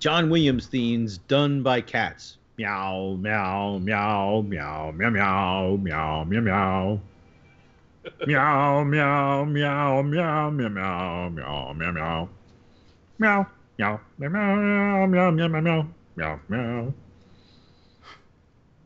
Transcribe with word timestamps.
John 0.00 0.30
Williams 0.30 0.66
themes 0.66 1.18
done 1.28 1.62
by 1.62 1.82
cats. 1.82 2.38
Meow, 2.56 3.16
meow, 3.20 3.78
meow, 3.78 4.40
meow, 4.40 4.92
meow, 4.92 5.10
meow, 5.10 5.76
meow, 5.76 6.24
meow, 6.24 6.40
meow. 6.40 7.00
Meow, 8.26 8.84
meow, 8.84 9.44
meow, 9.44 10.02
meow, 10.02 10.50
meow, 10.50 10.70
meow, 10.70 11.28
meow, 11.28 11.72
meow, 11.74 11.92
meow. 11.92 12.28
Meow, 13.18 13.46
meow, 13.78 14.00
meow, 14.18 14.30
meow, 14.30 15.06
meow, 15.06 15.06
meow, 15.06 15.30
meow, 15.30 15.48
meow, 15.48 15.48
meow, 15.52 15.88
meow. 16.16 16.40
Meow. 16.48 16.94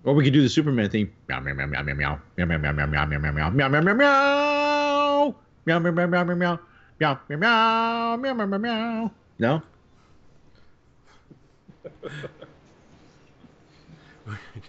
Or 0.02 0.14
we 0.14 0.24
could 0.24 0.32
do 0.32 0.42
the 0.42 0.48
Superman 0.48 0.90
theme. 0.90 1.12
Meow, 1.28 1.38
meow, 1.38 1.54
meow, 1.54 1.66
meow, 1.66 1.84
meow, 1.84 2.18
meow, 2.36 2.58
meow, 2.58 2.72
meow, 2.72 2.72
meow, 2.72 3.06
meow, 3.06 3.06
meow, 3.06 3.50
meow, 3.50 3.50
meow, 3.50 3.50
meow, 3.50 3.68
meow, 3.68 3.80
meow, 3.82 3.94
meow. 3.94 5.34
Meow, 5.64 5.78
meow, 5.78 5.92
meow, 5.92 6.06
meow, 6.08 6.24
meow, 6.24 6.34
meow. 6.34 6.58
Meow, 6.98 7.18
meow, 7.28 7.38
meow, 7.38 8.16
meow, 8.16 8.34
meow, 8.34 8.46
meow, 8.46 8.58
meow. 8.58 9.10
No? 9.38 9.62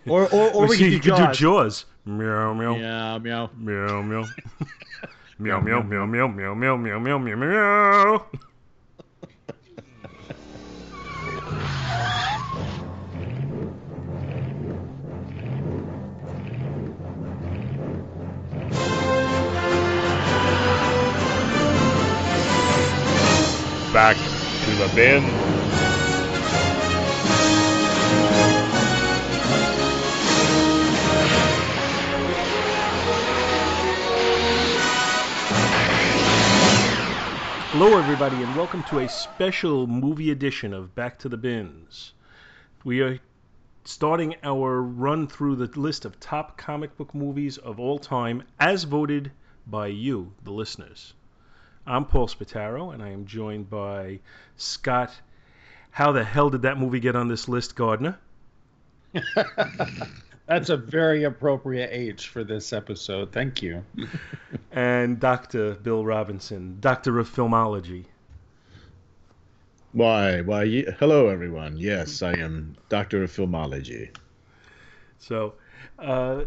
Or 0.08 0.28
or 0.34 0.52
or 0.52 0.68
we 0.68 0.78
see, 0.78 0.92
could 1.00 1.02
do 1.02 1.16
could 1.16 1.28
do 1.28 1.34
Jaws. 1.34 1.86
Meow 2.06 2.54
meow 2.54 2.76
Meow, 2.76 3.18
meow. 3.20 3.50
meow 3.58 4.02
meow. 4.02 4.26
Meow 5.40 5.59
meow 5.62 5.82
meow 5.82 6.06
meow 6.06 6.28
meow 6.28 6.54
meow 6.56 6.78
meow 6.78 7.00
meow 7.00 7.18
meow 7.18 7.36
meow. 7.36 8.26
Back 23.94 24.18
to 24.62 24.76
the 24.76 24.90
bin. 24.90 25.45
Hello, 37.78 37.98
everybody, 37.98 38.42
and 38.42 38.56
welcome 38.56 38.84
to 38.84 39.00
a 39.00 39.08
special 39.09 39.86
movie 39.86 40.31
edition 40.31 40.73
of 40.73 40.95
Back 40.95 41.20
to 41.20 41.28
the 41.28 41.36
Bins. 41.36 42.14
We 42.86 43.02
are 43.02 43.20
starting 43.84 44.38
our 44.44 44.82
run 44.82 45.28
through 45.28 45.58
the 45.58 45.78
list 45.78 46.06
of 46.06 46.17
top 46.17 46.58
comic 46.58 46.95
book 46.95 47.14
movies 47.14 47.58
of 47.58 47.78
all 47.78 48.00
time 48.00 48.44
as 48.62 48.86
voted 48.86 49.30
by 49.67 49.88
you, 49.88 50.32
the 50.45 50.54
listeners. 50.54 51.16
I'm 51.86 52.06
Paul 52.06 52.30
Spataro, 52.30 52.94
and 52.94 53.04
I 53.04 53.09
am 53.09 53.26
joined 53.26 53.70
by 53.70 54.22
Scott. 54.56 55.12
How 55.92 56.14
the 56.14 56.23
hell 56.23 56.50
did 56.50 56.62
that 56.62 56.78
movie 56.80 57.02
get 57.02 57.17
on 57.17 57.28
this 57.28 57.50
list, 57.50 57.76
Gardner? 57.76 58.17
That's 60.48 60.70
a 60.70 60.78
very 60.78 61.24
appropriate 61.24 61.90
age 61.92 62.28
for 62.28 62.44
this 62.44 62.72
episode. 62.74 63.32
Thank 63.32 63.62
you. 63.62 63.84
And 64.72 65.22
Dr. 65.22 65.76
Bill 65.76 66.04
Robinson, 66.04 66.78
Doctor 66.82 67.18
of 67.18 67.34
Filmology. 67.34 68.06
Why, 69.94 70.42
why, 70.42 70.64
ye- 70.64 70.88
hello 71.00 71.30
everyone. 71.30 71.78
Yes, 71.78 72.22
I 72.22 72.34
am 72.34 72.76
Doctor 72.90 73.23
of 73.23 73.32
Filmology. 73.32 74.14
So, 75.18 75.54
uh, 75.98 76.44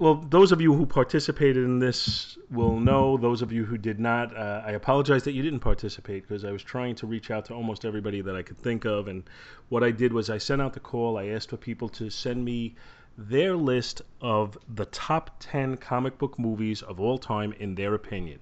well, 0.00 0.16
those 0.16 0.50
of 0.50 0.60
you 0.60 0.74
who 0.74 0.84
participated 0.84 1.62
in 1.62 1.78
this 1.78 2.36
will 2.50 2.76
know. 2.80 3.16
Those 3.16 3.40
of 3.40 3.52
you 3.52 3.64
who 3.64 3.78
did 3.78 4.00
not, 4.00 4.36
uh, 4.36 4.62
I 4.66 4.72
apologize 4.72 5.22
that 5.22 5.32
you 5.32 5.42
didn't 5.44 5.60
participate 5.60 6.26
because 6.26 6.44
I 6.44 6.50
was 6.50 6.64
trying 6.64 6.96
to 6.96 7.06
reach 7.06 7.30
out 7.30 7.44
to 7.46 7.54
almost 7.54 7.84
everybody 7.84 8.20
that 8.20 8.34
I 8.34 8.42
could 8.42 8.58
think 8.58 8.84
of. 8.84 9.06
And 9.06 9.22
what 9.68 9.84
I 9.84 9.92
did 9.92 10.12
was 10.12 10.28
I 10.28 10.38
sent 10.38 10.60
out 10.60 10.72
the 10.72 10.80
call. 10.80 11.16
I 11.16 11.26
asked 11.28 11.50
for 11.50 11.56
people 11.56 11.88
to 11.90 12.10
send 12.10 12.44
me 12.44 12.74
their 13.16 13.56
list 13.56 14.02
of 14.20 14.58
the 14.74 14.86
top 14.86 15.36
10 15.40 15.76
comic 15.76 16.18
book 16.18 16.38
movies 16.38 16.82
of 16.82 17.00
all 17.00 17.18
time 17.18 17.52
in 17.52 17.74
their 17.74 17.94
opinion. 17.94 18.40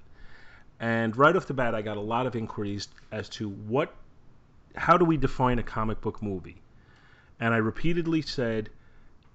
And 0.81 1.17
right 1.17 1.37
off 1.37 1.47
the 1.47 1.55
bat, 1.55 1.75
I 1.75 1.83
got 1.83 1.97
a 1.97 2.01
lot 2.01 2.27
of 2.27 2.35
inquiries 2.35 2.89
as 3.11 3.29
to 3.31 3.49
what, 3.49 3.95
how 4.75 4.97
do 4.97 5.05
we 5.05 5.17
define 5.17 5.59
a 5.59 5.63
comic 5.63 6.01
book 6.01 6.23
movie? 6.23 6.57
And 7.39 7.53
I 7.55 7.59
repeatedly 7.59 8.23
said, 8.23 8.71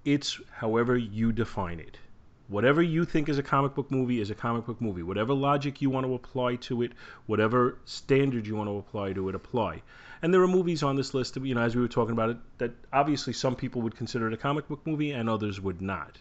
it's 0.04 0.40
however 0.52 0.98
you 0.98 1.32
define 1.32 1.80
it. 1.80 1.98
Whatever 2.48 2.82
you 2.82 3.04
think 3.04 3.28
is 3.28 3.38
a 3.38 3.44
comic 3.44 3.76
book 3.76 3.92
movie 3.92 4.22
is 4.22 4.30
a 4.30 4.36
comic 4.36 4.66
book 4.66 4.80
movie. 4.80 5.04
Whatever 5.04 5.34
logic 5.34 5.82
you 5.82 5.90
want 5.90 6.06
to 6.06 6.14
apply 6.14 6.56
to 6.56 6.82
it, 6.82 6.94
whatever 7.26 7.78
standard 7.84 8.48
you 8.48 8.56
want 8.56 8.70
to 8.70 8.78
apply 8.78 9.14
to 9.14 9.28
it, 9.28 9.36
apply. 9.36 9.82
And 10.22 10.34
there 10.34 10.42
are 10.42 10.48
movies 10.48 10.84
on 10.84 10.96
this 10.96 11.14
list, 11.14 11.36
that, 11.36 11.46
you 11.46 11.56
know, 11.56 11.62
as 11.62 11.76
we 11.76 11.82
were 11.82 11.88
talking 11.88 12.14
about 12.14 12.30
it, 12.32 12.38
that 12.58 12.72
obviously 12.92 13.34
some 13.34 13.56
people 13.56 13.82
would 13.84 13.96
consider 13.96 14.28
it 14.28 14.34
a 14.34 14.38
comic 14.38 14.68
book 14.68 14.86
movie 14.86 15.12
and 15.12 15.30
others 15.30 15.62
would 15.62 15.82
not. 15.82 16.18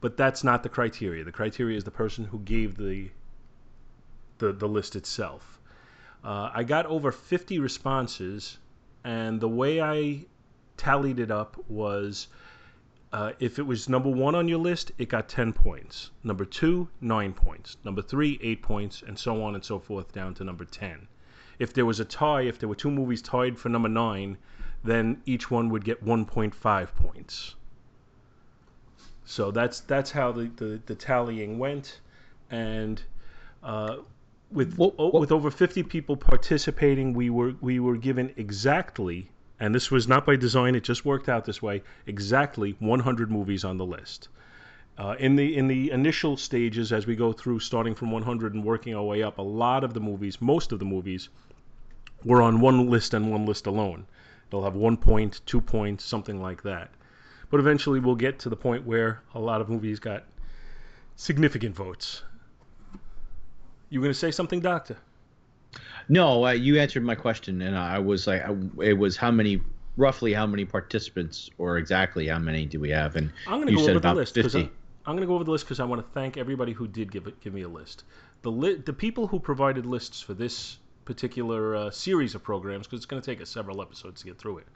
But 0.00 0.16
that's 0.16 0.42
not 0.42 0.62
the 0.62 0.68
criteria. 0.68 1.24
The 1.24 1.32
criteria 1.32 1.76
is 1.76 1.84
the 1.84 1.90
person 1.90 2.24
who 2.24 2.38
gave 2.40 2.76
the 2.76 3.10
the, 4.38 4.52
the 4.54 4.66
list 4.66 4.96
itself. 4.96 5.60
Uh, 6.24 6.50
I 6.52 6.64
got 6.64 6.86
over 6.86 7.12
50 7.12 7.58
responses, 7.58 8.58
and 9.04 9.40
the 9.40 9.48
way 9.48 9.80
I 9.80 10.24
tallied 10.76 11.18
it 11.18 11.30
up 11.30 11.62
was 11.68 12.28
uh, 13.12 13.32
if 13.38 13.58
it 13.58 13.62
was 13.62 13.88
number 13.88 14.08
one 14.08 14.34
on 14.34 14.48
your 14.48 14.58
list, 14.58 14.92
it 14.98 15.08
got 15.08 15.28
10 15.28 15.52
points. 15.52 16.10
Number 16.24 16.44
two, 16.44 16.88
9 17.00 17.32
points. 17.32 17.76
Number 17.84 18.02
three, 18.02 18.38
8 18.42 18.62
points, 18.62 19.02
and 19.02 19.18
so 19.18 19.42
on 19.42 19.54
and 19.54 19.64
so 19.64 19.78
forth 19.78 20.12
down 20.12 20.34
to 20.34 20.44
number 20.44 20.64
10. 20.64 21.08
If 21.60 21.74
there 21.74 21.84
was 21.84 22.00
a 22.00 22.06
tie, 22.06 22.42
if 22.42 22.58
there 22.58 22.68
were 22.70 22.74
two 22.74 22.90
movies 22.90 23.20
tied 23.22 23.58
for 23.58 23.68
number 23.68 23.88
9, 23.88 24.38
then 24.82 25.20
each 25.26 25.50
one 25.50 25.68
would 25.68 25.84
get 25.84 26.02
1.5 26.02 26.94
points. 26.96 27.54
So 29.26 29.50
that's 29.50 29.80
that's 29.80 30.10
how 30.10 30.32
the, 30.32 30.50
the, 30.56 30.80
the 30.86 30.94
tallying 30.94 31.58
went. 31.58 32.00
And 32.50 33.02
uh, 33.62 33.98
with 34.50 34.74
What- 34.76 34.96
what- 34.98 35.12
with 35.20 35.30
over 35.30 35.50
50 35.50 35.82
people 35.82 36.16
participating, 36.16 37.12
we 37.12 37.28
were 37.28 37.54
we 37.60 37.78
were 37.78 37.98
given 37.98 38.32
exactly, 38.36 39.30
and 39.60 39.74
this 39.74 39.90
was 39.90 40.08
not 40.08 40.24
by 40.24 40.36
design; 40.36 40.74
it 40.74 40.82
just 40.82 41.04
worked 41.04 41.28
out 41.28 41.44
this 41.44 41.60
way. 41.60 41.82
Exactly 42.06 42.74
100 42.78 43.30
movies 43.30 43.64
on 43.64 43.76
the 43.76 43.86
list. 43.86 44.28
Uh, 44.98 45.14
in 45.18 45.36
the 45.36 45.56
in 45.56 45.68
the 45.68 45.90
initial 45.90 46.36
stages, 46.36 46.90
as 46.92 47.06
we 47.06 47.14
go 47.14 47.32
through, 47.32 47.60
starting 47.60 47.94
from 47.94 48.10
100 48.10 48.54
and 48.54 48.64
working 48.64 48.94
our 48.94 49.04
way 49.04 49.22
up, 49.22 49.38
a 49.38 49.42
lot 49.42 49.84
of 49.84 49.92
the 49.94 50.00
movies, 50.00 50.40
most 50.40 50.72
of 50.72 50.78
the 50.78 50.84
movies, 50.84 51.28
were 52.24 52.42
on 52.42 52.60
one 52.60 52.88
list 52.90 53.14
and 53.14 53.30
one 53.30 53.46
list 53.46 53.66
alone. 53.66 54.06
They'll 54.50 54.64
have 54.64 54.74
one 54.74 54.96
point, 54.96 55.40
two 55.46 55.60
points, 55.60 56.04
something 56.04 56.40
like 56.42 56.62
that. 56.62 56.90
But 57.50 57.60
eventually, 57.60 58.00
we'll 58.00 58.14
get 58.16 58.38
to 58.40 58.48
the 58.48 58.56
point 58.56 58.84
where 58.86 59.22
a 59.34 59.38
lot 59.40 59.60
of 59.60 59.68
movies 59.68 59.98
got 59.98 60.24
significant 61.16 61.74
votes. 61.74 62.22
You 63.88 64.00
going 64.00 64.12
to 64.12 64.18
say 64.18 64.30
something, 64.30 64.60
Doctor? 64.60 64.96
No, 66.08 66.46
uh, 66.46 66.50
you 66.52 66.78
answered 66.80 67.04
my 67.04 67.14
question, 67.14 67.62
and 67.62 67.76
I 67.76 67.98
was 67.98 68.26
like, 68.26 68.42
I, 68.44 68.56
it 68.82 68.92
was 68.98 69.16
how 69.16 69.30
many, 69.30 69.60
roughly 69.96 70.32
how 70.32 70.46
many 70.46 70.64
participants, 70.64 71.50
or 71.58 71.78
exactly 71.78 72.26
how 72.28 72.38
many 72.38 72.66
do 72.66 72.80
we 72.80 72.90
have? 72.90 73.16
And 73.16 73.32
I'm 73.46 73.60
going 73.60 73.68
to 73.68 73.74
go 73.74 73.82
over 73.90 74.00
the 74.00 74.14
list. 74.14 74.34
'cause 74.34 74.52
50. 74.52 74.60
I- 74.60 74.70
I'm 75.06 75.16
going 75.16 75.22
to 75.22 75.26
go 75.26 75.34
over 75.34 75.44
the 75.44 75.50
list 75.50 75.64
because 75.64 75.80
I 75.80 75.84
want 75.84 76.02
to 76.06 76.12
thank 76.12 76.36
everybody 76.36 76.72
who 76.72 76.86
did 76.86 77.10
give 77.10 77.26
it, 77.26 77.40
give 77.40 77.54
me 77.54 77.62
a 77.62 77.68
list. 77.68 78.04
The 78.42 78.50
li- 78.52 78.74
the 78.76 78.92
people 78.92 79.26
who 79.26 79.40
provided 79.40 79.86
lists 79.86 80.20
for 80.20 80.34
this 80.34 80.78
particular 81.10 81.74
uh, 81.74 81.90
series 81.90 82.36
of 82.36 82.44
programs, 82.44 82.86
because 82.86 82.98
it's 82.98 83.06
going 83.06 83.20
to 83.20 83.26
take 83.26 83.42
us 83.42 83.50
several 83.50 83.82
episodes 83.82 84.20
to 84.20 84.28
get 84.28 84.38
through 84.38 84.58
it. 84.58 84.68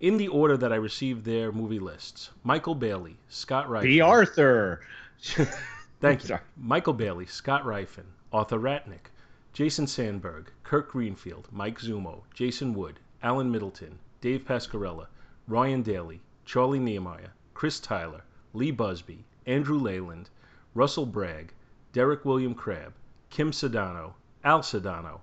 In 0.00 0.18
the 0.18 0.28
order 0.28 0.58
that 0.58 0.70
I 0.70 0.76
received 0.76 1.24
their 1.24 1.50
movie 1.50 1.78
lists: 1.78 2.28
Michael 2.44 2.74
Bailey, 2.74 3.16
Scott 3.30 3.70
Wright, 3.70 3.82
B. 3.82 4.02
Arthur. 4.02 4.82
Thank 6.02 6.28
you. 6.28 6.38
Michael 6.58 6.92
Bailey, 6.92 7.24
Scott 7.24 7.64
Rifen, 7.64 8.04
Arthur 8.34 8.58
Ratnick, 8.58 9.08
Jason 9.54 9.86
Sandberg, 9.86 10.52
Kirk 10.62 10.90
Greenfield, 10.90 11.48
Mike 11.50 11.80
Zumo, 11.80 12.20
Jason 12.34 12.74
Wood, 12.74 13.00
Alan 13.22 13.50
Middleton, 13.50 13.98
Dave 14.20 14.44
Pascarella, 14.44 15.06
Ryan 15.48 15.80
Daly, 15.80 16.20
Charlie 16.44 16.80
Nehemiah, 16.80 17.30
Chris 17.54 17.80
Tyler, 17.80 18.24
Lee 18.52 18.72
Busby, 18.72 19.24
Andrew 19.46 19.78
Leyland, 19.78 20.28
Russell 20.74 21.06
Bragg, 21.06 21.54
Derek 21.92 22.26
William 22.26 22.54
Crabb, 22.54 22.92
Kim 23.30 23.52
Sedano, 23.52 24.12
Al 24.44 24.60
Sedano, 24.60 25.20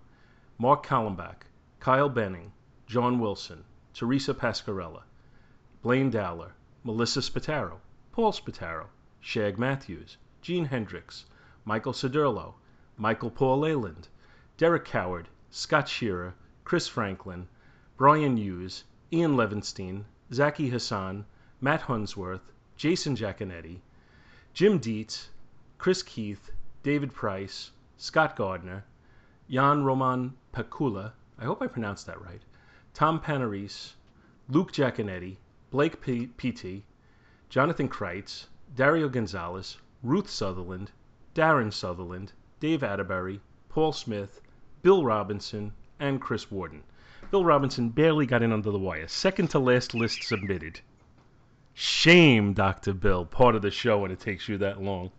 Mark 0.62 0.86
Kallenbach, 0.86 1.44
Kyle 1.80 2.10
Benning, 2.10 2.52
John 2.86 3.18
Wilson, 3.18 3.64
Teresa 3.94 4.34
Pascarella, 4.34 5.04
Blaine 5.82 6.10
Dowler, 6.10 6.52
Melissa 6.84 7.22
Spataro, 7.22 7.80
Paul 8.12 8.34
Spataro, 8.34 8.88
Shag 9.22 9.58
Matthews, 9.58 10.18
Gene 10.42 10.66
Hendricks, 10.66 11.24
Michael 11.64 11.94
Sederlo, 11.94 12.56
Michael 12.98 13.32
Paul 13.32 13.60
Leyland, 13.60 14.10
Derek 14.58 14.84
Coward, 14.84 15.30
Scott 15.50 15.88
Shearer, 15.88 16.36
Chris 16.66 16.90
Franklin, 16.90 17.48
Brian 17.96 18.36
Hughes, 18.36 18.84
Ian 19.14 19.38
Levinstein, 19.38 20.04
Zaki 20.34 20.68
Hassan, 20.68 21.26
Matt 21.62 21.84
Hunsworth, 21.84 22.52
Jason 22.76 23.16
Giaconetti, 23.16 23.80
Jim 24.54 24.78
Dietz, 24.78 25.30
Chris 25.78 26.04
Keith, 26.04 26.52
David 26.84 27.14
Price, 27.14 27.72
Scott 27.96 28.36
Gardner, 28.36 28.84
Jan 29.50 29.84
Roman 29.84 30.36
Pakula, 30.54 31.14
I 31.40 31.46
hope 31.46 31.64
I 31.64 31.68
pronounced 31.68 32.06
that 32.06 32.22
right, 32.22 32.42
Tom 32.94 33.20
Panarese, 33.20 33.94
Luke 34.48 34.72
Giaconetti, 34.72 35.38
Blake 35.72 36.00
P- 36.02 36.28
P.T., 36.28 36.84
Jonathan 37.50 37.90
Kreitz, 37.90 38.46
Dario 38.76 39.10
Gonzalez, 39.10 39.78
Ruth 40.04 40.30
Sutherland, 40.30 40.92
Darren 41.34 41.74
Sutherland, 41.74 42.32
Dave 42.60 42.84
Atterbury, 42.84 43.42
Paul 43.70 43.92
Smith, 43.92 44.40
Bill 44.84 45.04
Robinson, 45.04 45.74
and 46.00 46.22
Chris 46.22 46.52
Warden. 46.52 46.84
Bill 47.32 47.44
Robinson 47.44 47.90
barely 47.90 48.28
got 48.28 48.44
in 48.44 48.52
under 48.52 48.70
the 48.70 48.78
wire. 48.78 49.08
Second 49.08 49.50
to 49.50 49.60
last 49.60 49.96
list 49.96 50.24
submitted. 50.24 50.80
Shame, 51.74 52.54
Dr. 52.54 52.94
Bill. 52.94 53.26
Part 53.26 53.56
of 53.56 53.64
the 53.64 53.72
show 53.72 54.04
and 54.04 54.14
it 54.14 54.20
takes 54.20 54.48
you 54.48 54.60
that 54.60 54.82
long. 54.82 55.12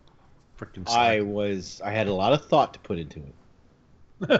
Freaking 0.56 0.88
I 0.88 1.20
was 1.20 1.80
I 1.84 1.90
had 1.90 2.06
a 2.06 2.14
lot 2.14 2.32
of 2.32 2.44
thought 2.44 2.74
to 2.74 2.78
put 2.80 2.98
into 2.98 3.18
it. 3.18 3.34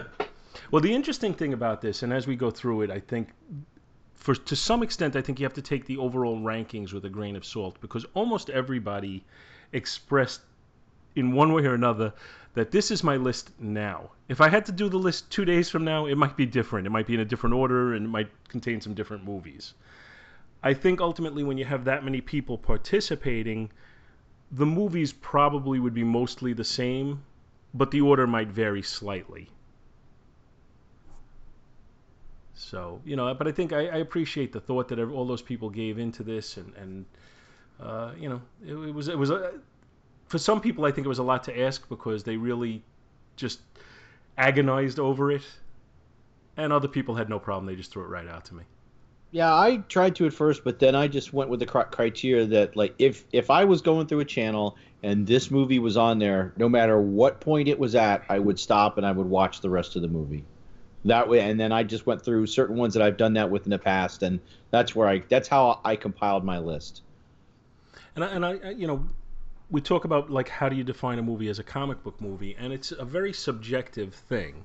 Well, 0.71 0.81
the 0.81 0.93
interesting 0.93 1.33
thing 1.33 1.51
about 1.51 1.81
this, 1.81 2.01
and 2.01 2.13
as 2.13 2.27
we 2.27 2.37
go 2.37 2.49
through 2.49 2.83
it, 2.83 2.89
I 2.89 2.99
think, 3.01 3.33
for 4.13 4.33
to 4.33 4.55
some 4.55 4.83
extent, 4.83 5.17
I 5.17 5.21
think 5.21 5.37
you 5.37 5.43
have 5.43 5.53
to 5.55 5.61
take 5.61 5.85
the 5.85 5.97
overall 5.97 6.39
rankings 6.39 6.93
with 6.93 7.03
a 7.03 7.09
grain 7.09 7.35
of 7.35 7.43
salt 7.43 7.75
because 7.81 8.05
almost 8.13 8.49
everybody 8.49 9.25
expressed 9.73 10.41
in 11.17 11.33
one 11.33 11.51
way 11.51 11.65
or 11.65 11.73
another 11.73 12.13
that 12.53 12.71
this 12.71 12.89
is 12.89 13.03
my 13.03 13.17
list 13.17 13.51
now. 13.59 14.11
If 14.29 14.39
I 14.39 14.47
had 14.47 14.65
to 14.67 14.71
do 14.71 14.87
the 14.87 14.97
list 14.97 15.29
two 15.29 15.43
days 15.43 15.69
from 15.69 15.83
now, 15.83 16.05
it 16.05 16.15
might 16.15 16.37
be 16.37 16.45
different. 16.45 16.87
It 16.87 16.91
might 16.91 17.07
be 17.07 17.15
in 17.15 17.19
a 17.19 17.25
different 17.25 17.55
order 17.55 17.93
and 17.93 18.05
it 18.05 18.09
might 18.09 18.29
contain 18.47 18.79
some 18.79 18.93
different 18.93 19.25
movies. 19.25 19.73
I 20.63 20.73
think 20.73 21.01
ultimately, 21.01 21.43
when 21.43 21.57
you 21.57 21.65
have 21.65 21.83
that 21.83 22.05
many 22.05 22.21
people 22.21 22.57
participating, 22.57 23.71
the 24.51 24.65
movies 24.65 25.11
probably 25.11 25.79
would 25.79 25.93
be 25.93 26.05
mostly 26.05 26.53
the 26.53 26.63
same, 26.63 27.23
but 27.73 27.91
the 27.91 27.99
order 27.99 28.25
might 28.25 28.47
vary 28.47 28.81
slightly. 28.81 29.49
So 32.61 33.01
you 33.03 33.15
know, 33.15 33.33
but 33.33 33.47
I 33.47 33.51
think 33.51 33.73
I, 33.73 33.87
I 33.87 33.97
appreciate 33.97 34.53
the 34.53 34.59
thought 34.59 34.87
that 34.89 34.99
all 34.99 35.25
those 35.25 35.41
people 35.41 35.69
gave 35.69 35.97
into 35.97 36.23
this, 36.23 36.57
and 36.57 36.73
and 36.75 37.05
uh, 37.81 38.11
you 38.17 38.29
know, 38.29 38.41
it, 38.65 38.73
it 38.73 38.93
was 38.93 39.07
it 39.07 39.17
was 39.17 39.31
a, 39.31 39.53
for 40.27 40.37
some 40.37 40.61
people 40.61 40.85
I 40.85 40.91
think 40.91 41.05
it 41.05 41.09
was 41.09 41.19
a 41.19 41.23
lot 41.23 41.43
to 41.45 41.59
ask 41.59 41.89
because 41.89 42.23
they 42.23 42.37
really 42.37 42.83
just 43.35 43.61
agonized 44.37 44.99
over 44.99 45.31
it, 45.31 45.43
and 46.55 46.71
other 46.71 46.87
people 46.87 47.15
had 47.15 47.29
no 47.29 47.39
problem; 47.39 47.65
they 47.65 47.75
just 47.75 47.91
threw 47.91 48.03
it 48.03 48.09
right 48.09 48.27
out 48.27 48.45
to 48.45 48.55
me. 48.55 48.63
Yeah, 49.31 49.53
I 49.53 49.77
tried 49.87 50.15
to 50.17 50.27
at 50.27 50.33
first, 50.33 50.63
but 50.63 50.77
then 50.77 50.93
I 50.93 51.07
just 51.07 51.33
went 51.33 51.49
with 51.49 51.61
the 51.61 51.65
criteria 51.65 52.45
that 52.45 52.75
like 52.75 52.93
if 52.99 53.25
if 53.31 53.49
I 53.49 53.65
was 53.65 53.81
going 53.81 54.05
through 54.05 54.19
a 54.19 54.25
channel 54.25 54.77
and 55.01 55.25
this 55.25 55.49
movie 55.49 55.79
was 55.79 55.97
on 55.97 56.19
there, 56.19 56.53
no 56.57 56.69
matter 56.69 57.01
what 57.01 57.41
point 57.41 57.67
it 57.67 57.79
was 57.79 57.95
at, 57.95 58.23
I 58.29 58.37
would 58.37 58.59
stop 58.59 58.97
and 58.97 59.05
I 59.05 59.11
would 59.11 59.27
watch 59.27 59.61
the 59.61 59.69
rest 59.69 59.95
of 59.95 60.03
the 60.03 60.07
movie. 60.07 60.45
That 61.05 61.27
way, 61.29 61.39
and 61.41 61.59
then 61.59 61.71
I 61.71 61.83
just 61.83 62.05
went 62.05 62.23
through 62.23 62.45
certain 62.47 62.75
ones 62.75 62.93
that 62.93 63.01
I've 63.01 63.17
done 63.17 63.33
that 63.33 63.49
with 63.49 63.63
in 63.65 63.71
the 63.71 63.79
past, 63.79 64.21
and 64.21 64.39
that's 64.69 64.95
where 64.95 65.07
I 65.07 65.23
that's 65.29 65.47
how 65.47 65.79
I 65.83 65.95
compiled 65.95 66.43
my 66.43 66.59
list. 66.59 67.01
And 68.15 68.23
I, 68.23 68.27
and 68.27 68.45
I, 68.45 68.59
I- 68.63 68.69
you 68.71 68.85
know, 68.87 69.07
we 69.71 69.81
talk 69.81 70.05
about 70.05 70.29
like 70.29 70.47
how 70.49 70.69
do 70.69 70.75
you 70.75 70.83
define 70.83 71.17
a 71.17 71.23
movie 71.23 71.49
as 71.49 71.57
a 71.57 71.63
comic 71.63 72.03
book 72.03 72.21
movie, 72.21 72.55
and 72.59 72.71
it's 72.71 72.91
a 72.91 73.05
very 73.05 73.33
subjective 73.33 74.13
thing. 74.13 74.63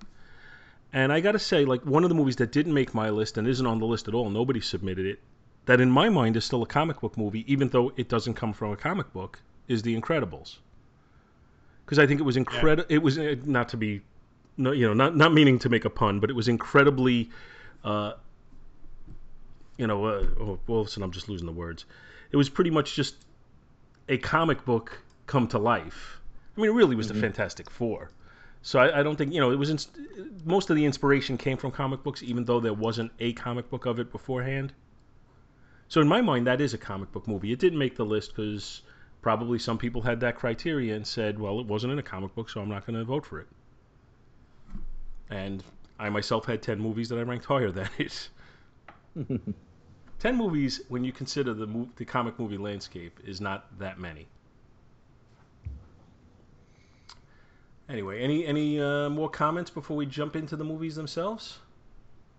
And 0.92 1.12
I 1.12 1.20
got 1.20 1.32
to 1.32 1.38
say, 1.38 1.64
like 1.64 1.84
one 1.86 2.04
of 2.04 2.10
the 2.10 2.14
movies 2.14 2.36
that 2.36 2.52
didn't 2.52 2.74
make 2.74 2.94
my 2.94 3.10
list 3.10 3.38
and 3.38 3.46
isn't 3.48 3.66
on 3.66 3.78
the 3.78 3.86
list 3.86 4.08
at 4.08 4.14
all, 4.14 4.30
nobody 4.30 4.60
submitted 4.60 5.06
it, 5.06 5.18
that 5.66 5.80
in 5.80 5.90
my 5.90 6.08
mind 6.08 6.36
is 6.36 6.44
still 6.44 6.62
a 6.62 6.66
comic 6.66 7.00
book 7.00 7.16
movie, 7.18 7.50
even 7.52 7.68
though 7.68 7.92
it 7.96 8.08
doesn't 8.08 8.34
come 8.34 8.52
from 8.52 8.72
a 8.72 8.76
comic 8.76 9.12
book, 9.12 9.40
is 9.68 9.82
The 9.82 9.98
Incredibles. 9.98 10.58
Because 11.84 11.98
I 11.98 12.06
think 12.06 12.20
it 12.20 12.24
was 12.24 12.36
incredible. 12.36 12.84
It 12.88 12.98
was 13.02 13.18
uh, 13.18 13.36
not 13.44 13.68
to 13.70 13.76
be, 13.76 14.02
no, 14.56 14.72
you 14.72 14.86
know, 14.86 14.94
not 14.94 15.16
not 15.16 15.32
meaning 15.32 15.58
to 15.60 15.68
make 15.68 15.84
a 15.84 15.90
pun, 15.90 16.20
but 16.20 16.30
it 16.30 16.34
was 16.34 16.48
incredibly, 16.48 17.30
uh, 17.84 18.12
you 19.76 19.86
know, 19.86 20.04
uh, 20.04 20.26
oh, 20.40 20.58
well, 20.66 20.82
listen, 20.82 21.02
I'm 21.02 21.12
just 21.12 21.28
losing 21.28 21.46
the 21.46 21.52
words. 21.52 21.84
It 22.30 22.36
was 22.36 22.48
pretty 22.48 22.70
much 22.70 22.94
just 22.94 23.16
a 24.08 24.18
comic 24.18 24.64
book 24.64 24.98
come 25.26 25.48
to 25.48 25.58
life. 25.58 26.20
I 26.56 26.60
mean, 26.60 26.70
it 26.70 26.74
really 26.74 26.96
was 26.96 27.08
the 27.08 27.14
Fantastic 27.14 27.70
Four. 27.70 28.10
So 28.62 28.78
I, 28.78 29.00
I 29.00 29.02
don't 29.02 29.16
think 29.16 29.32
you 29.32 29.40
know 29.40 29.50
it 29.50 29.58
was. 29.58 29.88
Most 30.44 30.70
of 30.70 30.76
the 30.76 30.84
inspiration 30.84 31.36
came 31.36 31.56
from 31.56 31.70
comic 31.70 32.02
books, 32.02 32.22
even 32.22 32.44
though 32.44 32.60
there 32.60 32.72
wasn't 32.72 33.12
a 33.20 33.32
comic 33.34 33.68
book 33.70 33.86
of 33.86 34.00
it 34.00 34.10
beforehand. 34.10 34.72
So 35.88 36.00
in 36.00 36.08
my 36.08 36.20
mind, 36.20 36.46
that 36.46 36.60
is 36.60 36.74
a 36.74 36.78
comic 36.78 37.12
book 37.12 37.28
movie. 37.28 37.52
It 37.52 37.58
didn't 37.58 37.78
make 37.78 37.94
the 37.94 38.04
list 38.04 38.34
because 38.34 38.82
probably 39.22 39.58
some 39.58 39.78
people 39.78 40.02
had 40.02 40.20
that 40.20 40.36
criteria 40.36 40.96
and 40.96 41.06
said, 41.06 41.38
"Well, 41.38 41.60
it 41.60 41.66
wasn't 41.66 41.92
in 41.92 41.98
a 41.98 42.02
comic 42.02 42.34
book, 42.34 42.48
so 42.48 42.60
I'm 42.60 42.68
not 42.68 42.86
going 42.86 42.98
to 42.98 43.04
vote 43.04 43.26
for 43.26 43.38
it." 43.38 43.46
And 45.30 45.62
I 45.98 46.08
myself 46.10 46.44
had 46.44 46.62
ten 46.62 46.78
movies 46.78 47.08
that 47.08 47.18
I 47.18 47.22
ranked 47.22 47.46
higher 47.46 47.70
than 47.70 47.88
it. 47.98 48.28
Ten 50.18 50.36
movies, 50.36 50.80
when 50.88 51.04
you 51.04 51.12
consider 51.12 51.52
the 51.52 51.66
mo- 51.66 51.88
the 51.96 52.04
comic 52.04 52.38
movie 52.38 52.56
landscape, 52.56 53.20
is 53.24 53.40
not 53.40 53.78
that 53.78 53.98
many. 53.98 54.26
Anyway, 57.88 58.20
any 58.20 58.46
any 58.46 58.80
uh, 58.80 59.08
more 59.10 59.28
comments 59.28 59.70
before 59.70 59.96
we 59.96 60.06
jump 60.06 60.34
into 60.34 60.56
the 60.56 60.64
movies 60.64 60.96
themselves? 60.96 61.58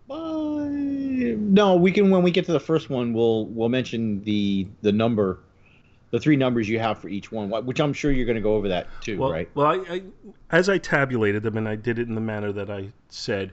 Uh, 0.10 0.66
no, 0.70 1.76
we 1.76 1.92
can 1.92 2.10
when 2.10 2.24
we 2.24 2.32
get 2.32 2.46
to 2.46 2.52
the 2.52 2.60
first 2.60 2.90
one, 2.90 3.14
we'll 3.14 3.46
we'll 3.48 3.70
mention 3.70 4.24
the 4.24 4.68
the 4.82 4.92
number, 4.92 5.40
the 6.12 6.20
three 6.20 6.36
numbers 6.36 6.70
you 6.70 6.80
have 6.80 7.00
for 7.00 7.10
each 7.10 7.32
one, 7.32 7.50
which 7.66 7.80
I'm 7.80 7.94
sure 7.94 8.12
you're 8.12 8.26
going 8.26 8.36
to 8.38 8.42
go 8.42 8.56
over 8.56 8.68
that 8.70 8.88
too, 9.02 9.18
Well, 9.20 9.32
right? 9.32 9.50
well, 9.56 9.68
I, 9.68 9.76
I 9.96 10.02
as 10.52 10.70
I 10.70 10.78
tabulated 10.78 11.44
them, 11.44 11.58
and 11.58 11.68
I 11.68 11.76
did 11.76 12.00
it 12.00 12.08
in 12.08 12.16
the 12.16 12.22
manner 12.22 12.52
that 12.54 12.70
I 12.70 12.92
said, 13.10 13.52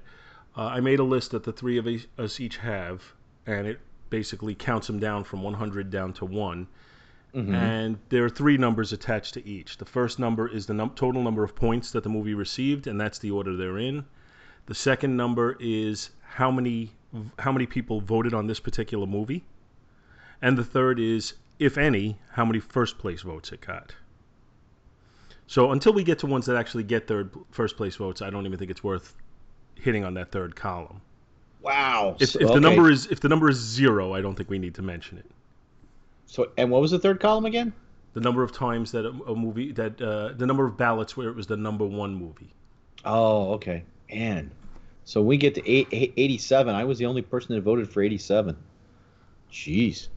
uh, 0.57 0.67
I 0.67 0.81
made 0.81 1.01
a 1.01 1.05
list 1.05 1.33
that 1.33 1.43
the 1.43 1.53
three 1.53 1.79
of 1.79 1.89
each- 1.89 2.07
us 2.19 2.39
each 2.41 2.59
have, 2.59 3.03
and 3.47 3.67
it 3.67 3.81
basically 4.11 4.55
counts 4.55 4.87
them 4.87 5.01
down 5.01 5.25
from 5.25 5.43
100 5.43 5.91
down 5.91 6.13
to 6.15 6.25
one. 6.25 6.69
Mhm. 7.35 7.53
And 7.53 7.99
there 8.11 8.25
are 8.25 8.29
three 8.31 8.57
numbers 8.57 8.93
attached 8.93 9.35
to 9.35 9.45
each. 9.45 9.79
The 9.79 9.85
first 9.85 10.21
number 10.21 10.47
is 10.47 10.67
the 10.67 10.75
num- 10.75 10.93
total 10.95 11.21
number 11.21 11.43
of 11.43 11.57
points 11.57 11.91
that 11.91 12.05
the 12.05 12.09
movie 12.09 12.35
received, 12.35 12.87
and 12.87 13.01
that's 13.01 13.19
the 13.19 13.33
order 13.33 13.57
they're 13.57 13.79
in. 13.79 14.05
The 14.67 14.75
second 14.77 15.17
number 15.17 15.57
is 15.59 16.11
how 16.23 16.51
many 16.53 16.91
how 17.41 17.51
many 17.53 17.65
people 17.67 18.01
voted 18.01 18.35
on 18.35 18.47
this 18.49 18.59
particular 18.61 19.07
movie, 19.07 19.45
and 20.43 20.57
the 20.59 20.65
third 20.65 20.99
is, 21.01 21.35
if 21.59 21.79
any, 21.79 22.19
how 22.33 22.45
many 22.45 22.61
first 22.61 22.99
place 22.99 23.23
votes 23.23 23.53
it 23.53 23.61
got. 23.61 23.95
So 25.47 25.73
until 25.73 25.93
we 25.93 26.05
get 26.05 26.19
to 26.21 26.27
ones 26.27 26.47
that 26.47 26.57
actually 26.57 26.85
get 26.85 27.07
third 27.07 27.31
first 27.51 27.77
place 27.77 27.97
votes, 27.97 28.23
I 28.23 28.31
don't 28.31 28.47
even 28.47 28.59
think 28.59 28.71
it's 28.71 28.83
worth 28.83 29.15
hitting 29.75 30.05
on 30.05 30.15
that 30.15 30.31
third 30.33 30.57
column. 30.57 31.01
Wow. 31.61 32.17
If, 32.19 32.31
So- 32.31 32.41
if 32.41 32.47
the 32.49 32.53
okay. 32.55 32.61
number 32.61 32.91
is 32.91 33.07
if 33.07 33.21
the 33.21 33.29
number 33.29 33.49
is 33.49 33.57
zero, 33.59 34.13
I 34.15 34.21
don't 34.21 34.35
think 34.35 34.51
we 34.51 34.59
need 34.59 34.75
to 34.77 34.83
mention 34.83 35.19
it. 35.19 35.27
so, 36.27 36.51
and 36.57 36.71
what 36.71 36.81
was 36.81 36.91
the 36.91 36.99
third 36.99 37.21
column 37.21 37.45
again? 37.45 37.73
The 38.15 38.21
number 38.21 38.43
of 38.43 38.53
times 38.53 38.93
that 38.93 39.05
a, 39.05 39.09
a 39.11 39.35
movie 39.35 39.73
that 39.73 40.01
uh, 40.01 40.33
the 40.37 40.47
number 40.47 40.65
of 40.65 40.77
ballots 40.77 41.17
where 41.17 41.29
it 41.29 41.37
was 41.37 41.47
the 41.47 41.57
number 41.57 41.85
one 41.85 42.15
movie. 42.15 42.53
Oh, 43.05 43.53
okay. 43.55 43.85
Man. 44.11 44.51
So 45.05 45.21
we 45.21 45.37
get 45.37 45.55
to 45.57 45.71
eight, 45.71 45.89
eight, 45.93 46.15
87. 46.17 46.75
I 46.75 46.85
was 46.85 46.97
the 46.99 47.05
only 47.07 47.21
person 47.21 47.55
that 47.55 47.61
voted 47.61 47.91
for 47.91 48.03
87. 48.03 48.57
Jeez. 49.53 50.09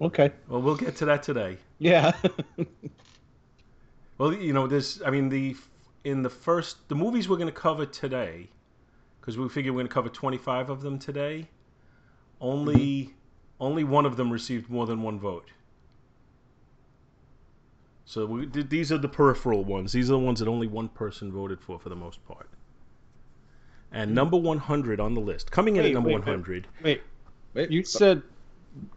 Okay. 0.00 0.32
Well, 0.48 0.62
we'll 0.62 0.76
get 0.76 0.96
to 0.96 1.06
that 1.06 1.22
today. 1.22 1.58
Yeah. 1.78 2.12
Well, 4.18 4.32
you 4.32 4.52
know, 4.52 4.66
this. 4.66 5.00
I 5.04 5.10
mean, 5.10 5.28
the 5.28 5.56
in 6.04 6.22
the 6.22 6.30
first 6.30 6.88
the 6.88 6.94
movies 6.94 7.28
we're 7.28 7.36
going 7.36 7.48
to 7.48 7.60
cover 7.60 7.84
today, 7.84 8.48
because 9.20 9.36
we 9.36 9.48
figure 9.48 9.72
we're 9.72 9.80
going 9.80 9.88
to 9.88 9.94
cover 9.94 10.08
25 10.08 10.70
of 10.70 10.82
them 10.82 10.98
today. 10.98 11.46
Only 12.40 12.74
mm-hmm. 12.74 13.12
only 13.60 13.84
one 13.84 14.06
of 14.06 14.16
them 14.16 14.30
received 14.30 14.70
more 14.70 14.86
than 14.86 15.02
one 15.02 15.18
vote. 15.18 15.50
So 18.06 18.24
we, 18.24 18.46
th- 18.46 18.68
these 18.68 18.92
are 18.92 18.98
the 18.98 19.08
peripheral 19.08 19.64
ones. 19.64 19.92
These 19.92 20.10
are 20.10 20.12
the 20.12 20.18
ones 20.18 20.38
that 20.38 20.48
only 20.48 20.68
one 20.68 20.88
person 20.88 21.32
voted 21.32 21.60
for, 21.60 21.78
for 21.78 21.88
the 21.88 21.96
most 21.96 22.24
part. 22.26 22.48
And 23.90 24.08
mm-hmm. 24.08 24.14
number 24.14 24.36
100 24.36 25.00
on 25.00 25.14
the 25.14 25.20
list, 25.20 25.50
coming 25.50 25.76
in 25.76 25.82
Wait, 25.82 25.88
at 25.88 25.94
number 25.94 26.10
wait, 26.10 26.18
wait. 26.18 26.26
100. 26.26 26.66
Wait, 26.84 27.02
Wait, 27.54 27.70
you 27.70 27.82
said 27.82 28.22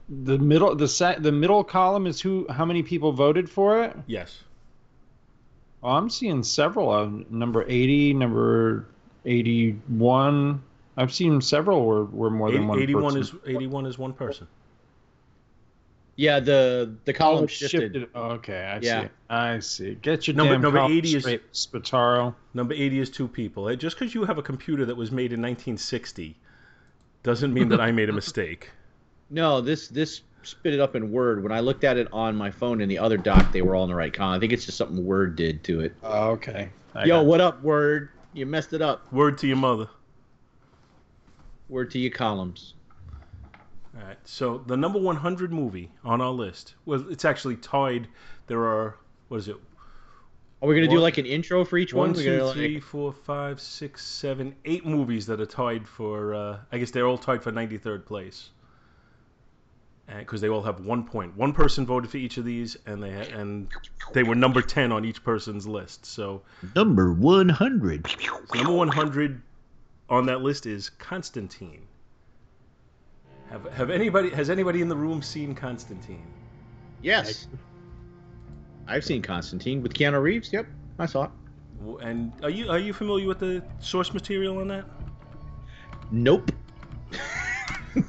the 0.10 0.38
middle 0.38 0.76
the 0.76 0.88
set 0.88 1.22
the 1.24 1.32
middle 1.32 1.64
column 1.64 2.08
is 2.08 2.20
who 2.22 2.46
how 2.50 2.66
many 2.66 2.84
people 2.84 3.12
voted 3.12 3.50
for 3.50 3.84
it? 3.84 3.96
Yes. 4.08 4.44
Oh, 5.82 5.92
I'm 5.92 6.10
seeing 6.10 6.44
several 6.44 6.92
of 6.94 7.32
number 7.32 7.64
80, 7.68 8.14
number 8.16 8.86
81. 9.26 10.62
I've 10.98 11.14
seen 11.14 11.40
several 11.40 11.86
where, 11.86 12.04
where 12.04 12.30
more 12.30 12.50
80, 12.50 12.58
than 12.58 12.68
one 12.68 12.80
81 12.82 13.04
person. 13.14 13.22
is 13.22 13.50
81 13.56 13.86
is 13.86 13.98
one 13.98 14.14
person. 14.14 14.48
yeah, 16.18 16.42
the 16.42 16.94
the 17.06 17.14
Oh, 17.14 17.18
column 17.18 17.44
it's 17.46 17.54
shifted. 17.54 18.10
Okay, 18.14 18.58
I 18.62 18.80
Yeah. 18.82 19.04
see. 19.04 19.10
I 19.30 19.60
see. 19.60 19.96
Get 19.96 20.28
your 20.28 20.36
Number- 20.36 20.54
damn 20.56 20.62
number 20.64 20.80
80 20.80 21.16
is- 21.16 21.24
straight, 21.24 21.54
Spataro. 21.54 22.36
Number 22.54 22.74
80 22.74 23.00
is 23.00 23.10
two 23.10 23.28
people. 23.30 23.74
Just 23.78 23.98
because 23.98 24.14
you 24.14 24.26
have 24.26 24.38
a 24.38 24.42
computer 24.44 24.84
that 24.86 24.98
was 24.98 25.12
made 25.14 25.32
in 25.32 25.40
1960 25.40 26.36
doesn't 27.24 27.54
mean 27.54 27.70
that 27.70 27.80
I 27.80 27.92
made 27.94 28.10
a 28.10 28.14
mistake. 28.14 28.72
No, 29.30 29.62
this 29.62 29.88
this 29.88 30.22
spit 30.44 30.74
it 30.74 30.80
up 30.80 30.96
in 30.96 31.12
Word. 31.12 31.44
When 31.44 31.52
I 31.52 31.60
looked 31.60 31.84
at 31.84 31.98
it 31.98 32.08
on 32.12 32.36
my 32.36 32.52
phone 32.52 32.82
in 32.82 32.90
the 32.90 32.98
other 33.00 33.18
doc, 33.18 33.52
they 33.52 33.62
were 33.62 33.76
all 33.76 33.84
in 33.84 33.90
the 33.90 33.96
right 33.96 34.14
column. 34.14 34.36
I 34.36 34.40
think 34.40 34.54
it's 34.54 34.66
just 34.66 34.78
something 34.78 35.06
Word 35.06 35.36
did 35.36 35.64
to 35.66 35.82
it. 35.82 35.96
Oh, 36.04 36.32
okay. 36.32 36.70
I 36.96 37.06
Yo, 37.06 37.22
what 37.24 37.42
up, 37.42 37.62
Word? 37.62 38.10
You 38.34 38.46
messed 38.46 38.74
it 38.74 38.82
up. 38.82 39.12
Word 39.12 39.38
to 39.40 39.48
your 39.48 39.58
mother. 39.58 39.88
Word 41.68 41.92
to 41.92 42.00
your 42.00 42.12
columns. 42.12 42.74
All 43.96 44.06
right. 44.08 44.18
So 44.24 44.60
the 44.66 44.78
number 44.78 45.00
100 45.00 45.52
movie 45.52 45.92
on 46.04 46.22
our 46.22 46.32
list, 46.32 46.76
well, 46.86 47.06
it's 47.12 47.26
actually 47.26 47.58
tied. 47.58 48.08
There 48.48 48.66
are 48.66 48.96
what 49.28 49.38
is 49.38 49.48
it? 49.48 49.58
Are 50.62 50.68
we 50.68 50.76
gonna 50.76 50.88
do 50.88 51.00
like 51.00 51.18
an 51.18 51.26
intro 51.26 51.64
for 51.64 51.78
each 51.78 51.94
one? 51.94 52.12
One, 52.14 52.22
two, 52.22 52.44
like- 52.44 52.56
three, 52.56 52.80
four, 52.80 53.14
five, 53.14 53.62
six, 53.62 54.06
seven, 54.06 54.56
eight 54.66 54.86
movies 54.86 55.26
that 55.28 55.40
are 55.40 55.46
tied 55.46 55.88
for. 55.88 56.34
Uh, 56.34 56.58
I 56.72 56.78
guess 56.80 56.92
they're 56.92 57.08
all 57.08 57.18
tied 57.18 57.42
for 57.42 57.52
93rd 57.52 58.06
place. 58.06 58.50
Because 60.18 60.42
they 60.42 60.50
all 60.50 60.64
have 60.64 60.80
one 60.80 61.04
point. 61.04 61.38
One 61.38 61.54
person 61.54 61.86
voted 61.86 62.10
for 62.10 62.18
each 62.18 62.38
of 62.38 62.46
these, 62.46 62.78
and 62.88 63.04
they 63.04 63.12
and 63.32 63.68
they 64.14 64.24
were 64.24 64.34
number 64.34 64.62
10 64.62 64.92
on 64.92 65.06
each 65.06 65.24
person's 65.24 65.68
list. 65.68 66.06
So 66.06 66.42
Number 66.76 67.14
100. 67.14 68.08
number 68.56 68.74
100 68.74 69.42
on 70.10 70.26
that 70.26 70.42
list 70.42 70.66
is 70.66 70.90
Constantine. 70.90 71.86
Have, 73.52 73.66
have 73.72 73.90
anybody 73.90 74.30
has 74.32 74.50
anybody 74.50 74.82
in 74.82 74.90
the 74.90 74.96
room 74.96 75.22
seen 75.22 75.54
Constantine? 75.54 76.26
Yes. 77.02 77.48
I've 78.88 79.06
seen 79.06 79.22
Constantine 79.22 79.82
with 79.84 79.94
Keanu 79.94 80.22
Reeves. 80.22 80.52
Yep, 80.52 80.66
I 80.98 81.06
saw 81.06 81.26
it. 81.26 81.32
And 82.02 82.34
are 82.44 82.50
you 82.50 82.70
are 82.70 82.80
you 82.80 82.94
familiar 82.94 83.28
with 83.28 83.40
the 83.40 83.64
source 83.80 84.14
material 84.14 84.58
on 84.58 84.68
that? 84.70 84.86
Nope. 86.12 86.52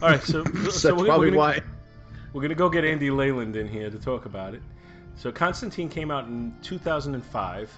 All 0.03 0.09
right, 0.09 0.23
so 0.23 0.45
so 0.45 0.51
That's 0.61 0.85
we're, 0.85 0.95
we're 0.95 1.07
probably 1.07 1.31
gonna, 1.31 1.39
why. 1.39 1.61
We're 2.33 2.43
gonna 2.43 2.55
go 2.55 2.69
get 2.69 2.85
Andy 2.85 3.11
Leyland 3.11 3.57
in 3.57 3.67
here 3.69 3.91
to 3.91 3.99
talk 3.99 4.25
about 4.27 4.55
it. 4.55 4.63
So 5.17 5.33
Constantine 5.33 5.89
came 5.89 6.11
out 6.11 6.27
in 6.29 6.55
2005, 6.63 7.71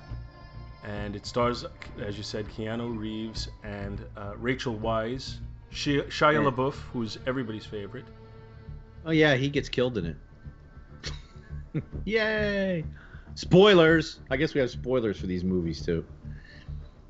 and 0.85 1.17
it 1.17 1.27
stars, 1.27 1.65
as 2.01 2.17
you 2.17 2.23
said, 2.23 2.47
Keanu 2.49 2.97
Reeves 2.97 3.49
and 3.65 4.05
uh, 4.17 4.35
Rachel 4.37 4.77
Weisz, 4.77 5.39
Shia, 5.73 6.07
Shia 6.09 6.35
Yeah. 6.35 6.51
LaBeouf, 6.51 6.75
who's 6.93 7.19
everybody's 7.27 7.65
favorite. 7.67 8.05
Oh 9.07 9.11
yeah, 9.11 9.35
he 9.35 9.49
gets 9.49 9.69
killed 9.69 9.99
in 9.99 10.07
it. 10.07 10.17
Yay! 12.05 12.85
Spoilers. 13.35 14.21
I 14.31 14.37
guess 14.37 14.55
we 14.55 14.61
have 14.61 14.71
spoilers 14.71 15.19
for 15.19 15.27
these 15.27 15.43
movies 15.43 15.85
too. 15.85 16.05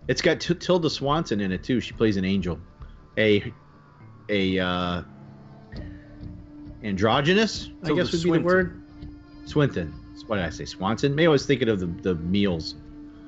It's 0.08 0.22
got 0.22 0.40
T- 0.40 0.54
Tilda 0.54 0.88
Swanson 0.88 1.40
in 1.40 1.52
it 1.52 1.62
too. 1.64 1.80
She 1.80 1.92
plays 1.92 2.16
an 2.16 2.24
angel, 2.24 2.58
a 3.18 3.52
a 4.28 4.58
uh, 4.58 5.02
androgynous. 6.82 7.70
I 7.84 7.92
guess 7.92 8.12
would 8.12 8.22
be 8.22 8.30
the 8.32 8.38
word. 8.40 8.82
Swinton. 9.46 9.92
What 10.26 10.36
did 10.36 10.44
I 10.44 10.50
say? 10.50 10.64
Swanson. 10.64 11.14
Maybe 11.14 11.26
I 11.26 11.30
was 11.30 11.46
thinking 11.46 11.68
of 11.68 11.80
the 11.80 11.86
the 11.86 12.14
meals. 12.16 12.76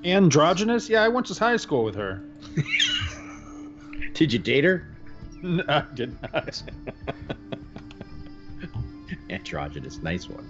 Androgynous? 0.05 0.89
Yeah, 0.89 1.03
I 1.03 1.09
went 1.09 1.27
to 1.27 1.35
high 1.35 1.57
school 1.57 1.83
with 1.85 1.95
her. 1.97 2.23
Did 4.15 4.33
you 4.33 4.39
date 4.39 4.65
her? 4.65 4.89
No, 5.43 5.63
I 5.69 5.85
did 5.95 6.17
not. 6.23 6.63
Androgynous. 9.31 9.99
Nice 10.03 10.27
one. 10.29 10.49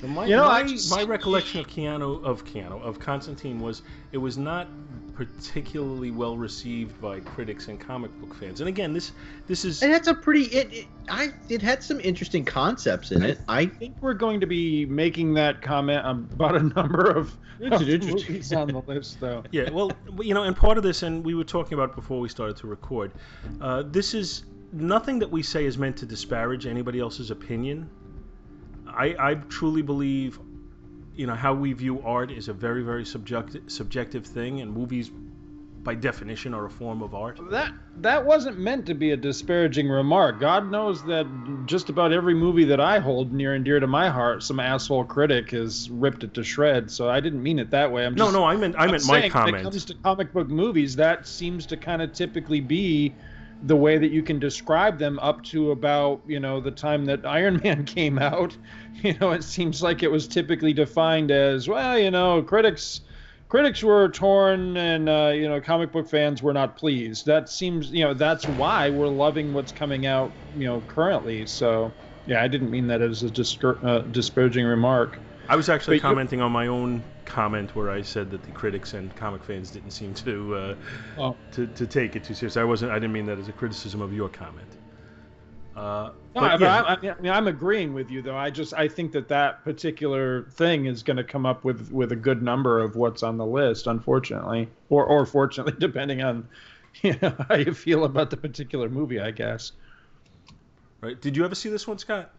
So 0.00 0.06
my, 0.06 0.26
You 0.26 0.36
know, 0.36 0.44
my, 0.44 0.50
I 0.60 0.62
just- 0.64 0.90
my 0.90 1.02
recollection 1.02 1.58
of 1.60 1.66
Keanu 1.66 2.22
of 2.24 2.44
Keanu 2.44 2.80
of 2.82 3.00
Constantine 3.00 3.58
was 3.60 3.82
it 4.12 4.18
was 4.18 4.38
not 4.38 4.68
particularly 5.14 6.10
well 6.10 6.36
received 6.36 7.00
by 7.00 7.20
critics 7.20 7.68
and 7.68 7.80
comic 7.80 8.10
book 8.20 8.34
fans. 8.34 8.60
And 8.60 8.68
again, 8.68 8.92
this 8.92 9.12
this 9.46 9.64
is 9.64 9.82
It 9.82 9.90
had 9.90 10.04
some 10.04 10.20
pretty. 10.20 10.44
It, 10.44 10.72
it 10.72 10.86
I 11.08 11.32
it 11.48 11.62
had 11.62 11.82
some 11.82 12.00
interesting 12.00 12.44
concepts 12.44 13.12
in 13.12 13.22
it. 13.22 13.40
I 13.48 13.60
I 13.60 13.66
think 13.66 13.96
we're 14.00 14.14
going 14.14 14.40
to 14.40 14.46
be 14.46 14.84
making 14.86 15.34
that 15.34 15.62
comment 15.62 16.04
about 16.06 16.56
a 16.56 16.62
number 16.62 17.10
of, 17.10 17.36
of 17.60 17.80
movies 17.80 18.52
on 18.52 18.68
the 18.68 18.82
list, 18.86 19.20
though. 19.20 19.42
yeah, 19.50 19.70
well, 19.70 19.90
you 20.20 20.34
know, 20.34 20.42
and 20.42 20.56
part 20.56 20.76
of 20.76 20.82
this, 20.84 21.02
and 21.02 21.24
we 21.24 21.34
were 21.34 21.44
talking 21.44 21.74
about 21.74 21.90
it 21.90 21.96
before 21.96 22.20
we 22.20 22.28
started 22.28 22.56
to 22.58 22.66
record. 22.66 23.12
Uh, 23.60 23.82
this 23.86 24.12
is 24.12 24.44
nothing 24.72 25.18
that 25.20 25.30
we 25.30 25.42
say 25.42 25.64
is 25.64 25.78
meant 25.78 25.96
to 25.96 26.06
disparage 26.06 26.66
anybody 26.66 27.00
else's 27.00 27.30
opinion. 27.30 27.88
I, 28.86 29.14
I 29.18 29.34
truly 29.48 29.82
believe, 29.82 30.38
you 31.16 31.26
know, 31.26 31.34
how 31.34 31.54
we 31.54 31.72
view 31.72 32.02
art 32.02 32.30
is 32.30 32.48
a 32.48 32.52
very, 32.52 32.82
very 32.82 33.04
subjective, 33.04 33.62
subjective 33.68 34.26
thing, 34.26 34.60
and 34.60 34.72
movies, 34.72 35.10
by 35.82 35.94
definition, 35.94 36.54
are 36.54 36.64
a 36.66 36.70
form 36.70 37.02
of 37.02 37.14
art. 37.14 37.38
That 37.50 37.72
that 37.98 38.24
wasn't 38.24 38.58
meant 38.58 38.86
to 38.86 38.94
be 38.94 39.12
a 39.12 39.16
disparaging 39.16 39.88
remark. 39.88 40.40
God 40.40 40.70
knows 40.70 41.04
that 41.04 41.26
just 41.66 41.88
about 41.88 42.12
every 42.12 42.34
movie 42.34 42.64
that 42.64 42.80
I 42.80 42.98
hold 42.98 43.32
near 43.32 43.54
and 43.54 43.64
dear 43.64 43.78
to 43.78 43.86
my 43.86 44.08
heart, 44.08 44.42
some 44.42 44.58
asshole 44.58 45.04
critic 45.04 45.50
has 45.50 45.88
ripped 45.90 46.24
it 46.24 46.34
to 46.34 46.42
shreds. 46.42 46.94
So 46.94 47.08
I 47.08 47.20
didn't 47.20 47.42
mean 47.42 47.58
it 47.58 47.70
that 47.70 47.92
way. 47.92 48.04
I'm 48.04 48.14
No, 48.14 48.24
just, 48.24 48.34
no, 48.34 48.44
I 48.44 48.56
meant 48.56 48.74
I 48.76 48.84
I'm 48.84 48.90
meant 48.90 49.06
my 49.06 49.20
saying 49.20 49.32
When 49.32 49.54
it 49.54 49.62
comes 49.62 49.84
to 49.84 49.94
comic 49.94 50.32
book 50.32 50.48
movies, 50.48 50.96
that 50.96 51.26
seems 51.28 51.66
to 51.66 51.76
kind 51.76 52.02
of 52.02 52.12
typically 52.12 52.60
be 52.60 53.14
the 53.66 53.76
way 53.76 53.98
that 53.98 54.10
you 54.12 54.22
can 54.22 54.38
describe 54.38 54.98
them 54.98 55.18
up 55.20 55.42
to 55.44 55.70
about 55.72 56.22
you 56.26 56.40
know 56.40 56.60
the 56.60 56.70
time 56.70 57.04
that 57.06 57.26
Iron 57.26 57.60
Man 57.64 57.84
came 57.86 58.18
out. 58.18 58.56
You 59.02 59.14
know, 59.20 59.32
it 59.32 59.42
seems 59.44 59.82
like 59.82 60.02
it 60.04 60.10
was 60.10 60.28
typically 60.28 60.72
defined 60.72 61.30
as 61.32 61.68
well. 61.68 61.98
You 61.98 62.12
know, 62.12 62.42
critics 62.44 63.00
critics 63.48 63.82
were 63.82 64.08
torn, 64.08 64.76
and 64.76 65.08
uh, 65.08 65.32
you 65.34 65.48
know, 65.48 65.60
comic 65.60 65.92
book 65.92 66.08
fans 66.08 66.42
were 66.42 66.52
not 66.52 66.76
pleased. 66.76 67.26
That 67.26 67.48
seems 67.48 67.90
you 67.90 68.04
know 68.04 68.14
that's 68.14 68.46
why 68.48 68.90
we're 68.90 69.08
loving 69.08 69.52
what's 69.52 69.72
coming 69.72 70.06
out 70.06 70.36
you 70.54 70.66
know 70.66 70.80
currently. 70.82 71.46
So 71.46 71.96
yeah, 72.26 72.42
I 72.42 72.48
didn't 72.48 72.70
mean 72.70 72.86
that 72.88 73.02
as 73.02 73.22
a 73.22 73.30
uh, 73.84 74.02
disparaging 74.10 74.64
remark. 74.64 75.23
I 75.48 75.56
was 75.56 75.68
actually 75.68 75.98
But 75.98 76.08
commenting 76.08 76.40
on 76.40 76.52
my 76.52 76.66
own 76.66 77.02
comment 77.24 77.74
where 77.76 77.90
I 77.90 78.02
said 78.02 78.30
that 78.30 78.42
the 78.42 78.52
critics 78.52 78.94
and 78.94 79.14
comic 79.16 79.42
fans 79.44 79.70
didn't 79.70 79.90
seem 79.90 80.14
to 80.14 80.54
uh, 80.54 80.74
Oh. 81.18 81.36
to, 81.52 81.66
to 81.66 81.86
take 81.86 82.16
it 82.16 82.24
too 82.24 82.34
seriously. 82.34 82.60
I 82.62 82.64
wasn't. 82.64 82.92
I 82.92 82.94
didn't 82.96 83.12
mean 83.12 83.26
that 83.26 83.38
as 83.38 83.48
a 83.48 83.52
criticism 83.52 84.00
of 84.00 84.12
your 84.12 84.28
comment. 84.28 84.68
Uh, 85.76 86.10
No, 86.34 86.40
but 86.40 86.60
yeah, 86.60 86.82
I, 86.82 86.94
I, 86.94 87.10
I 87.10 87.20
mean, 87.20 87.32
I'm 87.32 87.48
agreeing 87.48 87.94
with 87.94 88.10
you 88.10 88.22
though. 88.22 88.36
I 88.36 88.50
just 88.50 88.74
I 88.74 88.86
think 88.88 89.12
that 89.12 89.28
that 89.28 89.64
particular 89.64 90.44
thing 90.52 90.86
is 90.86 91.02
going 91.02 91.16
to 91.16 91.24
come 91.24 91.44
up 91.46 91.64
with 91.64 91.90
with 91.90 92.12
a 92.12 92.16
good 92.16 92.42
number 92.42 92.80
of 92.80 92.94
what's 92.96 93.22
on 93.22 93.36
the 93.36 93.46
list, 93.46 93.86
unfortunately, 93.86 94.68
or 94.88 95.04
or 95.04 95.26
fortunately, 95.26 95.74
depending 95.80 96.22
on 96.22 96.48
you 97.02 97.16
know 97.20 97.34
how 97.48 97.56
you 97.56 97.74
feel 97.74 98.04
about 98.04 98.30
the 98.30 98.36
particular 98.36 98.88
movie, 98.88 99.18
I 99.20 99.32
guess. 99.32 99.72
right. 101.00 101.20
Did 101.20 101.36
you 101.36 101.44
ever 101.44 101.56
see 101.56 101.68
this 101.68 101.88
one, 101.88 101.98
Scott? 101.98 102.30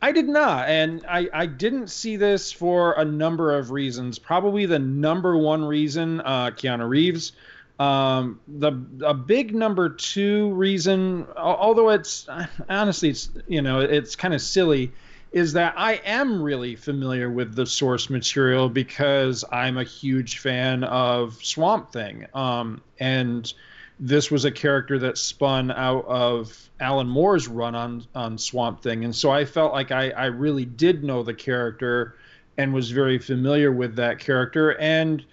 I 0.00 0.12
did 0.12 0.28
not, 0.28 0.68
and 0.68 1.04
I, 1.08 1.28
I 1.32 1.46
didn't 1.46 1.88
see 1.88 2.16
this 2.16 2.52
for 2.52 2.92
a 2.92 3.04
number 3.04 3.56
of 3.56 3.70
reasons. 3.70 4.18
Probably 4.18 4.66
the 4.66 4.78
number 4.78 5.36
one 5.36 5.64
reason, 5.64 6.20
uh, 6.20 6.50
Keanu 6.50 6.88
Reeves. 6.88 7.32
Um, 7.80 8.40
the 8.48 8.72
a 9.04 9.14
big 9.14 9.54
number 9.54 9.88
two 9.88 10.52
reason, 10.54 11.26
although 11.36 11.90
it's 11.90 12.28
honestly 12.68 13.10
it's 13.10 13.30
you 13.46 13.62
know 13.62 13.80
it's 13.80 14.16
kind 14.16 14.34
of 14.34 14.40
silly, 14.40 14.92
is 15.30 15.52
that 15.52 15.74
I 15.76 15.94
am 16.04 16.42
really 16.42 16.74
familiar 16.74 17.30
with 17.30 17.54
the 17.54 17.66
source 17.66 18.10
material 18.10 18.68
because 18.68 19.44
I'm 19.50 19.78
a 19.78 19.84
huge 19.84 20.38
fan 20.38 20.82
of 20.84 21.34
Swamp 21.44 21.92
Thing. 21.92 22.26
Um, 22.34 22.82
and 22.98 23.52
this 24.00 24.30
was 24.30 24.44
a 24.44 24.50
character 24.50 24.98
that 25.00 25.18
spun 25.18 25.70
out 25.70 26.04
of 26.06 26.70
Alan 26.80 27.08
Moore's 27.08 27.48
run 27.48 27.74
on 27.74 28.06
on 28.14 28.38
Swamp 28.38 28.82
Thing, 28.82 29.04
and 29.04 29.14
so 29.14 29.30
I 29.30 29.44
felt 29.44 29.72
like 29.72 29.90
I, 29.90 30.10
I 30.10 30.26
really 30.26 30.64
did 30.64 31.02
know 31.02 31.22
the 31.22 31.34
character 31.34 32.16
and 32.56 32.72
was 32.72 32.90
very 32.90 33.18
familiar 33.18 33.72
with 33.72 33.96
that 33.96 34.18
character, 34.18 34.76
and 34.78 35.24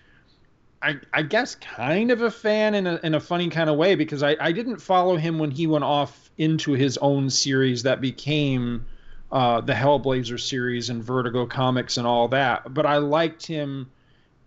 I, 0.82 1.00
I 1.14 1.24
guess 1.24 1.56
kind 1.56 2.12
of 2.12 2.22
a 2.22 2.32
fan 2.32 2.76
in 2.76 2.88
a 2.88 3.00
in 3.04 3.16
a 3.16 3.20
funny 3.20 3.50
kind 3.50 3.70
of 3.70 3.78
way 3.78 3.96
because 3.96 4.24
I, 4.24 4.36
I 4.40 4.52
didn't 4.52 4.78
follow 4.78 5.18
him 5.18 5.40
when 5.40 5.52
he 5.52 5.68
went 5.68 5.84
off 5.84 6.30
into 6.38 6.74
his 6.74 6.98
own 6.98 7.30
series 7.30 7.84
that 7.84 8.02
became 8.02 8.86
uh, 9.32 9.62
the 9.62 9.74
Hellblazer 9.74 10.40
series 10.40 10.90
and 10.90 11.04
Vertigo 11.04 11.46
Comics 11.46 11.98
and 11.98 12.06
all 12.06 12.28
that, 12.30 12.74
but 12.74 12.86
I 12.86 12.98
liked 12.98 13.46
him 13.46 13.90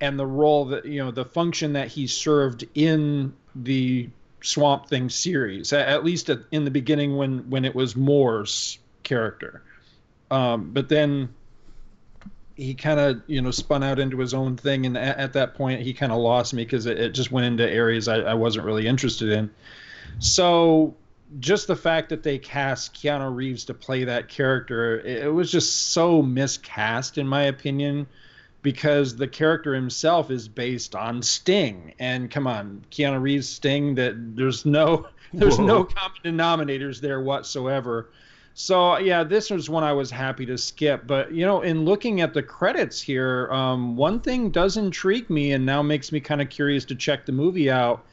and 0.01 0.19
the 0.19 0.27
role 0.27 0.67
that 0.67 0.85
you 0.85 1.05
know 1.05 1.11
the 1.11 1.25
function 1.25 1.73
that 1.73 1.89
he 1.89 2.07
served 2.07 2.65
in 2.75 3.35
the 3.65 4.11
Swamp 4.43 4.89
Thing 4.89 5.11
series, 5.11 5.73
at 5.73 6.05
least 6.05 6.31
at, 6.31 6.41
in 6.51 6.65
the 6.65 6.71
beginning 6.71 7.17
when 7.17 7.51
when 7.51 7.65
it 7.65 7.75
was 7.75 7.97
Moore's 7.97 8.79
character. 9.03 9.63
Um, 10.31 10.71
but 10.73 10.89
then 10.89 11.31
he 12.55 12.75
kind 12.75 13.01
of 13.01 13.23
you 13.27 13.41
know 13.41 13.51
spun 13.51 13.83
out 13.83 13.99
into 13.99 14.19
his 14.19 14.35
own 14.35 14.57
thing, 14.57 14.87
and 14.87 14.97
at, 14.97 15.19
at 15.19 15.33
that 15.35 15.55
point 15.55 15.83
he 15.83 15.93
kind 15.93 16.13
of 16.13 16.19
lost 16.19 16.55
me 16.55 16.65
because 16.65 16.87
it, 16.87 16.99
it 16.99 17.15
just 17.15 17.31
went 17.31 17.47
into 17.47 17.69
areas 17.69 18.09
I, 18.09 18.17
I 18.17 18.35
wasn't 18.35 18.67
really 18.67 18.87
interested 18.87 19.31
in. 19.31 19.51
So 20.19 20.97
just 21.41 21.67
the 21.67 21.77
fact 21.77 22.09
that 22.09 22.23
they 22.23 22.39
cast 22.39 22.95
Keanu 22.95 23.35
Reeves 23.35 23.65
to 23.67 23.75
play 23.75 24.05
that 24.05 24.29
character, 24.29 24.99
it, 25.01 25.25
it 25.25 25.33
was 25.33 25.51
just 25.51 25.89
so 25.89 26.23
miscast 26.23 27.19
in 27.19 27.29
my 27.29 27.45
opinion 27.45 28.07
because 28.63 29.17
the 29.17 29.29
character 29.29 29.75
himself 29.75 30.31
is 30.31 30.49
based 30.49 30.95
on 30.95 31.23
Sting. 31.23 31.95
And 31.99 32.31
come 32.31 32.47
on, 32.47 32.85
Keanu 32.91 33.21
Reeves 33.21 33.49
Sting 33.49 33.95
that 33.97 34.15
there's 34.37 34.67
no 34.67 35.07
there's 35.33 35.59
no 35.59 35.85
common 35.85 36.19
denominators 36.25 37.01
there 37.01 37.21
whatsoever. 37.21 38.11
So 38.55 38.99
yeah, 38.99 39.23
this 39.23 39.51
was 39.51 39.71
one 39.71 39.85
I 39.85 39.93
was 39.93 40.11
happy 40.11 40.45
to 40.47 40.59
skip. 40.59 41.07
But 41.07 41.33
you 41.33 41.47
know, 41.47 41.61
in 41.63 41.85
looking 41.85 42.21
at 42.21 42.35
the 42.35 42.43
credits 42.43 43.01
here, 43.01 43.49
um, 43.53 43.97
one 43.97 44.21
thing 44.21 44.51
does 44.51 44.77
intrigue 44.77 45.31
me 45.31 45.53
and 45.53 45.65
now 45.65 45.81
makes 45.83 46.11
me 46.11 46.19
kind 46.19 46.43
of 46.43 46.51
curious 46.51 46.85
to 46.87 46.97
check 46.97 47.27
the 47.27 47.33
movie 47.33 47.71
out. 47.71 48.05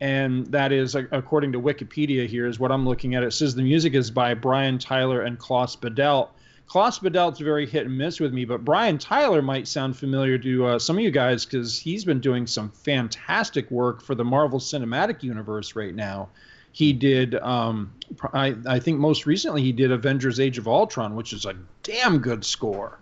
and 0.00 0.46
that 0.48 0.72
is 0.72 0.96
according 0.96 1.52
to 1.52 1.60
Wikipedia. 1.60 2.26
Here 2.26 2.46
is 2.46 2.58
what 2.58 2.72
I'm 2.72 2.84
looking 2.84 3.14
at. 3.14 3.22
It 3.22 3.32
says 3.32 3.54
the 3.54 3.62
music 3.62 3.94
is 3.94 4.10
by 4.10 4.34
Brian 4.34 4.78
Tyler 4.78 5.22
and 5.22 5.38
Klaus 5.38 5.76
Badelt. 5.76 6.30
Klaus 6.66 6.98
Badelt's 6.98 7.40
very 7.40 7.66
hit 7.66 7.86
and 7.86 7.96
miss 7.96 8.18
with 8.18 8.32
me, 8.32 8.44
but 8.44 8.64
Brian 8.64 8.98
Tyler 8.98 9.42
might 9.42 9.68
sound 9.68 9.96
familiar 9.96 10.38
to 10.38 10.66
uh, 10.66 10.78
some 10.78 10.96
of 10.96 11.04
you 11.04 11.10
guys 11.10 11.44
because 11.44 11.78
he's 11.78 12.04
been 12.04 12.20
doing 12.20 12.46
some 12.46 12.70
fantastic 12.70 13.70
work 13.70 14.02
for 14.02 14.14
the 14.14 14.24
Marvel 14.24 14.58
Cinematic 14.58 15.22
Universe 15.22 15.76
right 15.76 15.94
now. 15.94 16.28
He 16.72 16.92
did, 16.92 17.36
um, 17.36 17.92
I, 18.32 18.56
I 18.66 18.80
think 18.80 18.98
most 18.98 19.26
recently 19.26 19.62
he 19.62 19.70
did 19.70 19.92
Avengers: 19.92 20.40
Age 20.40 20.58
of 20.58 20.66
Ultron, 20.66 21.14
which 21.14 21.32
is 21.32 21.44
a 21.44 21.54
damn 21.84 22.18
good 22.18 22.44
score. 22.44 22.98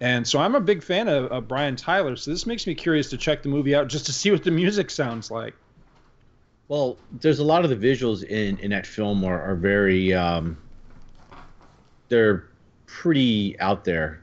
And 0.00 0.26
so 0.26 0.40
I'm 0.40 0.54
a 0.54 0.60
big 0.60 0.82
fan 0.82 1.08
of, 1.08 1.26
of 1.26 1.46
Brian 1.46 1.76
Tyler. 1.76 2.16
So 2.16 2.30
this 2.30 2.46
makes 2.46 2.66
me 2.66 2.74
curious 2.74 3.10
to 3.10 3.16
check 3.16 3.42
the 3.42 3.48
movie 3.48 3.74
out 3.74 3.88
just 3.88 4.06
to 4.06 4.12
see 4.12 4.30
what 4.30 4.42
the 4.42 4.50
music 4.50 4.90
sounds 4.90 5.30
like. 5.30 5.54
Well, 6.68 6.96
there's 7.20 7.38
a 7.38 7.44
lot 7.44 7.64
of 7.64 7.70
the 7.70 7.76
visuals 7.76 8.24
in 8.24 8.58
in 8.58 8.70
that 8.70 8.86
film 8.86 9.24
are, 9.24 9.40
are 9.42 9.56
very 9.56 10.14
um, 10.14 10.56
they're 12.08 12.44
pretty 12.92 13.58
out 13.58 13.84
there. 13.84 14.22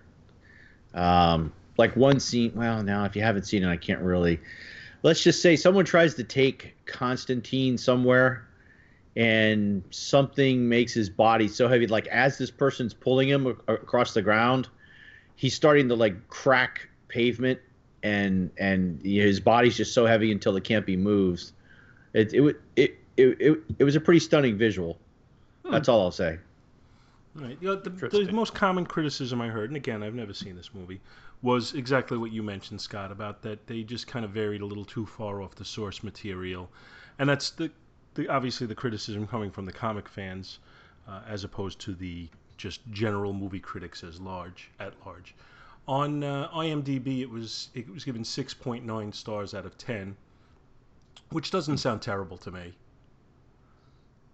Um, 0.94 1.52
like 1.78 1.96
one 1.96 2.20
scene. 2.20 2.52
Well, 2.56 2.84
now 2.84 3.06
if 3.06 3.16
you 3.16 3.24
haven't 3.24 3.44
seen 3.44 3.64
it, 3.64 3.68
I 3.68 3.78
can't 3.78 4.02
really. 4.02 4.40
Let's 5.02 5.24
just 5.24 5.42
say 5.42 5.56
someone 5.56 5.86
tries 5.86 6.16
to 6.16 6.24
take 6.24 6.76
Constantine 6.86 7.78
somewhere, 7.78 8.48
and 9.16 9.84
something 9.90 10.70
makes 10.70 10.94
his 10.94 11.10
body 11.10 11.48
so 11.48 11.68
heavy. 11.68 11.88
Like 11.88 12.08
as 12.08 12.38
this 12.38 12.52
person's 12.52 12.94
pulling 12.94 13.28
him 13.28 13.48
across 13.68 14.14
the 14.14 14.22
ground, 14.22 14.68
he's 15.36 15.56
starting 15.56 15.90
to 15.90 15.96
like 15.96 16.28
crack 16.28 16.88
pavement, 17.08 17.60
and 18.04 18.52
and 18.58 19.02
his 19.02 19.40
body's 19.40 19.76
just 19.76 19.94
so 19.94 20.06
heavy 20.06 20.32
until 20.32 20.56
it 20.58 20.64
can't 20.64 20.86
be 20.86 20.96
moved. 20.96 21.52
It 22.14 22.34
it 22.34 22.62
it 22.76 23.00
it, 23.18 23.42
it, 23.42 23.60
it 23.80 23.84
was 23.84 23.96
a 23.96 24.02
pretty 24.02 24.20
stunning 24.20 24.58
visual. 24.58 25.00
Hmm. 25.66 25.72
That's 25.72 25.90
all 25.90 26.02
I'll 26.02 26.12
say. 26.12 26.38
Right. 27.40 27.58
You 27.62 27.70
know, 27.70 27.76
the, 27.76 27.90
the, 27.90 28.32
most 28.34 28.54
common 28.54 28.86
criticism 28.86 29.40
I 29.40 29.48
heard, 29.48 29.70
and 29.70 29.78
again, 29.78 30.04
I've 30.04 30.14
never 30.14 30.34
seen 30.34 30.56
this 30.56 30.74
movie, 30.74 31.00
was 31.42 31.74
exactly 31.74 32.18
what 32.18 32.32
you 32.32 32.44
mentioned, 32.44 32.82
Scott, 32.82 33.12
about 33.12 33.42
that 33.44 33.66
they 33.66 33.84
just 33.84 34.08
kind 34.08 34.26
of 34.26 34.32
varied 34.32 34.62
a 34.62 34.66
little 34.66 34.84
too 34.84 35.06
far 35.06 35.42
off 35.42 35.56
the 35.56 35.64
source 35.64 36.04
material, 36.04 36.70
and 37.18 37.30
that's 37.30 37.52
the, 37.52 37.72
the 38.16 38.28
obviously 38.28 38.68
the 38.68 38.76
criticism 38.76 39.26
coming 39.26 39.52
from 39.52 39.66
the 39.66 39.72
comic 39.72 40.10
fans, 40.10 40.60
uh, 41.08 41.22
as 41.28 41.46
opposed 41.46 41.80
to 41.80 41.94
the 41.94 42.28
just 42.58 42.82
general 42.92 43.32
movie 43.32 43.60
critics 43.60 44.04
as 44.04 44.20
large 44.20 44.70
at 44.80 44.94
large. 45.06 45.34
On 45.88 46.24
uh, 46.24 46.50
IMDb, 46.50 47.22
it 47.22 47.30
was 47.30 47.70
it 47.74 47.90
was 47.90 48.04
given 48.04 48.24
6.9 48.24 49.16
stars 49.16 49.54
out 49.54 49.66
of 49.66 49.78
10, 49.78 50.16
which 51.32 51.52
doesn't 51.52 51.78
sound 51.78 52.02
terrible 52.02 52.38
to 52.38 52.52
me. 52.52 52.74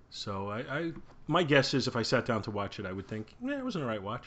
So 0.10 0.50
I, 0.50 0.60
I, 0.60 0.92
my 1.28 1.44
guess 1.44 1.74
is 1.74 1.88
if 1.88 1.96
I 1.96 2.02
sat 2.02 2.26
down 2.26 2.42
to 2.44 2.52
watch 2.52 2.80
it, 2.80 2.86
I 2.86 2.92
would 2.92 3.08
think, 3.08 3.36
yeah, 3.42 3.58
it 3.58 3.64
wasn't 3.64 3.84
an 3.84 3.90
alright 3.90 4.04
watch. 4.04 4.26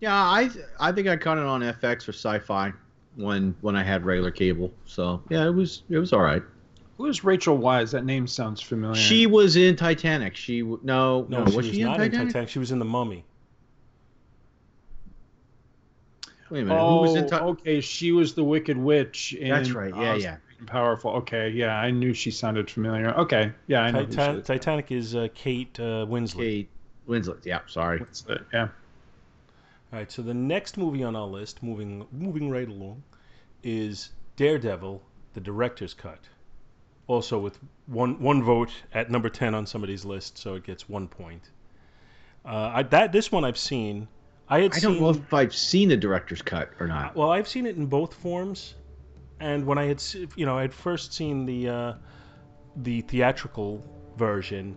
Yeah, 0.00 0.14
I 0.14 0.50
I 0.80 0.92
think 0.92 1.08
I 1.08 1.16
caught 1.16 1.38
it 1.38 1.44
on 1.44 1.62
FX 1.62 2.08
or 2.08 2.12
Sci-Fi 2.12 2.72
when 3.16 3.54
when 3.60 3.76
I 3.76 3.82
had 3.82 4.04
regular 4.04 4.30
cable. 4.30 4.72
So 4.84 5.22
yeah, 5.30 5.46
it 5.46 5.54
was 5.54 5.82
it 5.88 5.98
was 5.98 6.12
all 6.12 6.20
right. 6.20 6.42
Who 6.98 7.06
is 7.06 7.24
Rachel 7.24 7.58
Weisz? 7.58 7.90
That 7.92 8.04
name 8.04 8.26
sounds 8.26 8.60
familiar. 8.60 9.00
She 9.00 9.26
was 9.26 9.56
in 9.56 9.76
Titanic. 9.76 10.36
She 10.36 10.62
no 10.62 10.78
no, 10.82 11.26
no 11.28 11.46
she 11.46 11.56
was, 11.56 11.66
she 11.66 11.82
not 11.84 12.00
in 12.00 12.10
Titanic? 12.10 12.14
in 12.14 12.26
Titanic? 12.26 12.48
She 12.48 12.58
was 12.58 12.72
in 12.72 12.78
The 12.78 12.84
Mummy. 12.84 13.24
Wait 16.50 16.60
a 16.60 16.64
minute. 16.64 16.78
Oh, 16.78 16.96
who 16.96 17.00
was 17.02 17.14
in 17.16 17.24
oh, 17.24 17.28
Ti- 17.28 17.36
okay. 17.36 17.80
She 17.80 18.12
was 18.12 18.34
the 18.34 18.44
Wicked 18.44 18.76
Witch. 18.76 19.32
In 19.32 19.48
That's 19.48 19.70
right. 19.70 19.94
Yeah, 19.94 20.12
uh, 20.12 20.16
yeah 20.16 20.36
powerful. 20.64 21.12
Okay, 21.12 21.50
yeah, 21.50 21.76
I 21.78 21.90
knew 21.90 22.12
she 22.14 22.30
sounded 22.30 22.70
familiar. 22.70 23.14
Okay, 23.14 23.52
yeah, 23.66 23.82
I 23.82 23.90
know. 23.90 24.06
Titan- 24.06 24.42
Titanic 24.42 24.90
is 24.92 25.14
uh, 25.14 25.28
Kate 25.34 25.78
uh, 25.78 26.06
Winslet. 26.06 26.38
Kate 26.38 26.68
Winslet. 27.08 27.44
Yeah, 27.44 27.60
sorry. 27.66 28.00
Winslet, 28.00 28.44
yeah. 28.52 28.68
All 29.92 29.98
right, 30.00 30.10
so 30.10 30.22
the 30.22 30.34
next 30.34 30.76
movie 30.76 31.04
on 31.04 31.14
our 31.14 31.26
list, 31.26 31.62
moving 31.62 32.06
moving 32.10 32.50
right 32.50 32.68
along, 32.68 33.02
is 33.62 34.10
Daredevil, 34.36 35.00
the 35.34 35.40
director's 35.40 35.94
cut. 35.94 36.20
Also 37.06 37.38
with 37.38 37.58
one 37.86 38.20
one 38.20 38.42
vote 38.42 38.72
at 38.92 39.10
number 39.10 39.28
ten 39.28 39.54
on 39.54 39.66
somebody's 39.66 40.04
list, 40.04 40.38
so 40.38 40.54
it 40.54 40.64
gets 40.64 40.88
one 40.88 41.06
point. 41.06 41.50
Uh, 42.44 42.72
I, 42.74 42.82
that 42.84 43.12
this 43.12 43.30
one 43.30 43.44
I've 43.44 43.58
seen. 43.58 44.08
I 44.48 44.60
had. 44.60 44.74
I 44.74 44.80
don't 44.80 45.00
know 45.00 45.10
if 45.10 45.32
I've 45.32 45.54
seen 45.54 45.88
the 45.88 45.96
director's 45.96 46.42
cut 46.42 46.70
or 46.80 46.86
not. 46.86 47.14
Well, 47.14 47.30
I've 47.30 47.48
seen 47.48 47.66
it 47.66 47.76
in 47.76 47.86
both 47.86 48.14
forms 48.14 48.74
and 49.44 49.66
when 49.66 49.76
I 49.76 49.84
had 49.84 50.02
you 50.36 50.46
know 50.46 50.56
I 50.56 50.62
had 50.62 50.72
first 50.72 51.12
seen 51.12 51.44
the 51.44 51.68
uh, 51.68 51.92
the 52.76 53.02
theatrical 53.02 53.84
version, 54.16 54.74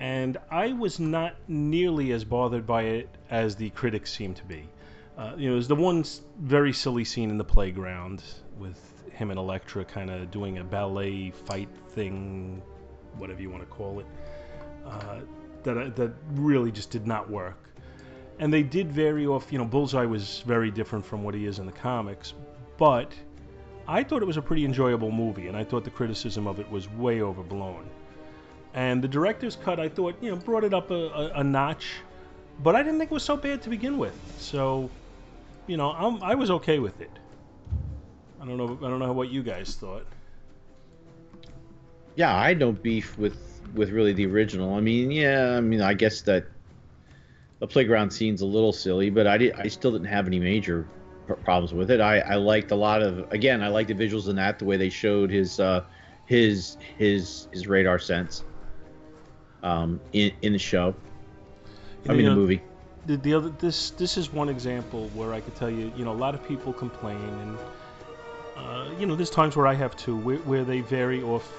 and 0.00 0.36
I 0.50 0.72
was 0.72 0.98
not 0.98 1.36
nearly 1.46 2.10
as 2.10 2.24
bothered 2.24 2.66
by 2.66 2.82
it 2.82 3.08
as 3.30 3.54
the 3.54 3.70
critics 3.70 4.12
seemed 4.12 4.36
to 4.36 4.44
be. 4.44 4.68
Uh, 5.16 5.34
you 5.36 5.46
know, 5.48 5.54
there's 5.54 5.68
the 5.68 5.76
one 5.76 6.04
very 6.40 6.72
silly 6.72 7.04
scene 7.04 7.30
in 7.30 7.38
the 7.38 7.44
playground 7.44 8.20
with 8.58 8.80
him 9.12 9.30
and 9.30 9.38
Elektra 9.38 9.84
kind 9.84 10.10
of 10.10 10.28
doing 10.32 10.58
a 10.58 10.64
ballet 10.64 11.30
fight 11.30 11.68
thing, 11.90 12.60
whatever 13.16 13.40
you 13.40 13.48
want 13.48 13.62
to 13.62 13.68
call 13.68 14.00
it, 14.00 14.06
uh, 14.84 15.20
that 15.62 15.94
that 15.94 16.12
really 16.32 16.72
just 16.72 16.90
did 16.90 17.06
not 17.06 17.30
work. 17.30 17.70
And 18.40 18.52
they 18.52 18.64
did 18.64 18.90
vary 18.90 19.24
off. 19.24 19.52
You 19.52 19.58
know, 19.58 19.64
Bullseye 19.64 20.04
was 20.04 20.40
very 20.40 20.72
different 20.72 21.06
from 21.06 21.22
what 21.22 21.32
he 21.32 21.46
is 21.46 21.60
in 21.60 21.66
the 21.66 21.78
comics, 21.90 22.34
but 22.76 23.14
I 23.86 24.02
thought 24.02 24.22
it 24.22 24.26
was 24.26 24.36
a 24.36 24.42
pretty 24.42 24.64
enjoyable 24.64 25.10
movie, 25.10 25.48
and 25.48 25.56
I 25.56 25.64
thought 25.64 25.84
the 25.84 25.90
criticism 25.90 26.46
of 26.46 26.58
it 26.58 26.70
was 26.70 26.90
way 26.90 27.20
overblown. 27.20 27.88
And 28.72 29.02
the 29.02 29.08
director's 29.08 29.56
cut, 29.56 29.78
I 29.78 29.88
thought, 29.88 30.16
you 30.20 30.30
know, 30.30 30.36
brought 30.36 30.64
it 30.64 30.74
up 30.74 30.90
a, 30.90 30.94
a, 30.94 31.32
a 31.36 31.44
notch, 31.44 31.86
but 32.62 32.74
I 32.74 32.82
didn't 32.82 32.98
think 32.98 33.10
it 33.10 33.14
was 33.14 33.22
so 33.22 33.36
bad 33.36 33.62
to 33.62 33.70
begin 33.70 33.98
with. 33.98 34.18
So, 34.38 34.90
you 35.66 35.76
know, 35.76 35.92
I'm, 35.92 36.22
I 36.22 36.34
was 36.34 36.50
okay 36.50 36.78
with 36.78 37.00
it. 37.00 37.10
I 38.40 38.46
don't 38.46 38.56
know. 38.56 38.78
I 38.82 38.90
don't 38.90 38.98
know 38.98 39.12
what 39.12 39.30
you 39.30 39.42
guys 39.42 39.74
thought. 39.76 40.06
Yeah, 42.16 42.34
I 42.34 42.52
don't 42.54 42.82
beef 42.82 43.16
with 43.16 43.38
with 43.74 43.90
really 43.90 44.12
the 44.12 44.26
original. 44.26 44.74
I 44.74 44.80
mean, 44.80 45.10
yeah, 45.10 45.56
I 45.56 45.60
mean, 45.60 45.80
I 45.80 45.94
guess 45.94 46.20
that 46.22 46.44
the 47.60 47.66
playground 47.66 48.10
scene's 48.10 48.42
a 48.42 48.46
little 48.46 48.72
silly, 48.72 49.08
but 49.08 49.26
I 49.26 49.38
did, 49.38 49.54
I 49.54 49.68
still 49.68 49.92
didn't 49.92 50.08
have 50.08 50.26
any 50.26 50.38
major 50.38 50.86
problems 51.26 51.72
with 51.72 51.90
it. 51.90 52.00
I, 52.00 52.18
I 52.20 52.34
liked 52.34 52.70
a 52.70 52.76
lot 52.76 53.02
of 53.02 53.30
again 53.32 53.62
I 53.62 53.68
liked 53.68 53.88
the 53.88 53.94
visuals 53.94 54.28
in 54.28 54.36
that 54.36 54.58
the 54.58 54.64
way 54.64 54.76
they 54.76 54.90
showed 54.90 55.30
his 55.30 55.60
uh, 55.60 55.84
his 56.26 56.76
his 56.98 57.48
his 57.52 57.66
radar 57.66 57.98
sense 57.98 58.44
um, 59.62 60.00
in 60.12 60.32
in 60.42 60.52
the 60.52 60.58
show. 60.58 60.94
I 62.08 62.12
mean 62.12 62.26
know, 62.26 62.30
the 62.30 62.36
movie. 62.36 62.60
The, 63.06 63.16
the 63.16 63.34
other 63.34 63.48
this 63.48 63.90
this 63.90 64.16
is 64.16 64.32
one 64.32 64.48
example 64.48 65.08
where 65.14 65.32
I 65.32 65.40
could 65.40 65.56
tell 65.56 65.70
you 65.70 65.92
you 65.96 66.04
know 66.04 66.12
a 66.12 66.20
lot 66.20 66.34
of 66.34 66.46
people 66.46 66.72
complain 66.72 67.18
and 67.18 67.58
uh, 68.56 68.90
you 68.98 69.06
know 69.06 69.16
there's 69.16 69.30
times 69.30 69.56
where 69.56 69.66
I 69.66 69.74
have 69.74 69.96
too 69.96 70.16
where, 70.16 70.38
where 70.38 70.64
they 70.64 70.80
vary 70.80 71.22
off 71.22 71.50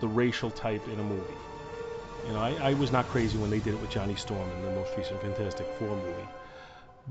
the 0.00 0.08
racial 0.08 0.50
type 0.50 0.86
in 0.88 0.98
a 0.98 1.02
movie. 1.02 1.36
You 2.26 2.32
know 2.32 2.40
I, 2.40 2.70
I 2.70 2.74
was 2.74 2.90
not 2.90 3.08
crazy 3.08 3.38
when 3.38 3.50
they 3.50 3.60
did 3.60 3.74
it 3.74 3.80
with 3.80 3.90
Johnny 3.90 4.16
Storm 4.16 4.50
in 4.50 4.62
the 4.62 4.70
most 4.70 4.96
recent 4.96 5.20
Fantastic 5.20 5.66
Four 5.78 5.96
movie. 5.96 6.28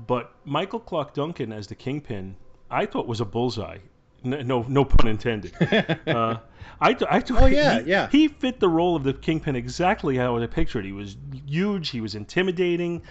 But 0.06 0.32
Michael 0.44 0.80
Clarke 0.80 1.14
Duncan 1.14 1.52
as 1.52 1.66
the 1.66 1.74
Kingpin, 1.74 2.36
I 2.70 2.86
thought 2.86 3.06
was 3.06 3.20
a 3.20 3.24
bullseye. 3.24 3.78
No, 4.24 4.64
no, 4.68 4.84
pun 4.84 5.08
intended. 5.08 5.52
uh, 6.06 6.38
I, 6.80 6.96
I 7.08 7.20
thought 7.20 7.42
oh 7.42 7.46
yeah, 7.46 7.80
he, 7.80 7.90
yeah. 7.90 8.08
He 8.08 8.28
fit 8.28 8.58
the 8.58 8.68
role 8.68 8.96
of 8.96 9.04
the 9.04 9.12
Kingpin 9.12 9.54
exactly 9.54 10.16
how 10.16 10.36
I 10.38 10.46
pictured. 10.46 10.84
He 10.84 10.92
was 10.92 11.16
huge. 11.46 11.90
He 11.90 12.00
was 12.00 12.14
intimidating. 12.14 13.02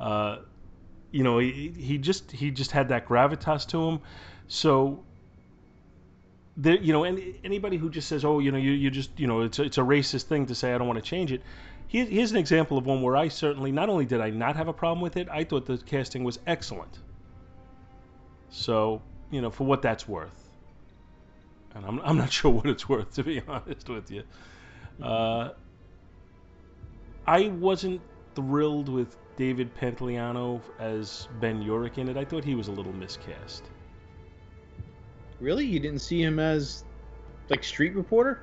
Uh, 0.00 0.38
you 1.10 1.22
know, 1.22 1.38
he, 1.38 1.68
he 1.76 1.98
just 1.98 2.30
he 2.32 2.50
just 2.50 2.70
had 2.70 2.88
that 2.88 3.06
gravitas 3.06 3.68
to 3.68 3.88
him. 3.88 4.00
So 4.48 5.04
there, 6.56 6.76
you 6.76 6.92
know, 6.92 7.04
any, 7.04 7.38
anybody 7.44 7.76
who 7.76 7.90
just 7.90 8.08
says, 8.08 8.24
"Oh, 8.24 8.38
you 8.38 8.50
know, 8.50 8.58
you, 8.58 8.72
you 8.72 8.90
just, 8.90 9.18
you 9.18 9.26
know, 9.26 9.42
it's 9.42 9.58
a, 9.58 9.64
it's 9.64 9.78
a 9.78 9.82
racist 9.82 10.24
thing 10.24 10.46
to 10.46 10.54
say 10.54 10.72
I 10.72 10.78
don't 10.78 10.86
want 10.86 11.02
to 11.02 11.08
change 11.08 11.32
it," 11.32 11.42
here's 11.88 12.30
an 12.30 12.36
example 12.36 12.76
of 12.76 12.86
one 12.86 13.02
where 13.02 13.16
I 13.16 13.28
certainly 13.28 13.70
not 13.70 13.88
only 13.88 14.04
did 14.04 14.20
I 14.20 14.30
not 14.30 14.56
have 14.56 14.68
a 14.68 14.72
problem 14.72 15.00
with 15.00 15.16
it, 15.16 15.28
I 15.30 15.44
thought 15.44 15.66
the 15.66 15.78
casting 15.78 16.24
was 16.24 16.38
excellent. 16.46 16.98
So, 18.50 19.02
you 19.30 19.40
know, 19.40 19.50
for 19.50 19.64
what 19.64 19.82
that's 19.82 20.08
worth. 20.08 20.48
And 21.74 21.84
I'm, 21.84 22.00
I'm 22.00 22.16
not 22.16 22.32
sure 22.38 22.50
what 22.50 22.66
it's 22.66 22.88
worth, 22.88 23.12
to 23.14 23.24
be 23.24 23.40
honest 23.48 23.88
with 23.88 24.10
you. 24.10 24.22
Uh, 25.02 25.50
I 27.26 27.48
wasn't 27.48 28.00
thrilled 28.34 28.88
with 28.88 29.16
David 29.36 29.74
Pantoliano 29.76 30.60
as 30.78 31.28
Ben 31.40 31.62
Urich 31.62 31.98
in 31.98 32.08
it. 32.08 32.16
I 32.16 32.24
thought 32.24 32.44
he 32.44 32.54
was 32.54 32.68
a 32.68 32.72
little 32.72 32.92
miscast. 32.92 33.64
Really? 35.40 35.66
You 35.66 35.80
didn't 35.80 36.00
see 36.00 36.22
him 36.22 36.38
as, 36.38 36.84
like, 37.50 37.64
street 37.64 37.94
reporter? 37.94 38.42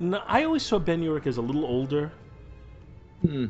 No, 0.00 0.22
I 0.26 0.44
always 0.44 0.64
saw 0.64 0.78
Ben 0.78 1.02
Urich 1.02 1.26
as 1.26 1.36
a 1.36 1.42
little 1.42 1.64
older 1.64 2.10
Hmm. 3.22 3.46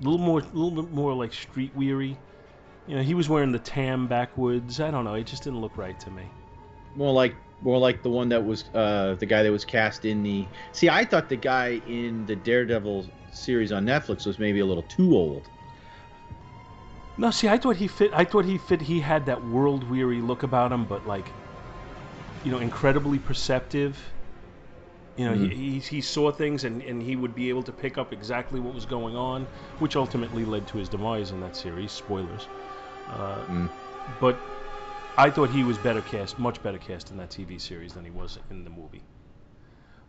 A 0.00 0.04
little 0.04 0.18
more, 0.18 0.40
a 0.40 0.44
little 0.44 0.82
bit 0.82 0.92
more 0.92 1.14
like 1.14 1.32
street 1.32 1.72
weary. 1.74 2.16
You 2.86 2.96
know, 2.96 3.02
he 3.02 3.14
was 3.14 3.28
wearing 3.28 3.52
the 3.52 3.58
tam 3.58 4.06
backwoods. 4.06 4.80
I 4.80 4.90
don't 4.90 5.04
know. 5.04 5.14
It 5.14 5.26
just 5.26 5.42
didn't 5.42 5.60
look 5.60 5.76
right 5.76 5.98
to 6.00 6.10
me. 6.10 6.22
More 6.94 7.12
like 7.12 7.34
more 7.60 7.78
like 7.78 8.02
the 8.02 8.08
one 8.08 8.28
that 8.28 8.44
was 8.44 8.64
uh, 8.74 9.16
the 9.18 9.26
guy 9.26 9.42
that 9.42 9.52
was 9.52 9.64
cast 9.64 10.04
in 10.04 10.22
the. 10.22 10.46
See, 10.72 10.88
I 10.88 11.04
thought 11.04 11.28
the 11.28 11.36
guy 11.36 11.80
in 11.86 12.24
the 12.26 12.36
Daredevil 12.36 13.06
series 13.32 13.72
on 13.72 13.84
Netflix 13.84 14.26
was 14.26 14.38
maybe 14.38 14.60
a 14.60 14.66
little 14.66 14.84
too 14.84 15.14
old. 15.14 15.48
No, 17.16 17.32
see, 17.32 17.48
I 17.48 17.58
thought 17.58 17.76
he 17.76 17.88
fit. 17.88 18.12
I 18.14 18.24
thought 18.24 18.44
he 18.44 18.58
fit. 18.58 18.80
He 18.80 19.00
had 19.00 19.26
that 19.26 19.44
world 19.44 19.88
weary 19.90 20.20
look 20.20 20.44
about 20.44 20.70
him, 20.70 20.84
but 20.84 21.06
like, 21.06 21.28
you 22.44 22.52
know, 22.52 22.58
incredibly 22.58 23.18
perceptive. 23.18 23.98
You 25.18 25.24
know, 25.26 25.34
Mm. 25.34 25.50
he, 25.52 25.70
he 25.72 25.78
he 25.80 26.00
saw 26.00 26.30
things 26.30 26.64
and, 26.64 26.80
and 26.82 27.02
he 27.02 27.16
would 27.16 27.34
be 27.34 27.48
able 27.48 27.64
to 27.64 27.72
pick 27.72 27.98
up 27.98 28.12
exactly 28.12 28.60
what 28.60 28.72
was 28.74 28.86
going 28.86 29.16
on, 29.16 29.48
which 29.78 29.96
ultimately 29.96 30.44
led 30.44 30.66
to 30.68 30.78
his 30.78 30.88
demise 30.88 31.32
in 31.32 31.40
that 31.40 31.56
series. 31.56 31.92
Spoilers. 31.92 32.48
Uh, 33.10 33.44
Mm. 33.48 33.70
But 34.20 34.38
I 35.18 35.30
thought 35.30 35.50
he 35.50 35.64
was 35.64 35.76
better 35.78 36.00
cast, 36.02 36.38
much 36.38 36.62
better 36.62 36.78
cast 36.78 37.10
in 37.10 37.16
that 37.18 37.30
TV 37.30 37.58
series 37.58 37.92
than 37.94 38.04
he 38.04 38.10
was 38.10 38.38
in 38.50 38.64
the 38.64 38.70
movie. 38.70 39.02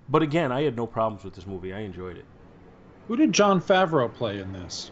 But 0.08 0.22
again, 0.22 0.52
I 0.52 0.62
had 0.64 0.76
no 0.76 0.86
problems 0.88 1.24
with 1.24 1.34
this 1.34 1.48
movie. 1.48 1.74
I 1.74 1.80
enjoyed 1.80 2.18
it. 2.18 2.26
Who 3.08 3.16
did 3.18 3.34
Jon 3.34 3.60
Favreau 3.62 4.14
play 4.14 4.40
in 4.40 4.52
this? 4.54 4.92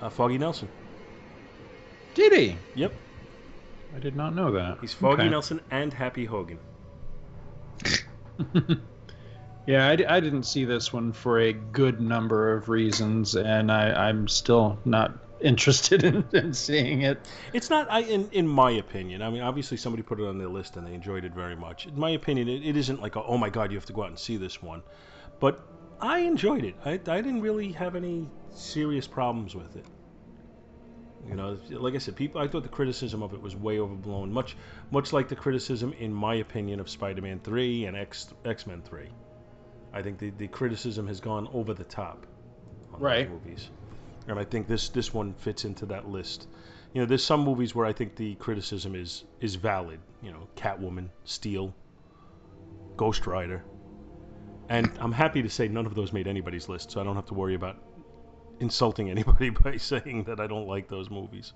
Uh, 0.00 0.10
Foggy 0.10 0.38
Nelson. 0.38 0.68
Did 2.14 2.32
he? 2.32 2.58
Yep, 2.74 2.94
I 3.96 3.98
did 3.98 4.16
not 4.16 4.34
know 4.34 4.50
that. 4.52 4.78
he's 4.80 4.92
Foggy 4.92 5.22
Okay. 5.22 5.30
Nelson 5.30 5.60
and 5.70 5.92
Happy 5.92 6.24
Hogan. 6.26 6.58
yeah, 9.66 9.88
I, 9.88 10.20
didn't 10.20 10.44
see 10.44 10.64
this 10.64 10.92
one 10.92 11.12
for 11.12 11.40
a 11.40 11.52
good 11.52 12.00
number 12.00 12.56
of 12.56 12.68
reasons, 12.68 13.34
and 13.34 13.70
I, 13.70 14.08
I'm 14.08 14.28
still 14.28 14.78
not 14.84 15.18
interested 15.40 16.04
in, 16.04 16.24
in 16.32 16.54
seeing 16.54 17.02
it. 17.02 17.18
It's 17.52 17.68
not, 17.68 17.90
I, 17.90 18.00
in 18.00 18.28
in 18.30 18.46
my 18.46 18.70
opinion. 18.70 19.22
I 19.22 19.30
mean, 19.30 19.42
obviously 19.42 19.76
somebody 19.76 20.02
put 20.02 20.20
it 20.20 20.26
on 20.26 20.38
their 20.38 20.48
list 20.48 20.76
and 20.76 20.86
they 20.86 20.94
enjoyed 20.94 21.24
it 21.24 21.34
very 21.34 21.56
much. 21.56 21.86
In 21.86 21.98
my 21.98 22.10
opinion, 22.10 22.48
it, 22.48 22.64
it 22.64 22.76
isn't 22.76 23.02
like, 23.02 23.16
a, 23.16 23.22
oh 23.24 23.38
my 23.38 23.50
god, 23.50 23.72
you 23.72 23.76
have 23.76 23.86
to 23.86 23.92
go 23.92 24.04
out 24.04 24.08
and 24.08 24.18
see 24.18 24.36
this 24.36 24.62
one. 24.62 24.82
But 25.40 25.60
I 26.00 26.20
enjoyed 26.20 26.64
it. 26.64 26.76
I, 26.84 26.92
I 26.92 26.96
didn't 26.96 27.40
really 27.40 27.72
have 27.72 27.96
any 27.96 28.28
serious 28.50 29.06
problems 29.06 29.54
with 29.54 29.76
it. 29.76 29.86
You 31.28 31.34
know, 31.34 31.58
like 31.70 31.94
I 31.94 31.98
said, 31.98 32.14
people. 32.14 32.40
I 32.40 32.46
thought 32.46 32.62
the 32.62 32.68
criticism 32.68 33.20
of 33.20 33.34
it 33.34 33.42
was 33.42 33.56
way 33.56 33.80
overblown. 33.80 34.32
Much, 34.32 34.56
much 34.92 35.12
like 35.12 35.28
the 35.28 35.34
criticism, 35.34 35.92
in 35.98 36.14
my 36.14 36.36
opinion, 36.36 36.78
of 36.78 36.88
Spider-Man 36.88 37.40
Three 37.40 37.86
and 37.86 37.96
X 37.96 38.32
X-Men 38.44 38.82
Three. 38.82 39.08
I 39.96 40.02
think 40.02 40.18
the, 40.18 40.28
the 40.28 40.48
criticism 40.48 41.06
has 41.06 41.20
gone 41.20 41.48
over 41.54 41.72
the 41.72 41.84
top 41.84 42.26
on 42.92 43.00
Right. 43.00 43.26
those 43.26 43.40
movies, 43.42 43.70
and 44.28 44.38
I 44.38 44.44
think 44.44 44.68
this 44.68 44.90
this 44.90 45.14
one 45.14 45.32
fits 45.32 45.64
into 45.64 45.86
that 45.86 46.06
list. 46.06 46.48
You 46.92 47.00
know, 47.00 47.06
there's 47.06 47.24
some 47.24 47.40
movies 47.40 47.74
where 47.74 47.86
I 47.86 47.94
think 47.94 48.14
the 48.16 48.34
criticism 48.34 48.94
is 48.94 49.24
is 49.40 49.54
valid. 49.54 50.00
You 50.22 50.32
know, 50.32 50.48
Catwoman, 50.54 51.08
Steel, 51.24 51.74
Ghost 52.98 53.26
Rider, 53.26 53.62
and 54.68 54.92
I'm 55.00 55.12
happy 55.12 55.42
to 55.42 55.48
say 55.48 55.66
none 55.68 55.86
of 55.86 55.94
those 55.94 56.12
made 56.12 56.26
anybody's 56.28 56.68
list, 56.68 56.90
so 56.90 57.00
I 57.00 57.04
don't 57.04 57.16
have 57.16 57.26
to 57.28 57.34
worry 57.34 57.54
about 57.54 57.76
insulting 58.60 59.08
anybody 59.10 59.48
by 59.64 59.78
saying 59.78 60.24
that 60.24 60.40
I 60.40 60.46
don't 60.46 60.68
like 60.68 60.88
those 60.88 61.08
movies. 61.08 61.54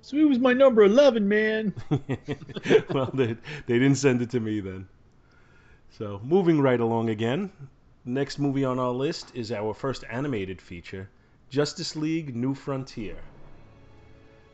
So 0.00 0.16
he 0.16 0.24
was 0.24 0.38
my 0.38 0.54
number 0.54 0.82
eleven, 0.82 1.28
man. 1.28 1.74
well, 2.94 3.10
they, 3.12 3.36
they 3.66 3.78
didn't 3.78 3.96
send 3.96 4.22
it 4.22 4.30
to 4.30 4.40
me 4.40 4.60
then. 4.60 4.88
So, 5.90 6.20
moving 6.24 6.60
right 6.60 6.78
along 6.80 7.08
again. 7.08 7.50
Next 8.04 8.38
movie 8.38 8.64
on 8.64 8.78
our 8.78 8.90
list 8.92 9.32
is 9.34 9.50
our 9.50 9.74
first 9.74 10.04
animated 10.10 10.60
feature, 10.60 11.08
Justice 11.50 11.96
League 11.96 12.36
New 12.36 12.54
Frontier. 12.54 13.16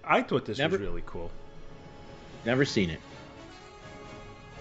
I 0.04 0.22
thought 0.22 0.46
this 0.46 0.58
Never- 0.58 0.78
was 0.78 0.86
really 0.86 1.02
cool. 1.04 1.30
Never 2.46 2.64
seen 2.64 2.90
it. 2.90 3.00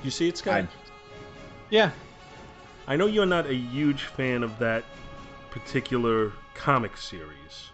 You 0.03 0.11
see 0.11 0.27
it, 0.27 0.37
Scott? 0.37 0.63
I- 0.63 0.67
Yeah, 1.69 1.91
I 2.87 2.95
know 2.97 3.05
you're 3.05 3.25
not 3.25 3.45
a 3.47 3.53
huge 3.55 4.03
fan 4.03 4.43
of 4.43 4.57
that 4.59 4.83
particular 5.51 6.33
comic 6.53 6.97
series. 6.97 7.69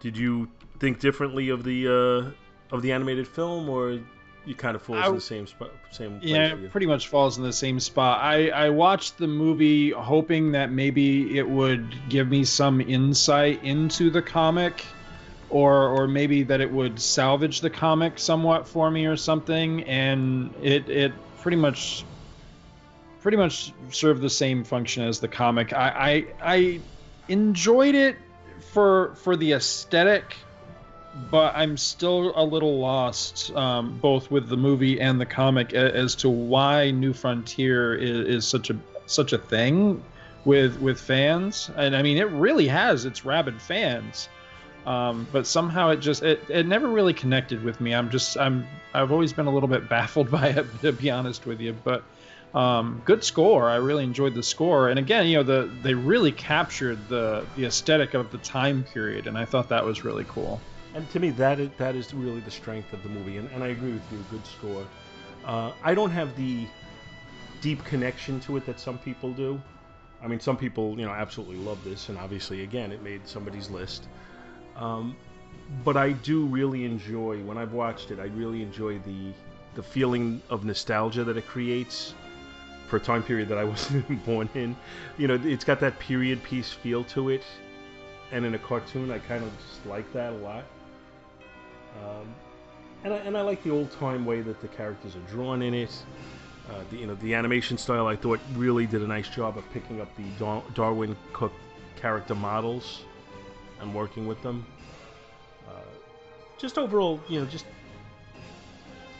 Did 0.00 0.16
you 0.16 0.48
think 0.78 1.00
differently 1.00 1.48
of 1.48 1.64
the 1.64 1.88
uh, 1.88 2.74
of 2.74 2.82
the 2.82 2.92
animated 2.92 3.26
film, 3.26 3.68
or 3.68 3.98
you 4.46 4.54
kind 4.54 4.74
of 4.74 4.82
falls 4.82 5.04
I- 5.04 5.08
in 5.08 5.14
the 5.14 5.20
same 5.20 5.46
spot, 5.46 5.70
same 5.90 6.20
place? 6.20 6.30
yeah, 6.30 6.54
it 6.54 6.70
pretty 6.70 6.86
much 6.86 7.08
falls 7.08 7.38
in 7.38 7.44
the 7.44 7.52
same 7.52 7.80
spot. 7.80 8.20
I, 8.22 8.48
I 8.48 8.70
watched 8.70 9.18
the 9.18 9.26
movie 9.26 9.90
hoping 9.90 10.52
that 10.52 10.72
maybe 10.72 11.36
it 11.38 11.48
would 11.48 11.94
give 12.08 12.28
me 12.28 12.44
some 12.44 12.80
insight 12.80 13.62
into 13.64 14.10
the 14.10 14.22
comic, 14.22 14.84
or 15.50 15.88
or 15.88 16.06
maybe 16.06 16.42
that 16.44 16.60
it 16.60 16.70
would 16.70 17.00
salvage 17.00 17.60
the 17.60 17.70
comic 17.70 18.18
somewhat 18.18 18.68
for 18.68 18.90
me 18.90 19.06
or 19.06 19.16
something. 19.16 19.82
And 19.84 20.54
it 20.62 20.88
it 20.88 21.12
pretty 21.40 21.56
much 21.56 22.04
pretty 23.20 23.36
much 23.36 23.72
served 23.90 24.22
the 24.22 24.30
same 24.30 24.64
function 24.64 25.02
as 25.02 25.20
the 25.20 25.28
comic. 25.28 25.72
I 25.72 26.24
I, 26.42 26.54
I 26.56 26.80
enjoyed 27.28 27.94
it 27.94 28.16
for 28.72 29.14
for 29.16 29.36
the 29.36 29.52
aesthetic 29.52 30.36
but 31.30 31.54
I'm 31.56 31.76
still 31.76 32.32
a 32.36 32.44
little 32.44 32.78
lost, 32.78 33.54
um, 33.56 33.98
both 33.98 34.30
with 34.30 34.48
the 34.48 34.56
movie 34.56 35.00
and 35.00 35.20
the 35.20 35.26
comic, 35.26 35.72
as 35.72 36.14
to 36.16 36.28
why 36.28 36.90
New 36.90 37.12
Frontier 37.12 37.94
is, 37.94 38.28
is 38.28 38.46
such 38.46 38.70
a 38.70 38.76
such 39.06 39.32
a 39.32 39.38
thing 39.38 40.02
with 40.44 40.80
with 40.80 41.00
fans. 41.00 41.70
And 41.76 41.96
I 41.96 42.02
mean, 42.02 42.16
it 42.16 42.28
really 42.30 42.68
has 42.68 43.04
its 43.04 43.24
rabid 43.24 43.60
fans, 43.60 44.28
um, 44.86 45.26
but 45.32 45.46
somehow 45.46 45.90
it 45.90 45.96
just 45.96 46.22
it, 46.22 46.42
it 46.48 46.66
never 46.66 46.86
really 46.86 47.14
connected 47.14 47.62
with 47.64 47.80
me. 47.80 47.92
I'm 47.94 48.10
just 48.10 48.38
I'm 48.38 48.66
I've 48.94 49.10
always 49.10 49.32
been 49.32 49.46
a 49.46 49.52
little 49.52 49.68
bit 49.68 49.88
baffled 49.88 50.30
by 50.30 50.48
it, 50.48 50.66
to 50.82 50.92
be 50.92 51.10
honest 51.10 51.44
with 51.44 51.60
you. 51.60 51.76
But 51.84 52.04
um, 52.54 53.02
good 53.04 53.24
score. 53.24 53.68
I 53.68 53.76
really 53.76 54.04
enjoyed 54.04 54.34
the 54.34 54.42
score, 54.42 54.88
and 54.88 54.98
again, 54.98 55.26
you 55.26 55.36
know, 55.36 55.42
the 55.42 55.70
they 55.82 55.94
really 55.94 56.32
captured 56.32 57.08
the 57.08 57.44
the 57.56 57.66
aesthetic 57.66 58.14
of 58.14 58.30
the 58.30 58.38
time 58.38 58.84
period, 58.84 59.26
and 59.26 59.36
I 59.36 59.44
thought 59.44 59.68
that 59.70 59.84
was 59.84 60.04
really 60.04 60.24
cool. 60.28 60.60
And 60.94 61.08
to 61.10 61.20
me, 61.20 61.30
that 61.30 61.60
is, 61.60 61.70
that 61.78 61.94
is 61.94 62.12
really 62.12 62.40
the 62.40 62.50
strength 62.50 62.92
of 62.92 63.02
the 63.02 63.08
movie. 63.08 63.36
And, 63.36 63.48
and 63.52 63.62
I 63.62 63.68
agree 63.68 63.92
with 63.92 64.02
you, 64.10 64.24
good 64.30 64.44
score. 64.46 64.86
Uh, 65.44 65.72
I 65.82 65.94
don't 65.94 66.10
have 66.10 66.36
the 66.36 66.66
deep 67.60 67.84
connection 67.84 68.40
to 68.40 68.56
it 68.56 68.66
that 68.66 68.80
some 68.80 68.98
people 68.98 69.32
do. 69.32 69.60
I 70.22 70.26
mean, 70.26 70.40
some 70.40 70.56
people, 70.56 70.98
you 70.98 71.06
know, 71.06 71.12
absolutely 71.12 71.56
love 71.56 71.82
this, 71.84 72.08
and 72.08 72.18
obviously, 72.18 72.62
again, 72.62 72.92
it 72.92 73.02
made 73.02 73.26
somebody's 73.26 73.70
list. 73.70 74.08
Um, 74.76 75.16
but 75.84 75.96
I 75.96 76.12
do 76.12 76.44
really 76.46 76.84
enjoy 76.84 77.42
when 77.42 77.56
I've 77.56 77.72
watched 77.72 78.10
it. 78.10 78.18
I 78.18 78.24
really 78.24 78.62
enjoy 78.62 78.98
the 79.00 79.32
the 79.76 79.82
feeling 79.82 80.42
of 80.50 80.64
nostalgia 80.64 81.22
that 81.22 81.36
it 81.36 81.46
creates 81.46 82.12
for 82.88 82.96
a 82.96 83.00
time 83.00 83.22
period 83.22 83.48
that 83.48 83.56
I 83.56 83.64
wasn't 83.74 84.26
born 84.26 84.48
in. 84.54 84.76
You 85.16 85.28
know, 85.28 85.40
it's 85.44 85.64
got 85.64 85.78
that 85.80 85.98
period 86.00 86.42
piece 86.42 86.72
feel 86.72 87.04
to 87.04 87.30
it, 87.30 87.44
and 88.32 88.44
in 88.44 88.54
a 88.54 88.58
cartoon, 88.58 89.10
I 89.10 89.20
kind 89.20 89.44
of 89.44 89.50
just 89.58 89.86
like 89.86 90.12
that 90.12 90.32
a 90.32 90.36
lot. 90.36 90.64
Um, 91.98 92.34
and 93.04 93.14
I, 93.14 93.16
and 93.18 93.36
I 93.36 93.40
like 93.42 93.62
the 93.62 93.70
old 93.70 93.90
time 93.92 94.24
way 94.24 94.40
that 94.42 94.60
the 94.60 94.68
characters 94.68 95.16
are 95.16 95.30
drawn 95.30 95.62
in 95.62 95.74
it. 95.74 96.04
Uh, 96.68 96.82
the, 96.90 96.98
you 96.98 97.06
know, 97.06 97.14
the 97.16 97.34
animation 97.34 97.76
style 97.76 98.06
I 98.06 98.14
thought 98.14 98.38
really 98.54 98.86
did 98.86 99.02
a 99.02 99.06
nice 99.06 99.28
job 99.28 99.58
of 99.58 99.64
picking 99.72 100.00
up 100.00 100.14
the 100.16 100.24
Dar- 100.38 100.62
Darwyn 100.74 101.16
Cooke 101.32 101.52
character 101.96 102.34
models 102.34 103.02
and 103.80 103.94
working 103.94 104.26
with 104.26 104.40
them. 104.42 104.64
Uh, 105.68 105.72
just 106.58 106.78
overall, 106.78 107.20
you 107.28 107.40
know, 107.40 107.46
just 107.46 107.64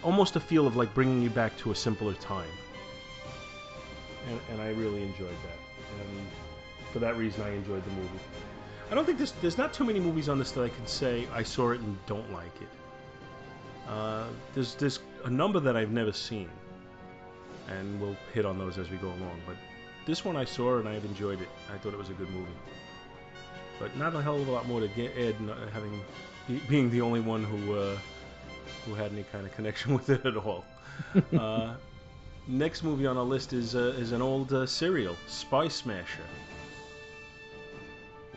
almost 0.02 0.36
a 0.36 0.40
feel 0.40 0.66
of 0.66 0.76
like 0.76 0.92
bringing 0.94 1.22
you 1.22 1.30
back 1.30 1.56
to 1.58 1.70
a 1.70 1.74
simpler 1.74 2.14
time. 2.14 2.48
And, 4.28 4.40
and 4.52 4.60
I 4.60 4.68
really 4.70 5.02
enjoyed 5.02 5.28
that. 5.28 5.58
And 6.00 6.26
for 6.92 6.98
that 7.00 7.16
reason, 7.16 7.42
I 7.42 7.50
enjoyed 7.50 7.84
the 7.84 7.90
movie. 7.90 8.20
I 8.90 8.94
don't 8.94 9.04
think 9.04 9.18
there's 9.18 9.32
there's 9.40 9.58
not 9.58 9.72
too 9.72 9.84
many 9.84 10.00
movies 10.00 10.28
on 10.28 10.38
this 10.38 10.50
that 10.52 10.62
I 10.62 10.68
can 10.68 10.86
say 10.86 11.28
I 11.32 11.44
saw 11.44 11.70
it 11.70 11.80
and 11.80 11.96
don't 12.06 12.32
like 12.32 12.54
it. 12.60 12.68
Uh, 13.88 14.26
there's 14.54 14.74
there's 14.74 14.98
a 15.24 15.30
number 15.30 15.60
that 15.60 15.76
I've 15.76 15.92
never 15.92 16.12
seen, 16.12 16.50
and 17.68 18.00
we'll 18.00 18.16
hit 18.34 18.44
on 18.44 18.58
those 18.58 18.78
as 18.78 18.90
we 18.90 18.96
go 18.96 19.08
along. 19.08 19.40
But 19.46 19.56
this 20.06 20.24
one 20.24 20.36
I 20.36 20.44
saw 20.44 20.78
and 20.78 20.88
I've 20.88 21.04
enjoyed 21.04 21.40
it. 21.40 21.48
I 21.72 21.78
thought 21.78 21.92
it 21.92 21.98
was 21.98 22.10
a 22.10 22.14
good 22.14 22.30
movie, 22.30 22.50
but 23.78 23.96
not 23.96 24.14
a 24.16 24.22
hell 24.22 24.40
of 24.40 24.48
a 24.48 24.50
lot 24.50 24.66
more 24.66 24.80
to 24.80 24.88
get 24.88 25.16
Ed 25.16 25.36
having 25.72 26.00
being 26.68 26.90
the 26.90 27.00
only 27.00 27.20
one 27.20 27.44
who 27.44 27.74
uh, 27.74 27.96
who 28.86 28.94
had 28.94 29.12
any 29.12 29.22
kind 29.22 29.46
of 29.46 29.54
connection 29.54 29.94
with 29.98 30.10
it 30.10 30.26
at 30.26 30.36
all. 30.36 30.64
uh, 31.38 31.74
next 32.48 32.82
movie 32.82 33.06
on 33.06 33.16
our 33.16 33.24
list 33.24 33.52
is 33.52 33.76
uh, 33.76 33.94
is 33.98 34.10
an 34.10 34.20
old 34.20 34.52
uh, 34.52 34.66
serial, 34.66 35.16
Spy 35.28 35.68
Smasher 35.68 36.26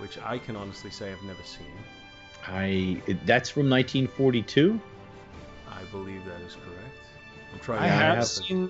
which 0.03 0.17
I 0.17 0.37
can 0.37 0.57
honestly 0.57 0.91
say 0.91 1.13
I've 1.13 1.23
never 1.23 1.41
seen. 1.43 1.65
I 2.45 3.01
that's 3.25 3.49
from 3.49 3.69
1942. 3.69 4.77
I 5.71 5.81
believe 5.93 6.25
that 6.25 6.41
is 6.41 6.55
correct. 6.55 6.97
I'm 7.53 7.59
trying. 7.61 7.83
I 7.83 7.85
Yeah, 7.87 7.95
I 7.95 7.97
have 8.03 8.15
have- 8.17 8.27
seen 8.27 8.69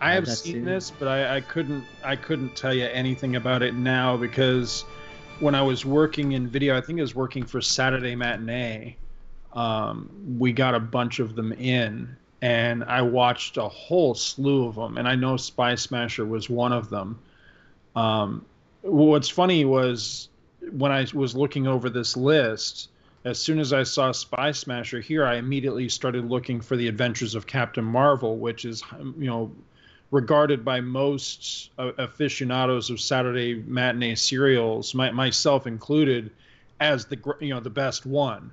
I 0.00 0.12
I 0.12 0.14
have 0.14 0.26
have 0.26 0.38
seen 0.38 0.52
seen 0.54 0.64
this, 0.64 0.90
but 0.90 1.08
I, 1.08 1.36
I 1.36 1.40
couldn't 1.42 1.84
I 2.02 2.16
couldn't 2.16 2.56
tell 2.56 2.72
you 2.72 2.86
anything 2.86 3.36
about 3.36 3.62
it 3.62 3.74
now 3.74 4.16
because 4.16 4.86
when 5.40 5.54
I 5.54 5.60
was 5.60 5.84
working 5.84 6.32
in 6.32 6.48
video, 6.48 6.74
I 6.74 6.80
think 6.80 6.98
I 7.00 7.02
was 7.02 7.14
working 7.14 7.44
for 7.44 7.60
Saturday 7.60 8.14
Matinee. 8.16 8.96
Um, 9.52 10.08
we 10.38 10.54
got 10.54 10.74
a 10.74 10.80
bunch 10.80 11.18
of 11.18 11.34
them 11.36 11.52
in, 11.52 12.16
and 12.40 12.82
I 12.82 13.02
watched 13.02 13.58
a 13.58 13.68
whole 13.68 14.14
slew 14.14 14.66
of 14.68 14.76
them, 14.76 14.96
and 14.96 15.06
I 15.06 15.16
know 15.16 15.36
Spy 15.36 15.74
Smasher 15.74 16.24
was 16.24 16.48
one 16.48 16.72
of 16.72 16.88
them. 16.88 17.18
Um, 17.94 18.46
what's 18.80 19.28
funny 19.28 19.66
was 19.66 20.30
when 20.70 20.92
I 20.92 21.06
was 21.12 21.34
looking 21.34 21.66
over 21.66 21.90
this 21.90 22.16
list, 22.16 22.88
as 23.24 23.38
soon 23.38 23.58
as 23.58 23.72
I 23.72 23.84
saw 23.84 24.12
Spy 24.12 24.52
Smasher 24.52 25.00
here, 25.00 25.24
I 25.24 25.36
immediately 25.36 25.88
started 25.88 26.28
looking 26.28 26.60
for 26.60 26.76
the 26.76 26.88
Adventures 26.88 27.34
of 27.34 27.46
Captain 27.46 27.84
Marvel, 27.84 28.36
which 28.36 28.64
is 28.64 28.82
you 29.18 29.26
know 29.26 29.52
regarded 30.10 30.64
by 30.64 30.80
most 30.80 31.70
uh, 31.78 31.92
aficionados 31.98 32.90
of 32.90 33.00
Saturday 33.00 33.54
matinee 33.54 34.14
serials, 34.14 34.94
my, 34.94 35.10
myself 35.10 35.66
included, 35.66 36.30
as 36.80 37.06
the 37.06 37.18
you 37.40 37.54
know 37.54 37.60
the 37.60 37.70
best 37.70 38.04
one. 38.04 38.50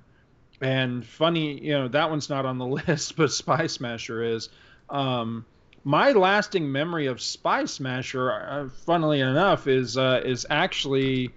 And 0.62 1.06
funny, 1.06 1.60
you 1.60 1.74
know 1.74 1.88
that 1.88 2.10
one's 2.10 2.30
not 2.30 2.45
on 2.45 2.58
the 2.58 2.65
list, 2.88 3.15
but 3.15 3.32
Spy 3.32 3.67
Smasher 3.67 4.24
is. 4.24 4.50
Um, 4.89 5.45
my 5.84 6.12
lasting 6.12 6.72
memory 6.72 7.08
of 7.08 7.22
Spy 7.22 7.65
Smasher, 7.65 8.32
uh, 8.32 8.69
funnily 8.86 9.22
enough, 9.22 9.67
is 9.67 9.98
uh, 9.98 10.22
is 10.24 10.45
actually 10.50 11.32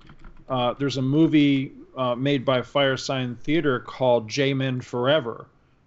uh, 0.49 0.75
there's 0.79 0.97
a 0.97 1.03
movie 1.03 1.73
uh, 1.97 2.15
made 2.15 2.45
by 2.45 2.61
Firesign 2.61 3.39
Theater 3.39 3.81
called 3.81 4.29
J-Men 4.29 4.81
Forever, 4.81 5.47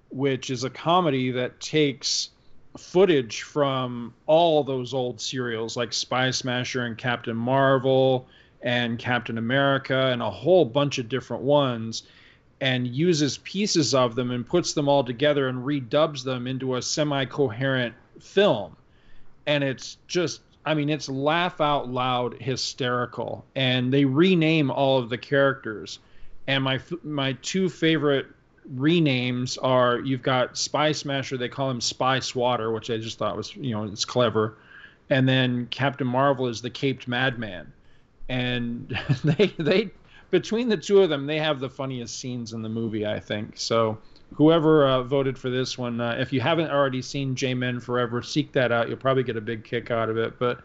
which 0.09 0.49
is 0.49 0.63
a 0.63 0.69
comedy 0.69 1.31
that 1.31 1.59
takes 1.59 2.29
footage 2.77 3.41
from 3.41 4.13
all 4.25 4.63
those 4.63 4.93
old 4.93 5.21
serials 5.21 5.77
like 5.77 5.93
Spy 5.93 6.31
Smasher 6.31 6.85
and 6.85 6.97
Captain 6.97 7.35
Marvel 7.35 8.27
and 8.61 8.99
Captain 8.99 9.37
America 9.37 10.09
and 10.11 10.21
a 10.21 10.29
whole 10.29 10.65
bunch 10.65 10.97
of 10.97 11.07
different 11.07 11.43
ones 11.43 12.03
and 12.61 12.87
uses 12.87 13.37
pieces 13.39 13.93
of 13.93 14.15
them 14.15 14.31
and 14.31 14.45
puts 14.45 14.73
them 14.73 14.87
all 14.87 15.03
together 15.03 15.47
and 15.47 15.65
redubs 15.65 16.23
them 16.23 16.47
into 16.47 16.75
a 16.75 16.81
semi-coherent 16.81 17.93
film. 18.19 18.75
And 19.45 19.63
it's 19.63 19.97
just 20.07 20.41
I 20.65 20.73
mean 20.73 20.89
it's 20.89 21.07
laugh 21.07 21.61
out 21.61 21.89
loud 21.89 22.41
hysterical 22.41 23.45
and 23.55 23.93
they 23.93 24.05
rename 24.05 24.71
all 24.71 24.97
of 24.97 25.09
the 25.09 25.17
characters. 25.17 25.99
And 26.47 26.63
my 26.63 26.79
my 27.03 27.33
two 27.41 27.69
favorite 27.69 28.27
renames 28.73 29.57
are 29.61 29.99
you've 29.99 30.23
got 30.23 30.57
Spy 30.57 30.91
Smasher, 30.91 31.37
they 31.37 31.49
call 31.49 31.69
him 31.69 31.81
Spy 31.81 32.19
Swatter, 32.19 32.71
which 32.71 32.89
I 32.89 32.97
just 32.97 33.17
thought 33.17 33.37
was 33.37 33.55
you 33.55 33.71
know 33.71 33.83
it's 33.83 34.05
clever, 34.05 34.57
and 35.09 35.27
then 35.27 35.67
Captain 35.69 36.07
Marvel 36.07 36.47
is 36.47 36.61
the 36.61 36.69
Caped 36.69 37.07
Madman, 37.07 37.71
and 38.27 38.97
they 39.23 39.53
they 39.57 39.91
between 40.31 40.69
the 40.69 40.77
two 40.77 41.01
of 41.01 41.09
them 41.09 41.27
they 41.27 41.39
have 41.39 41.59
the 41.59 41.69
funniest 41.69 42.19
scenes 42.19 42.53
in 42.53 42.61
the 42.61 42.69
movie 42.69 43.05
I 43.05 43.19
think. 43.19 43.53
So. 43.57 43.99
Whoever 44.33 44.87
uh, 44.87 45.03
voted 45.03 45.37
for 45.37 45.49
this 45.49 45.77
one, 45.77 46.01
uh, 46.01 46.17
if 46.19 46.33
you 46.33 46.41
haven't 46.41 46.69
already 46.69 47.01
seen 47.01 47.35
J-Men 47.35 47.79
Forever, 47.79 48.21
seek 48.21 48.51
that 48.53 48.71
out. 48.71 48.89
You'll 48.89 48.97
probably 48.97 49.23
get 49.23 49.37
a 49.37 49.41
big 49.41 49.63
kick 49.63 49.91
out 49.91 50.09
of 50.09 50.17
it. 50.17 50.37
But 50.39 50.61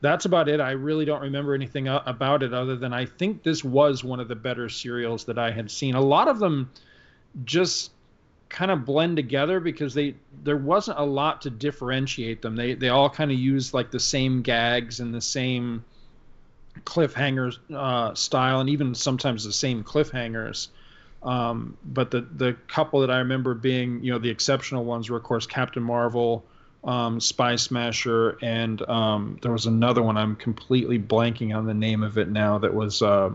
that's 0.00 0.24
about 0.24 0.48
it. 0.48 0.60
I 0.60 0.72
really 0.72 1.04
don't 1.04 1.22
remember 1.22 1.54
anything 1.54 1.88
about 1.88 2.42
it 2.42 2.52
other 2.52 2.76
than 2.76 2.92
I 2.92 3.06
think 3.06 3.42
this 3.42 3.62
was 3.62 4.02
one 4.02 4.20
of 4.20 4.28
the 4.28 4.34
better 4.34 4.68
serials 4.68 5.24
that 5.24 5.38
I 5.38 5.50
had 5.50 5.70
seen. 5.70 5.94
A 5.94 6.00
lot 6.00 6.28
of 6.28 6.38
them 6.38 6.70
just 7.44 7.90
kind 8.48 8.70
of 8.70 8.84
blend 8.84 9.16
together 9.16 9.58
because 9.60 9.94
they 9.94 10.14
there 10.44 10.56
wasn't 10.56 10.98
a 10.98 11.04
lot 11.04 11.42
to 11.42 11.50
differentiate 11.50 12.42
them. 12.42 12.54
They 12.54 12.74
they 12.74 12.88
all 12.88 13.10
kind 13.10 13.30
of 13.32 13.38
used 13.38 13.74
like 13.74 13.90
the 13.90 14.00
same 14.00 14.42
gags 14.42 15.00
and 15.00 15.14
the 15.14 15.20
same 15.20 15.84
cliffhanger 16.84 17.56
uh, 17.74 18.14
style, 18.14 18.60
and 18.60 18.70
even 18.70 18.94
sometimes 18.94 19.44
the 19.44 19.52
same 19.52 19.84
cliffhangers. 19.84 20.68
Um, 21.24 21.76
but 21.84 22.10
the 22.10 22.20
the 22.20 22.54
couple 22.68 23.00
that 23.00 23.10
I 23.10 23.18
remember 23.18 23.54
being 23.54 24.04
you 24.04 24.12
know 24.12 24.18
the 24.18 24.30
exceptional 24.30 24.84
ones 24.84 25.08
were 25.08 25.16
of 25.16 25.22
course 25.22 25.46
Captain 25.46 25.82
Marvel, 25.82 26.44
um, 26.84 27.20
Spy 27.20 27.56
Smasher, 27.56 28.36
and 28.42 28.80
um, 28.88 29.38
there 29.42 29.52
was 29.52 29.66
another 29.66 30.02
one 30.02 30.16
I'm 30.16 30.36
completely 30.36 30.98
blanking 30.98 31.56
on 31.56 31.66
the 31.66 31.74
name 31.74 32.02
of 32.02 32.18
it 32.18 32.28
now 32.28 32.58
that 32.58 32.74
was. 32.74 33.02
Uh, 33.02 33.30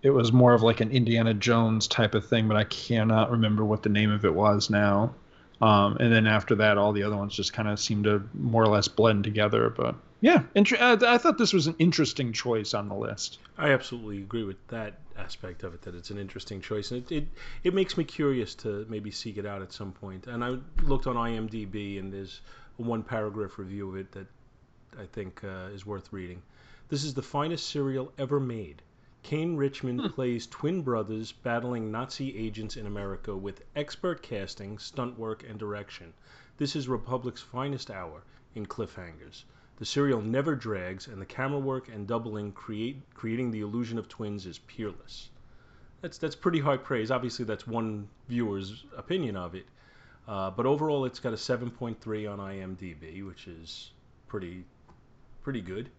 it 0.00 0.10
was 0.10 0.32
more 0.32 0.54
of 0.54 0.62
like 0.62 0.80
an 0.80 0.92
Indiana 0.92 1.34
Jones 1.34 1.88
type 1.88 2.14
of 2.14 2.24
thing, 2.24 2.46
but 2.46 2.56
I 2.56 2.62
cannot 2.62 3.32
remember 3.32 3.64
what 3.64 3.82
the 3.82 3.88
name 3.88 4.12
of 4.12 4.24
it 4.24 4.32
was 4.32 4.70
now. 4.70 5.12
Um, 5.60 5.96
and 5.98 6.12
then 6.12 6.28
after 6.28 6.54
that, 6.56 6.78
all 6.78 6.92
the 6.92 7.02
other 7.02 7.16
ones 7.16 7.34
just 7.34 7.52
kind 7.52 7.68
of 7.68 7.80
seemed 7.80 8.04
to 8.04 8.22
more 8.32 8.62
or 8.62 8.68
less 8.68 8.86
blend 8.86 9.24
together. 9.24 9.70
But 9.70 9.96
yeah, 10.20 10.42
int- 10.54 10.80
I 10.80 11.18
thought 11.18 11.38
this 11.38 11.52
was 11.52 11.66
an 11.66 11.76
interesting 11.78 12.32
choice 12.32 12.74
on 12.74 12.88
the 12.88 12.94
list. 12.94 13.38
I 13.56 13.70
absolutely 13.70 14.18
agree 14.18 14.44
with 14.44 14.64
that 14.68 14.98
aspect 15.16 15.62
of 15.62 15.74
it. 15.74 15.82
That 15.82 15.94
it's 15.94 16.10
an 16.10 16.18
interesting 16.18 16.60
choice, 16.60 16.90
and 16.90 17.02
it 17.02 17.14
it, 17.14 17.28
it 17.64 17.74
makes 17.74 17.96
me 17.96 18.04
curious 18.04 18.54
to 18.56 18.86
maybe 18.88 19.10
seek 19.10 19.38
it 19.38 19.46
out 19.46 19.62
at 19.62 19.72
some 19.72 19.92
point. 19.92 20.26
And 20.26 20.44
I 20.44 20.58
looked 20.82 21.06
on 21.06 21.16
IMDb, 21.16 21.98
and 21.98 22.12
there's 22.12 22.40
a 22.78 22.82
one 22.82 23.02
paragraph 23.02 23.58
review 23.58 23.88
of 23.90 23.96
it 23.96 24.12
that 24.12 24.26
I 24.98 25.06
think 25.06 25.42
uh, 25.44 25.74
is 25.74 25.86
worth 25.86 26.12
reading. 26.12 26.42
This 26.88 27.04
is 27.04 27.14
the 27.14 27.22
finest 27.22 27.68
serial 27.68 28.12
ever 28.18 28.40
made 28.40 28.82
Kane 29.24 29.56
Richmond 29.56 30.00
hmm. 30.00 30.06
plays 30.06 30.46
twin 30.46 30.80
brothers 30.80 31.32
battling 31.32 31.90
Nazi 31.90 32.38
agents 32.38 32.76
in 32.76 32.86
America 32.86 33.36
with 33.36 33.64
expert 33.74 34.22
casting, 34.22 34.78
stunt 34.78 35.18
work, 35.18 35.42
and 35.42 35.58
direction. 35.58 36.14
This 36.56 36.76
is 36.76 36.88
Republic's 36.88 37.42
finest 37.42 37.90
hour 37.90 38.22
in 38.54 38.64
cliffhangers. 38.64 39.42
The 39.78 39.84
serial 39.84 40.20
never 40.20 40.56
drags, 40.56 41.06
and 41.06 41.20
the 41.22 41.26
camera 41.26 41.60
work 41.60 41.88
and 41.88 42.06
doubling 42.06 42.50
create 42.50 43.00
creating 43.14 43.52
the 43.52 43.60
illusion 43.60 43.96
of 43.96 44.08
twins 44.08 44.44
is 44.44 44.58
peerless. 44.58 45.30
That's 46.00 46.18
that's 46.18 46.34
pretty 46.34 46.58
high 46.58 46.76
praise. 46.76 47.12
Obviously, 47.12 47.44
that's 47.44 47.66
one 47.66 48.08
viewer's 48.28 48.84
opinion 48.96 49.36
of 49.36 49.54
it, 49.54 49.66
uh, 50.26 50.50
but 50.50 50.66
overall, 50.66 51.04
it's 51.04 51.20
got 51.20 51.32
a 51.32 51.36
7.3 51.36 52.30
on 52.30 52.38
IMDb, 52.38 53.24
which 53.24 53.46
is 53.46 53.92
pretty 54.26 54.64
pretty 55.42 55.60
good. 55.60 55.90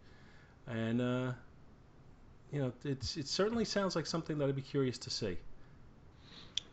And 0.68 1.02
uh, 1.02 1.32
you 2.52 2.60
know, 2.60 2.74
it's 2.84 3.16
it 3.16 3.28
certainly 3.28 3.64
sounds 3.64 3.96
like 3.96 4.06
something 4.06 4.38
that 4.40 4.50
I'd 4.50 4.56
be 4.58 4.62
curious 4.62 4.98
to 5.00 5.10
see. 5.10 5.38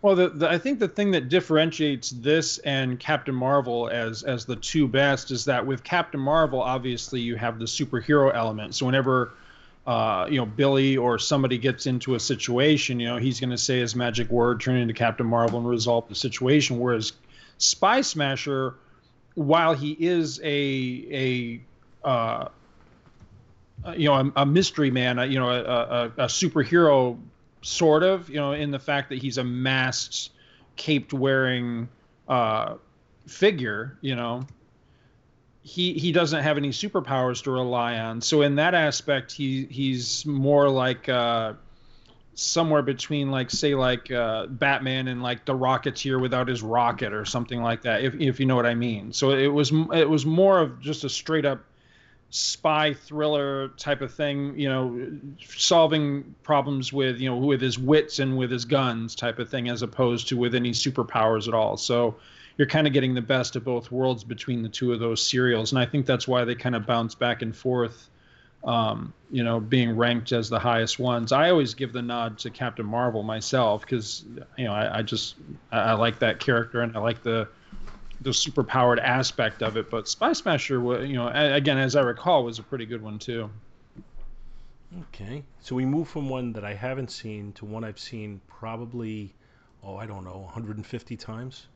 Well, 0.07 0.15
the, 0.15 0.29
the, 0.29 0.49
I 0.49 0.59
think 0.59 0.79
the 0.79 0.87
thing 0.87 1.11
that 1.11 1.29
differentiates 1.29 2.11
this 2.11 2.59
and 2.59 2.97
Captain 2.97 3.35
Marvel 3.35 3.89
as 3.89 4.23
as 4.23 4.45
the 4.45 4.55
two 4.55 4.87
best 4.87 5.33
is 5.33 5.47
that 5.47 5.67
with 5.67 5.83
Captain 5.83 6.21
Marvel, 6.21 6.63
obviously 6.63 7.21
you 7.21 7.35
have 7.35 7.59
the 7.59 7.65
superhero 7.65 8.33
element. 8.33 8.77
So 8.77 8.87
whenever 8.87 9.33
uh, 9.85 10.29
you 10.31 10.37
know 10.37 10.47
Billy 10.47 10.97
or 10.97 11.19
somebody 11.19 11.59
gets 11.59 11.87
into 11.87 12.15
a 12.15 12.21
situation, 12.21 13.01
you 13.01 13.09
know 13.09 13.17
he's 13.17 13.41
going 13.41 13.51
to 13.51 13.59
say 13.59 13.81
his 13.81 13.97
magic 13.97 14.31
word, 14.31 14.61
turn 14.61 14.77
into 14.77 14.95
Captain 14.95 15.27
Marvel, 15.27 15.59
and 15.59 15.69
resolve 15.69 16.09
the 16.09 16.15
situation. 16.15 16.79
Whereas 16.79 17.13
Spy 17.59 18.03
Smasher, 18.03 18.77
while 19.35 19.75
he 19.75 19.97
is 19.99 20.39
a 20.45 21.61
a 22.05 22.09
uh, 22.09 22.49
uh, 23.85 23.93
you 23.97 24.09
know 24.09 24.15
a, 24.15 24.43
a, 24.43 24.47
mystery 24.47 24.93
man, 24.93 25.19
a, 25.19 25.27
you 25.27 25.41
know 25.41 25.51
a, 25.51 25.63
a, 25.63 26.05
a, 26.17 26.27
superhero 26.27 27.19
sort 27.63 28.03
of, 28.03 28.29
you 28.29 28.37
know, 28.37 28.53
in 28.53 28.71
the 28.71 28.79
fact 28.79 29.09
that 29.11 29.19
he's 29.19 29.39
a 29.39 29.45
masked, 29.45 30.31
caped 30.77 31.13
wearing 31.13 31.89
uh, 32.29 32.75
figure, 33.27 33.99
you 34.01 34.17
know. 34.17 34.47
He, 35.63 35.95
he 35.95 36.13
doesn't 36.13 36.45
have 36.45 36.59
any 36.59 36.71
superpowers 36.71 37.43
to 37.43 37.51
rely 37.51 37.99
on, 37.99 38.21
so 38.21 38.43
in 38.43 38.55
that 38.55 38.75
aspect, 38.75 39.33
he 39.33 39.65
he's 39.65 40.25
more 40.25 40.69
like 40.69 41.09
uh, 41.09 41.55
somewhere 42.37 42.83
between 42.83 43.31
like 43.31 43.51
say 43.51 43.75
like 43.75 44.11
uh, 44.13 44.47
Batman 44.47 45.09
and 45.09 45.23
like 45.23 45.45
the 45.45 45.55
Rocketeer 45.55 46.21
without 46.21 46.47
his 46.47 46.63
rocket 46.63 47.13
or 47.13 47.25
something 47.25 47.63
like 47.63 47.83
that, 47.83 48.05
if 48.05 48.15
if 48.15 48.39
you 48.39 48.47
know 48.47 48.55
what 48.55 48.67
I 48.67 48.75
mean. 48.75 49.13
So 49.13 49.31
it 49.31 49.49
was 49.49 49.73
it 49.93 50.09
was 50.09 50.25
more 50.25 50.61
of 50.61 50.81
just 50.81 51.03
a 51.03 51.09
straight 51.09 51.45
up 51.45 51.65
spy 52.31 52.93
thriller 52.93 53.69
type 53.77 54.01
of 54.01 54.13
thing, 54.13 54.59
you 54.59 54.69
know, 54.69 55.19
solving 55.57 56.35
problems 56.43 56.93
with, 56.93 57.21
you 57.21 57.31
know, 57.31 57.37
with 57.37 57.61
his 57.61 57.79
wits 57.79 58.19
and 58.19 58.37
with 58.37 58.51
his 58.51 58.65
guns 58.65 59.15
type 59.15 59.39
of 59.39 59.49
thing, 59.49 59.69
as 59.69 59.83
opposed 59.83 60.29
to 60.29 60.37
with 60.37 60.55
any 60.55 60.73
superpowers 60.73 61.49
at 61.49 61.55
all. 61.55 61.77
So 61.77 62.17
you're 62.57 62.67
kind 62.67 62.87
of 62.87 62.93
getting 62.93 63.15
the 63.15 63.23
best 63.23 63.55
of 63.57 63.65
both 63.65 63.93
worlds 63.93 64.25
between 64.25 64.63
the 64.63 64.69
two 64.69 64.93
of 64.93 65.01
those 65.01 65.25
serials. 65.25 65.73
And 65.73 65.79
I 65.79 65.87
think 65.87 66.07
that's 66.07 66.27
why 66.27 66.45
they 66.45 66.55
kind 66.55 66.75
of 66.75 66.87
bounce 66.87 67.15
back 67.15 67.43
and 67.43 67.55
forth, 67.55 68.09
um, 68.65 69.13
you 69.31 69.45
know, 69.45 69.61
being 69.61 69.97
ranked 69.97 70.33
as 70.33 70.49
the 70.49 70.59
highest 70.59 70.99
ones. 70.99 71.33
I 71.33 71.51
always 71.51 71.75
give 71.75 71.93
the 71.93 72.03
nod 72.03 72.39
to 72.39 72.51
Captain 72.51 72.87
Marvel 72.87 73.23
myself 73.23 73.83
because, 73.83 74.25
you 74.59 74.65
know, 74.65 74.73
I, 74.73 74.99
I 74.99 75.03
just, 75.03 75.37
I, 75.71 75.79
I 75.79 75.93
like 75.93 76.19
that 76.19 76.41
character 76.41 76.81
and 76.81 76.97
I 76.97 77.01
like 77.01 77.23
the, 77.23 77.49
the 78.21 78.31
superpowered 78.31 78.99
aspect 78.99 79.63
of 79.63 79.77
it. 79.77 79.91
But 79.91 80.09
Spy 80.09 80.33
Smasher, 80.33 81.05
you 81.05 81.15
know, 81.15 81.29
again 81.29 81.79
as 81.79 81.97
I 81.97 82.03
recall, 82.03 82.45
was 82.45 82.59
a 82.59 82.63
pretty 82.63 82.87
good 82.87 83.03
one 83.03 83.19
too. 83.19 83.51
Okay, 85.09 85.43
so 85.61 85.75
we 85.75 85.85
move 85.85 86.09
from 86.09 86.29
one 86.29 86.53
that 86.53 86.65
I 86.65 86.73
haven't 86.73 87.11
seen 87.11 87.53
to 87.55 87.65
one 87.65 87.85
I've 87.85 87.99
seen 87.99 88.41
probably, 88.47 89.35
oh 89.83 89.97
I 89.97 90.07
don't 90.07 90.25
know, 90.25 90.39
150 90.39 91.17
times. 91.17 91.67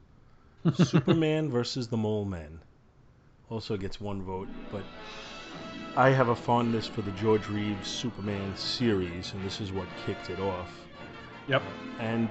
Superman 0.75 1.51
versus 1.51 1.89
the 1.89 1.97
Mole 1.97 2.25
Men 2.25 2.61
also 3.51 3.77
gets 3.77 4.01
one 4.01 4.23
vote, 4.23 4.49
but 4.71 4.85
I 5.97 6.11
have 6.11 6.29
a 6.29 6.37
fondness 6.37 6.87
for 6.87 7.03
the 7.03 7.11
George 7.13 7.49
Reeves 7.49 7.89
Superman 7.89 8.57
series, 8.57 9.33
and 9.33 9.45
this 9.45 9.61
is 9.61 9.73
what 9.73 9.89
kicked 10.07 10.31
it 10.31 10.39
off. 10.39 10.71
Yep. 11.49 11.63
And 11.99 12.31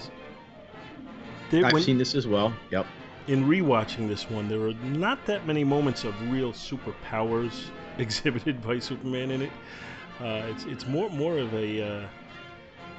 I've 1.52 1.74
when, 1.74 1.82
seen 1.84 1.98
this 1.98 2.16
as 2.16 2.26
well. 2.26 2.54
Yep 2.72 2.88
in 3.30 3.46
rewatching 3.46 4.08
this 4.08 4.30
one, 4.30 4.48
there 4.50 4.62
are 4.68 4.74
not 4.98 5.24
that 5.28 5.46
many 5.46 5.64
moments 5.64 6.04
of 6.04 6.14
real 6.32 6.52
superpowers 6.52 7.66
exhibited 7.98 8.62
by 8.62 8.80
Superman 8.80 9.32
in 9.32 9.44
it. 9.44 9.52
Uh, 10.20 10.44
it's 10.50 10.66
it's 10.66 10.86
more 10.88 11.10
more 11.12 11.38
of 11.38 11.54
a 11.54 11.82
uh, 11.82 12.08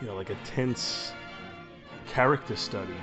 you 0.01 0.07
know 0.07 0.15
like 0.15 0.31
a 0.31 0.37
tense 0.45 1.13
character 2.07 2.57
study. 2.57 2.95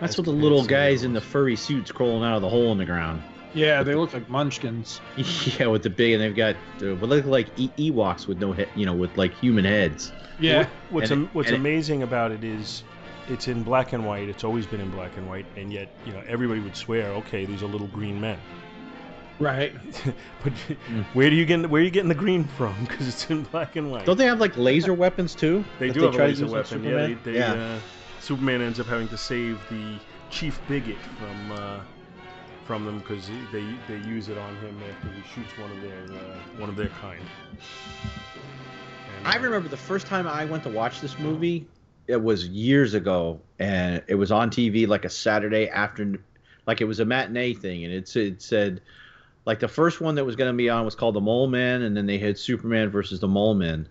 That's 0.00 0.14
as 0.14 0.18
what 0.18 0.24
the 0.24 0.30
little 0.32 0.58
to 0.58 0.64
some 0.64 0.64
of 0.66 0.70
guys 0.70 1.02
in 1.02 1.12
the 1.12 1.20
furry 1.20 1.56
suits 1.56 1.92
crawling 1.92 2.24
out 2.24 2.36
of 2.36 2.42
the 2.42 2.48
hole 2.48 2.72
in 2.72 2.78
the 2.78 2.86
ground. 2.86 3.22
Yeah, 3.52 3.82
they 3.82 3.96
look 3.96 4.14
like 4.14 4.28
munchkins. 4.28 5.00
yeah, 5.58 5.66
with 5.66 5.82
the 5.82 5.90
big, 5.90 6.12
and 6.12 6.22
they've 6.22 6.34
got 6.36 6.54
uh, 6.80 6.94
what 6.94 7.10
look 7.10 7.24
like 7.26 7.48
e- 7.58 7.70
Ewoks 7.76 8.26
with 8.28 8.38
no 8.38 8.52
head, 8.52 8.68
you 8.76 8.86
know, 8.86 8.94
with 8.94 9.16
like 9.18 9.34
human 9.34 9.64
heads. 9.64 10.12
Yeah. 10.38 10.68
What's 10.90 11.10
am- 11.10 11.24
it- 11.24 11.30
what's 11.34 11.48
and 11.48 11.56
it- 11.56 11.60
amazing 11.60 12.02
about 12.04 12.30
it 12.30 12.44
is 12.44 12.84
it's 13.30 13.48
in 13.48 13.62
black 13.62 13.92
and 13.92 14.04
white. 14.04 14.28
It's 14.28 14.44
always 14.44 14.66
been 14.66 14.80
in 14.80 14.90
black 14.90 15.16
and 15.16 15.28
white, 15.28 15.46
and 15.56 15.72
yet 15.72 15.88
you 16.04 16.12
know 16.12 16.22
everybody 16.26 16.60
would 16.60 16.76
swear, 16.76 17.06
okay, 17.10 17.44
these 17.44 17.62
are 17.62 17.66
little 17.66 17.86
green 17.88 18.20
men. 18.20 18.38
Right. 19.38 19.74
but 20.44 20.52
Mm. 20.52 21.04
where 21.14 21.30
do 21.30 21.36
you 21.36 21.46
get 21.46 21.70
where 21.70 21.80
are 21.80 21.84
you 21.84 21.90
getting 21.90 22.08
the 22.10 22.14
green 22.14 22.44
from? 22.44 22.74
Because 22.84 23.08
it's 23.08 23.30
in 23.30 23.44
black 23.44 23.76
and 23.76 23.90
white. 23.90 24.04
Don't 24.04 24.18
they 24.18 24.26
have 24.26 24.40
like 24.40 24.56
laser 24.56 24.92
weapons 24.92 25.34
too? 25.34 25.64
They 25.78 25.90
do 25.90 26.02
have 26.02 26.14
a 26.14 26.18
laser 26.18 26.46
weapon. 26.46 26.84
Yeah, 26.84 26.90
they, 26.90 27.14
Superman? 27.14 27.20
they, 27.24 27.38
yeah. 27.38 27.52
Uh, 27.52 27.78
Superman 28.20 28.60
ends 28.60 28.78
up 28.78 28.86
having 28.86 29.08
to 29.08 29.16
save 29.16 29.58
the 29.70 29.98
chief 30.28 30.60
bigot 30.68 30.98
from 31.18 31.52
uh, 31.52 31.80
from 32.66 32.84
them 32.84 32.98
because 32.98 33.28
they 33.50 33.64
they 33.88 33.96
use 34.06 34.28
it 34.28 34.36
on 34.36 34.54
him 34.56 34.78
after 34.90 35.08
he 35.08 35.22
shoots 35.34 35.56
one 35.58 35.70
of 35.70 35.80
their 35.80 36.18
uh, 36.18 36.36
one 36.58 36.68
of 36.68 36.76
their 36.76 36.88
kind. 37.00 37.24
And, 39.16 39.26
I 39.26 39.38
uh, 39.38 39.40
remember 39.40 39.68
the 39.68 39.76
first 39.76 40.06
time 40.06 40.26
I 40.28 40.44
went 40.44 40.62
to 40.64 40.68
watch 40.70 41.00
this 41.00 41.18
movie. 41.18 41.66
It 42.10 42.22
was 42.22 42.46
years 42.48 42.94
ago, 42.94 43.40
and 43.58 44.02
it 44.08 44.16
was 44.16 44.32
on 44.32 44.50
TV 44.50 44.88
like 44.88 45.04
a 45.04 45.10
Saturday 45.10 45.68
afternoon, 45.68 46.24
like 46.66 46.80
it 46.80 46.86
was 46.86 46.98
a 46.98 47.04
matinee 47.04 47.54
thing, 47.54 47.84
and 47.84 47.94
it, 47.94 48.16
it 48.16 48.42
said, 48.42 48.82
like 49.44 49.60
the 49.60 49.68
first 49.68 50.00
one 50.00 50.16
that 50.16 50.24
was 50.24 50.34
going 50.34 50.52
to 50.52 50.56
be 50.56 50.68
on 50.68 50.84
was 50.84 50.96
called 50.96 51.14
The 51.14 51.20
Mole 51.20 51.46
Man, 51.46 51.82
and 51.82 51.96
then 51.96 52.06
they 52.06 52.18
had 52.18 52.36
Superman 52.36 52.90
versus 52.90 53.20
the 53.20 53.28
Mole 53.28 53.54
Man, 53.54 53.88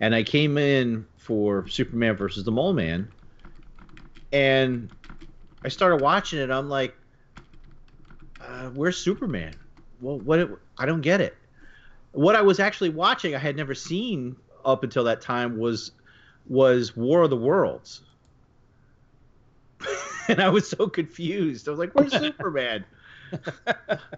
and 0.00 0.14
I 0.14 0.22
came 0.22 0.58
in 0.58 1.06
for 1.16 1.66
Superman 1.66 2.14
versus 2.14 2.44
the 2.44 2.52
Mole 2.52 2.74
Man, 2.74 3.08
and 4.32 4.90
I 5.64 5.68
started 5.68 5.96
watching 5.96 6.40
it. 6.40 6.50
I'm 6.50 6.68
like, 6.68 6.94
uh, 8.40 8.68
where's 8.68 8.98
Superman? 8.98 9.54
Well, 10.00 10.18
what? 10.18 10.50
I 10.76 10.84
don't 10.84 11.00
get 11.00 11.22
it. 11.22 11.36
What 12.12 12.36
I 12.36 12.42
was 12.42 12.60
actually 12.60 12.90
watching, 12.90 13.34
I 13.34 13.38
had 13.38 13.56
never 13.56 13.74
seen 13.74 14.36
up 14.64 14.84
until 14.84 15.04
that 15.04 15.22
time 15.22 15.56
was 15.56 15.92
was 16.46 16.96
War 16.96 17.22
of 17.22 17.30
the 17.30 17.36
Worlds. 17.36 18.02
and 20.28 20.40
I 20.40 20.48
was 20.48 20.68
so 20.68 20.88
confused. 20.88 21.68
I 21.68 21.70
was 21.70 21.80
like, 21.80 21.92
"Where's 21.92 22.12
Superman? 22.18 22.84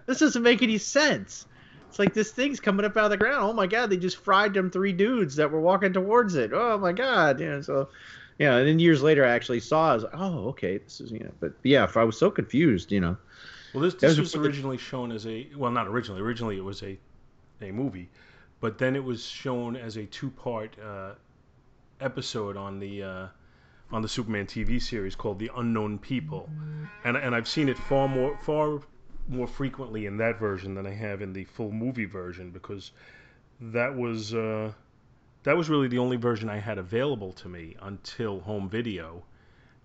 this 0.05 0.19
doesn't 0.19 0.43
make 0.43 0.61
any 0.61 0.77
sense." 0.77 1.45
It's 1.89 1.99
like 1.99 2.13
this 2.13 2.31
thing's 2.31 2.59
coming 2.59 2.85
up 2.85 2.97
out 2.97 3.05
of 3.05 3.11
the 3.11 3.17
ground. 3.17 3.37
Oh 3.39 3.53
my 3.53 3.67
god, 3.67 3.89
they 3.89 3.97
just 3.97 4.17
fried 4.17 4.53
them 4.53 4.69
three 4.69 4.91
dudes 4.91 5.37
that 5.37 5.51
were 5.51 5.61
walking 5.61 5.93
towards 5.93 6.35
it. 6.35 6.51
Oh 6.53 6.77
my 6.77 6.91
god, 6.91 7.39
you 7.39 7.49
know, 7.49 7.61
so 7.61 7.87
yeah, 8.37 8.57
and 8.57 8.67
then 8.67 8.79
years 8.79 9.01
later 9.01 9.25
I 9.25 9.29
actually 9.29 9.61
saw 9.61 9.91
I 9.91 9.93
was 9.93 10.03
like, 10.03 10.13
"Oh, 10.15 10.49
okay, 10.49 10.77
this 10.77 10.99
is, 10.99 11.11
you 11.11 11.19
know." 11.19 11.31
But 11.39 11.53
yeah, 11.63 11.89
I 11.95 12.03
was 12.03 12.17
so 12.17 12.29
confused, 12.29 12.91
you 12.91 12.99
know. 12.99 13.17
Well, 13.73 13.83
this, 13.83 13.93
this 13.95 14.17
was 14.17 14.35
was 14.35 14.35
originally 14.35 14.77
shown 14.77 15.11
as 15.11 15.25
a 15.25 15.47
well, 15.55 15.71
not 15.71 15.87
originally. 15.87 16.21
Originally, 16.21 16.57
it 16.57 16.63
was 16.63 16.83
a 16.83 16.97
a 17.61 17.71
movie, 17.71 18.09
but 18.59 18.77
then 18.77 18.95
it 18.95 19.03
was 19.03 19.25
shown 19.25 19.75
as 19.77 19.95
a 19.95 20.05
two 20.05 20.29
part 20.31 20.75
uh, 20.79 21.13
episode 21.99 22.57
on 22.57 22.79
the 22.79 23.03
uh, 23.03 23.27
on 23.91 24.01
the 24.01 24.07
Superman 24.07 24.45
TV 24.45 24.81
series 24.81 25.15
called 25.15 25.39
The 25.39 25.51
Unknown 25.55 25.99
People, 25.99 26.49
and 27.03 27.15
and 27.17 27.35
I've 27.35 27.47
seen 27.47 27.69
it 27.69 27.77
far 27.77 28.07
more 28.07 28.37
far 28.41 28.81
more 29.27 29.47
frequently 29.47 30.05
in 30.05 30.17
that 30.17 30.39
version 30.39 30.75
than 30.75 30.85
I 30.85 30.91
have 30.93 31.21
in 31.21 31.33
the 31.33 31.45
full 31.45 31.71
movie 31.71 32.05
version 32.05 32.51
because 32.51 32.91
that 33.59 33.95
was 33.95 34.33
uh, 34.33 34.71
that 35.43 35.57
was 35.57 35.69
really 35.69 35.87
the 35.87 35.99
only 35.99 36.17
version 36.17 36.49
I 36.49 36.57
had 36.59 36.77
available 36.77 37.31
to 37.33 37.49
me 37.49 37.75
until 37.81 38.39
home 38.41 38.69
video 38.69 39.23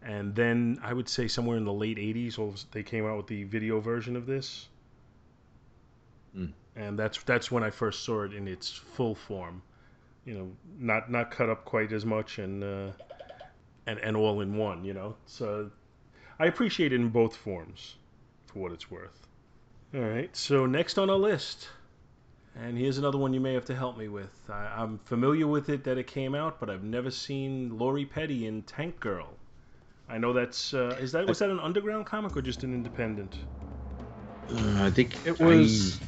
and 0.03 0.35
then 0.35 0.79
I 0.83 0.93
would 0.93 1.09
say 1.09 1.29
somewhere 1.29 1.57
in 1.59 1.65
the 1.65 1.73
late 1.73 1.99
'80s, 1.99 2.65
they 2.73 2.83
came 2.83 3.07
out 3.07 3.19
with 3.19 3.27
the 3.27 3.45
video 3.45 3.81
version 3.81 4.17
of 4.17 4.27
this, 4.27 4.69
Mm. 6.37 6.53
and 6.77 6.99
that's 6.99 7.23
that's 7.25 7.51
when 7.51 7.63
I 7.63 7.71
first 7.71 8.05
saw 8.05 8.23
it 8.23 8.33
in 8.33 8.47
its 8.49 8.71
full 8.73 9.15
form. 9.15 9.63
You 10.31 10.39
know, 10.39 10.53
not 10.79 11.11
not 11.11 11.33
cut 11.33 11.51
up 11.51 11.65
quite 11.65 11.91
as 11.93 12.07
much 12.07 12.39
and 12.39 12.63
uh, 12.63 12.91
and 13.89 13.99
and 13.99 14.17
all 14.17 14.41
in 14.43 14.57
one. 14.57 14.85
You 14.85 14.95
know, 14.95 15.17
so 15.27 15.73
I 16.39 16.47
appreciate 16.47 16.93
it 16.93 17.01
in 17.01 17.09
both 17.09 17.35
forms, 17.35 17.97
for 18.47 18.61
what 18.61 18.71
it's 18.71 18.89
worth. 18.89 19.27
All 19.93 20.01
right, 20.03 20.31
so 20.37 20.67
next 20.67 20.99
on 20.99 21.11
our 21.11 21.17
list. 21.17 21.69
And 22.55 22.79
here's 22.79 22.97
another 22.99 23.19
one 23.19 23.35
you 23.35 23.41
may 23.41 23.55
have 23.55 23.65
to 23.65 23.75
help 23.75 23.99
me 23.99 24.07
with. 24.07 24.33
I, 24.49 24.67
I'm 24.79 24.99
familiar 24.99 25.49
with 25.49 25.69
it 25.69 25.83
that 25.85 25.99
it 25.99 26.07
came 26.07 26.37
out, 26.37 26.61
but 26.61 26.71
I've 26.71 26.85
never 26.85 27.11
seen 27.11 27.77
Lori 27.77 28.05
Petty 28.05 28.47
in 28.47 28.63
Tank 28.63 29.01
Girl. 29.01 29.27
I 30.09 30.19
know 30.19 30.33
that's 30.33 30.73
uh, 30.75 30.97
is 31.01 31.11
that 31.11 31.27
was 31.27 31.41
that 31.41 31.51
an 31.51 31.59
underground 31.59 32.07
comic 32.07 32.37
or 32.37 32.43
just 32.43 32.63
an 32.63 32.73
independent? 32.73 33.37
Uh, 34.49 34.85
I 34.85 34.91
think 34.91 35.17
It 35.27 35.41
I- 35.41 35.45
was. 35.45 35.99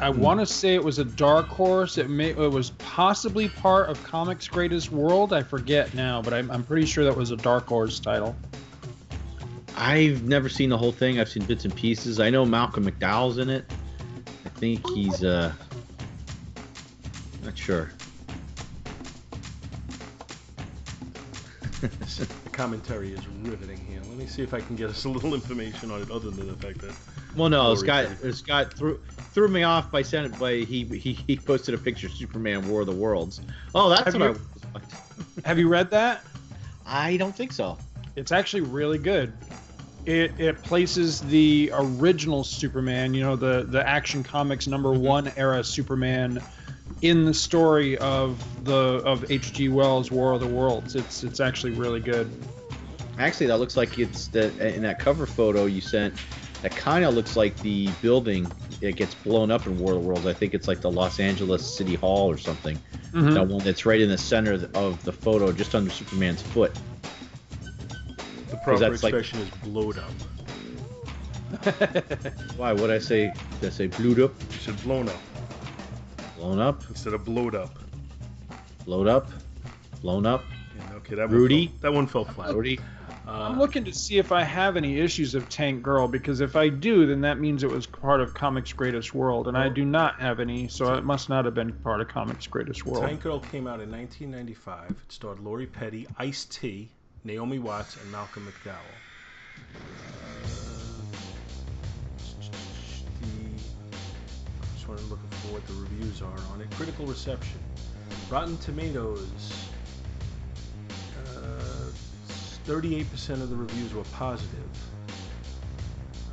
I, 0.00 0.06
I 0.06 0.10
want 0.10 0.40
to 0.40 0.46
say 0.46 0.74
it 0.74 0.82
was 0.82 0.98
a 0.98 1.04
dark 1.04 1.48
horse. 1.48 1.98
It 1.98 2.08
may. 2.08 2.30
It 2.30 2.36
was 2.36 2.70
possibly 2.70 3.48
part 3.48 3.88
of 3.88 4.02
Comics 4.04 4.48
Greatest 4.48 4.90
World. 4.90 5.32
I 5.32 5.42
forget 5.42 5.94
now, 5.94 6.22
but 6.22 6.32
I'm, 6.32 6.50
I'm 6.50 6.64
pretty 6.64 6.86
sure 6.86 7.04
that 7.04 7.16
was 7.16 7.30
a 7.30 7.36
dark 7.36 7.66
horse 7.66 8.00
title. 8.00 8.36
I've 9.76 10.22
never 10.22 10.48
seen 10.48 10.70
the 10.70 10.78
whole 10.78 10.92
thing. 10.92 11.20
I've 11.20 11.28
seen 11.28 11.44
bits 11.44 11.64
and 11.64 11.74
pieces. 11.74 12.18
I 12.18 12.30
know 12.30 12.44
Malcolm 12.44 12.86
McDowell's 12.90 13.38
in 13.38 13.50
it. 13.50 13.70
I 14.44 14.48
think 14.50 14.86
he's 14.90 15.22
uh 15.22 15.52
not 17.44 17.56
sure. 17.56 17.90
The 22.18 22.50
commentary 22.52 23.12
is 23.12 23.20
riveting 23.42 23.76
here. 23.76 24.00
Let 24.08 24.16
me 24.16 24.26
see 24.26 24.42
if 24.42 24.54
I 24.54 24.60
can 24.60 24.76
get 24.76 24.88
us 24.88 25.04
a 25.04 25.10
little 25.10 25.34
information 25.34 25.90
on 25.90 26.00
it, 26.00 26.10
other 26.10 26.30
than 26.30 26.46
the 26.46 26.54
fact 26.54 26.78
that 26.78 26.94
Well, 27.36 27.50
no, 27.50 27.64
Lori 27.64 27.76
Scott 27.76 28.06
Petty. 28.06 28.32
Scott 28.32 28.72
threw 28.72 28.98
threw 29.36 29.48
me 29.48 29.64
off 29.64 29.90
by 29.90 30.00
sending 30.00 30.32
by 30.40 30.54
he, 30.54 30.82
he 30.84 31.12
he 31.12 31.36
posted 31.36 31.74
a 31.74 31.78
picture 31.78 32.06
of 32.06 32.14
Superman 32.14 32.66
War 32.70 32.80
of 32.80 32.86
the 32.86 32.94
Worlds. 32.94 33.42
Oh, 33.74 33.90
that's 33.90 34.14
Have 34.14 34.18
what 34.18 34.30
you- 34.30 34.40
Have 35.44 35.58
you 35.58 35.68
read 35.68 35.90
that? 35.90 36.24
I 36.86 37.10
I 37.10 37.16
don't 37.18 37.36
think 37.36 37.52
so. 37.52 37.76
It's 38.16 38.32
actually 38.32 38.62
really 38.62 38.96
good. 38.96 39.34
It 40.06 40.32
it 40.40 40.62
places 40.62 41.20
the 41.20 41.70
original 41.74 42.44
Superman, 42.44 43.12
you 43.12 43.24
know, 43.24 43.36
the 43.36 43.66
the 43.68 43.86
Action 43.86 44.22
Comics 44.22 44.66
number 44.66 44.88
mm-hmm. 44.94 45.04
one 45.04 45.32
era 45.36 45.62
Superman, 45.62 46.42
in 47.02 47.26
the 47.26 47.34
story 47.34 47.98
of 47.98 48.42
the 48.64 49.02
of 49.04 49.30
H.G. 49.30 49.68
Wells' 49.68 50.10
War 50.10 50.32
of 50.32 50.40
the 50.40 50.46
Worlds. 50.46 50.96
It's 50.96 51.24
it's 51.24 51.40
actually 51.40 51.72
really 51.72 52.00
good. 52.00 52.30
Actually, 53.18 53.48
that 53.48 53.58
looks 53.58 53.76
like 53.76 53.98
it's 53.98 54.28
that 54.28 54.56
in 54.60 54.80
that 54.84 54.98
cover 54.98 55.26
photo 55.26 55.66
you 55.66 55.82
sent. 55.82 56.14
That 56.62 56.74
kind 56.74 57.04
of 57.04 57.12
looks 57.14 57.36
like 57.36 57.54
the 57.58 57.90
building 58.00 58.50
that 58.80 58.96
gets 58.96 59.14
blown 59.14 59.50
up 59.50 59.66
in 59.66 59.78
War 59.78 59.94
of 59.94 60.02
the 60.02 60.06
Worlds. 60.08 60.26
I 60.26 60.32
think 60.32 60.54
it's 60.54 60.68
like 60.68 60.80
the 60.80 60.90
Los 60.90 61.18
Angeles 61.20 61.64
City 61.66 61.94
Hall 61.94 62.30
or 62.30 62.36
something. 62.38 62.78
Mhm. 63.12 63.34
That 63.34 63.46
one 63.48 63.64
that's 63.64 63.86
right 63.86 64.00
in 64.00 64.08
the 64.10 64.18
center 64.18 64.68
of 64.74 65.02
the 65.04 65.12
photo, 65.12 65.50
just 65.52 65.74
under 65.74 65.90
Superman's 65.90 66.42
foot. 66.42 66.72
the 68.50 68.56
proper 68.58 68.78
that's 68.78 69.02
like- 69.02 69.12
expression 69.14 69.40
is 69.40 69.50
blowed 69.64 69.98
up. 69.98 70.10
Why? 72.56 72.72
What 72.72 72.90
I 72.90 72.98
say? 72.98 73.32
Did 73.60 73.68
I 73.68 73.70
say 73.70 73.86
blowed 73.86 74.20
up? 74.20 74.32
You 74.52 74.58
said 74.58 74.82
blown 74.82 75.08
up 75.08 75.16
Blown 76.36 76.58
up? 76.60 76.82
instead 76.88 77.14
of 77.14 77.24
blowed 77.24 77.54
up. 77.54 77.78
Blowed 78.84 79.08
up? 79.08 79.30
Blown 80.02 80.26
up? 80.26 80.44
Yeah, 80.78 80.94
okay, 80.96 81.14
that 81.16 81.30
Rudy? 81.30 81.66
One 81.68 81.68
fell, 81.68 81.80
that 81.80 81.92
one 81.94 82.06
fell 82.06 82.24
flat. 82.24 82.52
Brody? 82.52 82.78
I'm 83.28 83.52
Uh, 83.52 83.58
looking 83.58 83.84
to 83.84 83.92
see 83.92 84.18
if 84.18 84.30
I 84.30 84.42
have 84.44 84.76
any 84.76 85.00
issues 85.00 85.34
of 85.34 85.48
Tank 85.48 85.82
Girl 85.82 86.06
because 86.06 86.40
if 86.40 86.54
I 86.54 86.68
do, 86.68 87.06
then 87.06 87.22
that 87.22 87.40
means 87.40 87.64
it 87.64 87.70
was 87.70 87.84
part 87.86 88.20
of 88.20 88.34
Comics 88.34 88.72
Greatest 88.72 89.12
World, 89.14 89.48
and 89.48 89.58
I 89.58 89.68
do 89.68 89.84
not 89.84 90.20
have 90.20 90.38
any, 90.38 90.68
so 90.68 90.94
it 90.94 91.02
must 91.04 91.28
not 91.28 91.44
have 91.44 91.54
been 91.54 91.72
part 91.72 92.00
of 92.00 92.06
Comics 92.08 92.46
Greatest 92.46 92.86
World. 92.86 93.04
Tank 93.04 93.22
Girl 93.22 93.40
came 93.40 93.66
out 93.66 93.80
in 93.80 93.90
1995. 93.90 94.90
It 94.90 94.96
starred 95.08 95.40
Lori 95.40 95.66
Petty, 95.66 96.06
Ice 96.18 96.44
T, 96.44 96.88
Naomi 97.24 97.58
Watts, 97.58 98.00
and 98.00 98.12
Malcolm 98.12 98.46
McDowell. 98.46 98.76
Uh, 99.74 100.48
the, 103.20 104.66
just 104.74 104.86
wanted 104.88 105.02
to 105.02 105.08
look 105.08 105.18
for 105.32 105.52
what 105.54 105.66
the 105.66 105.72
reviews 105.74 106.22
are 106.22 106.38
on 106.52 106.60
it. 106.60 106.70
Critical 106.72 107.06
reception. 107.06 107.58
Rotten 108.30 108.56
Tomatoes. 108.58 109.68
Uh, 111.26 111.90
38% 112.66 113.30
of 113.42 113.48
the 113.48 113.54
reviews 113.54 113.94
were 113.94 114.02
positive. 114.12 114.68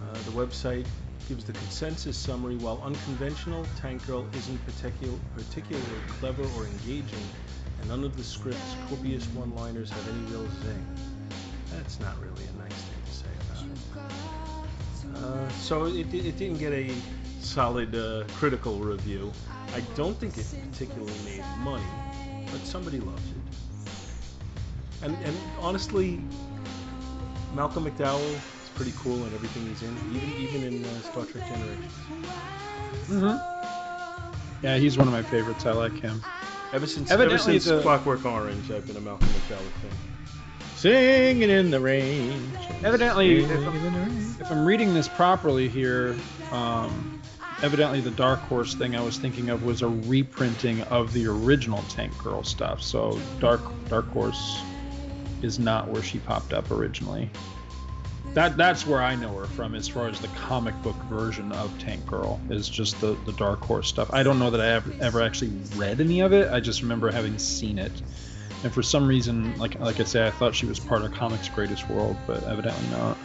Uh, 0.01 0.13
the 0.13 0.31
website 0.31 0.87
gives 1.29 1.45
the 1.45 1.53
consensus 1.53 2.17
summary 2.17 2.55
while 2.57 2.81
unconventional, 2.83 3.65
Tank 3.79 4.05
Girl 4.07 4.25
isn't 4.33 4.59
particu- 4.65 5.19
particularly 5.35 5.87
clever 6.19 6.43
or 6.57 6.65
engaging, 6.65 7.23
and 7.79 7.89
none 7.89 8.03
of 8.03 8.17
the 8.17 8.23
script's 8.23 8.75
copious 8.89 9.27
one 9.27 9.53
liners 9.55 9.91
have 9.91 10.09
any 10.09 10.31
real 10.31 10.47
zing. 10.63 10.87
That's 11.71 11.99
not 11.99 12.19
really 12.19 12.45
a 12.45 12.61
nice 12.61 12.81
thing 12.81 13.01
to 13.05 13.13
say 13.13 13.27
about 13.51 13.65
it. 15.15 15.15
Uh, 15.23 15.49
so 15.49 15.85
it, 15.85 16.11
it 16.13 16.37
didn't 16.37 16.57
get 16.57 16.73
a 16.73 16.91
solid 17.41 17.93
uh, 17.95 18.23
critical 18.33 18.79
review. 18.79 19.31
I 19.75 19.81
don't 19.95 20.17
think 20.17 20.37
it 20.37 20.47
particularly 20.71 21.13
made 21.25 21.43
money, 21.59 21.83
but 22.51 22.61
somebody 22.61 22.99
loves 22.99 23.21
it. 23.29 23.42
And, 25.03 25.15
and 25.25 25.37
honestly, 25.59 26.21
Malcolm 27.53 27.85
McDowell 27.85 28.23
is 28.33 28.69
pretty 28.73 28.93
cool 28.97 29.25
in 29.25 29.33
everything 29.33 29.67
he's 29.67 29.83
in, 29.83 29.95
even 30.15 30.31
even 30.31 30.63
in 30.63 30.85
uh, 30.85 30.99
Star 31.01 31.25
Trek 31.25 31.45
Generations. 31.47 31.93
Mm-hmm. 33.07 34.65
Yeah, 34.65 34.77
he's 34.77 34.97
one 34.97 35.07
of 35.07 35.13
my 35.13 35.23
favorites. 35.23 35.65
I 35.65 35.73
like 35.73 35.99
him. 35.99 36.21
Ever 36.71 36.87
since 36.87 37.11
ever 37.11 37.23
Evidently 37.23 37.59
since 37.59 37.65
the- 37.65 37.81
Clockwork 37.81 38.25
Orange, 38.25 38.71
I've 38.71 38.87
been 38.87 38.95
a 38.95 39.01
Malcolm 39.01 39.27
McDowell 39.27 39.57
fan. 39.57 39.91
Singing 40.77 41.49
in 41.49 41.69
the 41.69 41.79
rain. 41.79 42.51
Evidently, 42.83 43.43
if 43.43 43.51
I'm- 43.51 43.75
in 43.75 43.93
the 43.93 43.99
rain. 43.99 44.35
If 44.39 44.51
I'm 44.51 44.65
reading 44.65 44.93
this 44.93 45.07
properly 45.09 45.67
here, 45.67 46.15
um, 46.51 47.21
evidently 47.61 47.99
the 48.01 48.11
Dark 48.11 48.39
Horse 48.39 48.73
thing 48.73 48.95
I 48.95 49.01
was 49.01 49.17
thinking 49.17 49.49
of 49.49 49.63
was 49.63 49.81
a 49.81 49.87
reprinting 49.87 50.81
of 50.83 51.11
the 51.13 51.27
original 51.27 51.83
Tank 51.89 52.17
Girl 52.23 52.43
stuff. 52.43 52.81
So 52.81 53.19
Dark 53.39 53.61
Dark 53.89 54.07
Horse 54.09 54.61
is 55.43 55.59
not 55.59 55.89
where 55.89 56.01
she 56.01 56.19
popped 56.19 56.53
up 56.53 56.71
originally. 56.71 57.29
That 58.33 58.57
that's 58.57 58.87
where 58.87 59.01
I 59.01 59.13
know 59.15 59.35
her 59.35 59.45
from 59.45 59.75
as 59.75 59.87
far 59.87 60.07
as 60.07 60.19
the 60.19 60.27
comic 60.29 60.81
book 60.81 60.95
version 61.03 61.51
of 61.51 61.77
Tank 61.77 62.07
Girl 62.07 62.41
is 62.49 62.67
just 62.67 62.99
the, 62.99 63.15
the 63.25 63.33
Dark 63.33 63.63
Horse 63.63 63.87
stuff. 63.87 64.11
I 64.11 64.23
don't 64.23 64.39
know 64.39 64.49
that 64.49 64.61
I 64.61 64.69
ever, 64.69 64.93
ever 64.99 65.21
actually 65.21 65.51
read 65.75 66.01
any 66.01 66.21
of 66.21 66.33
it. 66.33 66.51
I 66.51 66.59
just 66.59 66.81
remember 66.81 67.11
having 67.11 67.37
seen 67.37 67.77
it. 67.77 67.91
And 68.63 68.73
for 68.73 68.81
some 68.81 69.07
reason, 69.07 69.55
like 69.59 69.79
like 69.79 69.99
I 69.99 70.03
say, 70.03 70.25
I 70.25 70.31
thought 70.31 70.55
she 70.55 70.65
was 70.65 70.79
part 70.79 71.03
of 71.03 71.11
Comics 71.11 71.49
Greatest 71.49 71.87
World, 71.89 72.15
but 72.25 72.41
evidently 72.43 72.89
not. 72.89 73.17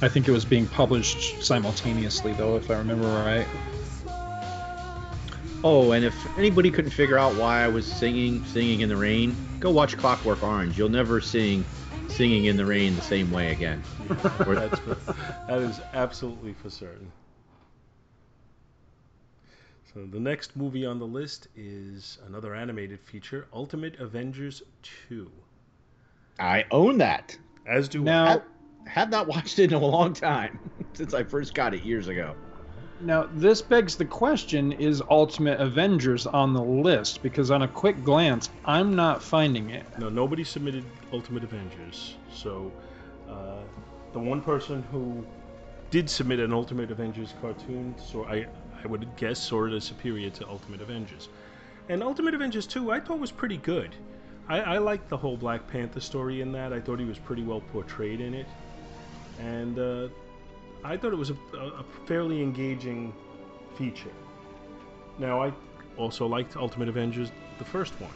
I 0.00 0.08
think 0.08 0.28
it 0.28 0.32
was 0.32 0.44
being 0.44 0.68
published 0.68 1.42
simultaneously, 1.42 2.32
though, 2.32 2.56
if 2.56 2.70
I 2.70 2.78
remember 2.78 3.08
right. 3.08 3.46
Oh, 5.64 5.90
and 5.90 6.04
if 6.04 6.38
anybody 6.38 6.70
couldn't 6.70 6.92
figure 6.92 7.18
out 7.18 7.34
why 7.34 7.64
I 7.64 7.68
was 7.68 7.84
singing 7.84 8.44
"Singing 8.44 8.80
in 8.80 8.88
the 8.88 8.96
Rain," 8.96 9.36
go 9.60 9.70
watch 9.70 9.96
Clockwork 9.96 10.42
Orange. 10.42 10.78
You'll 10.78 10.88
never 10.88 11.20
sing 11.20 11.64
"Singing 12.08 12.46
in 12.46 12.56
the 12.56 12.64
Rain" 12.64 12.94
the 12.96 13.02
same 13.02 13.30
way 13.30 13.52
again. 13.52 13.82
Or- 14.46 14.54
That's 14.54 14.78
for, 14.80 14.94
that 15.46 15.58
is 15.60 15.80
absolutely 15.94 16.52
for 16.54 16.70
certain. 16.70 17.10
So 19.92 20.06
the 20.06 20.20
next 20.20 20.54
movie 20.56 20.84
on 20.86 20.98
the 20.98 21.06
list 21.06 21.48
is 21.56 22.18
another 22.26 22.54
animated 22.54 23.00
feature, 23.00 23.46
Ultimate 23.52 23.98
Avengers 23.98 24.62
2. 25.08 25.30
I 26.38 26.64
own 26.70 26.98
that. 26.98 27.36
As 27.66 27.88
do 27.88 28.02
Now- 28.02 28.24
I. 28.24 28.28
Have, 28.30 28.42
have 28.86 29.10
not 29.10 29.26
watched 29.26 29.58
it 29.58 29.70
in 29.72 29.74
a 29.74 29.84
long 29.84 30.12
time 30.14 30.58
since 30.94 31.12
I 31.14 31.22
first 31.24 31.52
got 31.54 31.74
it 31.74 31.82
years 31.84 32.08
ago. 32.08 32.34
Now, 33.00 33.28
this 33.32 33.62
begs 33.62 33.96
the 33.96 34.04
question 34.04 34.72
is 34.72 35.02
Ultimate 35.08 35.60
Avengers 35.60 36.26
on 36.26 36.52
the 36.52 36.62
list? 36.62 37.22
Because 37.22 37.50
on 37.50 37.62
a 37.62 37.68
quick 37.68 38.02
glance, 38.02 38.50
I'm 38.64 38.96
not 38.96 39.22
finding 39.22 39.70
it. 39.70 39.86
No, 39.98 40.08
nobody 40.08 40.42
submitted 40.42 40.84
Ultimate 41.12 41.44
Avengers. 41.44 42.16
So 42.32 42.72
uh, 43.28 43.60
the 44.12 44.18
one 44.18 44.40
person 44.40 44.82
who 44.90 45.24
did 45.90 46.10
submit 46.10 46.40
an 46.40 46.52
Ultimate 46.52 46.90
Avengers 46.90 47.34
cartoon, 47.40 47.94
so 47.98 48.24
I, 48.24 48.46
I 48.82 48.86
would 48.88 49.06
guess 49.16 49.38
sort 49.38 49.72
of 49.72 49.82
superior 49.84 50.30
to 50.30 50.48
Ultimate 50.48 50.80
Avengers. 50.80 51.28
And 51.88 52.02
Ultimate 52.02 52.34
Avengers 52.34 52.66
2, 52.66 52.90
I 52.90 52.98
thought 52.98 53.20
was 53.20 53.32
pretty 53.32 53.58
good. 53.58 53.94
I, 54.48 54.60
I 54.60 54.78
liked 54.78 55.08
the 55.08 55.16
whole 55.16 55.36
Black 55.36 55.66
Panther 55.68 56.00
story 56.00 56.40
in 56.40 56.50
that. 56.52 56.72
I 56.72 56.80
thought 56.80 56.98
he 56.98 57.04
was 57.04 57.18
pretty 57.18 57.42
well 57.42 57.60
portrayed 57.72 58.20
in 58.20 58.34
it. 58.34 58.46
And 59.38 59.78
uh, 59.78 60.08
I 60.84 60.96
thought 60.96 61.12
it 61.12 61.16
was 61.16 61.30
a, 61.30 61.36
a 61.56 61.84
fairly 62.06 62.42
engaging 62.42 63.12
feature. 63.76 64.12
Now, 65.18 65.42
I 65.42 65.52
also 65.96 66.26
liked 66.26 66.56
Ultimate 66.56 66.88
Avengers, 66.88 67.30
the 67.58 67.64
first 67.64 67.94
one. 68.00 68.10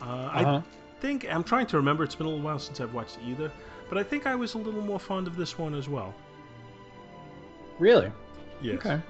Uh, 0.00 0.30
I 0.32 0.42
Uh-huh. 0.44 0.62
think 1.00 1.26
I'm 1.28 1.42
trying 1.44 1.66
to 1.66 1.76
remember. 1.76 2.04
It's 2.04 2.14
been 2.14 2.26
a 2.26 2.30
little 2.30 2.44
while 2.44 2.58
since 2.58 2.80
I've 2.80 2.94
watched 2.94 3.18
either, 3.26 3.50
but 3.88 3.98
I 3.98 4.02
think 4.02 4.26
I 4.26 4.34
was 4.34 4.54
a 4.54 4.58
little 4.58 4.80
more 4.82 5.00
fond 5.00 5.26
of 5.26 5.36
this 5.36 5.58
one 5.58 5.74
as 5.74 5.88
well. 5.88 6.14
Really? 7.78 8.10
Yes. 8.60 8.78
Okay. 8.78 9.00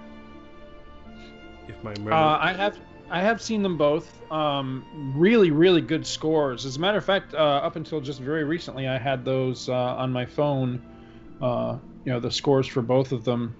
If 1.68 1.82
my 1.82 1.94
memory. 1.98 2.12
Uh, 2.12 2.38
I 2.40 2.52
have 2.52 2.78
I 3.10 3.20
have 3.20 3.40
seen 3.40 3.62
them 3.62 3.76
both. 3.78 4.10
Um, 4.30 4.84
really, 5.16 5.50
really 5.50 5.80
good 5.80 6.06
scores. 6.06 6.66
As 6.66 6.76
a 6.76 6.80
matter 6.80 6.98
of 6.98 7.04
fact, 7.04 7.32
uh, 7.34 7.38
up 7.38 7.76
until 7.76 8.00
just 8.00 8.20
very 8.20 8.44
recently, 8.44 8.86
I 8.86 8.98
had 8.98 9.24
those 9.24 9.68
uh, 9.68 9.72
on 9.74 10.12
my 10.12 10.26
phone. 10.26 10.82
Uh, 11.40 11.78
you 12.08 12.14
know, 12.14 12.20
the 12.20 12.30
scores 12.30 12.66
for 12.66 12.80
both 12.80 13.12
of 13.12 13.22
them, 13.24 13.54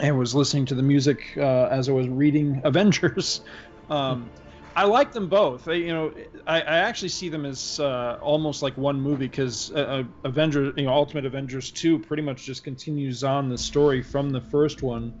and 0.00 0.18
was 0.18 0.34
listening 0.34 0.64
to 0.64 0.74
the 0.74 0.82
music 0.82 1.34
uh, 1.36 1.68
as 1.70 1.90
I 1.90 1.92
was 1.92 2.08
reading 2.08 2.62
Avengers. 2.64 3.42
Um, 3.90 4.30
I 4.74 4.84
like 4.84 5.12
them 5.12 5.28
both. 5.28 5.66
You 5.66 5.92
know, 5.92 6.14
I, 6.46 6.62
I 6.62 6.78
actually 6.78 7.10
see 7.10 7.28
them 7.28 7.44
as 7.44 7.78
uh, 7.78 8.16
almost 8.22 8.62
like 8.62 8.78
one 8.78 8.98
movie 8.98 9.26
because 9.26 9.70
uh, 9.72 9.74
uh, 9.74 10.02
Avenger, 10.24 10.72
you 10.74 10.84
know, 10.84 10.92
Ultimate 10.94 11.26
Avengers 11.26 11.70
two 11.70 11.98
pretty 11.98 12.22
much 12.22 12.46
just 12.46 12.64
continues 12.64 13.22
on 13.22 13.50
the 13.50 13.58
story 13.58 14.00
from 14.00 14.30
the 14.30 14.40
first 14.40 14.82
one. 14.82 15.12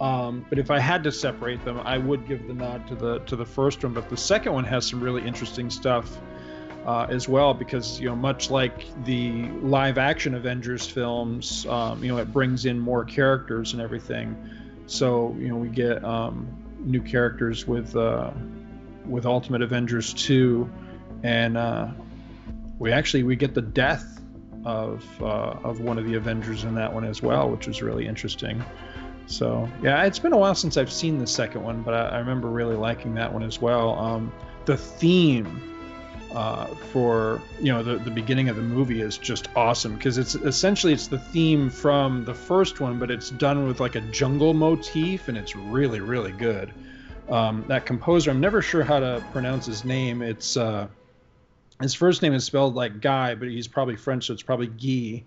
Um, 0.00 0.46
but 0.48 0.58
if 0.58 0.70
I 0.70 0.78
had 0.78 1.04
to 1.04 1.12
separate 1.12 1.62
them, 1.66 1.80
I 1.84 1.98
would 1.98 2.26
give 2.26 2.46
the 2.48 2.54
nod 2.54 2.88
to 2.88 2.94
the 2.94 3.18
to 3.18 3.36
the 3.36 3.44
first 3.44 3.84
one. 3.84 3.92
But 3.92 4.08
the 4.08 4.16
second 4.16 4.54
one 4.54 4.64
has 4.64 4.86
some 4.86 5.02
really 5.02 5.26
interesting 5.26 5.68
stuff 5.68 6.18
uh, 6.86 7.06
as 7.10 7.28
well 7.28 7.52
because 7.54 8.00
you 8.00 8.08
know 8.08 8.16
much 8.16 8.50
like 8.50 8.86
the 9.04 9.42
live 9.60 9.98
action 9.98 10.34
Avengers 10.34 10.86
films, 10.86 11.66
um, 11.66 12.02
you 12.02 12.10
know 12.10 12.18
it 12.18 12.32
brings 12.32 12.64
in 12.64 12.78
more 12.78 13.04
characters 13.04 13.72
and 13.72 13.82
everything. 13.82 14.36
So 14.86 15.36
you 15.38 15.48
know 15.48 15.56
we 15.56 15.68
get 15.68 16.02
um, 16.04 16.48
new 16.80 17.02
characters 17.02 17.66
with 17.66 17.94
uh, 17.96 18.30
with 19.06 19.26
Ultimate 19.26 19.62
Avengers 19.62 20.14
2, 20.14 20.70
and 21.22 21.56
uh, 21.56 21.88
we 22.78 22.92
actually 22.92 23.24
we 23.24 23.36
get 23.36 23.54
the 23.54 23.62
death 23.62 24.20
of 24.64 25.04
uh, 25.22 25.58
of 25.64 25.80
one 25.80 25.98
of 25.98 26.06
the 26.06 26.14
Avengers 26.14 26.64
in 26.64 26.74
that 26.76 26.92
one 26.92 27.04
as 27.04 27.22
well, 27.22 27.50
which 27.50 27.66
was 27.66 27.82
really 27.82 28.06
interesting. 28.06 28.62
So 29.26 29.68
yeah, 29.82 30.04
it's 30.04 30.18
been 30.18 30.32
a 30.32 30.38
while 30.38 30.54
since 30.54 30.76
I've 30.76 30.92
seen 30.92 31.18
the 31.18 31.26
second 31.26 31.62
one, 31.62 31.82
but 31.82 31.94
I, 31.94 32.08
I 32.08 32.18
remember 32.18 32.48
really 32.48 32.76
liking 32.76 33.14
that 33.14 33.32
one 33.32 33.42
as 33.42 33.60
well. 33.60 33.98
Um, 33.98 34.32
the 34.64 34.76
theme 34.76 35.70
uh, 36.32 36.66
for 36.92 37.40
you 37.60 37.72
know 37.72 37.82
the, 37.82 37.96
the 37.96 38.10
beginning 38.10 38.48
of 38.48 38.56
the 38.56 38.62
movie 38.62 39.00
is 39.00 39.18
just 39.18 39.48
awesome 39.56 39.94
because 39.94 40.18
it's 40.18 40.34
essentially 40.34 40.92
it's 40.92 41.08
the 41.08 41.18
theme 41.18 41.70
from 41.70 42.24
the 42.24 42.34
first 42.34 42.80
one, 42.80 42.98
but 42.98 43.10
it's 43.10 43.30
done 43.30 43.66
with 43.66 43.80
like 43.80 43.94
a 43.94 44.00
jungle 44.00 44.54
motif, 44.54 45.28
and 45.28 45.36
it's 45.36 45.56
really 45.56 46.00
really 46.00 46.32
good. 46.32 46.72
Um, 47.28 47.64
that 47.68 47.86
composer, 47.86 48.30
I'm 48.30 48.40
never 48.40 48.60
sure 48.60 48.82
how 48.82 48.98
to 48.98 49.24
pronounce 49.32 49.66
his 49.66 49.84
name. 49.84 50.22
It's 50.22 50.56
uh, 50.56 50.88
his 51.80 51.94
first 51.94 52.22
name 52.22 52.34
is 52.34 52.44
spelled 52.44 52.74
like 52.74 53.00
Guy, 53.00 53.34
but 53.34 53.48
he's 53.48 53.68
probably 53.68 53.96
French, 53.96 54.26
so 54.26 54.32
it's 54.32 54.42
probably 54.42 54.66
Guy 54.66 55.24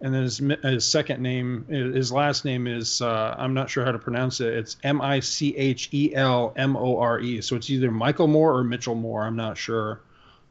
and 0.00 0.12
then 0.12 0.22
his, 0.22 0.42
his 0.62 0.84
second 0.84 1.22
name, 1.22 1.64
his 1.66 2.12
last 2.12 2.44
name 2.44 2.66
is 2.66 3.00
uh, 3.00 3.34
I'm 3.38 3.54
not 3.54 3.70
sure 3.70 3.84
how 3.86 3.92
to 3.92 3.98
pronounce 3.98 4.40
it. 4.40 4.52
It's 4.52 4.76
M 4.82 5.00
I 5.00 5.20
C 5.20 5.56
H 5.56 5.88
E 5.92 6.14
L 6.14 6.52
M 6.56 6.76
O 6.76 6.98
R 6.98 7.20
E. 7.20 7.40
So 7.40 7.56
it's 7.56 7.70
either 7.70 7.90
Michael 7.90 8.26
Moore 8.26 8.58
or 8.58 8.64
Mitchell 8.64 8.94
Moore. 8.94 9.22
I'm 9.24 9.36
not 9.36 9.56
sure, 9.56 10.00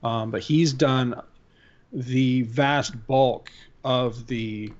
um, 0.04 0.32
but 0.32 0.42
he's 0.42 0.74
done 0.74 1.22
the 1.92 2.42
vast 2.44 3.08
bulk 3.08 3.52
of 3.84 4.28
the 4.28 4.72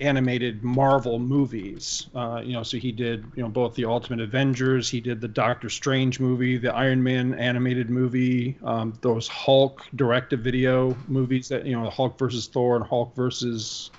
animated 0.00 0.62
Marvel 0.62 1.18
movies. 1.18 2.06
Uh, 2.14 2.40
you 2.44 2.52
know, 2.52 2.62
so 2.62 2.76
he 2.76 2.92
did 2.92 3.24
you 3.34 3.42
know 3.42 3.48
both 3.48 3.74
the 3.74 3.84
Ultimate 3.84 4.20
Avengers, 4.20 4.88
he 4.88 5.00
did 5.00 5.20
the 5.20 5.28
Doctor 5.28 5.68
Strange 5.68 6.20
movie, 6.20 6.56
the 6.58 6.74
Iron 6.74 7.02
Man 7.02 7.34
animated 7.34 7.90
movie, 7.90 8.56
um, 8.62 8.94
those 9.00 9.28
Hulk 9.28 9.84
direct-to-video 9.94 10.96
movies 11.08 11.48
that 11.48 11.66
you 11.66 11.78
know, 11.78 11.90
Hulk 11.90 12.18
versus 12.18 12.46
Thor 12.46 12.76
and 12.76 12.84
Hulk 12.84 13.14
versus 13.16 13.90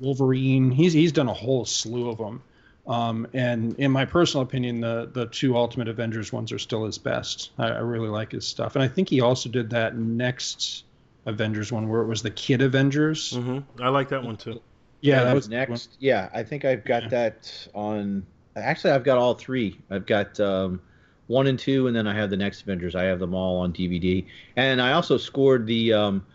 Wolverine. 0.00 0.70
He's 0.70 0.92
he's 0.92 1.12
done 1.12 1.28
a 1.28 1.34
whole 1.34 1.64
slew 1.64 2.08
of 2.08 2.18
them. 2.18 2.42
Um, 2.86 3.28
and 3.32 3.78
in 3.78 3.90
my 3.92 4.04
personal 4.04 4.42
opinion, 4.42 4.80
the 4.80 5.08
the 5.12 5.26
two 5.26 5.56
Ultimate 5.56 5.88
Avengers 5.88 6.32
ones 6.32 6.50
are 6.50 6.58
still 6.58 6.84
his 6.84 6.98
best. 6.98 7.50
I, 7.58 7.68
I 7.68 7.78
really 7.78 8.08
like 8.08 8.32
his 8.32 8.46
stuff, 8.46 8.74
and 8.74 8.82
I 8.82 8.88
think 8.88 9.08
he 9.08 9.20
also 9.20 9.48
did 9.48 9.70
that 9.70 9.96
next 9.96 10.84
Avengers 11.26 11.70
one 11.70 11.88
where 11.88 12.02
it 12.02 12.06
was 12.08 12.22
the 12.22 12.30
Kid 12.30 12.60
Avengers. 12.60 13.34
hmm 13.36 13.60
I 13.80 13.88
like 13.88 14.08
that 14.08 14.24
one 14.24 14.36
too. 14.36 14.60
Yeah, 15.00 15.18
that 15.20 15.24
that 15.26 15.34
was 15.34 15.44
was 15.44 15.48
next. 15.50 15.96
Yeah, 16.00 16.28
I 16.34 16.42
think 16.42 16.64
I've 16.64 16.84
got 16.84 17.04
Yeah. 17.04 17.08
that 17.10 17.68
on. 17.74 18.26
Actually, 18.56 18.92
I've 18.94 19.04
got 19.04 19.16
all 19.18 19.34
three. 19.34 19.78
I've 19.88 20.04
got 20.06 20.38
um, 20.40 20.80
one 21.28 21.46
and 21.46 21.58
two, 21.58 21.86
and 21.86 21.94
then 21.96 22.06
I 22.08 22.14
have 22.14 22.30
the 22.30 22.36
next 22.36 22.62
Avengers. 22.62 22.94
I 22.96 23.04
have 23.04 23.18
them 23.20 23.32
all 23.34 23.60
on 23.60 23.72
DVD, 23.72 24.26
and 24.56 24.82
I 24.82 24.92
also 24.92 25.18
scored 25.18 25.66
the. 25.66 25.92
Um, 25.92 26.26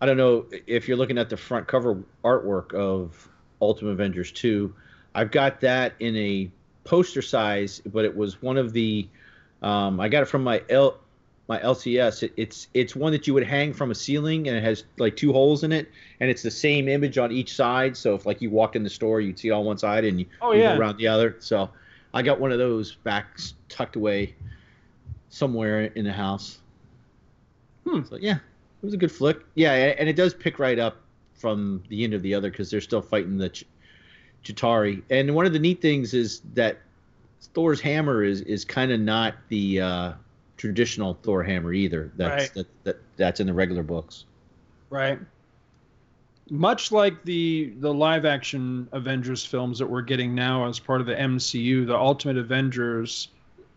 I 0.00 0.06
don't 0.06 0.16
know 0.16 0.46
if 0.66 0.88
you're 0.88 0.96
looking 0.96 1.18
at 1.18 1.28
the 1.28 1.36
front 1.36 1.68
cover 1.68 2.02
artwork 2.24 2.72
of 2.72 3.28
Ultimate 3.60 3.90
Avengers 3.90 4.32
two. 4.32 4.74
I've 5.14 5.30
got 5.30 5.60
that 5.60 5.94
in 6.00 6.16
a 6.16 6.50
poster 6.84 7.22
size, 7.22 7.80
but 7.86 8.04
it 8.04 8.16
was 8.16 8.40
one 8.42 8.56
of 8.56 8.72
the. 8.72 9.08
Um, 9.62 10.00
I 10.00 10.08
got 10.08 10.22
it 10.22 10.26
from 10.26 10.42
my 10.44 10.62
L, 10.70 10.98
my 11.48 11.58
LCS. 11.58 12.22
It, 12.22 12.32
it's 12.36 12.68
it's 12.74 12.94
one 12.96 13.12
that 13.12 13.26
you 13.26 13.34
would 13.34 13.46
hang 13.46 13.72
from 13.72 13.90
a 13.90 13.94
ceiling, 13.94 14.48
and 14.48 14.56
it 14.56 14.62
has 14.62 14.84
like 14.98 15.16
two 15.16 15.32
holes 15.32 15.64
in 15.64 15.72
it, 15.72 15.88
and 16.20 16.30
it's 16.30 16.42
the 16.42 16.50
same 16.50 16.88
image 16.88 17.18
on 17.18 17.30
each 17.32 17.54
side. 17.54 17.96
So 17.96 18.14
if 18.14 18.24
like 18.26 18.40
you 18.40 18.50
walked 18.50 18.76
in 18.76 18.82
the 18.82 18.90
store, 18.90 19.20
you'd 19.20 19.38
see 19.38 19.50
on 19.50 19.64
one 19.64 19.78
side, 19.78 20.04
and 20.04 20.20
you, 20.20 20.26
Oh, 20.40 20.52
yeah. 20.52 20.74
go 20.74 20.80
around 20.80 20.96
the 20.98 21.08
other. 21.08 21.36
So 21.40 21.68
I 22.14 22.22
got 22.22 22.40
one 22.40 22.52
of 22.52 22.58
those 22.58 22.94
back 22.94 23.38
tucked 23.68 23.96
away 23.96 24.34
somewhere 25.28 25.84
in 25.84 26.04
the 26.04 26.12
house. 26.12 26.58
Hmm. 27.86 28.02
So 28.08 28.16
yeah, 28.16 28.36
it 28.36 28.84
was 28.84 28.94
a 28.94 28.98
good 28.98 29.12
flick. 29.12 29.38
Yeah, 29.54 29.72
and 29.72 30.08
it 30.08 30.16
does 30.16 30.34
pick 30.34 30.58
right 30.58 30.78
up 30.78 30.96
from 31.34 31.82
the 31.88 32.04
end 32.04 32.14
of 32.14 32.22
the 32.22 32.34
other 32.34 32.50
because 32.50 32.70
they're 32.70 32.80
still 32.80 33.00
fighting 33.02 33.38
the 33.38 33.48
Ch- 33.48 33.64
Chitauri. 34.44 35.02
And 35.10 35.34
one 35.34 35.46
of 35.46 35.52
the 35.52 35.58
neat 35.58 35.80
things 35.80 36.14
is 36.14 36.40
that 36.54 36.78
Thor's 37.54 37.80
hammer 37.80 38.22
is 38.22 38.42
is 38.42 38.64
kind 38.64 38.92
of 38.92 39.00
not 39.00 39.34
the 39.48 39.80
uh, 39.80 40.12
traditional 40.56 41.14
Thor 41.22 41.42
hammer 41.42 41.72
either. 41.72 42.12
That's 42.16 42.42
Right. 42.42 42.54
that, 42.54 42.84
that 42.84 42.96
that's 43.16 43.40
in 43.40 43.46
the 43.46 43.54
regular 43.54 43.82
books. 43.82 44.24
Right. 44.90 45.18
Much 46.50 46.90
like 46.90 47.22
the 47.24 47.72
the 47.78 47.92
live 47.92 48.24
action 48.24 48.88
Avengers 48.92 49.44
films 49.44 49.78
that 49.78 49.86
we're 49.86 50.02
getting 50.02 50.34
now 50.34 50.66
as 50.66 50.78
part 50.78 51.00
of 51.00 51.06
the 51.06 51.14
MCU, 51.14 51.86
the 51.86 51.96
Ultimate 51.96 52.36
Avengers 52.36 53.28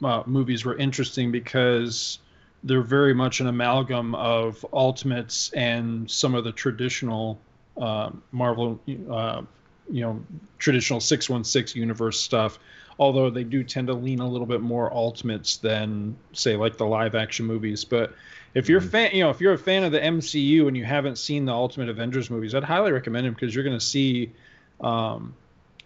uh, 0.03 0.23
movies 0.25 0.65
were 0.65 0.75
interesting 0.77 1.31
because 1.31 2.19
they're 2.63 2.81
very 2.81 3.13
much 3.13 3.41
an 3.41 3.47
amalgam 3.47 4.15
of 4.15 4.65
Ultimates 4.73 5.51
and 5.53 6.09
some 6.09 6.33
of 6.33 6.43
the 6.43 6.51
traditional 6.51 7.39
uh, 7.77 8.09
Marvel, 8.31 8.79
uh, 9.11 9.41
you 9.89 10.01
know, 10.01 10.25
traditional 10.57 10.99
616 10.99 11.79
universe 11.79 12.19
stuff. 12.19 12.59
Although 12.99 13.31
they 13.31 13.43
do 13.43 13.63
tend 13.63 13.87
to 13.87 13.93
lean 13.93 14.19
a 14.19 14.29
little 14.29 14.45
bit 14.45 14.61
more 14.61 14.93
Ultimates 14.93 15.57
than, 15.57 16.19
say, 16.33 16.55
like 16.55 16.77
the 16.77 16.85
live 16.85 17.15
action 17.15 17.45
movies. 17.45 17.85
But 17.85 18.13
if 18.53 18.69
you're 18.69 18.81
Mhm. 18.81 18.89
fan, 18.91 19.11
you 19.13 19.23
know, 19.23 19.31
if 19.31 19.41
you're 19.41 19.53
a 19.53 19.57
fan 19.57 19.83
of 19.83 19.91
the 19.91 20.03
MCU 20.03 20.67
and 20.67 20.77
you 20.77 20.85
haven't 20.85 21.17
seen 21.17 21.45
the 21.45 21.53
Ultimate 21.53 21.89
Avengers 21.89 22.29
movies, 22.29 22.53
I'd 22.53 22.63
highly 22.63 22.91
recommend 22.91 23.25
them 23.25 23.33
because 23.33 23.53
you're 23.55 23.63
going 23.63 23.77
to 23.79 23.83
see, 23.85 24.35
um, 24.79 25.37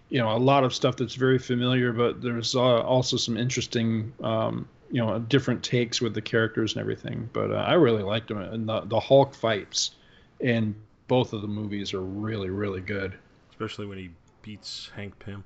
you 0.09 0.19
know, 0.19 0.35
a 0.35 0.37
lot 0.37 0.63
of 0.63 0.73
stuff 0.73 0.97
that's 0.97 1.15
very 1.15 1.39
familiar, 1.39 1.93
but 1.93 2.21
there's 2.21 2.55
uh, 2.55 2.81
also 2.81 3.17
some 3.17 3.37
interesting, 3.37 4.13
um, 4.23 4.69
you 4.89 5.01
know, 5.05 5.19
different 5.19 5.63
takes 5.63 6.01
with 6.01 6.13
the 6.13 6.21
characters 6.21 6.73
and 6.75 6.81
everything. 6.81 7.29
But 7.33 7.51
uh, 7.51 7.55
I 7.55 7.73
really 7.73 8.03
liked 8.03 8.29
them, 8.29 8.39
and 8.39 8.67
the 8.69 8.81
the 8.81 8.99
Hulk 8.99 9.35
fights 9.35 9.91
in 10.39 10.75
both 11.07 11.33
of 11.33 11.41
the 11.41 11.47
movies 11.47 11.93
are 11.93 12.01
really 12.03 12.49
really 12.49 12.81
good. 12.81 13.19
Especially 13.59 13.87
when 13.87 13.97
he 13.97 14.11
beats 14.43 14.91
Hank 14.95 15.17
Pym. 15.19 15.43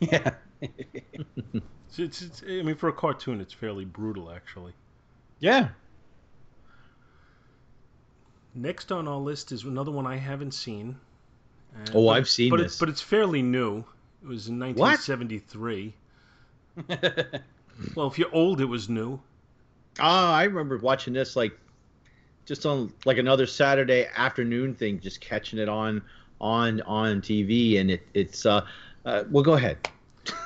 Yeah. 0.00 0.30
It's, 1.90 1.98
it's, 1.98 2.20
it's, 2.20 2.42
I 2.46 2.60
mean, 2.62 2.74
for 2.76 2.90
a 2.90 2.92
cartoon, 2.92 3.40
it's 3.40 3.54
fairly 3.54 3.86
brutal, 3.86 4.30
actually. 4.30 4.74
Yeah. 5.40 5.68
Next 8.54 8.92
on 8.92 9.08
our 9.08 9.16
list 9.16 9.52
is 9.52 9.64
another 9.64 9.90
one 9.90 10.06
I 10.06 10.16
haven't 10.16 10.52
seen. 10.52 10.96
Uh, 11.74 11.90
Oh, 11.94 12.04
but- 12.06 12.10
I've 12.10 12.28
seen 12.28 12.50
but 12.50 12.58
this. 12.58 12.72
It's, 12.72 12.78
but 12.78 12.88
it's 12.90 13.00
fairly 13.00 13.40
new. 13.40 13.78
It 14.22 14.28
was 14.28 14.48
in 14.48 14.58
1973. 14.58 15.94
Well, 17.94 18.08
if 18.08 18.18
you're 18.18 18.34
old, 18.34 18.60
it 18.60 18.64
was 18.66 18.88
new. 18.90 19.20
Oh, 20.00 20.32
I 20.32 20.42
remember 20.44 20.76
watching 20.78 21.12
this 21.14 21.36
like 21.36 21.56
just 22.44 22.66
on 22.66 22.92
like 23.06 23.18
another 23.18 23.46
Saturday 23.46 24.08
afternoon 24.16 24.74
thing, 24.74 24.98
just 25.00 25.20
catching 25.20 25.58
it 25.60 25.68
on 25.68 26.02
on 26.40 26.80
on 26.82 27.20
TV, 27.20 27.80
and 27.80 27.90
it 27.90 28.06
it's 28.14 28.46
uh, 28.46 28.66
uh 29.04 29.24
well 29.30 29.44
go 29.44 29.54
ahead. 29.54 29.78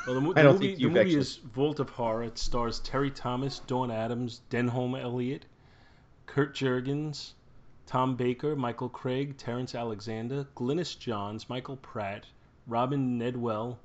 Well, 0.06 0.14
the, 0.14 0.20
mo- 0.20 0.32
the 0.34 0.42
movie, 0.44 0.74
the 0.74 0.86
movie 0.86 1.00
actually- 1.00 1.16
is 1.16 1.36
Vault 1.36 1.80
of 1.80 1.90
Horror. 1.90 2.24
It 2.24 2.38
stars 2.38 2.80
Terry 2.80 3.10
Thomas, 3.10 3.60
Dawn 3.60 3.90
Addams, 3.90 4.42
Denholm 4.50 5.00
Elliott, 5.00 5.44
Kurt 6.26 6.54
Jurgens, 6.54 7.32
Tom 7.86 8.16
Baker, 8.16 8.56
Michael 8.56 8.88
Craig, 8.88 9.36
Terence 9.36 9.74
Alexander, 9.74 10.46
Glynis 10.56 10.98
Johns, 10.98 11.48
Michael 11.48 11.76
Pratt, 11.76 12.26
Robin 12.66 13.18
Nedwell, 13.18 13.76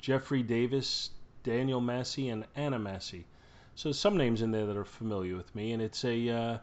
Geoffrey 0.00 0.42
Davies, 0.42 1.10
Daniel 1.44 1.80
Massey, 1.80 2.28
and 2.28 2.44
Anna 2.56 2.78
Massey. 2.78 3.24
So 3.76 3.88
there's 3.88 3.98
some 3.98 4.16
names 4.16 4.42
in 4.42 4.50
there 4.50 4.66
that 4.66 4.76
are 4.76 4.84
familiar 4.84 5.36
with 5.36 5.54
me, 5.54 5.72
and 5.72 5.82
it's 5.82 6.04
a 6.04 6.28
uh, 6.28 6.58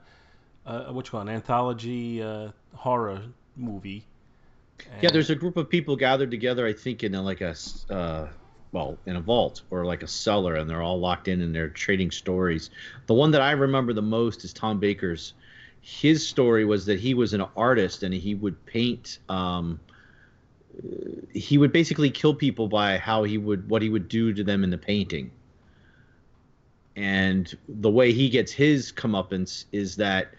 uh, 0.66 0.86
what 0.92 1.06
you 1.08 1.12
call 1.12 1.22
an 1.22 1.30
anthology 1.30 2.22
uh, 2.22 2.52
horror 2.76 3.22
movie. 3.56 4.06
Yeah, 5.02 5.10
there's 5.12 5.30
a 5.30 5.36
group 5.36 5.58
of 5.58 5.70
people 5.70 5.96
gathered 5.96 6.32
together, 6.32 6.66
I 6.66 6.74
think, 6.74 7.04
in 7.04 7.16
a, 7.16 7.22
like 7.22 7.42
a 7.42 7.56
uh, 7.90 8.28
well, 8.72 8.98
in 9.06 9.16
a 9.16 9.22
vault 9.22 9.62
or 9.70 9.86
like 9.86 10.04
a 10.04 10.08
cellar, 10.08 10.56
and 10.56 10.70
they're 10.70 10.82
all 10.82 11.00
locked 11.00 11.28
in 11.28 11.42
and 11.42 11.54
they're 11.54 11.70
trading 11.70 12.12
stories. 12.12 12.70
The 13.08 13.14
one 13.14 13.32
that 13.32 13.42
I 13.42 13.52
remember 13.52 13.94
the 13.94 14.02
most 14.02 14.44
is 14.44 14.54
Tom 14.54 14.80
Baker's. 14.80 15.34
His 15.82 16.28
story 16.28 16.64
was 16.64 16.86
that 16.86 17.00
he 17.00 17.14
was 17.14 17.34
an 17.34 17.44
artist 17.58 18.04
and 18.04 18.14
he 18.14 18.36
would 18.36 18.66
paint. 18.66 19.20
Um, 19.30 19.80
he 21.34 21.58
would 21.58 21.72
basically 21.72 22.12
kill 22.12 22.36
people 22.36 22.68
by 22.68 22.98
how 22.98 23.24
he 23.24 23.38
would 23.38 23.70
what 23.70 23.82
he 23.82 23.90
would 23.90 24.08
do 24.08 24.32
to 24.34 24.44
them 24.44 24.64
in 24.64 24.70
the 24.70 24.78
painting. 24.78 25.32
And 26.96 27.52
the 27.68 27.90
way 27.90 28.12
he 28.12 28.30
gets 28.30 28.52
his 28.52 28.92
comeuppance 28.92 29.66
is 29.72 29.96
that 29.96 30.34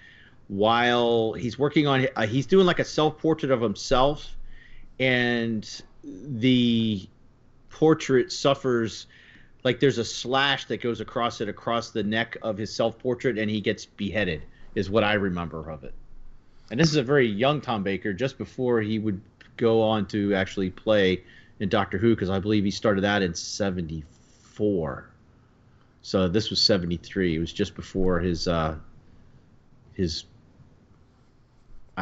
while 0.53 1.33
he's 1.33 1.59
working 1.59 1.87
on 1.87 2.07
uh, 2.15 2.27
he's 2.27 2.45
doing 2.45 2.67
like 2.67 2.79
a 2.79 2.85
self 2.85 3.17
portrait 3.17 3.51
of 3.51 3.63
himself 3.63 4.37
and 5.01 5.83
the 6.05 7.09
portrait 7.71 8.31
suffers 8.31 9.07
like 9.65 9.81
there's 9.81 9.97
a 9.97 10.05
slash 10.05 10.67
that 10.67 10.83
goes 10.83 11.01
across 11.01 11.41
it 11.41 11.49
across 11.49 11.89
the 11.89 12.03
neck 12.03 12.37
of 12.43 12.59
his 12.59 12.71
self 12.75 12.99
portrait 12.99 13.39
and 13.39 13.51
he 13.51 13.63
gets 13.63 13.87
beheaded 13.87 14.43
is 14.75 14.91
what 14.91 15.05
I 15.05 15.15
remember 15.15 15.71
of 15.71 15.85
it. 15.85 15.95
And 16.71 16.79
this 16.79 16.91
is 16.91 16.97
a 16.97 17.03
very 17.03 17.27
young 17.27 17.63
Tom 17.63 17.83
Baker 17.83 18.13
just 18.13 18.37
before 18.37 18.83
he 18.83 18.99
would 18.99 19.23
go 19.57 19.81
on 19.81 20.07
to 20.09 20.35
actually 20.35 20.69
play 20.69 21.25
in 21.61 21.71
Doctor 21.71 21.97
Who 21.97 22.15
because 22.15 22.29
I 22.29 22.41
believe 22.41 22.65
he 22.65 22.71
started 22.71 23.05
that 23.05 23.23
in 23.23 23.35
74. 23.35 25.11
So 26.03 26.29
this 26.29 26.51
was 26.51 26.61
73. 26.61 27.37
It 27.37 27.39
was 27.39 27.55
just 27.55 27.75
before 27.75 28.21
his 28.21 28.47
uh 28.47 28.77
his 29.95 30.25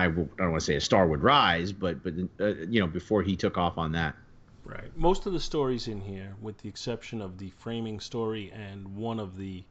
I 0.01 0.07
w- 0.07 0.29
I 0.39 0.43
don't 0.43 0.53
want 0.53 0.61
to 0.61 0.67
say 0.67 0.77
a 0.77 0.81
star 0.81 1.07
would 1.07 1.23
rise, 1.23 1.73
but 1.73 2.03
but 2.03 2.15
uh, 2.41 2.47
you 2.69 2.81
know 2.81 2.87
before 2.87 3.23
he 3.23 3.37
took 3.37 3.59
off 3.59 3.79
on 3.79 3.93
that. 3.93 4.17
Right. 4.65 4.97
Most 4.97 5.27
of 5.27 5.33
the 5.33 5.41
stories 5.41 5.89
in 5.89 6.01
here, 6.01 6.35
with 6.41 6.59
the 6.59 6.69
exception 6.69 7.21
of 7.21 7.39
the 7.39 7.51
framing 7.51 7.99
story 7.99 8.53
and 8.53 8.95
one 8.95 9.19
of 9.19 9.37
the 9.37 9.65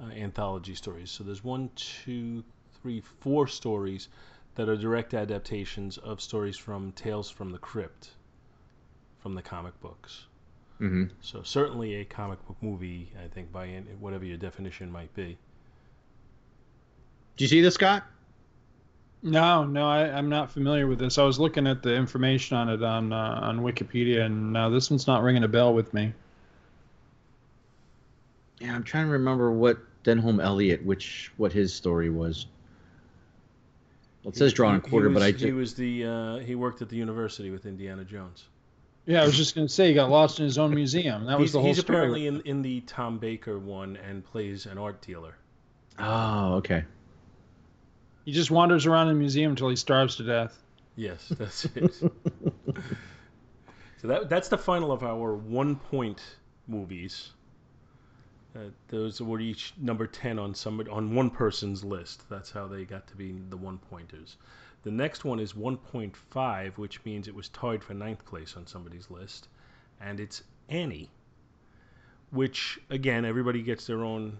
uh, 0.00 0.06
anthology 0.06 0.74
stories. 0.74 1.10
So 1.10 1.22
there's 1.22 1.44
one, 1.44 1.70
two, 1.76 2.42
three, 2.80 3.02
four 3.20 3.46
stories 3.46 4.08
that 4.56 4.68
are 4.68 4.76
direct 4.76 5.14
adaptations 5.14 5.98
of 5.98 6.20
stories 6.20 6.56
from 6.56 6.92
Tales 6.92 7.30
from 7.30 7.50
the 7.50 7.58
Crypt, 7.58 8.10
from 9.18 9.34
the 9.34 9.42
comic 9.42 9.78
books. 9.80 10.26
Mm-hmm. 10.80 11.04
So 11.20 11.42
certainly 11.42 11.96
a 11.96 12.04
comic 12.04 12.44
book 12.46 12.56
movie, 12.60 13.12
I 13.22 13.28
think, 13.28 13.52
by 13.52 13.68
any, 13.68 13.86
whatever 14.00 14.24
your 14.24 14.36
definition 14.36 14.90
might 14.90 15.14
be. 15.14 15.38
Do 17.36 17.44
you 17.44 17.48
see 17.48 17.60
this, 17.60 17.74
Scott? 17.74 18.04
No, 19.24 19.64
no, 19.64 19.88
I, 19.88 20.02
I'm 20.16 20.28
not 20.28 20.52
familiar 20.52 20.86
with 20.86 20.98
this. 20.98 21.16
I 21.16 21.22
was 21.24 21.40
looking 21.40 21.66
at 21.66 21.82
the 21.82 21.94
information 21.94 22.58
on 22.58 22.68
it 22.68 22.82
on 22.82 23.10
uh, 23.12 23.40
on 23.42 23.60
Wikipedia, 23.60 24.20
and 24.20 24.52
no, 24.52 24.70
this 24.70 24.90
one's 24.90 25.06
not 25.06 25.22
ringing 25.22 25.44
a 25.44 25.48
bell 25.48 25.72
with 25.72 25.94
me. 25.94 26.12
Yeah, 28.60 28.74
I'm 28.74 28.84
trying 28.84 29.06
to 29.06 29.12
remember 29.12 29.50
what 29.50 29.78
Denholm 30.04 30.42
Elliott, 30.42 30.84
which 30.84 31.32
what 31.38 31.52
his 31.52 31.72
story 31.72 32.10
was. 32.10 32.46
Well, 34.22 34.30
it 34.32 34.36
says 34.36 34.52
drawn 34.52 34.74
and 34.74 34.82
He- 34.82 34.88
he 34.88 34.90
quarter, 34.90 35.08
but 35.08 35.14
was- 35.16 35.22
I 35.24 35.32
he 35.32 35.52
was 35.52 35.74
the 35.74 36.04
uh, 36.04 36.36
he 36.38 36.54
worked 36.54 36.82
at 36.82 36.90
the 36.90 36.96
university 36.96 37.50
with 37.50 37.64
Indiana 37.64 38.04
Jones. 38.04 38.44
Yeah, 39.06 39.22
I 39.22 39.26
was 39.26 39.36
just 39.36 39.54
gonna 39.54 39.68
say 39.68 39.88
he 39.88 39.94
got 39.94 40.10
lost 40.10 40.38
in 40.38 40.44
his 40.46 40.56
own 40.58 40.74
museum. 40.74 41.24
That 41.26 41.38
was 41.38 41.52
the 41.52 41.60
whole 41.60 41.68
he's 41.68 41.80
story. 41.80 41.96
apparently 41.98 42.26
in, 42.26 42.40
in 42.42 42.62
the 42.62 42.80
Tom 42.82 43.18
Baker 43.18 43.58
one 43.58 43.96
and 43.96 44.24
plays 44.24 44.66
an 44.66 44.76
art 44.78 45.00
dealer. 45.00 45.34
oh 45.98 46.54
okay. 46.56 46.84
He 48.24 48.32
just 48.32 48.50
wanders 48.50 48.86
around 48.86 49.08
in 49.08 49.14
the 49.14 49.20
museum 49.20 49.52
until 49.52 49.68
he 49.68 49.76
starves 49.76 50.16
to 50.16 50.24
death. 50.24 50.58
Yes, 50.96 51.28
that's 51.38 51.66
it. 51.66 51.94
so 51.94 52.12
that 54.04 54.28
that's 54.28 54.48
the 54.48 54.58
final 54.58 54.92
of 54.92 55.02
our 55.02 55.34
one 55.34 55.76
point 55.76 56.22
movies. 56.66 57.30
Uh, 58.56 58.70
those 58.88 59.20
were 59.20 59.40
each 59.40 59.74
number 59.78 60.06
ten 60.06 60.38
on 60.38 60.54
somebody 60.54 60.88
on 60.88 61.14
one 61.14 61.28
person's 61.28 61.84
list. 61.84 62.28
That's 62.30 62.50
how 62.50 62.66
they 62.66 62.84
got 62.84 63.06
to 63.08 63.16
be 63.16 63.32
the 63.50 63.56
one 63.56 63.78
pointers. 63.78 64.36
The 64.84 64.90
next 64.90 65.24
one 65.24 65.40
is 65.40 65.54
1.5, 65.54 66.76
which 66.76 67.02
means 67.06 67.26
it 67.26 67.34
was 67.34 67.48
tied 67.48 67.82
for 67.82 67.94
ninth 67.94 68.22
place 68.26 68.54
on 68.54 68.66
somebody's 68.66 69.10
list, 69.10 69.48
and 69.98 70.20
it's 70.20 70.42
Annie. 70.68 71.08
Which 72.30 72.78
again, 72.90 73.24
everybody 73.24 73.62
gets 73.62 73.86
their 73.86 74.04
own 74.04 74.36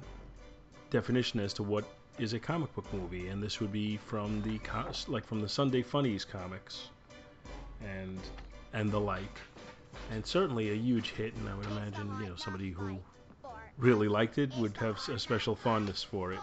definition 0.91 1.41
as 1.41 1.55
to 1.55 1.63
what 1.63 1.87
is 2.19 2.33
a 2.33 2.39
comic 2.39 2.75
book 2.75 2.93
movie, 2.93 3.29
and 3.29 3.43
this 3.43 3.61
would 3.61 3.73
be 3.73 3.97
from 3.97 4.43
the 4.43 4.61
like 5.09 5.27
from 5.27 5.41
the 5.41 5.49
Sunday 5.49 5.83
Funnies 5.83 6.25
comics, 6.25 6.89
and 7.83 8.21
and 8.73 8.91
the 8.91 9.01
like, 9.01 9.39
and 10.11 10.25
certainly 10.25 10.71
a 10.71 10.75
huge 10.75 11.11
hit. 11.13 11.35
And 11.35 11.49
I 11.49 11.55
would 11.55 11.67
imagine 11.67 12.11
you 12.21 12.27
know 12.27 12.37
somebody 12.37 12.71
who 12.71 12.99
really 13.79 14.09
liked 14.09 14.39
it 14.39 14.55
would 14.57 14.77
have 14.77 14.99
a 15.09 15.19
special 15.19 15.55
fondness 15.55 16.03
for 16.03 16.33
it. 16.33 16.41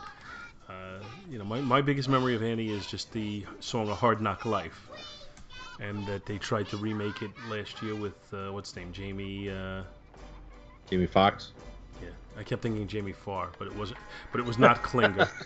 Uh, 0.67 1.03
you 1.29 1.37
know, 1.37 1.43
my, 1.43 1.59
my 1.61 1.81
biggest 1.81 2.07
memory 2.07 2.35
of 2.35 2.43
Annie 2.43 2.69
is 2.69 2.85
just 2.87 3.11
the 3.11 3.45
song 3.59 3.89
"A 3.89 3.95
Hard 3.95 4.21
Knock 4.21 4.45
Life," 4.45 4.89
and 5.79 6.05
that 6.07 6.25
they 6.25 6.37
tried 6.37 6.67
to 6.69 6.77
remake 6.77 7.21
it 7.21 7.31
last 7.49 7.81
year 7.81 7.95
with 7.95 8.15
uh, 8.33 8.51
what's 8.51 8.69
his 8.69 8.77
name, 8.77 8.91
Jamie. 8.93 9.49
Uh, 9.49 9.83
Jamie 10.89 11.07
Foxx. 11.07 11.51
Yeah, 12.01 12.07
I 12.37 12.43
kept 12.43 12.61
thinking 12.61 12.87
Jamie 12.87 13.11
Farr, 13.11 13.49
but 13.59 13.67
it 13.67 13.75
wasn't. 13.75 13.99
But 14.31 14.39
it 14.39 14.45
was 14.45 14.57
not 14.57 14.81
Klinger. 14.83 15.29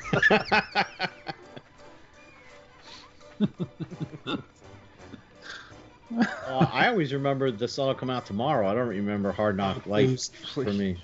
Uh, 6.18 6.68
I 6.72 6.88
always 6.88 7.12
remember 7.14 7.52
the 7.52 7.68
song 7.68 7.88
will 7.88 7.96
come 7.96 8.10
out 8.12 8.26
tomorrow. 8.26 8.68
I 8.70 8.74
don't 8.76 8.88
remember 8.88 9.32
Hard 9.32 9.58
Knock 9.58 9.86
Life 9.88 10.08
Please, 10.08 10.32
for 10.54 10.72
me. 10.72 10.98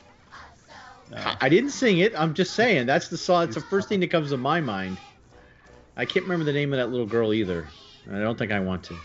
No. 1.10 1.18
I- 1.18 1.38
I 1.42 1.50
didn't 1.50 1.72
sing 1.72 1.98
it. 2.00 2.14
I'm 2.18 2.34
just 2.34 2.54
saying 2.54 2.86
that's 2.86 3.08
the 3.10 3.18
song. 3.18 3.46
It's 3.46 3.56
the 3.56 3.62
first 3.62 3.90
thing 3.90 4.00
that 4.02 4.12
comes 4.12 4.30
to 4.30 4.38
my 4.38 4.62
mind. 4.62 4.98
I 5.98 6.06
can't 6.06 6.24
remember 6.24 6.46
the 6.46 6.54
name 6.54 6.72
of 6.72 6.78
that 6.78 6.90
little 6.92 7.08
girl 7.08 7.34
either. 7.34 7.68
and 8.06 8.16
I 8.16 8.22
don't 8.22 8.38
think 8.38 8.52
I 8.52 8.60
want 8.60 8.84
to. 8.86 8.98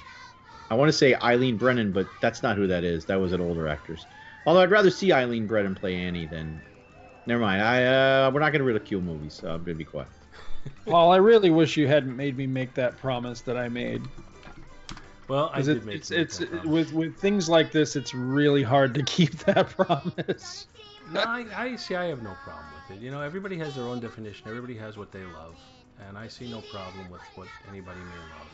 I 0.71 0.75
want 0.75 0.89
to 0.91 0.93
say 0.93 1.15
Eileen 1.15 1.57
Brennan, 1.57 1.93
but 1.93 2.07
that's 2.21 2.43
not 2.43 2.57
who 2.57 2.67
that 2.69 2.85
is. 2.85 3.07
That 3.07 3.17
was 3.21 3.33
an 3.33 3.41
older 3.41 3.67
actress. 3.67 4.05
Although 4.47 4.61
I'd 4.61 4.71
rather 4.71 4.91
see 4.91 5.13
Eileen 5.13 5.47
Brennan 5.47 5.75
play 5.75 5.97
Annie 5.97 6.27
than. 6.27 6.61
Never 7.27 7.41
mind. 7.41 7.61
I 7.63 7.85
uh, 7.85 8.31
we're 8.33 8.41
not 8.41 8.51
going 8.53 8.61
to 8.61 8.65
ridicule 8.65 9.01
movies, 9.01 9.35
so 9.35 9.49
I'm 9.49 9.57
going 9.65 9.67
to 9.67 9.75
be 9.75 9.85
quiet. 9.85 10.09
Paul, 10.87 11.11
I 11.13 11.17
really 11.17 11.51
wish 11.51 11.77
you 11.77 11.89
hadn't 11.89 12.17
made 12.17 12.37
me 12.37 12.47
make 12.47 12.73
that 12.75 12.97
promise 12.99 13.41
that 13.43 13.57
I 13.57 13.69
made. 13.69 14.03
Well, 15.29 15.51
I 15.53 15.57
'Cause 15.57 15.67
did 15.67 15.79
it, 15.79 15.85
make 15.85 15.95
it's 15.97 16.11
make 16.11 16.21
it's 16.21 16.39
that 16.39 16.51
promise. 16.51 16.67
with 16.69 16.93
with 16.93 17.17
things 17.19 17.49
like 17.49 17.73
this, 17.73 17.97
it's 17.97 18.15
really 18.15 18.63
hard 18.63 18.95
to 18.95 19.03
keep 19.17 19.33
that 19.39 19.69
promise. 19.71 20.69
No, 21.13 21.21
I, 21.21 21.45
I 21.57 21.77
see. 21.77 21.97
I 21.97 22.05
have 22.07 22.23
no 22.23 22.37
problem 22.45 22.67
with 22.89 22.97
it. 22.99 23.03
You 23.05 23.11
know, 23.11 23.21
everybody 23.23 23.57
has 23.59 23.75
their 23.75 23.85
own 23.85 23.99
definition. 24.01 24.47
Everybody 24.49 24.77
has 24.77 24.97
what 24.97 25.11
they 25.11 25.25
love, 25.25 25.57
and 26.07 26.17
I 26.17 26.29
see 26.29 26.49
no 26.49 26.61
problem 26.71 27.11
with 27.11 27.23
what 27.35 27.49
anybody 27.69 27.99
may 27.99 28.19
love. 28.39 28.47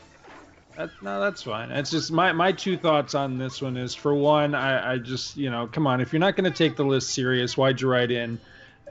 That, 0.77 0.89
no, 1.01 1.19
that's 1.19 1.43
fine. 1.43 1.71
It's 1.71 1.91
just 1.91 2.11
my 2.11 2.31
my 2.31 2.51
two 2.51 2.77
thoughts 2.77 3.13
on 3.13 3.37
this 3.37 3.61
one 3.61 3.77
is 3.77 3.93
for 3.93 4.15
one, 4.15 4.55
I, 4.55 4.93
I 4.93 4.97
just 4.97 5.37
you 5.37 5.49
know, 5.49 5.67
come 5.67 5.85
on, 5.85 6.01
if 6.01 6.11
you're 6.11 6.19
not 6.19 6.35
going 6.35 6.51
to 6.51 6.57
take 6.57 6.75
the 6.75 6.85
list 6.85 7.13
serious, 7.13 7.55
why'd 7.57 7.79
you 7.79 7.89
write 7.89 8.11
in? 8.11 8.39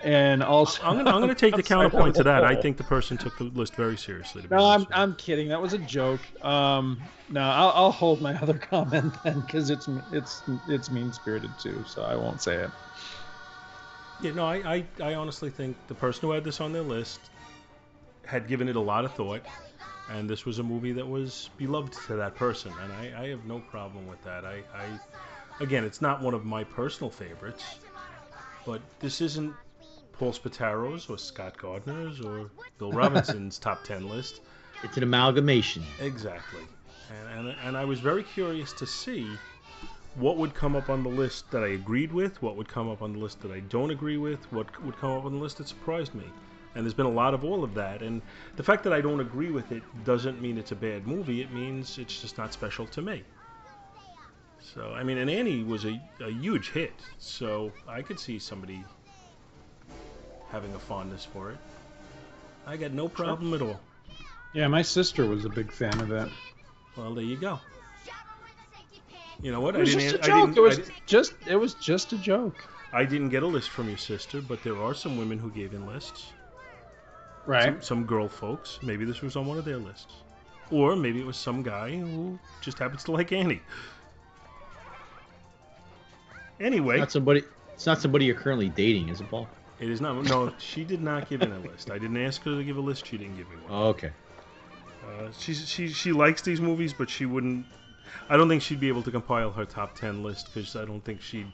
And 0.03 0.43
also, 0.43 0.83
I'm 0.83 0.97
gonna, 0.97 1.11
I'm 1.11 1.21
gonna 1.21 1.35
take 1.35 1.55
the 1.55 1.63
counterpoint 1.63 2.17
to 2.17 2.25
that. 2.25 2.45
I 2.45 2.57
think 2.57 2.77
the 2.77 2.85
person 2.85 3.17
took 3.17 3.37
the 3.39 3.45
list 3.45 3.77
very 3.77 3.97
seriously. 3.97 4.43
No, 4.51 4.57
I'm 4.57 4.63
honest 4.63 4.89
with 4.89 4.97
you. 4.97 5.03
I'm 5.03 5.15
kidding. 5.15 5.49
That 5.49 5.63
was 5.63 5.75
a 5.75 5.79
joke. 5.79 6.21
Um, 6.45 7.01
no, 7.29 7.41
I'll, 7.41 7.73
I'll 7.75 7.93
hold 7.93 8.21
my 8.21 8.35
other 8.43 8.55
comment 8.55 9.15
then 9.23 9.41
because 9.41 9.71
it's 9.71 9.89
it's 10.11 10.43
it's 10.69 10.91
mean 10.91 11.13
spirited 11.13 11.51
too. 11.59 11.85
So 11.87 12.03
I 12.03 12.17
won't 12.17 12.43
say 12.43 12.57
it. 12.57 12.71
Yeah, 14.23 14.33
no, 14.33 14.47
I, 14.47 14.75
I, 14.77 14.85
I 15.03 15.15
honestly 15.15 15.51
think 15.51 15.77
the 15.89 15.95
person 15.95 16.23
who 16.23 16.31
had 16.31 16.45
this 16.45 16.61
on 16.61 16.73
their 16.73 16.83
list 16.83 17.31
had 18.25 18.47
given 18.47 18.69
it 18.69 18.77
a 18.77 18.81
lot 18.81 19.05
of 19.05 19.13
thought, 19.15 19.43
and 20.13 20.29
this 20.29 20.45
was 20.45 20.59
a 20.59 20.63
movie 20.63 20.93
that 20.93 21.07
was 21.07 21.51
beloved 21.57 21.93
to 22.07 22.17
that 22.17 22.35
person, 22.35 22.73
and 22.83 22.93
I, 22.93 23.25
I 23.25 23.29
have 23.29 23.45
no 23.47 23.61
problem 23.61 24.07
with 24.07 24.23
that. 24.25 24.45
I, 24.45 24.63
I, 24.75 25.63
again, 25.63 25.85
it's 25.85 26.03
not 26.03 26.21
one 26.21 26.35
of 26.35 26.45
my 26.45 26.65
personal 26.65 27.11
favorites, 27.11 27.65
but 28.67 28.81
this 29.01 29.21
isn't 29.21 29.55
Paul 30.13 30.33
Spataro's 30.33 31.09
or 31.09 31.19
Scott 31.19 31.57
Gardner's 31.57 32.21
or 32.21 32.51
Bill 32.79 32.93
Robinson's 32.93 33.59
top 33.61 33.85
ten 33.85 34.09
list. 34.09 34.41
It's 34.85 34.97
an 34.97 35.03
amalgamation. 35.03 35.83
Exactly. 36.01 36.63
And, 37.11 37.49
and, 37.49 37.57
and 37.65 37.77
I 37.77 37.85
was 37.85 38.01
very 38.01 38.23
curious 38.23 38.73
to 38.75 38.87
see 38.87 39.27
what 40.17 40.37
would 40.37 40.55
come 40.55 40.77
up 40.77 40.91
on 40.91 41.03
the 41.03 41.09
list 41.09 41.51
that 41.51 41.63
I 41.63 41.69
agreed 41.69 42.13
with, 42.13 42.43
what 42.43 42.57
would 42.57 42.69
come 42.69 42.91
up 42.91 43.01
on 43.01 43.15
the 43.15 43.19
list 43.19 43.41
that 43.43 43.51
I 43.51 43.61
don't 43.61 43.91
agree 43.91 44.19
with, 44.19 44.51
what 44.53 44.83
would 44.85 44.97
come 44.99 45.13
up 45.13 45.25
on 45.25 45.33
the 45.33 45.39
list 45.39 45.59
that 45.59 45.69
surprised 45.69 46.15
me. 46.15 46.25
And 46.75 46.85
there's 46.85 46.95
been 46.95 47.07
a 47.07 47.11
lot 47.11 47.35
of 47.35 47.45
all 47.45 47.65
of 47.65 47.75
that. 47.75 48.03
And 48.03 48.23
the 48.57 48.63
fact 48.63 48.85
that 48.85 48.93
I 48.93 49.01
don't 49.01 49.21
agree 49.21 49.51
with 49.51 49.73
it 49.73 49.83
doesn't 50.05 50.41
mean 50.41 50.57
it's 50.57 50.73
a 50.73 50.77
bad 50.77 51.07
movie. 51.07 51.43
It 51.43 51.53
means 51.53 51.99
it's 51.99 52.21
just 52.21 52.39
not 52.39 52.53
special 52.53 52.87
to 52.87 53.03
me. 53.03 53.23
So, 54.61 54.93
I 54.95 55.03
mean, 55.03 55.19
and 55.19 55.29
Annie 55.29 55.65
was 55.65 55.85
a, 55.85 56.01
a 56.21 56.31
huge 56.31 56.71
hit. 56.71 56.95
So 57.19 57.73
I 57.87 58.01
could 58.01 58.19
see 58.19 58.39
somebody 58.39 58.85
having 60.51 60.75
a 60.75 60.79
fondness 60.79 61.25
for 61.25 61.51
it. 61.51 61.59
I 62.67 62.77
got 62.77 62.93
no 62.93 63.09
problem 63.09 63.53
at 63.55 63.63
all. 63.63 63.81
Yeah, 64.55 64.69
my 64.69 64.83
sister 64.83 65.27
was 65.27 65.45
a 65.45 65.49
big 65.49 65.73
fan 65.73 65.99
of 66.01 66.09
that. 66.09 66.29
Well, 66.97 67.15
there 67.15 67.25
you 67.25 67.37
go. 67.37 67.59
You 69.43 69.51
know 69.51 69.61
what? 69.61 69.75
It 69.75 69.81
was 69.81 69.97
I 69.97 69.99
just 69.99 70.23
didn't. 70.23 70.31
a 70.31 70.35
I 70.35 70.47
joke. 70.47 70.57
It 70.57 70.61
was 70.61 70.81
just 71.07 71.35
it 71.47 71.57
was 71.57 71.75
just 71.75 72.13
a 72.13 72.19
joke. 72.19 72.65
I 72.93 73.05
didn't 73.05 73.31
get 73.31 73.43
a 73.43 73.47
list 73.47 73.71
from 73.71 73.89
your 73.89 73.97
sister, 73.97 74.41
but 74.41 74.63
there 74.63 74.81
are 74.81 74.95
some 74.95 75.17
women 75.17 75.39
who 75.39 75.51
gave 75.51 75.73
in 75.73 75.87
lists. 75.87 76.33
Right. 77.47 77.65
Some, 77.65 77.83
some 77.83 78.05
girl 78.05 78.29
folks. 78.29 78.79
Maybe 78.83 79.05
this 79.05 79.21
was 79.21 79.37
on 79.37 79.47
one 79.47 79.59
of 79.59 79.65
their 79.65 79.79
lists, 79.79 80.15
or 80.71 80.95
maybe 80.97 81.21
it 81.21 81.27
was 81.27 81.37
some 81.37 81.63
guy 81.63 81.97
who 81.97 82.39
just 82.61 82.79
happens 82.79 83.03
to 83.05 83.13
like 83.13 83.33
Annie. 83.33 83.61
Anyway, 86.61 86.99
Not 86.99 87.11
somebody. 87.11 87.43
It's 87.75 87.87
not 87.87 88.01
somebody 88.01 88.27
you're 88.27 88.37
currently 88.37 88.69
dating, 88.69 89.09
is 89.09 89.21
it, 89.21 89.29
Paul? 89.29 89.49
it 89.81 89.91
is 89.91 90.01
not. 90.01 90.23
No, 90.25 90.53
she 90.59 90.85
did 90.85 91.03
not 91.03 91.29
give 91.29 91.43
in 91.43 91.51
a 91.51 91.59
list. 91.59 91.91
I 91.91 91.99
didn't 91.99 92.19
ask 92.19 92.43
her 92.43 92.55
to 92.55 92.63
give 92.63 92.77
a 92.77 92.81
list. 92.81 93.07
She 93.07 93.19
didn't 93.19 93.37
give 93.37 93.51
me 93.51 93.57
one. 93.57 93.73
Oh, 93.73 93.89
okay. 93.89 94.13
Uh, 95.05 95.29
she 95.37 95.53
she 95.55 95.89
she 95.89 96.13
likes 96.13 96.43
these 96.43 96.61
movies, 96.61 96.93
but 96.93 97.11
she 97.11 97.27
wouldn't. 97.27 97.67
I 98.29 98.37
don't 98.37 98.49
think 98.49 98.63
she'd 98.63 98.79
be 98.79 98.89
able 98.89 99.03
to 99.03 99.11
compile 99.11 99.51
her 99.51 99.65
top 99.65 99.97
ten 99.97 100.23
list 100.23 100.51
because 100.55 100.77
I 100.77 100.85
don't 100.85 101.05
think 101.05 101.21
she'd 101.21 101.51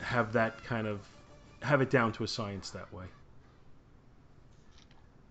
have 0.00 0.32
that 0.32 0.64
kind 0.64 0.88
of 0.88 1.00
have 1.60 1.80
it 1.80 1.90
down 1.90 2.12
to 2.14 2.24
a 2.24 2.28
science 2.28 2.70
that 2.70 2.92
way. 2.92 3.04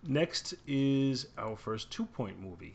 Next 0.04 0.56
is 0.68 1.28
our 1.38 1.56
first 1.56 1.92
two-point 1.92 2.40
movie, 2.40 2.74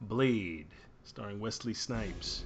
Blade, 0.00 0.66
starring 1.04 1.40
Wesley 1.40 1.74
Snipes, 1.74 2.44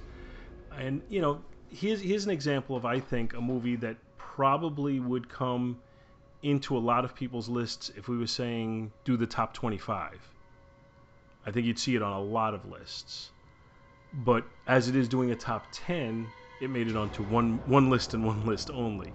and 0.75 1.01
you 1.09 1.21
know 1.21 1.41
here's 1.69 2.01
here's 2.01 2.25
an 2.25 2.31
example 2.31 2.75
of 2.75 2.85
I 2.85 2.99
think 2.99 3.33
a 3.33 3.41
movie 3.41 3.75
that 3.77 3.97
probably 4.17 4.99
would 4.99 5.29
come 5.29 5.81
into 6.41 6.77
a 6.77 6.79
lot 6.79 7.05
of 7.05 7.15
people's 7.15 7.49
lists 7.49 7.91
if 7.95 8.07
we 8.07 8.17
were 8.17 8.27
saying 8.27 8.91
do 9.05 9.17
the 9.17 9.27
top 9.27 9.53
25. 9.53 10.19
I 11.45 11.51
think 11.51 11.65
you'd 11.65 11.79
see 11.79 11.95
it 11.95 12.01
on 12.01 12.13
a 12.13 12.21
lot 12.21 12.53
of 12.53 12.65
lists. 12.69 13.31
But 14.13 14.45
as 14.67 14.87
it 14.87 14.95
is 14.95 15.07
doing 15.07 15.31
a 15.31 15.35
top 15.35 15.67
10, 15.71 16.27
it 16.61 16.69
made 16.69 16.87
it 16.87 16.95
onto 16.97 17.23
one 17.23 17.61
one 17.65 17.89
list 17.89 18.13
and 18.13 18.25
one 18.25 18.45
list 18.45 18.71
only. 18.71 19.13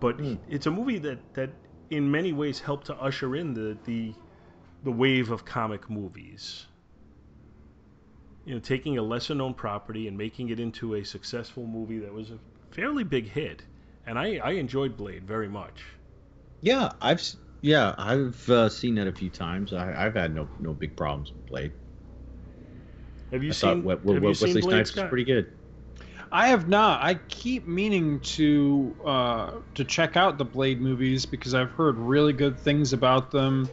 But 0.00 0.16
Hmm. 0.16 0.34
it's 0.48 0.66
a 0.66 0.70
movie 0.70 0.98
that 0.98 1.18
that 1.34 1.50
in 1.92 2.10
many 2.10 2.32
ways 2.32 2.58
helped 2.60 2.86
to 2.86 2.94
usher 2.96 3.36
in 3.36 3.54
the 3.54 3.76
the 3.84 4.14
the 4.82 4.90
wave 4.90 5.30
of 5.30 5.44
comic 5.44 5.88
movies. 5.88 6.66
You 8.44 8.54
know, 8.54 8.60
taking 8.60 8.98
a 8.98 9.02
lesser 9.02 9.34
known 9.34 9.54
property 9.54 10.08
and 10.08 10.18
making 10.18 10.48
it 10.48 10.58
into 10.58 10.94
a 10.96 11.04
successful 11.04 11.64
movie 11.66 12.00
that 12.00 12.12
was 12.12 12.30
a 12.30 12.38
fairly 12.72 13.04
big 13.04 13.28
hit. 13.28 13.62
And 14.04 14.18
I, 14.18 14.38
I 14.38 14.50
enjoyed 14.52 14.96
Blade 14.96 15.24
very 15.24 15.48
much. 15.48 15.84
Yeah, 16.60 16.90
I've 17.00 17.22
yeah 17.60 17.94
I've 17.98 18.48
uh, 18.48 18.68
seen 18.68 18.96
that 18.96 19.06
a 19.06 19.12
few 19.12 19.30
times. 19.30 19.72
I, 19.72 19.94
I've 20.06 20.14
had 20.14 20.34
no 20.34 20.48
no 20.58 20.72
big 20.72 20.96
problems 20.96 21.30
with 21.32 21.46
Blade. 21.46 21.72
Have 23.30 23.42
you 23.44 23.50
I 23.50 23.52
seen, 23.52 23.82
thought 23.82 24.02
we- 24.04 24.10
we- 24.10 24.14
have 24.14 24.22
you 24.22 24.28
Wesley 24.28 24.52
seen 24.52 24.62
Blade, 24.62 24.72
Snipes 24.74 24.90
Scott? 24.90 25.04
is 25.04 25.08
pretty 25.10 25.24
good. 25.24 25.52
I 26.34 26.48
have 26.48 26.66
not. 26.66 27.02
I 27.02 27.14
keep 27.28 27.66
meaning 27.66 28.20
to 28.20 28.96
uh, 29.04 29.50
to 29.74 29.84
check 29.84 30.16
out 30.16 30.38
the 30.38 30.44
Blade 30.46 30.80
movies 30.80 31.26
because 31.26 31.54
I've 31.54 31.70
heard 31.72 31.98
really 31.98 32.32
good 32.32 32.58
things 32.58 32.92
about 32.94 33.30
them. 33.30 33.68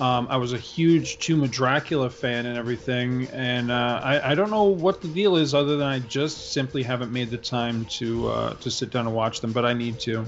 Um, 0.00 0.26
I 0.30 0.38
was 0.38 0.52
a 0.52 0.58
huge 0.58 1.18
Tomb 1.18 1.42
of 1.44 1.50
Dracula 1.50 2.08
fan 2.10 2.46
and 2.46 2.56
everything, 2.58 3.28
and 3.28 3.70
uh, 3.70 4.00
I, 4.02 4.32
I 4.32 4.34
don't 4.34 4.50
know 4.50 4.64
what 4.64 5.02
the 5.02 5.08
deal 5.08 5.36
is 5.36 5.54
other 5.54 5.76
than 5.76 5.86
I 5.86 5.98
just 6.00 6.52
simply 6.52 6.82
haven't 6.82 7.12
made 7.12 7.30
the 7.30 7.36
time 7.38 7.84
to 7.86 8.28
uh, 8.28 8.54
to 8.54 8.70
sit 8.70 8.90
down 8.90 9.06
and 9.06 9.14
watch 9.14 9.40
them, 9.40 9.52
but 9.52 9.64
I 9.64 9.72
need 9.72 10.00
to. 10.00 10.26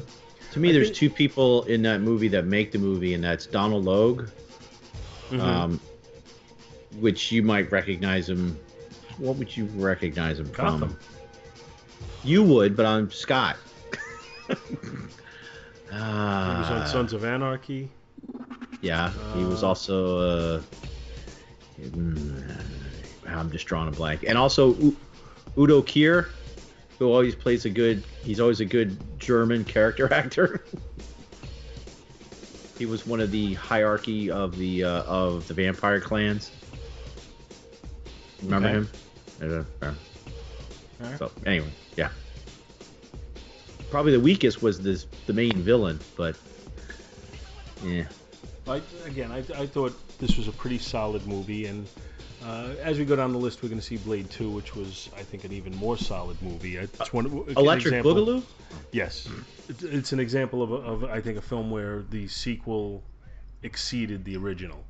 To 0.52 0.60
me, 0.60 0.68
I 0.68 0.72
there's 0.74 0.88
think- 0.88 0.98
two 0.98 1.10
people 1.10 1.64
in 1.64 1.82
that 1.82 2.00
movie 2.02 2.28
that 2.28 2.44
make 2.44 2.70
the 2.70 2.78
movie, 2.78 3.14
and 3.14 3.24
that's 3.24 3.46
Donal 3.46 3.82
Logue, 3.82 4.28
Mhm. 5.30 5.40
um, 5.40 5.80
which 7.00 7.32
you 7.32 7.42
might 7.42 7.72
recognize 7.72 8.28
him. 8.28 8.56
What 9.18 9.36
would 9.36 9.56
you 9.56 9.64
recognize 9.74 10.38
him 10.38 10.50
Gotham. 10.52 10.80
from? 10.90 10.96
You 12.24 12.42
would, 12.44 12.76
but 12.76 12.86
I'm 12.86 13.10
Scott. 13.10 13.56
He 14.48 14.54
was 16.56 16.70
on 16.70 16.80
Ah, 16.80 16.84
Sons 16.86 17.12
of 17.12 17.24
Anarchy. 17.24 17.90
yeah, 18.80 19.12
he 19.34 19.44
was 19.44 19.62
Uh, 19.62 19.66
also. 19.66 20.18
Uh, 20.18 20.62
mm, 21.78 23.02
I'm 23.26 23.50
just 23.50 23.66
drawing 23.66 23.88
a 23.88 23.92
blank, 23.92 24.24
and 24.26 24.38
also 24.38 24.74
U- 24.76 24.96
Udo 25.58 25.82
Kier, 25.82 26.30
who 26.98 27.10
always 27.10 27.34
plays 27.34 27.64
a 27.66 27.70
good. 27.70 28.04
He's 28.22 28.40
always 28.40 28.60
a 28.60 28.64
good 28.64 28.96
German 29.18 29.64
character 29.64 30.12
actor. 30.14 30.64
he 32.78 32.86
was 32.86 33.06
one 33.06 33.20
of 33.20 33.30
the 33.30 33.54
hierarchy 33.54 34.30
of 34.30 34.56
the 34.56 34.84
uh, 34.84 35.02
of 35.02 35.46
the 35.46 35.54
vampire 35.54 36.00
clans. 36.00 36.52
Remember 38.40 38.68
Okay. 38.68 38.88
him? 39.40 39.98
Uh, 41.02 41.06
uh, 41.06 41.16
So 41.16 41.30
anyway, 41.46 41.70
yeah. 41.96 42.08
probably 43.90 44.12
the 44.12 44.20
weakest 44.20 44.62
was 44.62 44.80
this 44.80 45.06
the 45.26 45.32
main 45.32 45.52
villain, 45.62 45.98
but 46.16 46.36
yeah. 47.84 48.04
I, 48.68 48.80
again, 49.06 49.32
I, 49.32 49.38
I 49.60 49.66
thought 49.66 49.92
this 50.18 50.36
was 50.36 50.46
a 50.48 50.52
pretty 50.52 50.78
solid 50.78 51.26
movie, 51.26 51.66
and 51.66 51.86
uh, 52.44 52.74
as 52.80 52.96
we 52.98 53.04
go 53.04 53.16
down 53.16 53.32
the 53.32 53.38
list, 53.38 53.62
we're 53.62 53.68
going 53.68 53.80
to 53.80 53.84
see 53.86 53.96
Blade 53.96 54.30
2, 54.30 54.48
which 54.50 54.76
was, 54.76 55.10
I 55.16 55.22
think, 55.22 55.42
an 55.44 55.52
even 55.52 55.74
more 55.76 55.96
solid 55.96 56.40
movie. 56.42 56.76
It's 56.76 57.12
one, 57.12 57.26
an 57.26 57.44
Electric 57.56 57.94
example- 57.94 58.14
Boogaloo. 58.14 58.42
Yes, 58.92 59.28
It- 59.68 59.82
it's 59.82 60.12
an 60.12 60.20
example 60.20 60.62
of, 60.62 60.70
a, 60.70 60.74
of 60.76 61.04
I 61.04 61.20
think 61.20 61.38
a 61.38 61.42
film 61.42 61.70
where 61.72 62.02
the 62.10 62.28
sequel 62.28 63.02
exceeded 63.64 64.24
the 64.24 64.36
original. 64.36 64.84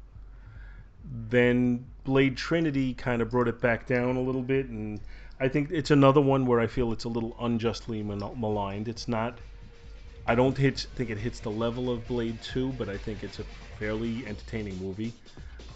Then 1.31 1.85
Blade 2.05 2.37
Trinity 2.37 2.95
kind 2.95 3.23
of 3.23 3.31
brought 3.31 3.49
it 3.49 3.61
back 3.61 3.87
down 3.87 4.17
a 4.17 4.21
little 4.21 4.43
bit, 4.43 4.67
and 4.67 5.01
I 5.43 5.49
think 5.49 5.71
it's 5.73 5.91
another 5.91 6.21
one 6.21 6.47
where 6.47 6.61
I 6.61 6.69
feel 6.69 6.93
it's 6.93 7.05
a 7.05 7.09
little 7.09 7.37
unjustly 7.41 8.03
mal- 8.03 8.37
maligned. 8.37 8.87
It's 8.89 9.09
not. 9.09 9.41
I 10.27 10.35
don't 10.37 10.57
hit, 10.57 10.87
think 10.95 11.11
it 11.11 11.19
hits 11.19 11.41
the 11.41 11.51
level 11.51 11.91
of 11.91 12.07
Blade 12.07 12.41
2, 12.41 12.73
but 12.73 12.89
I 12.89 12.97
think 12.97 13.23
it's 13.25 13.41
a 13.41 13.47
fairly 13.77 14.27
entertaining 14.27 14.79
movie. 14.79 15.17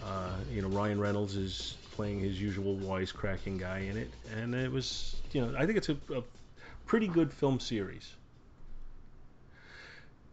Uh, 0.01 0.39
you 0.49 0.63
know, 0.63 0.69
Ryan 0.69 1.01
Reynolds 1.01 1.37
is 1.37 1.79
playing 1.91 2.21
his 2.21 2.41
usual 2.41 2.77
wisecracking 2.79 3.59
guy 3.59 3.81
in 3.81 3.97
it, 3.97 4.15
and 4.31 4.55
it 4.55 4.71
was, 4.71 5.23
you 5.33 5.41
know, 5.41 5.55
I 5.59 5.67
think 5.67 5.79
it's 5.79 5.89
a, 5.89 5.99
a 6.15 6.23
pretty 6.87 7.09
good 7.09 7.33
film 7.33 7.59
series. 7.61 8.15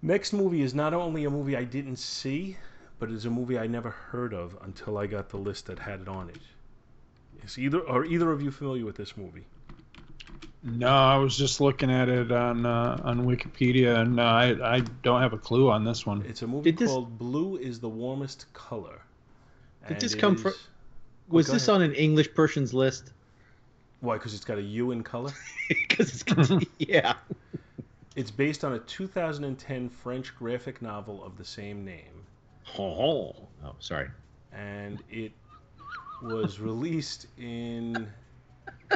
Next 0.04 0.34
movie 0.34 0.62
is 0.62 0.76
not 0.76 0.94
only 0.94 1.26
a 1.26 1.32
movie 1.32 1.58
I 1.58 1.64
didn't 1.64 1.98
see, 1.98 2.58
but 3.00 3.10
it's 3.10 3.26
a 3.26 3.32
movie 3.32 3.58
I 3.58 3.66
never 3.66 3.90
heard 3.90 4.34
of 4.34 4.56
until 4.62 4.98
I 5.00 5.08
got 5.08 5.30
the 5.30 5.38
list 5.38 5.66
that 5.66 5.80
had 5.80 6.02
it 6.02 6.08
on 6.08 6.30
it. 6.30 6.42
Is 7.46 7.58
either 7.58 7.88
are 7.90 8.06
either 8.06 8.32
of 8.32 8.42
you 8.42 8.52
familiar 8.52 8.86
with 8.86 8.96
this 8.96 9.18
movie? 9.18 9.46
No, 10.66 10.88
I 10.88 11.18
was 11.18 11.38
just 11.38 11.60
looking 11.60 11.92
at 11.92 12.08
it 12.08 12.32
on 12.32 12.66
uh, 12.66 13.02
on 13.04 13.26
Wikipedia, 13.26 13.98
and 14.00 14.20
uh, 14.20 14.24
I 14.24 14.76
I 14.76 14.80
don't 15.02 15.22
have 15.22 15.34
a 15.34 15.38
clue 15.38 15.70
on 15.70 15.84
this 15.84 16.06
one. 16.06 16.24
It's 16.28 16.42
a 16.42 16.48
movie 16.48 16.72
Did 16.72 16.78
this- 16.80 16.90
called 16.90 17.18
Blue 17.18 17.58
is 17.58 17.80
the 17.80 17.90
Warmest 17.90 18.46
Color. 18.54 19.02
Did 19.88 20.00
this 20.00 20.16
come 20.16 20.38
fro- 20.38 20.52
is- 20.52 20.68
Was 21.28 21.48
go 21.48 21.54
this 21.54 21.68
ahead. 21.68 21.82
on 21.82 21.90
an 21.90 21.94
English 21.96 22.34
person's 22.34 22.74
list? 22.74 23.12
Why? 24.00 24.16
Because 24.18 24.34
it's 24.34 24.46
got 24.46 24.58
a 24.58 24.62
U 24.62 24.92
in 24.92 25.04
color. 25.04 25.32
Because 25.68 26.22
it's 26.22 26.66
yeah. 26.78 27.14
It's 28.16 28.30
based 28.32 28.64
on 28.64 28.74
a 28.74 28.80
2010 28.80 29.90
French 29.90 30.36
graphic 30.38 30.82
novel 30.82 31.24
of 31.24 31.36
the 31.38 31.44
same 31.46 31.84
name, 31.84 32.24
Oh, 32.78 33.36
oh, 33.66 33.76
sorry. 33.80 34.10
and 34.54 35.02
it 35.10 35.32
was 36.24 36.58
released 36.58 37.28
in 37.38 38.08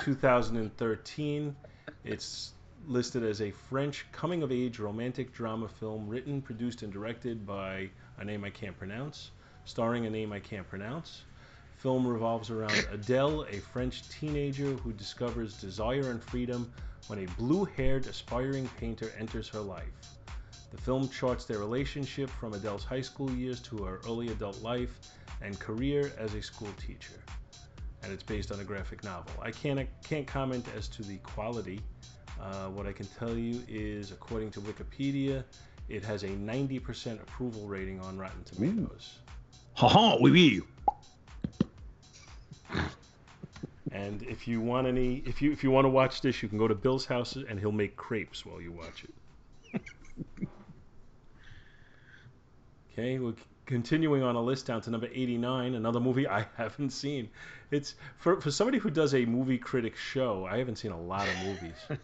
2013. 0.01 1.55
It's 2.05 2.53
listed 2.87 3.23
as 3.23 3.41
a 3.41 3.51
French 3.51 4.05
coming 4.13 4.43
of 4.43 4.51
age 4.51 4.79
romantic 4.79 5.33
drama 5.33 5.67
film 5.67 6.07
written, 6.07 6.41
produced, 6.41 6.83
and 6.83 6.93
directed 6.93 7.45
by 7.45 7.89
a 8.17 8.23
name 8.23 8.45
I 8.45 8.49
can't 8.49 8.77
pronounce, 8.77 9.31
starring 9.65 10.05
a 10.05 10.09
name 10.09 10.31
I 10.31 10.39
can't 10.39 10.67
pronounce. 10.69 11.23
Film 11.75 12.07
revolves 12.07 12.49
around 12.49 12.87
Adele, 12.91 13.45
a 13.49 13.59
French 13.59 14.07
teenager 14.09 14.71
who 14.77 14.93
discovers 14.93 15.59
desire 15.59 16.09
and 16.09 16.23
freedom 16.23 16.71
when 17.07 17.19
a 17.19 17.27
blue 17.37 17.65
haired 17.65 18.07
aspiring 18.07 18.69
painter 18.79 19.11
enters 19.19 19.49
her 19.49 19.59
life. 19.59 20.15
The 20.71 20.77
film 20.77 21.09
charts 21.09 21.43
their 21.43 21.59
relationship 21.59 22.29
from 22.29 22.53
Adele's 22.53 22.85
high 22.85 23.01
school 23.01 23.29
years 23.31 23.59
to 23.61 23.83
her 23.83 23.99
early 24.05 24.29
adult 24.29 24.61
life 24.61 24.97
and 25.41 25.59
career 25.59 26.11
as 26.17 26.33
a 26.33 26.41
school 26.41 26.69
teacher. 26.77 27.13
And 28.03 28.11
it's 28.11 28.23
based 28.23 28.51
on 28.51 28.59
a 28.59 28.63
graphic 28.63 29.03
novel. 29.03 29.31
I 29.41 29.51
can't 29.51 29.87
can't 30.03 30.27
comment 30.27 30.65
as 30.75 30.87
to 30.89 31.03
the 31.03 31.17
quality. 31.17 31.81
Uh, 32.39 32.67
what 32.67 32.85
I 32.85 32.91
can 32.91 33.07
tell 33.19 33.35
you 33.35 33.63
is, 33.67 34.11
according 34.11 34.51
to 34.51 34.61
Wikipedia, 34.61 35.43
it 35.89 36.03
has 36.03 36.23
a 36.23 36.27
90% 36.29 37.21
approval 37.21 37.67
rating 37.67 37.99
on 38.01 38.17
Rotten 38.17 38.43
Tomatoes. 38.43 39.19
Ha 39.75 39.87
ha, 39.87 40.17
oui, 40.19 40.31
oui. 40.31 40.61
And 43.91 44.21
if 44.23 44.47
you 44.47 44.61
want 44.61 44.85
any, 44.85 45.23
if 45.25 45.41
you 45.41 45.51
if 45.51 45.63
you 45.63 45.71
want 45.71 45.85
to 45.85 45.89
watch 45.89 46.21
this, 46.21 46.43
you 46.43 46.49
can 46.49 46.57
go 46.57 46.67
to 46.67 46.75
Bill's 46.75 47.05
house 47.05 47.35
and 47.35 47.59
he'll 47.59 47.71
make 47.71 47.95
crepes 47.95 48.45
while 48.45 48.61
you 48.61 48.71
watch 48.71 49.05
it. 49.73 49.81
okay, 52.91 53.17
c- 53.17 53.35
continuing 53.67 54.23
on 54.23 54.35
a 54.35 54.41
list 54.41 54.65
down 54.65 54.81
to 54.81 54.89
number 54.89 55.07
89, 55.13 55.75
another 55.75 55.99
movie 55.99 56.27
I 56.27 56.47
haven't 56.57 56.89
seen. 56.89 57.29
It's 57.69 57.93
for 58.17 58.41
for 58.41 58.49
somebody 58.49 58.79
who 58.79 58.89
does 58.89 59.13
a 59.13 59.25
movie 59.25 59.59
critic 59.59 59.95
show. 59.95 60.47
I 60.49 60.57
haven't 60.57 60.77
seen 60.77 60.91
a 60.91 60.99
lot 60.99 61.27
of 61.27 61.45
movies. 61.45 61.75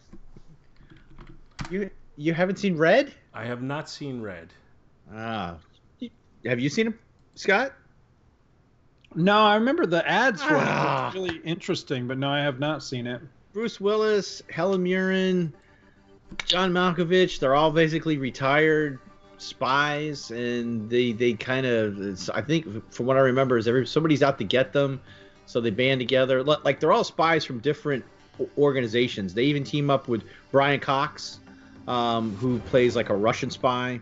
You 1.70 1.88
you 2.16 2.34
haven't 2.34 2.58
seen 2.58 2.76
Red? 2.76 3.10
I 3.32 3.46
have 3.46 3.62
not 3.62 3.88
seen 3.88 4.20
Red. 4.20 4.52
Ah, 5.10 5.56
have 6.44 6.60
you 6.60 6.68
seen 6.68 6.88
him, 6.88 6.98
Scott? 7.34 7.72
No, 9.14 9.38
I 9.38 9.54
remember 9.54 9.86
the 9.86 10.06
ads 10.06 10.42
for 10.42 10.56
it. 10.56 10.62
Ah. 10.62 11.06
It's 11.06 11.14
really 11.14 11.38
interesting, 11.38 12.06
but 12.06 12.18
no, 12.18 12.28
I 12.28 12.40
have 12.40 12.58
not 12.58 12.82
seen 12.82 13.06
it. 13.06 13.22
Bruce 13.54 13.80
Willis, 13.80 14.42
Helen 14.50 14.82
Mirren, 14.82 15.54
John 16.44 16.72
Malkovich, 16.72 17.38
they're 17.38 17.54
all 17.54 17.70
basically 17.70 18.18
retired 18.18 18.98
spies 19.44 20.30
and 20.30 20.88
they 20.90 21.12
they 21.12 21.34
kind 21.34 21.66
of 21.66 22.30
I 22.34 22.40
think 22.40 22.92
from 22.92 23.06
what 23.06 23.16
I 23.16 23.20
remember 23.20 23.58
is 23.58 23.68
every 23.68 23.86
somebody's 23.86 24.22
out 24.22 24.38
to 24.38 24.44
get 24.44 24.72
them 24.72 25.00
so 25.46 25.60
they 25.60 25.70
band 25.70 26.00
together 26.00 26.42
like 26.42 26.80
they're 26.80 26.92
all 26.92 27.04
spies 27.04 27.44
from 27.44 27.60
different 27.60 28.04
organizations. 28.58 29.34
They 29.34 29.44
even 29.44 29.64
team 29.64 29.90
up 29.90 30.08
with 30.08 30.24
Brian 30.50 30.80
Cox 30.80 31.38
um, 31.86 32.34
who 32.36 32.58
plays 32.60 32.96
like 32.96 33.10
a 33.10 33.14
Russian 33.14 33.50
spy. 33.50 34.00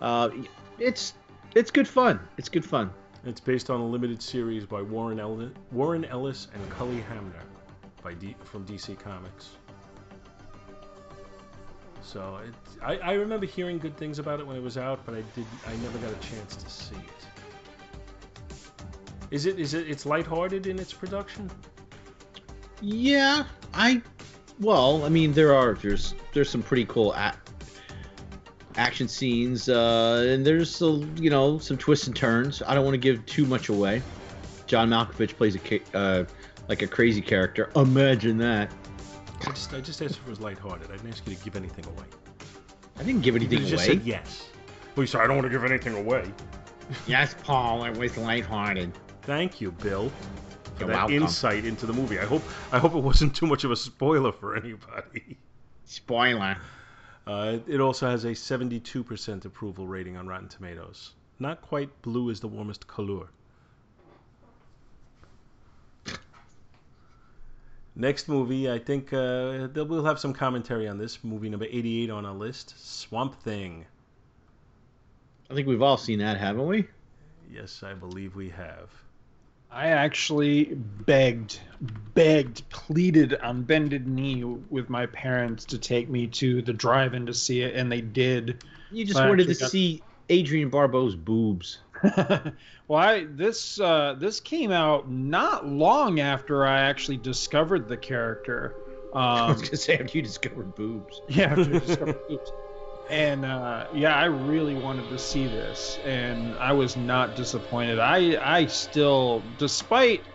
Uh, 0.00 0.30
it's 0.78 1.14
it's 1.54 1.70
good 1.70 1.86
fun. 1.86 2.20
It's 2.38 2.48
good 2.48 2.64
fun. 2.64 2.90
It's 3.24 3.40
based 3.40 3.70
on 3.70 3.80
a 3.80 3.86
limited 3.86 4.20
series 4.20 4.64
by 4.66 4.82
Warren 4.82 5.20
Ellis, 5.20 5.52
Warren 5.70 6.04
Ellis 6.06 6.48
and 6.52 6.70
Cully 6.70 7.00
Hamner, 7.02 7.44
by 8.02 8.14
D, 8.14 8.34
from 8.44 8.66
DC 8.66 8.98
Comics. 8.98 9.50
So 12.02 12.40
it, 12.44 12.54
I, 12.82 12.96
I 12.98 13.12
remember 13.12 13.46
hearing 13.46 13.78
good 13.78 13.96
things 13.96 14.18
about 14.18 14.40
it 14.40 14.46
when 14.46 14.56
it 14.56 14.62
was 14.62 14.76
out, 14.76 15.04
but 15.06 15.14
I 15.14 15.22
did 15.34 15.46
I 15.66 15.74
never 15.76 15.98
got 15.98 16.12
a 16.12 16.16
chance 16.16 16.56
to 16.56 16.68
see 16.68 16.96
it. 16.96 17.26
Is 19.30 19.46
it 19.46 19.58
is 19.58 19.74
it 19.74 19.88
it's 19.88 20.04
lighthearted 20.04 20.66
in 20.66 20.78
its 20.78 20.92
production? 20.92 21.50
Yeah, 22.80 23.44
I. 23.72 24.02
Well, 24.60 25.04
I 25.04 25.08
mean, 25.08 25.32
there 25.32 25.54
are 25.54 25.74
there's 25.74 26.14
there's 26.32 26.50
some 26.50 26.62
pretty 26.62 26.84
cool 26.84 27.12
a- 27.14 27.34
action 28.76 29.08
scenes, 29.08 29.68
uh, 29.68 30.26
and 30.28 30.44
there's 30.44 30.82
a, 30.82 30.90
you 31.16 31.30
know 31.30 31.58
some 31.58 31.78
twists 31.78 32.06
and 32.08 32.16
turns. 32.16 32.62
I 32.66 32.74
don't 32.74 32.84
want 32.84 32.94
to 32.94 32.98
give 32.98 33.24
too 33.26 33.46
much 33.46 33.68
away. 33.68 34.02
John 34.66 34.90
Malkovich 34.90 35.36
plays 35.36 35.56
a 35.56 35.96
uh, 35.96 36.24
like 36.68 36.82
a 36.82 36.86
crazy 36.86 37.20
character. 37.20 37.70
Imagine 37.76 38.38
that. 38.38 38.72
I 39.46 39.50
just 39.52 39.74
I 39.74 39.80
just 39.80 40.02
asked 40.02 40.16
if 40.16 40.26
it 40.26 40.30
was 40.30 40.40
lighthearted. 40.40 40.88
I 40.90 40.96
didn't 40.96 41.10
ask 41.10 41.26
you 41.26 41.34
to 41.34 41.44
give 41.44 41.56
anything 41.56 41.84
away. 41.86 42.04
I 42.98 43.02
didn't 43.02 43.22
give 43.22 43.36
anything 43.36 43.58
You 43.58 43.64
anything 43.64 43.76
just 43.78 43.88
away. 43.88 43.98
said 43.98 44.06
yes. 44.06 44.48
Well, 44.94 45.02
you 45.02 45.06
said 45.06 45.20
I 45.22 45.26
don't 45.26 45.36
want 45.36 45.46
to 45.46 45.50
give 45.50 45.64
anything 45.64 45.94
away. 45.94 46.30
Yes, 47.06 47.34
Paul, 47.42 47.84
it 47.84 47.96
was 47.96 48.16
lighthearted. 48.16 48.92
Thank 49.22 49.60
you, 49.60 49.72
Bill, 49.72 50.10
for 50.10 50.80
You're 50.80 50.88
that 50.90 50.96
welcome. 50.96 51.14
insight 51.14 51.64
into 51.64 51.86
the 51.86 51.92
movie. 51.92 52.18
I 52.18 52.24
hope 52.24 52.42
I 52.72 52.78
hope 52.78 52.94
it 52.94 52.98
wasn't 53.02 53.34
too 53.34 53.46
much 53.46 53.64
of 53.64 53.70
a 53.70 53.76
spoiler 53.76 54.32
for 54.32 54.56
anybody. 54.56 55.38
Spoiler. 55.84 56.56
Uh, 57.26 57.58
it 57.68 57.80
also 57.80 58.08
has 58.10 58.24
a 58.24 58.32
72% 58.32 59.44
approval 59.44 59.86
rating 59.86 60.16
on 60.16 60.26
Rotten 60.26 60.48
Tomatoes. 60.48 61.12
Not 61.38 61.62
quite 61.62 61.88
blue 62.02 62.30
is 62.30 62.40
the 62.40 62.48
warmest 62.48 62.86
color. 62.88 63.26
Next 67.94 68.28
movie, 68.28 68.70
I 68.70 68.78
think 68.78 69.12
uh, 69.12 69.68
we'll 69.74 70.04
have 70.04 70.18
some 70.18 70.32
commentary 70.32 70.88
on 70.88 70.96
this. 70.96 71.22
Movie 71.22 71.50
number 71.50 71.66
88 71.68 72.10
on 72.10 72.24
our 72.24 72.34
list 72.34 72.74
Swamp 73.00 73.40
Thing. 73.42 73.84
I 75.50 75.54
think 75.54 75.68
we've 75.68 75.82
all 75.82 75.98
seen 75.98 76.20
that, 76.20 76.38
haven't 76.38 76.66
we? 76.66 76.86
Yes, 77.52 77.82
I 77.82 77.92
believe 77.92 78.34
we 78.34 78.48
have. 78.50 78.88
I 79.70 79.88
actually 79.88 80.64
begged, 80.74 81.58
begged, 82.14 82.68
pleaded 82.70 83.34
on 83.34 83.62
bended 83.62 84.06
knee 84.06 84.44
with 84.44 84.88
my 84.90 85.06
parents 85.06 85.66
to 85.66 85.78
take 85.78 86.08
me 86.08 86.26
to 86.28 86.62
the 86.62 86.72
drive-in 86.72 87.26
to 87.26 87.34
see 87.34 87.62
it, 87.62 87.74
and 87.74 87.90
they 87.90 88.00
did. 88.00 88.64
You 88.90 89.04
just 89.04 89.18
wanted 89.18 89.48
to 89.48 89.54
got- 89.54 89.70
see 89.70 90.02
Adrienne 90.30 90.70
Barbeau's 90.70 91.16
boobs. 91.16 91.78
well, 92.88 92.98
I, 92.98 93.24
this 93.30 93.78
uh, 93.78 94.14
this 94.18 94.40
came 94.40 94.70
out 94.72 95.10
not 95.10 95.66
long 95.66 96.18
after 96.20 96.66
I 96.66 96.80
actually 96.82 97.18
discovered 97.18 97.88
the 97.88 97.96
character. 97.98 98.78
I 99.46 99.50
Um, 99.50 99.52
was 99.52 99.62
gonna 99.62 99.76
say 99.78 99.98
after 99.98 100.18
you 100.18 100.22
discovered 100.22 100.74
boobs. 100.74 101.22
yeah, 101.28 101.52
after 101.52 101.70
I 101.72 101.76
discovered 101.76 102.16
Oops. 102.30 102.52
And 103.08 103.44
uh, 103.44 103.88
yeah, 103.92 104.14
I 104.16 104.26
really 104.26 104.74
wanted 104.76 105.10
to 105.10 105.18
see 105.18 105.48
this, 105.48 105.98
and 106.04 106.56
I 106.56 106.72
was 106.74 106.96
not 106.96 107.34
disappointed. 107.36 107.98
I 107.98 108.38
I 108.60 108.66
still, 108.66 109.52
despite 109.56 110.28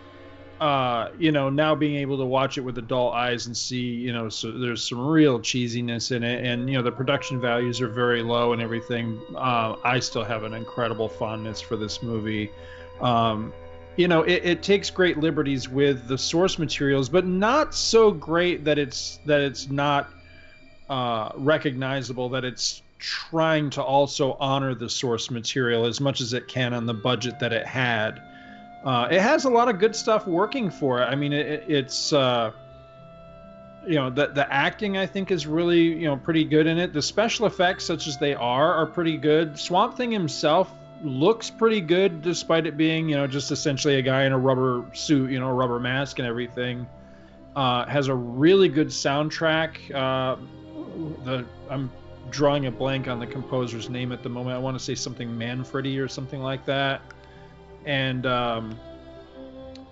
uh, 0.60 1.10
you 1.18 1.30
know, 1.30 1.48
now 1.48 1.74
being 1.74 1.96
able 1.96 2.18
to 2.18 2.24
watch 2.24 2.58
it 2.58 2.62
with 2.62 2.78
adult 2.78 3.14
eyes 3.14 3.46
and 3.46 3.56
see, 3.56 3.80
you 3.80 4.12
know, 4.12 4.28
so 4.28 4.50
there's 4.50 4.86
some 4.88 5.06
real 5.06 5.38
cheesiness 5.38 6.14
in 6.14 6.24
it, 6.24 6.44
and 6.44 6.68
you 6.68 6.76
know, 6.76 6.82
the 6.82 6.92
production 6.92 7.40
values 7.40 7.80
are 7.80 7.88
very 7.88 8.22
low 8.22 8.52
and 8.52 8.60
everything. 8.60 9.20
Uh, 9.36 9.76
I 9.84 10.00
still 10.00 10.24
have 10.24 10.42
an 10.42 10.54
incredible 10.54 11.08
fondness 11.08 11.60
for 11.60 11.76
this 11.76 12.02
movie. 12.02 12.50
Um, 13.00 13.52
you 13.96 14.08
know, 14.08 14.22
it, 14.22 14.44
it 14.44 14.62
takes 14.62 14.90
great 14.90 15.18
liberties 15.18 15.68
with 15.68 16.06
the 16.08 16.18
source 16.18 16.58
materials, 16.58 17.08
but 17.08 17.26
not 17.26 17.74
so 17.74 18.10
great 18.10 18.64
that 18.64 18.78
it's 18.78 19.18
that 19.26 19.40
it's 19.40 19.68
not 19.68 20.10
uh, 20.88 21.30
recognizable. 21.36 22.28
That 22.30 22.44
it's 22.44 22.82
trying 22.98 23.70
to 23.70 23.82
also 23.82 24.36
honor 24.40 24.74
the 24.74 24.88
source 24.88 25.30
material 25.30 25.84
as 25.84 26.00
much 26.00 26.20
as 26.20 26.32
it 26.32 26.48
can 26.48 26.74
on 26.74 26.86
the 26.86 26.94
budget 26.94 27.38
that 27.40 27.52
it 27.52 27.66
had. 27.66 28.20
Uh, 28.84 29.08
it 29.10 29.20
has 29.20 29.44
a 29.44 29.50
lot 29.50 29.68
of 29.68 29.78
good 29.78 29.94
stuff 29.94 30.26
working 30.26 30.70
for 30.70 31.02
it. 31.02 31.04
I 31.04 31.14
mean, 31.14 31.32
it, 31.32 31.64
it's 31.68 32.12
uh, 32.12 32.52
you 33.86 33.96
know 33.96 34.10
the 34.10 34.28
the 34.28 34.52
acting 34.52 34.96
I 34.96 35.06
think 35.06 35.30
is 35.30 35.46
really 35.46 35.82
you 35.82 36.06
know 36.06 36.16
pretty 36.16 36.44
good 36.44 36.66
in 36.66 36.78
it. 36.78 36.92
The 36.92 37.02
special 37.02 37.46
effects, 37.46 37.84
such 37.84 38.06
as 38.06 38.18
they 38.18 38.34
are, 38.34 38.74
are 38.74 38.86
pretty 38.86 39.16
good. 39.16 39.58
Swamp 39.58 39.96
Thing 39.96 40.12
himself 40.12 40.72
looks 41.02 41.50
pretty 41.50 41.80
good, 41.80 42.22
despite 42.22 42.66
it 42.66 42.76
being 42.76 43.08
you 43.08 43.16
know 43.16 43.26
just 43.26 43.50
essentially 43.50 43.96
a 43.96 44.02
guy 44.02 44.24
in 44.24 44.32
a 44.32 44.38
rubber 44.38 44.84
suit, 44.92 45.30
you 45.30 45.40
know, 45.40 45.50
rubber 45.50 45.80
mask 45.80 46.18
and 46.18 46.28
everything. 46.28 46.86
Uh, 47.56 47.84
has 47.86 48.06
a 48.06 48.14
really 48.14 48.68
good 48.68 48.88
soundtrack. 48.88 49.92
Uh, 49.92 50.36
the 51.24 51.44
I'm 51.68 51.90
drawing 52.30 52.66
a 52.66 52.70
blank 52.70 53.08
on 53.08 53.18
the 53.18 53.26
composer's 53.26 53.88
name 53.88 54.12
at 54.12 54.22
the 54.22 54.28
moment. 54.28 54.54
I 54.54 54.58
want 54.58 54.78
to 54.78 54.84
say 54.84 54.94
something 54.94 55.28
Manfredi 55.36 55.98
or 55.98 56.06
something 56.06 56.40
like 56.40 56.64
that 56.66 57.00
and 57.88 58.24
um, 58.26 58.78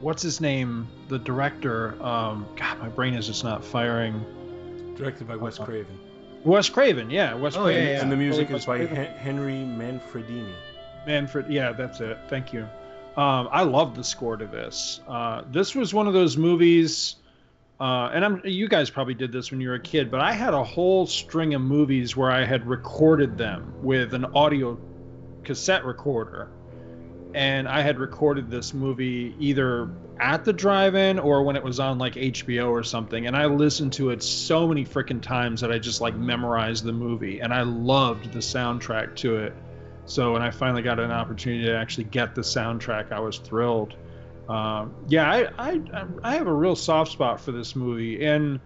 what's 0.01 0.23
his 0.23 0.41
name? 0.41 0.87
The 1.09 1.19
director. 1.19 2.01
Um, 2.03 2.47
God, 2.57 2.79
my 2.79 2.89
brain 2.89 3.15
is 3.15 3.27
just 3.27 3.43
not 3.43 3.65
firing. 3.65 4.25
Directed 4.97 5.27
by 5.27 5.37
Wes 5.37 5.59
Craven. 5.59 5.99
Wes 6.45 6.69
Craven, 6.69 7.11
yeah, 7.11 7.35
Wes 7.35 7.57
Oh, 7.57 7.65
Craven. 7.65 7.83
yeah, 7.85 7.91
yeah. 7.91 8.03
And 8.03 8.13
the 8.13 8.17
music 8.17 8.51
Wes 8.51 8.61
is 8.61 8.67
by 8.67 8.77
Craven. 8.79 8.97
Hen- 8.97 9.17
Henry 9.17 9.53
Manfredini. 9.55 10.55
Manfred, 11.07 11.47
yeah, 11.49 11.73
that's 11.73 12.01
it. 12.01 12.19
Thank 12.29 12.53
you. 12.53 12.63
Um, 13.17 13.49
I 13.51 13.63
love 13.63 13.95
the 13.97 14.05
score 14.05 14.37
to 14.37 14.47
this. 14.47 15.01
Uh, 15.09 15.43
this 15.51 15.75
was 15.75 15.95
one 15.95 16.07
of 16.07 16.13
those 16.13 16.37
movies, 16.37 17.17
uh, 17.81 18.11
and 18.13 18.25
I'm 18.25 18.43
you 18.45 18.69
guys 18.69 18.91
probably 18.91 19.15
did 19.15 19.33
this 19.33 19.51
when 19.51 19.61
you 19.61 19.69
were 19.69 19.75
a 19.77 19.81
kid, 19.81 20.11
but 20.11 20.21
I 20.21 20.33
had 20.33 20.53
a 20.55 20.63
whole 20.65 21.07
string 21.07 21.55
of 21.55 21.63
movies 21.63 22.17
where 22.17 22.31
I 22.31 22.45
had 22.45 22.67
recorded 22.67 23.39
them 23.39 23.73
with 23.83 24.13
an 24.15 24.25
audio 24.35 24.79
cassette 25.45 25.85
recorder, 25.85 26.51
and 27.37 27.69
I 27.69 27.83
had 27.83 27.99
recorded 27.99 28.51
this 28.51 28.73
movie 28.73 29.35
either 29.39 29.91
at 30.19 30.47
the 30.47 30.55
drive-in 30.55 31.19
or 31.19 31.43
when 31.43 31.55
it 31.55 31.63
was 31.63 31.79
on 31.79 31.99
like 31.99 32.15
HBO 32.15 32.71
or 32.71 32.83
something, 32.83 33.27
and 33.27 33.37
I 33.37 33.45
listened 33.45 33.93
to 33.95 34.09
it 34.09 34.23
so 34.23 34.67
many 34.67 34.87
freaking 34.87 35.21
times 35.21 35.61
that 35.61 35.71
I 35.71 35.79
just 35.79 36.01
like 36.01 36.17
memorized 36.17 36.85
the 36.85 36.95
movie, 36.95 37.41
and 37.41 37.53
I 37.53 37.61
loved 37.61 38.33
the 38.33 38.39
soundtrack 38.39 39.17
to 39.17 39.37
it. 39.37 39.53
So 40.07 40.33
when 40.33 40.41
I 40.41 40.51
finally 40.51 40.81
got 40.81 40.99
an 40.99 41.11
opportunity 41.11 41.67
to 41.67 41.77
actually 41.77 42.05
get 42.05 42.35
the 42.35 42.41
soundtrack, 42.41 43.13
I 43.13 43.21
was 43.21 43.37
thrilled. 43.37 43.95
Um, 44.49 44.95
yeah, 45.07 45.31
I, 45.31 45.49
I 45.59 45.81
I 46.23 46.37
have 46.37 46.47
a 46.47 46.55
real 46.55 46.75
soft 46.75 47.13
spot 47.13 47.39
for 47.39 47.53
this 47.53 47.77
movie, 47.77 48.25
and 48.25 48.59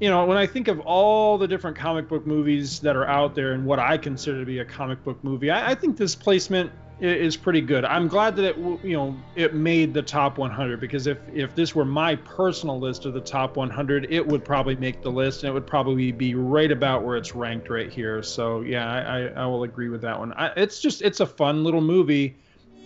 you 0.00 0.08
know 0.08 0.24
when 0.24 0.38
I 0.38 0.46
think 0.46 0.68
of 0.68 0.80
all 0.80 1.36
the 1.36 1.46
different 1.46 1.76
comic 1.76 2.08
book 2.08 2.26
movies 2.26 2.80
that 2.80 2.96
are 2.96 3.06
out 3.06 3.34
there 3.34 3.52
and 3.52 3.66
what 3.66 3.78
I 3.78 3.98
consider 3.98 4.40
to 4.40 4.46
be 4.46 4.60
a 4.60 4.64
comic 4.64 5.04
book 5.04 5.22
movie, 5.22 5.50
I, 5.50 5.72
I 5.72 5.74
think 5.74 5.98
this 5.98 6.14
placement 6.14 6.72
is 7.00 7.36
pretty 7.36 7.60
good. 7.62 7.84
I'm 7.84 8.08
glad 8.08 8.36
that 8.36 8.44
it 8.44 8.58
you 8.58 8.92
know 8.92 9.16
it 9.34 9.54
made 9.54 9.94
the 9.94 10.02
top 10.02 10.38
100 10.38 10.80
because 10.80 11.06
if 11.06 11.18
if 11.32 11.54
this 11.54 11.74
were 11.74 11.84
my 11.84 12.16
personal 12.16 12.78
list 12.78 13.06
of 13.06 13.14
the 13.14 13.20
top 13.20 13.56
100, 13.56 14.06
it 14.10 14.26
would 14.26 14.44
probably 14.44 14.76
make 14.76 15.02
the 15.02 15.10
list 15.10 15.42
and 15.42 15.50
it 15.50 15.52
would 15.52 15.66
probably 15.66 16.12
be 16.12 16.34
right 16.34 16.70
about 16.70 17.04
where 17.04 17.16
it's 17.16 17.34
ranked 17.34 17.70
right 17.70 17.90
here. 17.90 18.22
So 18.22 18.60
yeah, 18.60 18.90
I 18.90 19.00
I, 19.00 19.26
I 19.42 19.46
will 19.46 19.62
agree 19.62 19.88
with 19.88 20.02
that 20.02 20.18
one. 20.18 20.32
I, 20.34 20.48
it's 20.56 20.80
just 20.80 21.02
it's 21.02 21.20
a 21.20 21.26
fun 21.26 21.64
little 21.64 21.80
movie, 21.80 22.36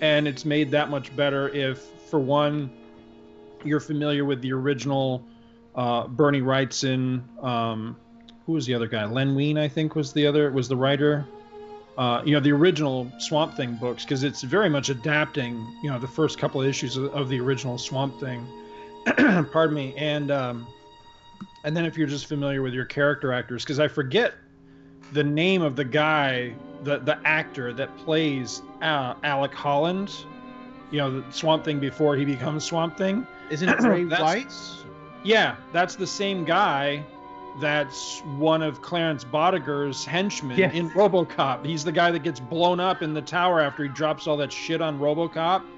and 0.01 0.29
it's 0.29 0.45
made 0.45 0.71
that 0.71 0.91
much 0.91 1.15
better 1.17 1.49
if 1.49 1.79
for 2.09 2.21
one 2.21 2.71
you're 3.65 3.81
familiar 3.81 4.25
with 4.25 4.43
the 4.43 4.53
original 4.53 5.25
uh, 5.75 6.07
Bernie 6.07 6.43
Wrightson. 6.43 7.23
Um, 7.43 7.97
who 8.47 8.53
was 8.53 8.67
the 8.67 8.75
other 8.75 8.87
guy? 8.87 9.07
Len 9.07 9.35
Wein, 9.35 9.57
I 9.57 9.69
think, 9.69 9.97
was 9.97 10.13
the 10.13 10.27
other 10.27 10.51
was 10.53 10.69
the 10.69 10.77
writer 10.77 11.27
uh, 11.97 12.23
you 12.25 12.33
know 12.33 12.41
the 12.41 12.53
original 12.53 13.11
Swamp 13.19 13.57
Thing 13.57 13.75
books 13.77 14.05
because 14.05 14.25
it's 14.25 14.43
very 14.43 14.69
much 14.69 14.89
adapting 14.89 15.67
you 15.83 15.91
know 15.91 15.99
the 15.99 16.09
first 16.09 16.39
couple 16.39 16.61
of 16.61 16.67
issues 16.67 16.97
of, 16.97 17.13
of 17.15 17.29
the 17.29 17.41
original 17.41 17.79
Swamp 17.79 18.19
Thing. 18.19 18.47
Pardon 19.53 19.75
me, 19.75 19.95
and 19.97 20.31
um, 20.31 20.67
and 21.63 21.77
then 21.77 21.85
if 21.85 21.97
you're 21.97 22.09
just 22.09 22.27
familiar 22.27 22.63
with 22.63 22.75
your 22.75 22.85
character 22.85 23.33
actors, 23.33 23.65
because 23.65 23.79
I 23.79 23.89
forget 23.89 24.35
the 25.13 25.25
name 25.25 25.63
of 25.63 25.77
the 25.77 25.85
guy, 25.85 26.55
the 26.83 26.99
the 26.99 27.19
actor 27.25 27.73
that 27.75 27.97
plays 27.99 28.63
uh, 28.83 29.15
Alec 29.23 29.55
Holland, 29.55 30.13
you 30.91 30.99
know 30.99 31.21
the 31.21 31.33
Swamp 31.33 31.65
Thing 31.65 31.79
before 31.79 32.17
he 32.17 32.25
becomes 32.25 32.65
Swamp 32.65 32.97
Thing. 32.97 33.27
Isn't 33.51 33.69
it 33.69 33.81
Ray 33.83 34.05
Wise? 34.05 34.85
Yeah, 35.23 35.57
that's 35.73 35.95
the 35.97 36.07
same 36.07 36.45
guy 36.45 37.05
that's 37.61 38.21
one 38.37 38.63
of 38.63 38.83
Clarence 38.83 39.25
Boddicker's 39.25 40.05
henchmen 40.05 40.59
Yes. 40.59 40.75
in 40.75 40.91
RoboCop. 40.91 41.65
He's 41.65 41.85
the 41.85 41.93
guy 41.93 42.11
that 42.11 42.23
gets 42.23 42.41
blown 42.41 42.81
up 42.81 43.03
in 43.03 43.15
the 43.15 43.23
tower 43.23 43.61
after 43.61 43.85
he 43.85 43.89
drops 43.91 44.27
all 44.27 44.37
that 44.39 44.53
shit 44.53 44.81
on 44.81 44.99
RoboCop. 44.99 45.61
And 45.61 45.69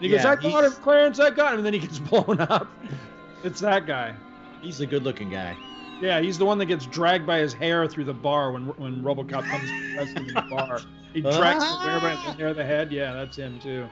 he 0.00 0.08
goes, 0.08 0.24
Yeah, 0.24 0.32
"I 0.32 0.36
got 0.36 0.64
him, 0.64 0.72
Clarence, 0.72 1.20
I 1.20 1.30
got 1.30 1.52
him," 1.52 1.58
and 1.58 1.66
then 1.66 1.72
he 1.74 1.78
gets 1.78 1.98
blown 2.10 2.40
up. 2.40 2.66
it's 3.44 3.60
that 3.60 3.86
guy. 3.86 4.14
He's 4.60 4.80
a 4.80 4.86
good-looking 4.86 5.30
guy. 5.30 5.56
Yeah, 6.00 6.20
he's 6.20 6.38
the 6.38 6.44
one 6.44 6.58
that 6.58 6.66
gets 6.66 6.86
dragged 6.86 7.26
by 7.26 7.38
his 7.38 7.52
hair 7.52 7.86
through 7.86 8.04
the 8.04 8.14
bar 8.14 8.50
when 8.50 8.64
when 8.76 9.02
RoboCop 9.02 9.44
comes 9.44 9.68
to 9.68 10.20
in 10.20 10.26
the 10.34 10.44
bar. 10.50 10.80
He 11.12 11.20
drags 11.20 11.60
the 11.62 11.76
hair 11.88 12.00
by 12.00 12.10
the 12.10 12.32
hair 12.32 12.48
of 12.48 12.56
the 12.56 12.64
head. 12.64 12.90
Yeah, 12.90 13.12
that's 13.12 13.36
him 13.36 13.60
too. 13.60 13.86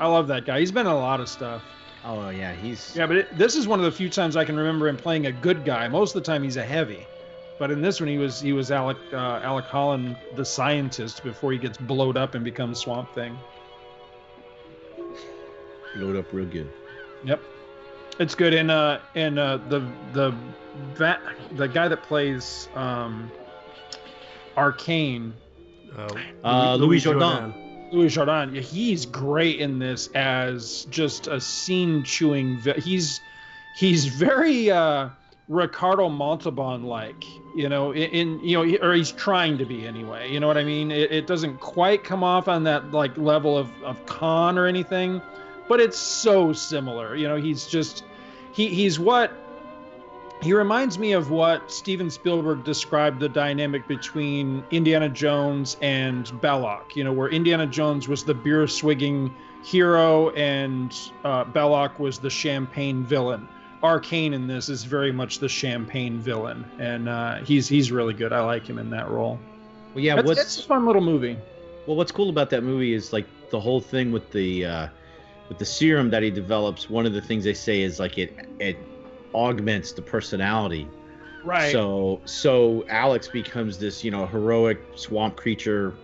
I 0.00 0.06
love 0.06 0.26
that 0.28 0.46
guy. 0.46 0.60
He's 0.60 0.72
been 0.72 0.86
in 0.86 0.92
a 0.92 0.96
lot 0.96 1.20
of 1.20 1.28
stuff. 1.28 1.62
Oh 2.04 2.30
yeah, 2.30 2.52
he's 2.52 2.94
Yeah, 2.96 3.06
but 3.06 3.16
it, 3.16 3.38
this 3.38 3.54
is 3.54 3.66
one 3.68 3.78
of 3.78 3.84
the 3.84 3.92
few 3.92 4.08
times 4.08 4.36
I 4.36 4.44
can 4.44 4.56
remember 4.56 4.88
him 4.88 4.96
playing 4.96 5.26
a 5.26 5.32
good 5.32 5.64
guy. 5.64 5.86
Most 5.88 6.14
of 6.16 6.22
the 6.22 6.26
time 6.26 6.42
he's 6.42 6.56
a 6.56 6.64
heavy, 6.64 7.06
but 7.58 7.70
in 7.70 7.80
this 7.80 8.00
one 8.00 8.08
he 8.08 8.18
was 8.18 8.40
he 8.40 8.52
was 8.52 8.70
Alec 8.72 8.96
uh, 9.12 9.40
Alec 9.42 9.66
Holland, 9.66 10.16
the 10.34 10.44
scientist, 10.44 11.22
before 11.22 11.52
he 11.52 11.58
gets 11.58 11.78
blowed 11.78 12.16
up 12.16 12.34
and 12.34 12.44
becomes 12.44 12.80
Swamp 12.80 13.12
Thing. 13.14 13.38
load 15.96 16.16
up 16.16 16.24
real 16.32 16.46
good. 16.46 16.68
Yep, 17.24 17.40
it's 18.18 18.34
good. 18.34 18.54
And 18.54 18.70
uh 18.70 18.98
and 19.14 19.38
uh 19.38 19.58
the 19.68 19.80
the 20.12 20.34
va- 20.94 21.20
the 21.52 21.68
guy 21.68 21.86
that 21.88 22.02
plays 22.02 22.68
um 22.74 23.30
Arcane, 24.56 25.34
Uh, 25.96 26.08
Uh, 26.44 26.74
Louis 26.76 27.00
Jourdan. 27.00 27.54
Louis 27.92 28.08
Jourdan, 28.08 28.58
he's 28.58 29.04
great 29.04 29.60
in 29.60 29.78
this 29.78 30.08
as 30.14 30.86
just 30.90 31.26
a 31.26 31.40
scene 31.40 32.02
chewing. 32.02 32.58
He's 32.78 33.20
he's 33.76 34.06
very 34.06 34.70
uh, 34.70 35.10
Ricardo 35.48 36.08
Montalban 36.08 36.84
like, 36.84 37.24
you 37.54 37.68
know, 37.68 37.92
in, 37.92 38.10
in 38.10 38.40
you 38.40 38.56
know, 38.56 38.78
or 38.78 38.94
he's 38.94 39.12
trying 39.12 39.58
to 39.58 39.66
be 39.66 39.86
anyway. 39.86 40.32
You 40.32 40.40
know 40.40 40.46
what 40.46 40.56
I 40.56 40.64
mean? 40.64 40.90
It, 40.90 41.12
it 41.12 41.26
doesn't 41.26 41.60
quite 41.60 42.02
come 42.02 42.24
off 42.24 42.48
on 42.48 42.64
that 42.64 42.92
like 42.92 43.16
level 43.18 43.58
of 43.58 43.70
of 43.82 44.04
con 44.06 44.56
or 44.56 44.66
anything, 44.66 45.20
but 45.68 45.78
it's 45.78 45.98
so 45.98 46.54
similar. 46.54 47.14
You 47.14 47.28
know, 47.28 47.36
he's 47.36 47.66
just 47.66 48.04
he 48.54 48.68
he's 48.68 48.98
what 48.98 49.32
he 50.42 50.52
reminds 50.52 50.98
me 50.98 51.12
of 51.12 51.30
what 51.30 51.70
Steven 51.70 52.10
Spielberg 52.10 52.64
described 52.64 53.20
the 53.20 53.28
dynamic 53.28 53.86
between 53.86 54.64
Indiana 54.72 55.08
Jones 55.08 55.76
and 55.80 56.26
Belloq. 56.42 56.96
You 56.96 57.04
know, 57.04 57.12
where 57.12 57.28
Indiana 57.28 57.66
Jones 57.66 58.08
was 58.08 58.24
the 58.24 58.34
beer 58.34 58.66
swigging 58.66 59.32
hero 59.62 60.30
and 60.30 60.92
uh, 61.24 61.44
Belloq 61.44 62.00
was 62.00 62.18
the 62.18 62.30
champagne 62.30 63.04
villain. 63.04 63.48
Arcane 63.84 64.34
in 64.34 64.46
this 64.46 64.68
is 64.68 64.84
very 64.84 65.12
much 65.12 65.38
the 65.38 65.48
champagne 65.48 66.20
villain, 66.20 66.64
and 66.78 67.08
uh, 67.08 67.36
he's 67.44 67.68
he's 67.68 67.90
really 67.90 68.14
good. 68.14 68.32
I 68.32 68.40
like 68.44 68.66
him 68.66 68.78
in 68.78 68.90
that 68.90 69.10
role. 69.10 69.38
Well, 69.94 70.04
yeah. 70.04 70.18
It's, 70.18 70.26
what's 70.26 70.58
a 70.58 70.62
fun 70.62 70.86
little 70.86 71.02
movie. 71.02 71.36
well, 71.86 71.96
what's 71.96 72.12
cool 72.12 72.30
about 72.30 72.50
that 72.50 72.62
movie 72.62 72.94
is 72.94 73.12
like 73.12 73.26
the 73.50 73.60
whole 73.60 73.80
thing 73.80 74.12
with 74.12 74.30
the 74.30 74.64
uh, 74.64 74.88
with 75.48 75.58
the 75.58 75.64
serum 75.64 76.10
that 76.10 76.22
he 76.22 76.30
develops. 76.30 76.88
One 76.88 77.06
of 77.06 77.12
the 77.12 77.20
things 77.20 77.44
they 77.44 77.54
say 77.54 77.82
is 77.82 77.98
like 77.98 78.18
it 78.18 78.48
it 78.60 78.76
augments 79.34 79.92
the 79.92 80.02
personality. 80.02 80.88
Right. 81.44 81.72
So 81.72 82.20
so 82.24 82.84
Alex 82.88 83.28
becomes 83.28 83.78
this 83.78 84.04
you 84.04 84.10
know 84.10 84.26
heroic 84.26 84.80
swamp 84.94 85.36
creature, 85.36 85.94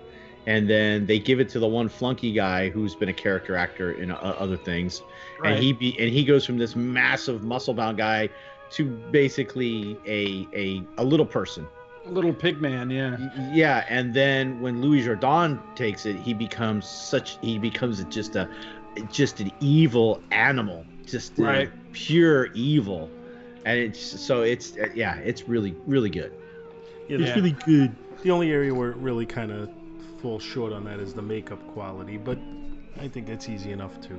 and 0.46 0.68
then 0.68 1.06
they 1.06 1.18
give 1.18 1.40
it 1.40 1.48
to 1.50 1.58
the 1.58 1.68
one 1.68 1.88
flunky 1.88 2.32
guy 2.32 2.70
who's 2.70 2.94
been 2.94 3.08
a 3.08 3.14
character 3.14 3.56
actor 3.56 3.92
in 3.92 4.10
uh, 4.10 4.16
other 4.38 4.56
things, 4.56 5.02
right. 5.40 5.52
and 5.52 5.62
he 5.62 5.72
be 5.72 5.96
and 5.98 6.10
he 6.10 6.24
goes 6.24 6.44
from 6.44 6.58
this 6.58 6.74
massive 6.74 7.44
muscle 7.44 7.74
bound 7.74 7.98
guy 7.98 8.28
to 8.70 8.84
basically 9.10 9.96
a 10.06 10.46
a 10.54 10.82
a 11.00 11.04
little 11.04 11.26
person. 11.26 11.66
A 12.06 12.10
little 12.10 12.32
pig 12.32 12.60
man, 12.60 12.90
yeah. 12.90 13.16
Yeah, 13.52 13.84
and 13.88 14.14
then 14.14 14.60
when 14.60 14.80
Louis 14.80 15.04
Jourdan 15.04 15.60
takes 15.76 16.06
it, 16.06 16.16
he 16.16 16.32
becomes 16.32 16.86
such 16.86 17.38
he 17.42 17.58
becomes 17.58 18.02
just 18.04 18.34
a 18.34 18.48
just 19.10 19.40
an 19.40 19.52
evil 19.60 20.22
animal. 20.30 20.84
just 21.04 21.38
Right. 21.38 21.70
pure 21.92 22.46
evil, 22.52 23.10
and 23.64 23.78
it's 23.78 24.00
so 24.00 24.42
it's 24.42 24.76
uh, 24.76 24.88
yeah, 24.94 25.16
it's 25.18 25.48
really 25.48 25.74
really 25.86 26.10
good. 26.10 26.32
Yeah, 27.08 27.18
Yeah. 27.18 27.40
the, 27.40 27.50
good. 27.52 27.94
The 28.22 28.30
only 28.30 28.50
area 28.50 28.74
where 28.74 28.90
it 28.90 28.96
really 28.96 29.26
kind 29.26 29.50
of 29.52 29.70
falls 30.20 30.42
short 30.42 30.72
on 30.72 30.84
that 30.84 30.98
is 31.00 31.14
the 31.14 31.22
makeup 31.22 31.64
quality, 31.68 32.16
but 32.18 32.38
I 33.00 33.08
think 33.08 33.28
it's 33.28 33.48
easy 33.48 33.72
enough 33.72 34.00
to 34.02 34.18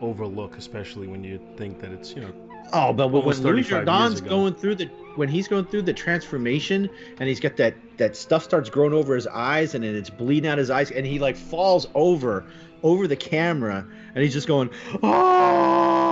overlook, 0.00 0.56
especially 0.56 1.06
when 1.06 1.22
you 1.24 1.40
think 1.56 1.80
that 1.80 1.92
it's 1.92 2.14
you 2.14 2.22
know 2.22 2.32
Oh, 2.72 2.92
but 2.92 3.08
when, 3.08 3.22
Almost 3.22 3.42
when 3.42 3.54
Louis 3.54 3.62
Jourdan's 3.62 4.20
ago. 4.20 4.28
going 4.28 4.54
through 4.54 4.74
the 4.74 4.86
when 5.16 5.28
he's 5.28 5.48
going 5.48 5.64
through 5.64 5.82
the 5.82 5.92
transformation 5.94 6.88
and 7.18 7.28
he's 7.28 7.40
got 7.40 7.56
that 7.56 7.74
that 7.96 8.14
stuff 8.16 8.44
starts 8.44 8.68
growing 8.70 8.92
over 8.92 9.14
his 9.14 9.26
eyes 9.26 9.74
and 9.74 9.82
then 9.84 9.94
it's 9.94 10.10
bleeding 10.10 10.48
out 10.50 10.58
his 10.58 10.70
eyes 10.70 10.90
and 10.90 11.06
he 11.06 11.18
like 11.18 11.36
falls 11.36 11.86
over 11.94 12.44
over 12.82 13.08
the 13.08 13.16
camera 13.16 13.86
and 14.14 14.22
he's 14.22 14.34
just 14.34 14.46
going 14.46 14.68
oh 15.02 16.07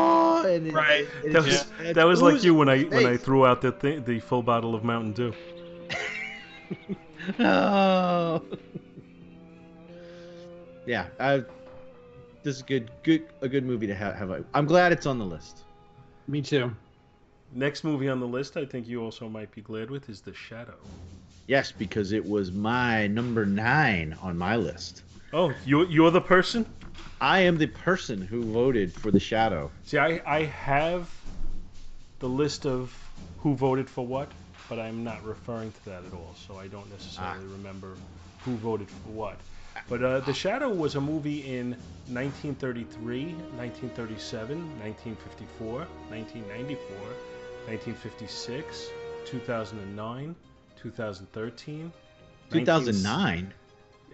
and 0.54 0.66
it- 0.66 0.72
Right. 0.74 1.06
and 1.24 1.34
that 1.34 1.42
was 1.44 1.52
just- 1.52 1.68
that 1.94 2.04
was 2.06 2.22
like 2.22 2.42
you 2.42 2.54
when 2.54 2.68
I 2.68 2.82
from 2.82 2.92
his 2.92 3.04
when 3.04 3.12
I 3.12 3.16
threw 3.16 3.46
out 3.46 3.60
the 3.60 3.72
th- 3.72 4.04
the 4.04 4.20
full 4.20 4.42
bottle 4.42 4.74
of 4.74 4.84
Mountain 4.84 5.12
Dew. 5.12 5.32
Oh. 7.40 8.40
yeah, 10.86 11.06
I, 11.18 11.38
this 12.42 12.56
is 12.56 12.62
good, 12.62 12.90
good, 13.02 13.24
a 13.40 13.48
good 13.48 13.64
movie 13.64 13.86
to 13.88 13.94
have. 13.94 14.14
have 14.14 14.30
a, 14.30 14.44
I'm 14.54 14.66
glad 14.66 14.92
it's 14.92 15.06
on 15.06 15.18
the 15.18 15.24
list. 15.24 15.64
Me 16.28 16.40
too. 16.40 16.72
Next 17.52 17.82
movie 17.84 18.08
on 18.08 18.20
the 18.20 18.26
list, 18.26 18.56
I 18.56 18.64
think 18.64 18.86
you 18.86 19.02
also 19.02 19.28
might 19.28 19.50
be 19.50 19.60
glad 19.60 19.90
with, 19.90 20.08
is 20.08 20.20
The 20.20 20.34
Shadow. 20.34 20.76
Yes, 21.48 21.72
because 21.72 22.12
it 22.12 22.24
was 22.24 22.52
my 22.52 23.06
number 23.08 23.46
nine 23.46 24.16
on 24.20 24.36
my 24.36 24.56
list. 24.56 25.02
Oh, 25.32 25.52
you 25.64 25.86
you're 25.86 26.10
the 26.10 26.20
person? 26.20 26.66
I 27.20 27.40
am 27.40 27.58
the 27.58 27.66
person 27.66 28.20
who 28.20 28.42
voted 28.44 28.92
for 28.92 29.10
The 29.10 29.20
Shadow. 29.20 29.70
See, 29.84 29.98
I 29.98 30.20
I 30.26 30.44
have 30.44 31.10
the 32.18 32.28
list 32.28 32.66
of 32.66 32.94
who 33.38 33.54
voted 33.54 33.88
for 33.88 34.06
what, 34.06 34.30
but 34.68 34.78
I'm 34.78 35.04
not 35.04 35.24
referring 35.24 35.72
to 35.72 35.84
that 35.86 36.04
at 36.04 36.12
all, 36.12 36.34
so 36.46 36.58
I 36.58 36.66
don't 36.68 36.90
necessarily 36.90 37.46
remember 37.46 37.94
who 38.44 38.56
voted 38.56 38.88
for 38.88 39.10
what. 39.10 39.38
But 39.88 40.02
uh, 40.02 40.20
The 40.20 40.34
Shadow 40.34 40.70
was 40.70 40.94
a 40.94 41.00
movie 41.00 41.46
in 41.56 41.70
1933, 42.08 43.24
1937, 43.56 44.58
1954, 44.80 45.86
1994, 46.08 46.96
1956, 47.66 48.90
2009, 49.26 50.34
2013. 50.76 51.92
2009. 52.50 53.54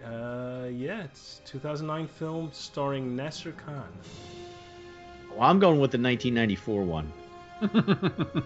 Uh, 0.05 0.67
yeah, 0.71 1.03
it's 1.03 1.41
2009 1.45 2.07
film 2.07 2.49
starring 2.53 3.15
Nasser 3.15 3.51
Khan. 3.53 3.87
Well, 5.31 5.41
I'm 5.41 5.59
going 5.59 5.79
with 5.79 5.91
the 5.91 5.97
1994 5.99 6.83
one. 6.83 7.11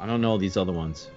I 0.00 0.06
don't 0.06 0.20
know 0.20 0.38
these 0.38 0.56
other 0.56 0.72
ones 0.72 1.08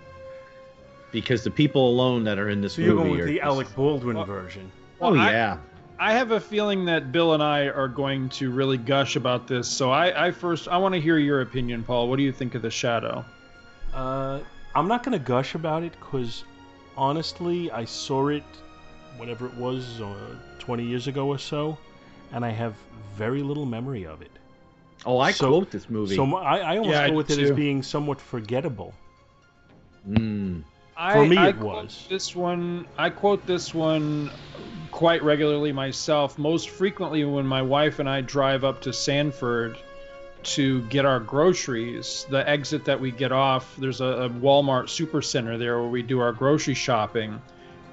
because 1.11 1.43
the 1.43 1.51
people 1.51 1.89
alone 1.89 2.23
that 2.25 2.37
are 2.37 2.49
in 2.49 2.61
this 2.61 2.73
So 2.73 2.81
you're 2.81 2.95
going 2.95 3.11
with 3.11 3.25
the 3.25 3.35
just- 3.35 3.43
Alec 3.45 3.75
Baldwin 3.75 4.17
Well- 4.17 4.25
version. 4.25 4.71
Oh 5.01 5.11
Well, 5.11 5.21
I- 5.21 5.31
yeah. 5.31 5.57
I 6.01 6.13
have 6.13 6.31
a 6.31 6.39
feeling 6.39 6.85
that 6.85 7.11
Bill 7.11 7.33
and 7.33 7.43
I 7.43 7.67
are 7.67 7.89
going 7.89 8.29
to 8.29 8.51
really 8.51 8.77
gush 8.77 9.17
about 9.17 9.47
this. 9.47 9.67
So 9.67 9.91
I, 9.91 10.27
I 10.27 10.31
first 10.31 10.69
I 10.69 10.77
want 10.77 10.95
to 10.95 11.01
hear 11.01 11.17
your 11.17 11.41
opinion, 11.41 11.83
Paul. 11.83 12.07
What 12.07 12.15
do 12.15 12.23
you 12.23 12.31
think 12.31 12.55
of 12.55 12.61
the 12.61 12.69
Shadow? 12.71 13.25
Uh, 13.93 14.39
I'm 14.75 14.87
not 14.87 15.03
gonna 15.03 15.19
gush 15.19 15.55
about 15.55 15.83
it 15.83 15.91
because 15.99 16.45
honestly, 16.95 17.69
I 17.71 17.83
saw 17.83 18.27
it, 18.29 18.43
whatever 19.19 19.45
it 19.47 19.53
was, 19.55 20.01
uh, 20.01 20.15
20 20.59 20.83
years 20.85 21.07
ago 21.07 21.27
or 21.27 21.37
so, 21.37 21.77
and 22.33 22.43
I 22.43 22.49
have 22.49 22.73
very 23.15 23.43
little 23.43 23.65
memory 23.65 24.05
of 24.05 24.21
it. 24.21 24.31
Oh, 25.05 25.19
I 25.19 25.31
So- 25.31 25.47
quote 25.49 25.71
this 25.71 25.89
movie. 25.89 26.15
So 26.15 26.35
I, 26.35 26.57
I 26.59 26.77
almost 26.77 26.89
Yeah, 26.89 27.09
go 27.09 27.15
with 27.15 27.27
do 27.27 27.33
it 27.33 27.39
as 27.39 27.51
being 27.51 27.83
somewhat 27.83 28.19
forgettable. 28.19 28.93
Mm. 30.09 30.63
I, 30.97 31.25
me, 31.27 31.37
I 31.37 31.49
it 31.49 31.59
quote 31.59 31.83
was. 31.85 32.05
this 32.09 32.35
one. 32.35 32.85
I 32.97 33.09
quote 33.09 33.45
this 33.45 33.73
one 33.73 34.31
quite 34.91 35.23
regularly 35.23 35.71
myself. 35.71 36.37
Most 36.37 36.69
frequently 36.69 37.23
when 37.23 37.45
my 37.45 37.61
wife 37.61 37.99
and 37.99 38.09
I 38.09 38.19
drive 38.21 38.63
up 38.65 38.81
to 38.81 38.91
Sanford 38.91 39.77
to 40.43 40.81
get 40.83 41.05
our 41.05 41.19
groceries. 41.21 42.25
The 42.29 42.47
exit 42.47 42.83
that 42.85 42.99
we 42.99 43.11
get 43.11 43.31
off, 43.31 43.73
there's 43.77 44.01
a, 44.01 44.05
a 44.05 44.29
Walmart 44.29 44.85
supercenter 44.85 45.57
there 45.57 45.79
where 45.79 45.89
we 45.89 46.01
do 46.01 46.19
our 46.19 46.33
grocery 46.33 46.73
shopping, 46.73 47.41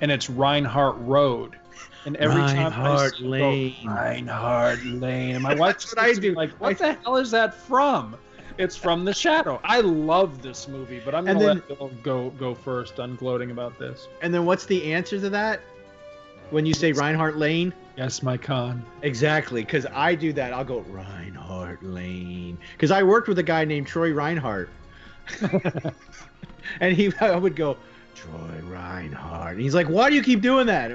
and 0.01 0.11
it's 0.11 0.28
Reinhardt 0.30 0.97
Road. 0.99 1.57
And 2.05 2.16
every 2.16 2.36
time 2.40 2.59
I 2.59 2.62
Reinhardt 2.64 3.20
Lane. 3.20 3.74
Reinhardt 3.84 4.84
Lane, 4.84 5.34
and 5.34 5.42
my 5.42 5.55
wife 5.57 5.74
That's 5.74 5.94
what 5.94 6.05
I 6.05 6.07
looks 6.09 6.18
at 6.18 6.22
me 6.22 6.28
do. 6.30 6.34
Like, 6.36 6.51
what 6.61 6.78
the 6.78 6.92
hell 6.94 7.16
is 7.16 7.30
that 7.32 7.55
from? 7.55 8.16
It's 8.59 8.76
from 8.76 9.05
The 9.05 9.12
Shadow. 9.12 9.61
I 9.64 9.80
love 9.80 10.40
this 10.40 10.66
movie, 10.68 11.03
but 11.05 11.14
I'm 11.14 11.26
And 11.28 11.38
gonna 11.40 11.55
then- 11.57 11.62
let 11.68 11.78
Bill 11.78 11.90
go 12.03 12.30
go 12.30 12.55
first 12.55 13.01
on 13.01 13.16
gloating 13.16 13.51
about 13.51 13.78
this. 13.78 14.09
And 14.22 14.32
then 14.32 14.47
what's 14.47 14.64
the 14.66 14.92
answer 14.92 15.18
to 15.20 15.28
that? 15.30 15.61
When 16.51 16.64
you 16.64 16.74
say 16.74 16.92
Reinhardt 16.92 17.36
Lane? 17.36 17.74
Yes, 17.97 18.22
my 18.22 18.36
Khan. 18.36 18.84
Exactly, 19.03 19.62
because 19.62 19.84
I 19.92 20.14
do 20.14 20.32
that. 20.34 20.53
I'll 20.53 20.64
go 20.64 20.80
Reinhardt 20.88 21.82
Lane, 21.82 22.57
because 22.74 22.92
I 22.92 23.03
worked 23.03 23.26
with 23.26 23.38
a 23.40 23.42
guy 23.42 23.64
named 23.64 23.88
Troy 23.88 24.12
Reinhardt, 24.12 24.68
and 26.80 26.97
he 26.97 27.12
I 27.20 27.36
would 27.36 27.57
go 27.57 27.76
Troy 28.16 28.60
Reinhardt, 28.64 29.52
and 29.52 29.60
he's 29.60 29.74
like, 29.74 29.88
"Why 29.88 30.08
do 30.10 30.16
you 30.16 30.22
keep 30.22 30.40
doing 30.40 30.66
that?" 30.66 30.90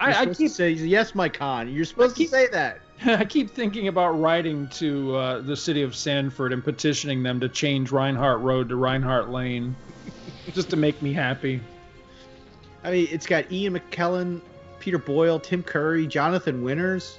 I, 0.00 0.22
I 0.22 0.26
keep 0.26 0.50
say 0.50 0.70
yes, 0.70 1.14
my 1.14 1.28
Khan. 1.28 1.72
You're 1.72 1.84
supposed 1.84 2.16
to 2.16 2.26
say 2.26 2.48
that. 2.48 2.80
I 3.04 3.24
keep 3.24 3.50
thinking 3.50 3.88
about 3.88 4.18
writing 4.18 4.66
to 4.68 5.16
uh, 5.16 5.40
the 5.42 5.56
city 5.56 5.82
of 5.82 5.94
Sanford 5.94 6.52
and 6.52 6.64
petitioning 6.64 7.22
them 7.22 7.38
to 7.40 7.48
change 7.48 7.92
Reinhardt 7.92 8.40
Road 8.40 8.68
to 8.70 8.76
Reinhardt 8.76 9.30
Lane, 9.30 9.76
just 10.52 10.70
to 10.70 10.76
make 10.76 11.00
me 11.02 11.12
happy. 11.12 11.60
I 12.82 12.90
mean, 12.90 13.08
it's 13.12 13.26
got 13.26 13.50
Ian 13.52 13.78
McKellen, 13.78 14.40
Peter 14.80 14.98
Boyle, 14.98 15.38
Tim 15.38 15.62
Curry, 15.62 16.06
Jonathan 16.06 16.64
Winters, 16.64 17.18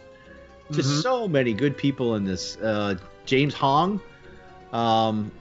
just 0.71 0.89
Mhm. 0.89 1.01
so 1.01 1.27
many 1.27 1.53
good 1.53 1.77
people 1.77 2.15
in 2.15 2.25
this. 2.25 2.57
Uh, 2.57 2.95
James 3.25 3.53
Hong, 3.53 4.01
um, 4.73 5.31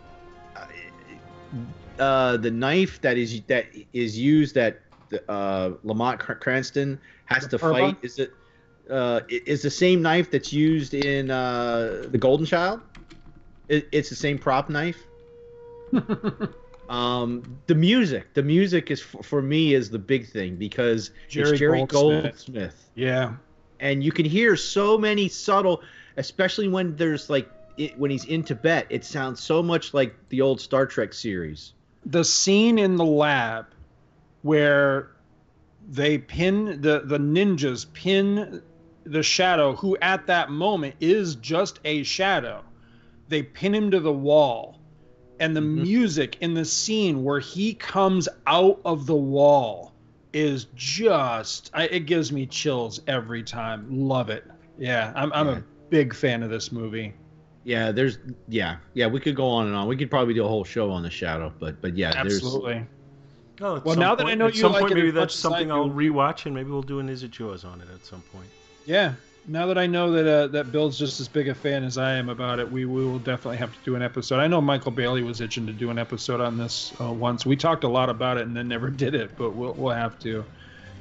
uh, 2.02 2.36
the 2.36 2.50
knife 2.50 3.00
that 3.02 3.16
is 3.16 3.40
that 3.46 3.66
is 3.92 4.18
used 4.18 4.54
that 4.54 4.80
uh, 5.28 5.70
Lamont 5.84 6.18
Cranston 6.18 6.98
has 7.26 7.46
to 7.46 7.58
Purba? 7.58 7.72
fight. 7.72 7.96
Is 8.02 8.18
it 8.18 8.32
uh, 8.90 9.20
is 9.28 9.62
the 9.62 9.70
same 9.70 10.02
knife 10.02 10.30
that's 10.30 10.52
used 10.52 10.94
in 10.94 11.30
uh, 11.30 12.04
the 12.08 12.18
Golden 12.18 12.46
Child? 12.46 12.80
It, 13.68 13.88
it's 13.92 14.08
the 14.08 14.16
same 14.16 14.38
prop 14.38 14.68
knife. 14.68 14.98
Um, 16.88 17.58
the 17.68 17.74
music, 17.74 18.34
the 18.34 18.42
music 18.42 18.90
is 18.90 19.00
for, 19.00 19.22
for 19.22 19.40
me 19.40 19.72
is 19.72 19.88
the 19.88 19.98
big 19.98 20.28
thing 20.28 20.56
because 20.56 21.10
Jerry 21.28 21.50
it's 21.50 21.58
Jerry 21.58 21.86
Goldsmith. 21.86 22.22
Goldsmith. 22.22 22.90
yeah. 22.94 23.34
and 23.80 24.04
you 24.04 24.12
can 24.12 24.26
hear 24.26 24.56
so 24.56 24.98
many 24.98 25.28
subtle, 25.28 25.80
especially 26.18 26.68
when 26.68 26.94
there's 26.96 27.30
like 27.30 27.48
it, 27.78 27.98
when 27.98 28.10
he's 28.10 28.26
in 28.26 28.42
Tibet, 28.42 28.88
it 28.90 29.06
sounds 29.06 29.40
so 29.40 29.62
much 29.62 29.94
like 29.94 30.14
the 30.28 30.42
old 30.42 30.60
Star 30.60 30.84
Trek 30.84 31.14
series. 31.14 31.72
The 32.06 32.24
scene 32.24 32.78
in 32.78 32.96
the 32.96 33.04
lab 33.04 33.66
where 34.42 35.10
they 35.90 36.18
pin 36.18 36.80
the 36.80 37.02
the 37.04 37.18
ninjas 37.18 37.86
pin 37.92 38.62
the 39.04 39.22
shadow 39.22 39.74
who 39.74 39.96
at 40.00 40.26
that 40.26 40.50
moment 40.50 40.94
is 41.00 41.34
just 41.36 41.80
a 41.84 42.02
shadow. 42.04 42.62
They 43.28 43.42
pin 43.42 43.74
him 43.74 43.90
to 43.90 44.00
the 44.00 44.12
wall. 44.12 44.78
And 45.40 45.56
the 45.56 45.60
Mhm. 45.60 45.82
music 45.82 46.36
in 46.40 46.54
the 46.54 46.64
scene 46.64 47.24
where 47.24 47.40
he 47.40 47.74
comes 47.74 48.28
out 48.46 48.80
of 48.84 49.06
the 49.06 49.16
wall 49.16 49.92
is 50.32 50.66
just 50.76 51.70
I, 51.74 51.84
it 51.88 52.06
gives 52.06 52.30
me 52.30 52.46
chills 52.46 53.00
every 53.08 53.42
time. 53.42 53.86
Love 53.90 54.30
it. 54.30 54.44
Yeah 54.78 55.12
i'm, 55.16 55.32
I'm 55.32 55.46
Yeah. 55.48 55.56
a 55.58 55.62
big 55.90 56.14
fan 56.14 56.42
of 56.42 56.50
this 56.50 56.70
movie 56.72 57.12
Yeah, 57.64 57.92
there's 57.92 58.18
yeah 58.48 58.76
yeah 58.94 59.06
we 59.06 59.20
could 59.20 59.36
go 59.36 59.48
on 59.48 59.66
and 59.68 59.76
on. 59.76 59.86
We 59.86 59.96
could 59.96 60.10
probably 60.10 60.34
do 60.34 60.44
a 60.44 60.48
whole 60.48 60.64
show 60.64 60.90
on 60.90 61.02
the 61.02 61.10
Shadow, 61.10 61.52
but 61.58 61.80
but 61.80 61.96
yeah, 61.96 62.12
absolutely 62.16 62.86
Oh, 63.60 63.80
Well, 63.84 63.94
some 63.94 64.00
now 64.00 64.14
that 64.16 64.24
I 64.24 64.30
point- 64.30 64.38
know 64.40 64.46
at 64.46 64.54
you 64.54 64.60
some 64.60 64.72
like 64.72 64.80
point, 64.80 64.92
it 64.92 64.94
maybe 64.96 65.08
as 65.08 65.14
that's 65.14 65.24
much 65.24 65.34
as 65.34 65.44
I 65.44 65.48
something 65.50 65.70
I'll 65.70 65.88
do. 65.88 65.94
rewatch, 65.94 66.46
and 66.46 66.54
maybe 66.54 66.70
we'll 66.70 66.82
do 66.82 66.98
an 66.98 67.08
Is 67.08 67.22
It 67.22 67.38
Yours 67.38 67.64
on 67.64 67.80
it 67.80 67.88
at 67.94 68.04
some 68.04 68.22
point. 68.32 68.48
Yeah. 68.86 69.14
Now 69.46 69.66
that 69.66 69.76
I 69.78 69.86
know 69.86 70.10
that 70.12 70.26
uh, 70.26 70.46
that 70.48 70.72
Bill's 70.72 70.98
just 70.98 71.20
as 71.20 71.28
big 71.28 71.48
a 71.48 71.54
fan 71.54 71.84
as 71.84 71.98
I 71.98 72.14
am 72.14 72.28
about 72.28 72.58
it, 72.58 72.70
we, 72.70 72.84
we 72.84 73.04
will 73.04 73.18
definitely 73.18 73.56
have 73.58 73.72
to 73.72 73.78
do 73.84 73.94
an 73.94 74.02
episode. 74.02 74.38
I 74.40 74.46
know 74.48 74.60
Michael 74.60 74.90
Bailey 74.92 75.22
was 75.22 75.40
itching 75.40 75.66
to 75.66 75.72
do 75.72 75.90
an 75.90 75.98
episode 75.98 76.40
on 76.40 76.56
this 76.58 76.92
uh, 77.00 77.12
once. 77.12 77.44
We 77.46 77.56
talked 77.56 77.84
a 77.84 77.88
lot 77.88 78.08
about 78.08 78.36
it 78.38 78.46
and 78.46 78.56
then 78.56 78.66
never 78.68 78.88
did 79.04 79.14
it, 79.14 79.36
but 79.36 79.50
we'll 79.50 79.74
we'll 79.74 79.94
have 79.94 80.18
to. 80.20 80.44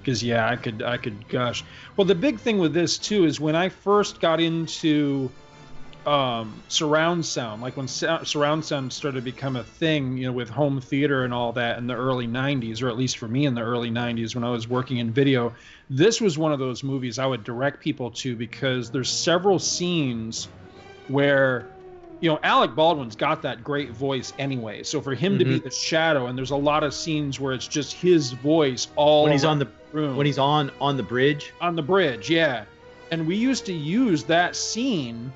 Because 0.01 0.21
yeah, 0.23 0.47
I 0.49 0.55
could 0.55 0.81
I 0.83 0.97
could 0.97 1.27
gush. 1.29 1.63
Well, 1.97 2.05
the 2.05 2.15
big 2.15 2.39
thing 2.39 2.57
with 2.59 2.73
this 2.73 2.97
too 2.97 3.25
is 3.25 3.39
when 3.39 3.55
I 3.55 3.69
first 3.69 4.19
got 4.19 4.39
into 4.41 5.31
um, 6.05 6.61
surround 6.67 7.25
sound, 7.25 7.61
like 7.61 7.77
when 7.77 7.87
surround 7.87 8.65
sound 8.65 8.91
started 8.91 9.19
to 9.19 9.23
become 9.23 9.55
a 9.55 9.63
thing, 9.63 10.17
you 10.17 10.25
know, 10.25 10.31
with 10.31 10.49
home 10.49 10.81
theater 10.81 11.23
and 11.23 11.33
all 11.33 11.51
that 11.53 11.77
in 11.77 11.87
the 11.87 11.95
early 11.95 12.27
90s, 12.27 12.81
or 12.81 12.89
at 12.89 12.97
least 12.97 13.17
for 13.17 13.27
me 13.27 13.45
in 13.45 13.53
the 13.53 13.61
early 13.61 13.91
90s 13.91 14.33
when 14.33 14.43
I 14.43 14.49
was 14.49 14.67
working 14.67 14.97
in 14.97 15.11
video, 15.11 15.53
this 15.89 16.19
was 16.19 16.37
one 16.37 16.51
of 16.51 16.59
those 16.59 16.83
movies 16.83 17.19
I 17.19 17.25
would 17.25 17.43
direct 17.43 17.79
people 17.79 18.11
to 18.11 18.35
because 18.35 18.89
there's 18.89 19.09
several 19.09 19.59
scenes 19.59 20.47
where 21.07 21.67
you 22.21 22.29
know, 22.29 22.39
Alec 22.43 22.75
Baldwin's 22.75 23.15
got 23.15 23.41
that 23.41 23.63
great 23.63 23.89
voice 23.89 24.31
anyway. 24.37 24.83
So 24.83 25.01
for 25.01 25.13
him 25.13 25.33
mm-hmm. 25.33 25.39
to 25.39 25.45
be 25.45 25.55
mm-hmm. 25.55 25.63
the 25.63 25.71
shadow, 25.71 26.27
and 26.27 26.37
there's 26.37 26.51
a 26.51 26.55
lot 26.55 26.83
of 26.83 26.93
scenes 26.93 27.39
where 27.39 27.51
it's 27.51 27.67
just 27.67 27.93
his 27.93 28.31
voice 28.31 28.87
all 28.95 29.23
when 29.23 29.31
he's 29.33 29.43
on 29.43 29.59
the 29.59 29.67
room. 29.91 30.15
When 30.15 30.25
he's 30.25 30.37
on 30.37 30.71
on 30.79 30.97
the 30.97 31.03
bridge. 31.03 31.51
On 31.59 31.75
the 31.75 31.81
bridge, 31.81 32.29
yeah. 32.29 32.65
And 33.09 33.27
we 33.27 33.35
used 33.35 33.65
to 33.65 33.73
use 33.73 34.23
that 34.25 34.55
scene. 34.55 35.33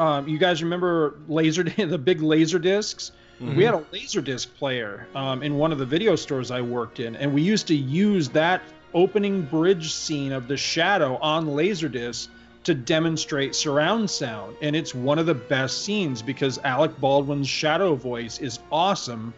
Um, 0.00 0.26
you 0.26 0.38
guys 0.38 0.62
remember 0.62 1.18
laser 1.28 1.62
the 1.76 1.98
big 1.98 2.22
laser 2.22 2.58
discs? 2.58 3.12
Mm-hmm. 3.38 3.56
We 3.56 3.64
had 3.64 3.74
a 3.74 3.84
laser 3.92 4.22
disc 4.22 4.54
player 4.56 5.06
um, 5.14 5.42
in 5.42 5.58
one 5.58 5.72
of 5.72 5.78
the 5.78 5.84
video 5.84 6.16
stores 6.16 6.50
I 6.50 6.62
worked 6.62 7.00
in, 7.00 7.16
and 7.16 7.34
we 7.34 7.42
used 7.42 7.66
to 7.68 7.74
use 7.74 8.30
that 8.30 8.62
opening 8.94 9.42
bridge 9.42 9.92
scene 9.92 10.32
of 10.32 10.48
the 10.48 10.56
shadow 10.56 11.16
on 11.18 11.54
laser 11.54 11.90
laserdisc 11.90 12.28
to 12.64 12.74
demonstrate 12.74 13.54
surround 13.54 14.10
sound 14.10 14.54
and 14.60 14.76
it's 14.76 14.94
one 14.94 15.18
of 15.18 15.24
the 15.24 15.34
best 15.34 15.82
scenes 15.82 16.20
because 16.20 16.58
Alec 16.58 16.98
Baldwin's 17.00 17.48
shadow 17.48 17.94
voice 17.94 18.38
is 18.38 18.58
awesome 18.70 19.32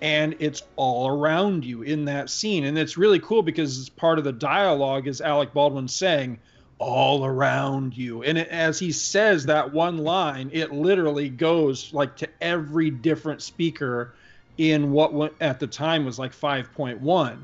and 0.00 0.34
it's 0.38 0.62
all 0.76 1.08
around 1.08 1.64
you 1.64 1.82
in 1.82 2.06
that 2.06 2.30
scene 2.30 2.64
and 2.64 2.78
it's 2.78 2.96
really 2.96 3.18
cool 3.18 3.42
because 3.42 3.90
part 3.90 4.18
of 4.18 4.24
the 4.24 4.32
dialogue 4.32 5.06
is 5.06 5.20
Alec 5.20 5.52
Baldwin 5.52 5.88
saying 5.88 6.38
all 6.78 7.24
around 7.24 7.96
you 7.96 8.22
and 8.22 8.36
it, 8.36 8.48
as 8.48 8.78
he 8.78 8.90
says 8.90 9.46
that 9.46 9.72
one 9.72 9.98
line 9.98 10.50
it 10.52 10.72
literally 10.72 11.28
goes 11.28 11.94
like 11.94 12.16
to 12.16 12.28
every 12.40 12.90
different 12.90 13.40
speaker 13.40 14.12
in 14.58 14.90
what 14.90 15.32
at 15.40 15.60
the 15.60 15.66
time 15.66 16.04
was 16.04 16.18
like 16.18 16.32
5.1 16.32 17.38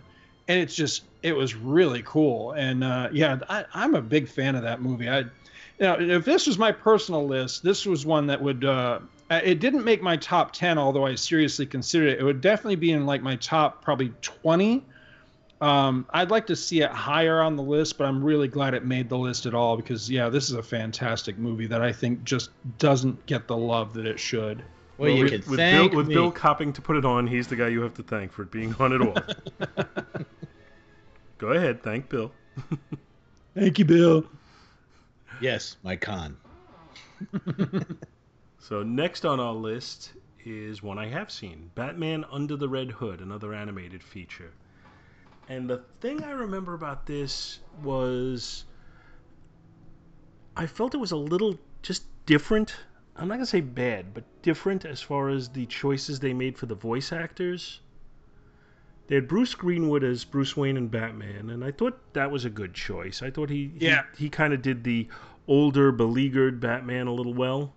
and 0.51 0.59
it's 0.59 0.74
just 0.74 1.05
it 1.22 1.37
was 1.37 1.55
really 1.55 2.03
cool. 2.05 2.53
And 2.53 2.83
uh, 2.83 3.09
yeah, 3.12 3.39
I, 3.49 3.64
am 3.74 3.95
a 3.95 4.03
big 4.03 4.28
fan 4.28 4.57
of 4.57 4.62
that 4.62 4.83
movie. 4.83 5.09
I, 5.09 5.22
know, 5.78 5.97
if 5.99 6.24
this 6.24 6.47
was 6.47 6.59
my 6.59 6.72
personal 6.72 7.26
list, 7.26 7.62
this 7.62 7.87
was 7.87 8.05
one 8.05 8.26
that 8.26 8.43
would. 8.43 8.64
Uh, 8.64 9.01
it 9.31 9.61
didn't 9.61 9.85
make 9.85 10.03
my 10.03 10.16
top 10.16 10.53
ten, 10.53 10.76
although 10.76 11.07
I 11.07 11.14
seriously 11.14 11.66
considered 11.66 12.09
it. 12.09 12.18
It 12.18 12.24
would 12.24 12.41
definitely 12.41 12.76
be 12.76 12.91
in 12.91 13.07
like 13.07 13.22
my 13.22 13.37
top 13.37 13.85
probably 13.85 14.12
20. 14.22 14.85
Um, 15.61 16.06
I'd 16.11 16.30
like 16.30 16.46
to 16.46 16.56
see 16.56 16.80
it 16.80 16.90
higher 16.90 17.42
on 17.42 17.56
the 17.56 17.62
list, 17.62 17.98
but 17.98 18.06
I'm 18.06 18.24
really 18.24 18.48
glad 18.48 18.72
it 18.72 18.84
made 18.84 19.11
the 19.11 19.18
list 19.18 19.44
at 19.44 19.54
all 19.54 19.76
because 19.76 20.11
yeah, 20.11 20.30
this 20.30 20.44
is 20.44 20.54
a 20.54 20.62
fantastic 20.62 21.36
movie 21.36 21.66
that 21.66 21.82
I 21.82 21.92
think 21.92 22.24
just 22.24 22.50
doesn't 22.78 23.26
get 23.26 23.46
the 23.46 23.56
love 23.56 23.92
that 23.94 24.06
it 24.06 24.18
should. 24.18 24.62
Well, 24.96 25.11
you 25.11 25.24
with, 25.24 25.32
can 25.32 25.50
with 25.50 25.58
thank 25.58 25.92
Bill, 25.92 25.98
with 25.98 26.08
Bill 26.08 26.30
copping 26.30 26.72
to 26.74 26.82
put 26.82 26.96
it 26.96 27.04
on, 27.04 27.26
he's 27.26 27.46
the 27.46 27.56
guy 27.56 27.68
you 27.68 27.82
have 27.82 27.94
to 27.94 28.02
thank 28.02 28.32
for 28.32 28.42
it 28.42 28.50
being 28.50 28.74
on 28.78 28.92
at 28.92 29.00
all. 29.00 29.16
Go 31.38 31.48
ahead, 31.48 31.82
thank 31.82 32.08
Bill. 32.08 32.32
thank 33.54 33.78
you, 33.78 33.84
Bill. 33.84 34.24
Yes, 35.40 35.76
my 35.82 35.96
Khan. 35.96 36.36
so 38.58 38.82
next 38.82 39.24
on 39.24 39.40
our 39.40 39.54
list 39.54 40.12
is 40.44 40.82
one 40.82 40.98
I 40.98 41.06
have 41.06 41.30
seen, 41.30 41.70
Batman 41.74 42.24
Under 42.30 42.56
the 42.56 42.68
Red 42.68 42.90
Hood, 42.90 43.20
another 43.20 43.54
animated 43.54 44.02
feature. 44.02 44.52
And 45.51 45.68
the 45.68 45.82
thing 46.01 46.22
I 46.22 46.30
remember 46.30 46.74
about 46.74 47.07
this 47.07 47.59
was 47.82 48.64
I 50.57 50.66
felt 50.66 50.94
it 50.94 50.98
was 50.98 51.12
a 51.12 51.16
little 51.16 51.59
just 51.82 52.05
different 52.24 52.74
I'm 53.16 53.28
not 53.28 53.34
gonna 53.34 53.46
say 53.46 53.61
bad, 53.61 54.14
but 54.14 54.24
different 54.40 54.86
as 54.86 55.03
far 55.03 55.28
as 55.28 55.51
the 55.51 55.66
choices 55.66 56.20
they 56.20 56.32
made 56.32 56.57
for 56.57 56.64
the 56.64 56.74
voice 56.74 57.12
actors. 57.12 57.80
They 59.09 59.16
had 59.16 59.28
Bruce 59.28 59.55
Greenwood 59.55 60.05
as 60.05 60.24
Bruce 60.24 60.57
Wayne 60.57 60.78
and 60.78 60.90
Batman, 60.90 61.51
and 61.51 61.62
I 61.62 61.70
thought 61.72 62.01
that 62.14 62.30
was 62.30 62.46
a 62.46 62.51
good 62.51 62.72
choice. 62.72 63.20
I 63.22 63.30
thought 63.30 63.51
he 63.51 63.72
yeah. 63.76 64.05
he, 64.16 64.24
he 64.24 64.30
kind 64.30 64.55
of 64.55 64.62
did 64.62 64.84
the 64.84 65.09
older, 65.48 65.92
beleaguered 65.92 66.61
Batman 66.61 67.09
a 67.09 67.12
little 67.12 67.34
well. 67.34 67.74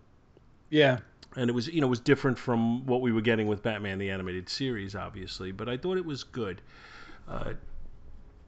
Yeah. 0.69 0.99
And 1.35 1.49
it 1.49 1.53
was 1.53 1.67
you 1.67 1.81
know 1.81 1.87
it 1.87 1.89
was 1.89 1.99
different 1.99 2.37
from 2.37 2.85
what 2.85 3.01
we 3.01 3.11
were 3.11 3.21
getting 3.21 3.47
with 3.47 3.63
Batman 3.63 3.97
the 3.97 4.11
animated 4.11 4.47
series, 4.47 4.95
obviously, 4.95 5.51
but 5.51 5.67
I 5.67 5.75
thought 5.75 5.97
it 5.97 6.05
was 6.05 6.23
good. 6.23 6.61
Uh, 7.27 7.53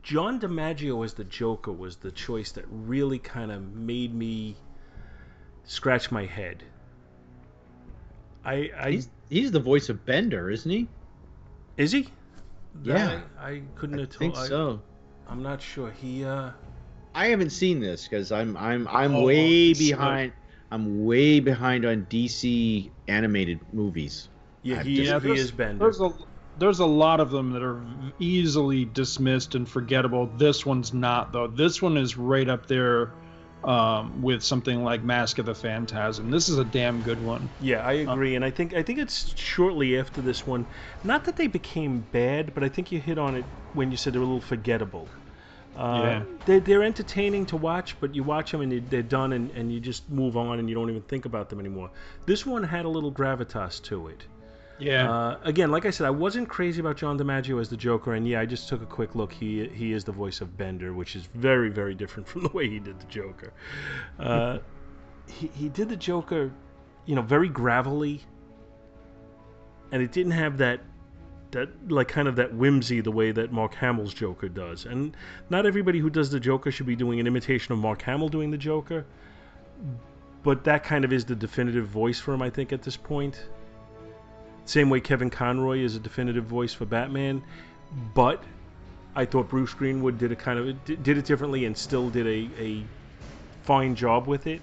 John 0.04 0.40
DiMaggio 0.40 1.04
as 1.04 1.14
the 1.14 1.24
Joker 1.24 1.72
was 1.72 1.98
the 1.98 2.12
choice 2.12 2.52
that 2.54 2.66
really 2.70 3.20
kind 3.20 3.52
of 3.52 3.74
made 3.74 4.14
me 4.14 4.56
scratch 5.64 6.12
my 6.12 6.26
head 6.26 6.64
I, 8.46 8.70
I 8.80 8.92
he's, 8.92 9.10
he's 9.30 9.52
the 9.52 9.60
voice 9.60 9.90
of 9.90 10.06
Bender, 10.06 10.50
isn't 10.50 10.70
he? 10.70 10.88
Is 11.78 11.92
he? 11.92 12.08
Yeah, 12.84 13.22
I, 13.40 13.50
I 13.50 13.62
couldn't 13.76 13.98
I 13.98 14.02
have 14.02 14.10
told. 14.10 14.20
think 14.20 14.36
so. 14.36 14.80
I, 15.28 15.32
am 15.32 15.42
not 15.42 15.62
sure. 15.62 15.92
He. 15.92 16.24
uh 16.24 16.52
I 17.16 17.28
haven't 17.28 17.50
seen 17.52 17.80
this 17.80 18.08
because 18.08 18.32
I'm 18.32 18.56
I'm 18.58 18.88
I'm 18.90 19.16
oh, 19.16 19.24
way 19.24 19.74
behind. 19.74 20.34
I'm 20.72 21.06
way 21.06 21.40
behind 21.40 21.86
on 21.86 22.06
DC 22.10 22.90
animated 23.08 23.60
movies. 23.72 24.30
Yeah, 24.64 24.84
he, 24.84 25.04
just, 25.04 25.26
he 25.26 25.32
is 25.32 25.52
Bender. 25.52 25.80
There's 25.80 26.02
a 26.02 26.12
there's 26.58 26.80
a 26.80 26.86
lot 26.86 27.20
of 27.20 27.32
them 27.32 27.52
that 27.52 27.64
are 27.64 27.82
easily 28.20 28.86
dismissed 28.86 29.56
and 29.56 29.68
forgettable. 29.68 30.30
This 30.38 30.66
one's 30.66 30.94
not 30.94 31.32
though. 31.32 31.48
This 31.48 31.82
one 31.82 31.98
is 31.98 32.18
right 32.18 32.48
up 32.48 32.68
there 32.68 33.12
um, 33.64 34.22
with 34.22 34.44
something 34.44 34.84
like 34.84 35.04
Mask 35.04 35.40
of 35.40 35.46
the 35.46 35.56
Phantasm. 35.56 36.30
This 36.30 36.50
is 36.50 36.58
a 36.58 36.66
damn 36.66 37.02
good 37.02 37.24
one. 37.24 37.50
Yeah, 37.62 37.86
I 37.86 37.94
agree, 37.94 38.32
um, 38.32 38.36
and 38.38 38.46
I 38.46 38.52
think 38.52 38.74
I 38.74 38.84
think 38.84 39.00
it's 39.00 39.36
shortly 39.38 39.98
after 39.98 40.22
this 40.22 40.46
one. 40.46 40.66
Not 41.04 41.26
that 41.26 41.36
they 41.36 41.48
became 41.48 42.06
bad, 42.12 42.54
but 42.54 42.64
I 42.64 42.70
think 42.70 42.92
you 42.92 43.00
hit 43.00 43.18
on 43.18 43.36
it 43.36 43.46
when 43.74 43.92
you 43.92 43.98
said 43.98 44.14
they're 44.14 44.22
a 44.22 44.26
little 44.26 44.40
forgettable. 44.42 45.08
Uh, 45.76 46.02
yeah. 46.04 46.24
They're, 46.46 46.60
they're 46.62 46.84
entertaining 46.84 47.48
to 47.48 47.58
watch, 47.58 48.00
but 48.00 48.16
you 48.16 48.24
watch 48.24 48.52
them 48.52 48.62
and 48.62 48.90
they're 48.90 49.02
done, 49.02 49.34
and, 49.34 49.52
and 49.52 49.74
you 49.74 49.82
just 49.82 50.10
move 50.10 50.38
on 50.38 50.60
and 50.60 50.70
you 50.70 50.76
don't 50.76 50.90
even 50.90 51.02
think 51.02 51.26
about 51.26 51.50
them 51.50 51.60
anymore. 51.60 51.92
This 52.26 52.46
one 52.46 52.64
had 52.64 52.86
a 52.86 52.90
little 52.90 53.12
gravitas 53.12 53.82
to 53.84 54.08
it. 54.08 54.26
Yeah. 54.78 55.10
Uh, 55.10 55.40
again, 55.44 55.72
like 55.72 55.86
I 55.86 55.90
said, 55.90 56.06
I 56.06 56.12
wasn't 56.12 56.50
crazy 56.50 56.82
about 56.82 56.98
John 56.98 57.18
DiMaggio 57.18 57.60
as 57.62 57.70
the 57.70 57.78
Joker, 57.78 58.14
and 58.14 58.28
yeah, 58.28 58.42
I 58.42 58.46
just 58.46 58.68
took 58.68 58.82
a 58.82 58.86
quick 58.86 59.16
look. 59.16 59.32
He 59.32 59.68
he 59.70 59.94
is 59.94 60.04
the 60.04 60.12
voice 60.12 60.42
of 60.42 60.58
Bender, 60.58 60.94
which 60.94 61.16
is 61.16 61.28
very 61.34 61.70
very 61.70 61.96
different 61.96 62.28
from 62.30 62.44
the 62.44 62.50
way 62.50 62.70
he 62.70 62.80
did 62.80 63.00
the 63.00 63.06
Joker. 63.06 63.54
Uh, 64.20 64.60
he 65.28 65.50
he 65.56 65.70
did 65.70 65.90
the 65.90 65.96
Joker, 65.96 66.52
you 67.06 67.16
know, 67.16 67.22
very 67.22 67.50
gravelly, 67.50 68.22
and 69.92 70.02
it 70.02 70.12
didn't 70.12 70.34
have 70.34 70.58
that 70.58 70.82
that 71.52 71.70
like 71.90 72.10
kind 72.10 72.28
of 72.28 72.36
that 72.36 72.54
whimsy 72.54 73.00
the 73.00 73.12
way 73.12 73.32
that 73.32 73.52
Mark 73.54 73.74
Hamill's 73.76 74.14
Joker 74.14 74.50
does. 74.50 74.86
And 74.86 75.16
not 75.50 75.66
everybody 75.66 76.00
who 76.00 76.10
does 76.10 76.30
the 76.30 76.40
Joker 76.40 76.70
should 76.70 76.86
be 76.86 76.98
doing 76.98 77.20
an 77.20 77.28
imitation 77.28 77.72
of 77.72 77.80
Mark 77.80 78.02
Hamill 78.02 78.30
doing 78.30 78.52
the 78.52 78.58
Joker. 78.58 79.06
But 80.44 80.64
that 80.66 80.84
kind 80.84 81.06
of 81.06 81.14
is 81.14 81.26
the 81.26 81.36
definitive 81.36 81.88
voice 81.88 82.20
for 82.20 82.34
him, 82.34 82.42
I 82.42 82.50
think, 82.50 82.74
at 82.74 82.84
this 82.84 82.98
point. 82.98 83.48
Same 84.66 84.90
way 84.90 85.00
Kevin 85.00 85.30
Conroy 85.30 85.80
is 85.80 85.96
a 85.96 86.00
definitive 86.00 86.46
voice 86.46 86.74
for 86.74 86.86
Batman, 86.86 87.44
but 88.14 88.44
I 89.16 89.26
thought 89.26 89.48
Bruce 89.48 89.74
Greenwood 89.74 90.18
did 90.18 90.32
a 90.32 90.36
kind 90.36 90.60
of 90.60 90.86
did 90.86 91.18
it 91.18 91.26
differently 91.26 91.66
and 91.66 91.78
still 91.78 92.10
did 92.10 92.28
a, 92.28 92.50
a 92.62 92.84
fine 93.64 93.96
job 93.96 94.28
with 94.28 94.48
it. 94.48 94.62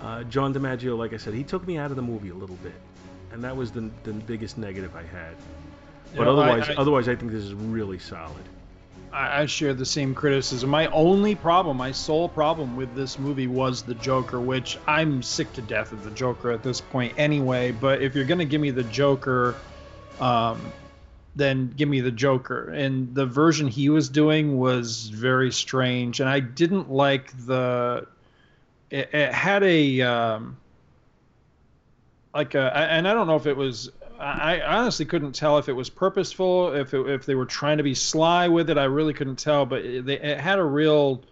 Uh, 0.00 0.22
John 0.24 0.54
DiMaggio, 0.54 0.96
like 0.96 1.12
I 1.12 1.18
said, 1.18 1.34
he 1.34 1.42
took 1.42 1.66
me 1.66 1.76
out 1.76 1.90
of 1.90 1.96
the 1.96 2.02
movie 2.02 2.30
a 2.30 2.34
little 2.34 2.56
bit, 2.56 2.80
and 3.32 3.42
that 3.44 3.54
was 3.56 3.70
the 3.70 3.90
the 4.04 4.12
biggest 4.12 4.56
negative 4.56 4.94
I 4.94 5.02
had. 5.02 5.34
But 6.16 6.26
otherwise, 6.26 6.68
I, 6.68 6.72
I, 6.72 6.76
otherwise, 6.76 7.08
I 7.08 7.16
think 7.16 7.32
this 7.32 7.44
is 7.44 7.54
really 7.54 7.98
solid. 7.98 8.44
I, 9.12 9.42
I 9.42 9.46
share 9.46 9.74
the 9.74 9.86
same 9.86 10.14
criticism. 10.14 10.70
My 10.70 10.86
only 10.88 11.34
problem, 11.34 11.76
my 11.76 11.92
sole 11.92 12.28
problem 12.28 12.76
with 12.76 12.94
this 12.94 13.18
movie 13.18 13.46
was 13.46 13.82
the 13.82 13.94
Joker, 13.94 14.40
which 14.40 14.78
I'm 14.86 15.22
sick 15.22 15.52
to 15.54 15.62
death 15.62 15.92
of 15.92 16.02
the 16.02 16.10
Joker 16.10 16.50
at 16.50 16.62
this 16.62 16.80
point 16.80 17.14
anyway. 17.16 17.72
But 17.72 18.02
if 18.02 18.14
you're 18.14 18.24
gonna 18.24 18.44
give 18.44 18.60
me 18.60 18.70
the 18.70 18.84
Joker, 18.84 19.56
um, 20.18 20.72
then 21.36 21.72
give 21.76 21.88
me 21.88 22.00
the 22.00 22.10
Joker. 22.10 22.70
And 22.70 23.14
the 23.14 23.26
version 23.26 23.68
he 23.68 23.88
was 23.88 24.08
doing 24.08 24.58
was 24.58 25.08
very 25.08 25.52
strange, 25.52 26.20
and 26.20 26.28
I 26.28 26.40
didn't 26.40 26.90
like 26.90 27.32
the. 27.46 28.06
It, 28.90 29.08
it 29.14 29.32
had 29.32 29.62
a 29.62 30.00
um, 30.02 30.56
like 32.34 32.54
a, 32.54 32.76
and 32.76 33.06
I 33.06 33.14
don't 33.14 33.26
know 33.26 33.36
if 33.36 33.46
it 33.46 33.56
was 33.56 33.90
I 34.20 34.60
honestly 34.60 35.06
couldn't 35.06 35.32
tell 35.32 35.58
if 35.58 35.68
it 35.68 35.72
was 35.72 35.88
purposeful, 35.88 36.74
if 36.74 36.92
it, 36.92 37.08
if 37.08 37.24
they 37.24 37.34
were 37.34 37.46
trying 37.46 37.78
to 37.78 37.82
be 37.82 37.94
sly 37.94 38.48
with 38.48 38.68
it. 38.68 38.76
I 38.76 38.84
really 38.84 39.14
couldn't 39.14 39.36
tell, 39.36 39.64
but 39.64 39.84
it, 39.84 40.08
it 40.08 40.38
had 40.38 40.58
a 40.58 40.64
real 40.64 41.22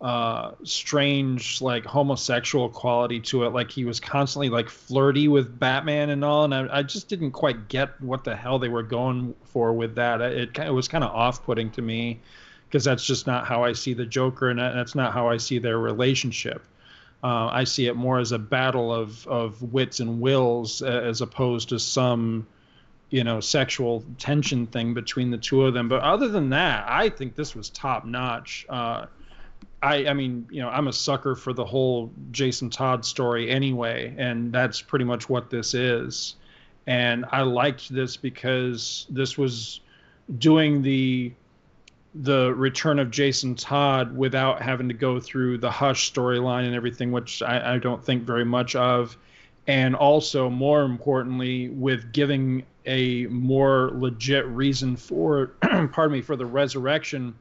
uh, 0.00 0.52
strange 0.62 1.62
like 1.62 1.86
homosexual 1.86 2.68
quality 2.68 3.20
to 3.20 3.44
it. 3.44 3.50
Like 3.50 3.70
he 3.70 3.86
was 3.86 4.00
constantly 4.00 4.50
like 4.50 4.68
flirty 4.68 5.28
with 5.28 5.58
Batman 5.58 6.10
and 6.10 6.24
all, 6.24 6.44
and 6.44 6.54
I, 6.54 6.78
I 6.78 6.82
just 6.82 7.08
didn't 7.08 7.30
quite 7.30 7.68
get 7.68 7.98
what 8.02 8.24
the 8.24 8.36
hell 8.36 8.58
they 8.58 8.68
were 8.68 8.82
going 8.82 9.34
for 9.44 9.72
with 9.72 9.94
that. 9.94 10.20
It, 10.20 10.58
it 10.58 10.74
was 10.74 10.88
kind 10.88 11.04
of 11.04 11.10
off-putting 11.12 11.70
to 11.72 11.82
me 11.82 12.20
because 12.68 12.84
that's 12.84 13.06
just 13.06 13.26
not 13.26 13.46
how 13.46 13.64
I 13.64 13.72
see 13.72 13.94
the 13.94 14.04
Joker, 14.04 14.50
and 14.50 14.58
that's 14.58 14.94
not 14.94 15.14
how 15.14 15.28
I 15.28 15.38
see 15.38 15.58
their 15.58 15.78
relationship. 15.78 16.62
Uh, 17.22 17.48
I 17.50 17.64
see 17.64 17.86
it 17.86 17.96
more 17.96 18.18
as 18.18 18.32
a 18.32 18.38
battle 18.38 18.92
of 18.92 19.26
of 19.26 19.62
wits 19.62 20.00
and 20.00 20.20
wills 20.20 20.82
as 20.82 21.20
opposed 21.20 21.70
to 21.70 21.78
some 21.78 22.46
you 23.10 23.24
know 23.24 23.40
sexual 23.40 24.04
tension 24.18 24.66
thing 24.66 24.94
between 24.94 25.30
the 25.30 25.38
two 25.38 25.64
of 25.64 25.74
them. 25.74 25.88
But 25.88 26.02
other 26.02 26.28
than 26.28 26.50
that, 26.50 26.84
I 26.88 27.08
think 27.08 27.34
this 27.34 27.54
was 27.54 27.70
top 27.70 28.04
notch. 28.04 28.66
Uh, 28.68 29.06
I 29.82 30.08
I 30.08 30.12
mean, 30.12 30.46
you 30.50 30.60
know, 30.60 30.68
I'm 30.68 30.88
a 30.88 30.92
sucker 30.92 31.34
for 31.34 31.52
the 31.52 31.64
whole 31.64 32.12
Jason 32.30 32.70
Todd 32.70 33.04
story 33.04 33.50
anyway, 33.50 34.14
and 34.18 34.52
that's 34.52 34.82
pretty 34.82 35.04
much 35.04 35.28
what 35.28 35.50
this 35.50 35.74
is. 35.74 36.36
And 36.86 37.24
I 37.32 37.42
liked 37.42 37.92
this 37.92 38.16
because 38.16 39.06
this 39.10 39.36
was 39.36 39.80
doing 40.38 40.82
the 40.82 41.32
the 42.22 42.54
return 42.54 42.98
of 42.98 43.10
Jason 43.10 43.54
Todd 43.54 44.16
without 44.16 44.62
having 44.62 44.88
to 44.88 44.94
go 44.94 45.20
through 45.20 45.58
the 45.58 45.70
Hush 45.70 46.12
storyline 46.12 46.64
and 46.64 46.74
everything, 46.74 47.12
which 47.12 47.42
I, 47.42 47.74
I 47.74 47.78
don't 47.78 48.02
think 48.02 48.22
very 48.22 48.44
much 48.44 48.74
of. 48.74 49.16
And 49.66 49.94
also, 49.94 50.48
more 50.48 50.82
importantly, 50.82 51.68
with 51.68 52.12
giving 52.12 52.64
a 52.86 53.26
more 53.26 53.90
legit 53.94 54.46
reason 54.46 54.96
for, 54.96 55.46
pardon 55.60 56.12
me, 56.12 56.22
for 56.22 56.36
the 56.36 56.46
resurrection 56.46 57.34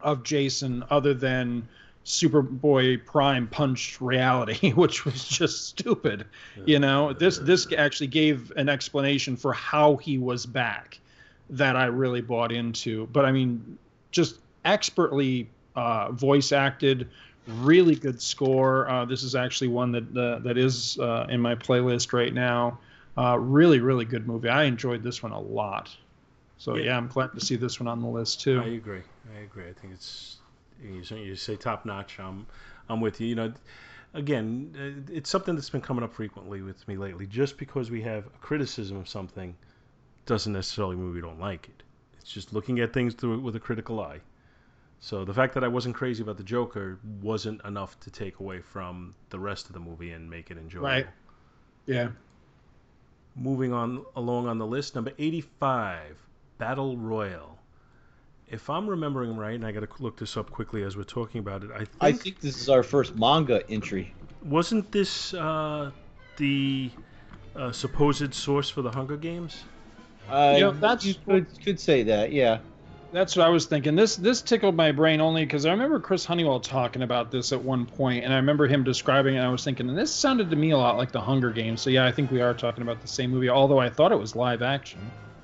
of 0.00 0.22
Jason 0.22 0.84
other 0.90 1.14
than 1.14 1.66
Superboy 2.04 3.06
Prime 3.06 3.46
punched 3.46 4.00
reality, 4.00 4.72
which 4.74 5.04
was 5.04 5.26
just 5.26 5.66
stupid. 5.68 6.26
You 6.66 6.78
know, 6.78 7.12
this 7.12 7.38
this 7.38 7.66
actually 7.72 8.08
gave 8.08 8.52
an 8.56 8.68
explanation 8.68 9.36
for 9.36 9.52
how 9.52 9.96
he 9.96 10.18
was 10.18 10.44
back 10.44 10.98
that 11.50 11.76
I 11.76 11.86
really 11.86 12.20
bought 12.20 12.52
into. 12.52 13.06
But 13.06 13.24
I 13.24 13.32
mean, 13.32 13.78
just 14.14 14.38
expertly 14.64 15.48
uh, 15.76 16.12
voice 16.12 16.52
acted, 16.52 17.08
really 17.46 17.94
good 17.94 18.22
score. 18.22 18.88
Uh, 18.88 19.04
this 19.04 19.22
is 19.22 19.34
actually 19.34 19.68
one 19.68 19.92
that 19.92 20.16
uh, 20.16 20.38
that 20.40 20.56
is 20.56 20.98
uh, 20.98 21.26
in 21.28 21.40
my 21.40 21.54
playlist 21.54 22.12
right 22.12 22.32
now. 22.32 22.78
Uh, 23.16 23.38
really, 23.38 23.80
really 23.80 24.04
good 24.04 24.26
movie. 24.26 24.48
I 24.48 24.64
enjoyed 24.64 25.02
this 25.02 25.22
one 25.22 25.32
a 25.32 25.40
lot. 25.40 25.94
So 26.58 26.76
yeah. 26.76 26.84
yeah, 26.84 26.96
I'm 26.96 27.08
glad 27.08 27.32
to 27.34 27.40
see 27.40 27.56
this 27.56 27.78
one 27.78 27.88
on 27.88 28.00
the 28.00 28.08
list 28.08 28.40
too. 28.40 28.60
I 28.60 28.68
agree. 28.68 29.02
I 29.36 29.40
agree. 29.40 29.68
I 29.68 29.72
think 29.72 29.92
it's 29.92 30.38
you, 30.82 31.36
say 31.36 31.56
top 31.56 31.84
notch. 31.84 32.18
I'm 32.18 32.46
I'm 32.88 33.00
with 33.00 33.20
you. 33.20 33.28
You 33.28 33.34
know, 33.34 33.52
again, 34.14 34.74
uh, 34.78 35.12
it's 35.12 35.30
something 35.30 35.54
that's 35.54 35.70
been 35.70 35.80
coming 35.80 36.04
up 36.04 36.14
frequently 36.14 36.62
with 36.62 36.86
me 36.88 36.96
lately. 36.96 37.26
Just 37.26 37.58
because 37.58 37.90
we 37.90 38.02
have 38.02 38.26
a 38.26 38.38
criticism 38.40 38.96
of 38.96 39.08
something 39.08 39.54
doesn't 40.26 40.52
necessarily 40.52 40.96
mean 40.96 41.12
we 41.12 41.20
don't 41.20 41.40
like 41.40 41.68
it. 41.68 41.82
It's 42.24 42.32
just 42.32 42.54
looking 42.54 42.80
at 42.80 42.94
things 42.94 43.12
through 43.12 43.38
with 43.40 43.54
a 43.54 43.60
critical 43.60 44.00
eye. 44.00 44.20
So 44.98 45.26
the 45.26 45.34
fact 45.34 45.52
that 45.52 45.62
I 45.62 45.68
wasn't 45.68 45.94
crazy 45.94 46.22
about 46.22 46.38
the 46.38 46.42
Joker 46.42 46.98
wasn't 47.20 47.62
enough 47.66 48.00
to 48.00 48.10
take 48.10 48.40
away 48.40 48.60
from 48.60 49.14
the 49.28 49.38
rest 49.38 49.66
of 49.66 49.74
the 49.74 49.78
movie 49.78 50.12
and 50.12 50.30
make 50.30 50.50
it 50.50 50.56
enjoyable. 50.56 50.88
Right. 50.88 51.06
Yeah. 51.84 52.08
Moving 53.36 53.74
on 53.74 54.06
along 54.16 54.48
on 54.48 54.56
the 54.56 54.66
list, 54.66 54.94
number 54.94 55.12
85, 55.18 56.16
Battle 56.56 56.96
Royale. 56.96 57.58
If 58.48 58.70
I'm 58.70 58.88
remembering 58.88 59.36
right, 59.36 59.54
and 59.54 59.66
I 59.66 59.72
got 59.72 59.80
to 59.80 60.02
look 60.02 60.16
this 60.16 60.38
up 60.38 60.50
quickly 60.50 60.82
as 60.82 60.96
we're 60.96 61.02
talking 61.02 61.40
about 61.40 61.62
it, 61.62 61.72
I 61.72 61.78
think, 61.80 61.90
I 62.00 62.12
think 62.12 62.40
this 62.40 62.58
is 62.58 62.70
our 62.70 62.82
first 62.82 63.16
manga 63.16 63.68
entry. 63.68 64.14
Wasn't 64.42 64.90
this 64.90 65.34
uh, 65.34 65.90
the 66.38 66.90
uh, 67.54 67.70
supposed 67.72 68.32
source 68.32 68.70
for 68.70 68.80
the 68.80 68.90
Hunger 68.90 69.18
Games? 69.18 69.64
Uh, 70.28 70.54
you 70.54 70.60
know, 70.60 70.70
that's 70.72 71.04
you 71.04 71.14
could, 71.26 71.46
could 71.62 71.80
say 71.80 72.02
that, 72.04 72.32
yeah. 72.32 72.58
That's 73.12 73.36
what 73.36 73.46
I 73.46 73.48
was 73.48 73.66
thinking. 73.66 73.94
This 73.94 74.16
this 74.16 74.42
tickled 74.42 74.74
my 74.74 74.90
brain 74.90 75.20
only 75.20 75.44
because 75.44 75.66
I 75.66 75.70
remember 75.70 76.00
Chris 76.00 76.24
Honeywell 76.24 76.58
talking 76.58 77.02
about 77.02 77.30
this 77.30 77.52
at 77.52 77.62
one 77.62 77.86
point, 77.86 78.24
and 78.24 78.32
I 78.32 78.36
remember 78.36 78.66
him 78.66 78.82
describing 78.82 79.34
it. 79.34 79.38
and 79.38 79.46
I 79.46 79.50
was 79.50 79.62
thinking, 79.62 79.88
and 79.88 79.96
this 79.96 80.12
sounded 80.12 80.50
to 80.50 80.56
me 80.56 80.72
a 80.72 80.76
lot 80.76 80.96
like 80.96 81.12
the 81.12 81.20
Hunger 81.20 81.50
Games. 81.50 81.80
So 81.80 81.90
yeah, 81.90 82.06
I 82.06 82.10
think 82.10 82.32
we 82.32 82.40
are 82.40 82.52
talking 82.52 82.82
about 82.82 83.00
the 83.00 83.06
same 83.06 83.30
movie. 83.30 83.48
Although 83.48 83.78
I 83.78 83.88
thought 83.88 84.10
it 84.10 84.18
was 84.18 84.34
live 84.34 84.62
action, 84.62 84.98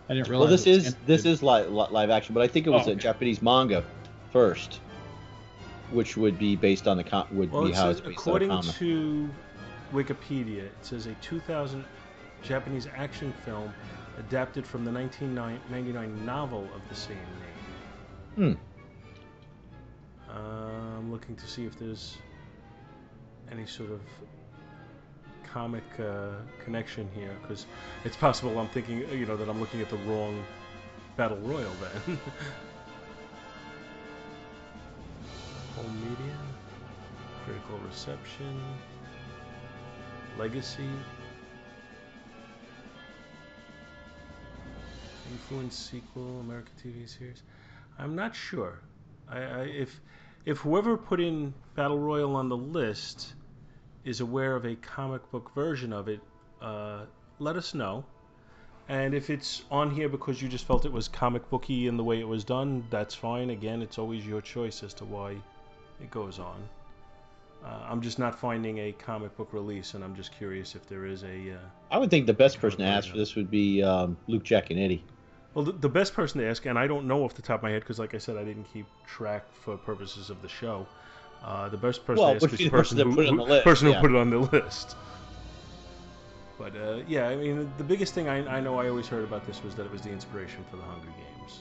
I 0.09 0.15
didn't 0.15 0.28
realize. 0.28 0.48
Well, 0.48 0.51
this 0.51 0.66
is 0.66 0.97
this 1.07 1.24
is 1.24 1.44
live, 1.44 1.70
live 1.70 2.11
action, 2.11 2.35
but 2.35 2.43
I 2.43 2.48
think 2.48 2.66
it 2.66 2.70
was 2.70 2.89
oh, 2.89 2.90
okay. 2.90 2.93
a 2.93 2.97
Japanese 2.97 3.40
manga 3.40 3.85
first, 4.32 4.81
which 5.93 6.16
would 6.16 6.40
be 6.40 6.57
based 6.57 6.89
on 6.89 6.97
the 6.97 7.05
com- 7.05 7.28
would 7.31 7.52
well, 7.52 7.66
be 7.66 7.70
it 7.70 7.77
how 7.77 7.85
says, 7.85 7.98
it's 7.98 8.07
based 8.09 8.19
according 8.19 8.51
on 8.51 8.66
the 8.66 8.73
to 8.73 9.31
Wikipedia, 9.93 10.65
it 10.65 10.74
says 10.82 11.07
a 11.07 11.15
2000 11.23 11.85
Japanese 12.43 12.89
action 12.97 13.32
film 13.44 13.73
adapted 14.20 14.66
from 14.66 14.84
the 14.84 14.92
1999 14.92 16.26
novel 16.26 16.68
of 16.74 16.82
the 16.88 16.94
same 16.94 17.16
name. 18.36 18.56
Hmm. 18.56 20.30
Uh, 20.30 20.98
I'm 20.98 21.10
looking 21.10 21.34
to 21.36 21.47
see 21.47 21.64
if 21.64 21.78
there's 21.78 22.16
any 23.51 23.66
sort 23.66 23.90
of 23.90 24.01
comic 25.52 25.82
uh, 25.98 26.36
connection 26.64 27.09
here, 27.14 27.36
because 27.42 27.66
it's 28.05 28.16
possible 28.16 28.56
I'm 28.59 28.68
thinking, 28.68 28.98
you 29.10 29.26
know, 29.26 29.36
that 29.36 29.48
I'm 29.48 29.59
looking 29.59 29.80
at 29.80 29.90
the 29.90 29.97
wrong 29.98 30.44
battle 31.16 31.38
royal 31.38 31.72
then. 31.80 32.01
Home 35.76 36.01
media, 36.09 36.36
critical 37.44 37.78
reception, 37.88 38.60
legacy. 40.38 40.90
Influence 45.31 45.77
sequel 45.77 46.40
American 46.40 46.73
TV 46.82 47.09
series. 47.09 47.43
I'm 47.98 48.15
not 48.15 48.35
sure. 48.35 48.81
I, 49.28 49.39
I, 49.39 49.61
if 49.65 50.01
if 50.44 50.59
whoever 50.59 50.97
put 50.97 51.20
in 51.20 51.55
Battle 51.74 51.98
Royale 51.98 52.35
on 52.35 52.48
the 52.48 52.57
list 52.57 53.35
is 54.05 54.20
aware 54.20 54.57
of 54.57 54.65
a 54.65 54.74
comic 54.77 55.31
book 55.31 55.55
version 55.55 55.93
of 55.93 56.09
it, 56.09 56.20
uh, 56.61 57.05
let 57.39 57.57
us 57.57 57.74
know. 57.74 58.05
And 58.89 59.15
if 59.15 59.31
it's 59.31 59.62
on 59.70 59.90
here 59.90 60.09
because 60.09 60.43
you 60.43 60.48
just 60.48 60.66
felt 60.66 60.85
it 60.85 60.93
was 60.93 61.07
comic 61.07 61.48
booky 61.48 61.86
in 61.86 61.97
the 61.97 62.02
way 62.02 62.19
it 62.19 62.27
was 62.27 62.43
done, 62.43 62.85
that's 62.90 63.15
fine. 63.15 63.51
Again, 63.51 63.82
it's 63.82 63.98
always 63.98 64.27
your 64.27 64.40
choice 64.40 64.82
as 64.82 64.94
to 64.94 65.05
why 65.05 65.36
it 66.01 66.11
goes 66.11 66.40
on. 66.40 66.69
Uh, 67.65 67.86
I'm 67.89 68.01
just 68.01 68.19
not 68.19 68.40
finding 68.40 68.78
a 68.78 68.93
comic 68.93 69.36
book 69.36 69.52
release, 69.52 69.94
and 69.94 70.02
I'm 70.02 70.16
just 70.16 70.32
curious 70.32 70.74
if 70.74 70.89
there 70.89 71.05
is 71.05 71.23
a. 71.23 71.52
Uh, 71.52 71.59
I 71.90 71.98
would 71.98 72.11
think 72.11 72.27
the 72.27 72.32
best 72.32 72.59
person 72.59 72.78
to 72.81 72.86
ask 72.86 73.11
for 73.11 73.19
this 73.19 73.36
would 73.36 73.51
be 73.51 73.82
um, 73.82 74.16
Luke 74.27 74.44
Giaconetti. 74.44 75.02
Well, 75.55 75.64
the, 75.64 75.72
the, 75.72 75.89
best 75.89 76.14
person 76.14 76.40
to 76.40 76.48
ask, 76.48 76.64
and 76.66 76.78
I 76.78 76.86
don't 76.86 77.06
know 77.06 77.24
off 77.24 77.35
the 77.35 77.43
top 77.43 77.60
of 77.60 77.62
my 77.64 77.70
head 77.70 77.81
because, 77.81 77.98
like 77.98 78.14
I 78.14 78.18
said, 78.18 78.36
I 78.36 78.44
didn't 78.44 78.66
keep 78.72 78.86
track 79.06 79.44
for 79.64 79.77
purposes 79.77 80.31
of 80.31 80.40
the 80.43 80.48
show. 80.48 80.86
Uh, 81.43 81.68
the 81.68 81.77
best 81.77 82.05
person 82.06 82.22
well, 82.22 82.39
to 82.39 82.44
ask 82.44 82.52
is 82.52 82.59
the 82.59 82.70
person, 82.70 82.98
who, 82.98 83.10
who, 83.10 83.43
list, 83.43 83.64
person 83.64 83.89
yeah. 83.89 83.94
who 83.94 84.01
put 84.01 84.10
it 84.12 84.16
on 84.16 84.31
the 84.31 84.39
list. 84.52 84.94
But 86.59 86.77
uh, 86.77 87.01
yeah, 87.09 87.28
I 87.28 87.36
mean, 87.36 87.72
the 87.78 87.85
biggest 87.85 88.14
thing 88.14 88.28
I, 88.28 88.59
I 88.59 88.60
know 88.60 88.78
I 88.78 88.89
always 88.89 89.09
heard 89.09 89.24
about 89.24 89.47
this 89.47 89.64
was 89.64 89.74
that 89.77 89.86
it 89.86 89.93
was 89.93 90.02
the 90.02 90.10
inspiration 90.10 90.64
for 90.70 90.77
the 90.77 90.82
Hunger 90.82 91.06
Games. 91.06 91.60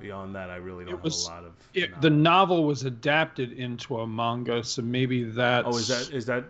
Beyond 0.00 0.34
that, 0.36 0.50
I 0.50 0.56
really 0.56 0.84
don't 0.84 1.02
was, 1.02 1.26
have 1.26 1.32
a 1.32 1.40
lot 1.40 1.44
of. 1.44 1.52
It, 1.74 2.00
the 2.00 2.10
novel 2.10 2.64
was 2.64 2.84
adapted 2.84 3.52
into 3.52 3.98
a 3.98 4.06
manga, 4.06 4.62
so 4.64 4.82
maybe 4.82 5.24
that. 5.24 5.66
Oh, 5.66 5.76
is 5.76 5.88
that 5.88 6.10
is 6.14 6.26
that 6.26 6.44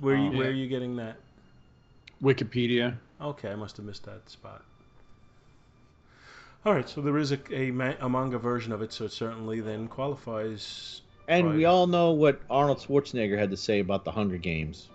where 0.00 0.16
you, 0.16 0.28
um, 0.28 0.36
where 0.36 0.48
are 0.48 0.52
you 0.52 0.68
getting 0.68 0.96
that? 0.96 1.16
Wikipedia. 2.22 2.96
Okay, 3.20 3.50
I 3.50 3.54
must 3.54 3.76
have 3.76 3.86
missed 3.86 4.04
that 4.04 4.28
spot. 4.30 4.62
All 6.64 6.74
right, 6.74 6.88
so 6.88 7.00
there 7.00 7.18
is 7.18 7.32
a, 7.32 7.38
a, 7.50 7.70
a 8.00 8.08
manga 8.08 8.38
version 8.38 8.72
of 8.72 8.82
it, 8.82 8.92
so 8.92 9.06
it 9.06 9.12
certainly 9.12 9.60
then 9.60 9.88
qualifies. 9.88 11.02
And 11.26 11.54
we 11.54 11.64
all 11.64 11.86
know 11.86 12.12
what 12.12 12.40
Arnold 12.50 12.78
Schwarzenegger 12.78 13.38
had 13.38 13.50
to 13.50 13.56
say 13.56 13.80
about 13.80 14.04
the 14.04 14.10
Hunger 14.10 14.36
Games. 14.36 14.88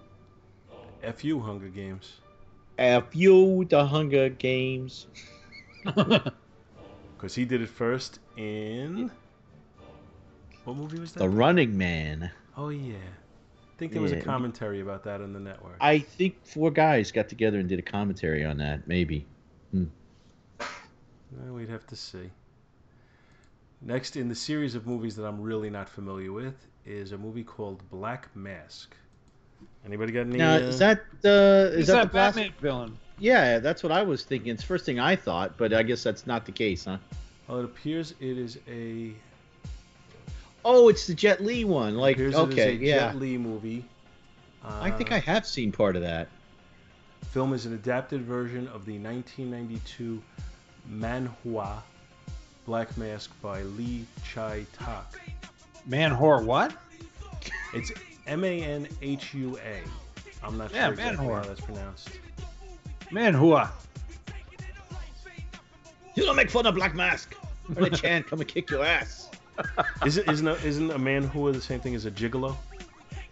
F 1.02 1.24
you, 1.24 1.40
Hunger 1.40 1.70
Games. 1.70 2.14
F 2.78 3.16
you, 3.16 3.66
the 3.66 3.86
Hunger 3.86 4.30
Games. 4.30 5.08
Because 7.18 7.34
he 7.34 7.46
did 7.46 7.62
it 7.62 7.70
first 7.70 8.20
in. 8.38 9.10
What 10.64 10.76
movie 10.76 11.00
was 11.00 11.14
that? 11.14 11.20
The 11.20 11.30
Running 11.30 11.78
Man. 11.78 12.30
Oh, 12.58 12.70
yeah. 12.70 12.98
I 13.76 13.78
think 13.78 13.92
there 13.92 14.02
was 14.02 14.14
yeah. 14.14 14.20
a 14.20 14.22
commentary 14.22 14.80
about 14.80 15.04
that 15.04 15.20
on 15.20 15.34
the 15.34 15.40
network. 15.40 15.76
I 15.82 16.00
think 16.00 16.46
four 16.46 16.72
guys 16.72 17.12
got 17.12 17.28
together 17.28 17.60
and 17.60 17.68
did 17.68 17.78
a 17.78 17.82
commentary 17.82 18.46
on 18.46 18.58
that, 18.60 18.88
maybe. 18.88 19.26
Hmm. 19.72 19.86
Well, 20.60 21.56
we'd 21.56 21.68
have 21.68 21.86
to 21.88 21.96
see. 21.98 22.30
Next 23.82 24.16
in 24.16 24.30
the 24.30 24.36
series 24.36 24.76
of 24.76 24.88
movies 24.88 25.18
that 25.18 25.26
I'm 25.26 25.42
really 25.42 25.70
not 25.70 25.90
familiar 25.90 26.32
with 26.32 26.56
is 26.86 27.12
a 27.12 27.18
movie 27.18 27.44
called 27.44 27.84
Black 27.90 28.34
Mask. 28.34 28.96
Anybody 29.86 30.14
got 30.14 30.22
any? 30.22 30.38
Now, 30.38 30.54
uh... 30.54 30.60
is 30.60 30.80
that 30.80 31.00
uh, 31.26 31.74
is, 31.74 31.82
is 31.82 31.88
that, 31.88 31.94
that 31.94 32.02
the 32.04 32.14
Batman 32.14 32.54
villain? 32.62 32.98
Yeah, 33.20 33.60
that's 33.60 33.84
what 33.84 33.92
I 33.92 34.04
was 34.04 34.24
thinking. 34.24 34.52
It's 34.52 34.62
the 34.62 34.68
first 34.68 34.86
thing 34.86 35.02
I 35.02 35.18
thought, 35.18 35.58
but 35.58 35.74
I 35.74 35.84
guess 35.84 36.02
that's 36.02 36.26
not 36.26 36.46
the 36.46 36.54
case, 36.54 36.86
huh? 36.86 36.98
Well, 37.50 37.60
it 37.60 37.66
appears 37.66 38.14
it 38.22 38.38
is 38.38 38.58
a 38.70 39.12
Oh, 40.68 40.90
it's 40.90 41.06
the 41.06 41.14
Jet 41.14 41.44
Li 41.44 41.64
one. 41.64 41.96
Like, 41.96 42.20
okay, 42.20 42.74
yeah. 42.74 43.12
Jet 43.12 43.18
Li 43.18 43.38
movie. 43.38 43.86
Uh, 44.64 44.80
I 44.82 44.90
think 44.90 45.12
I 45.12 45.20
have 45.20 45.46
seen 45.46 45.72
part 45.72 45.96
of 45.96 46.02
that. 46.02 46.28
Film 47.30 47.54
is 47.54 47.68
an 47.68 47.76
adapted 47.76 48.24
version 48.24 48.68
of 48.70 48.84
the 48.86 48.98
1992 48.98 50.22
manhua 50.90 51.84
Black 52.66 52.98
Mask 52.98 53.30
by 53.44 53.62
Lee 53.62 54.06
Chai 54.24 54.66
Tak. 54.74 55.22
Manhua 55.88 56.44
what? 56.44 56.74
It's 57.76 57.92
M 58.26 58.44
A 58.44 58.60
N 58.60 58.88
H 59.04 59.36
U 59.36 59.60
A. 59.60 59.82
I'm 60.44 60.58
not 60.58 60.74
yeah, 60.74 60.86
sure 60.86 60.94
exactly 60.94 61.28
how 61.28 61.42
that's 61.42 61.62
pronounced. 61.62 62.10
Manhua. 63.12 63.70
You 66.16 66.26
don't 66.26 66.36
make 66.36 66.50
fun 66.50 66.66
of 66.66 66.74
Black 66.74 66.96
Mask. 66.96 67.36
Or 67.76 67.84
a 67.84 67.90
chant 67.90 68.28
come 68.28 68.40
and 68.40 68.48
kick 68.48 68.70
your 68.72 68.84
ass. 68.84 69.30
Isn't 70.06 70.30
isn't 70.30 70.48
a, 70.48 70.54
isn't 70.66 70.92
a 70.92 70.98
man 71.00 71.24
who 71.24 71.52
the 71.52 71.62
same 71.62 71.80
thing 71.80 71.96
as 71.96 72.06
a 72.06 72.12
gigolo? 72.12 72.56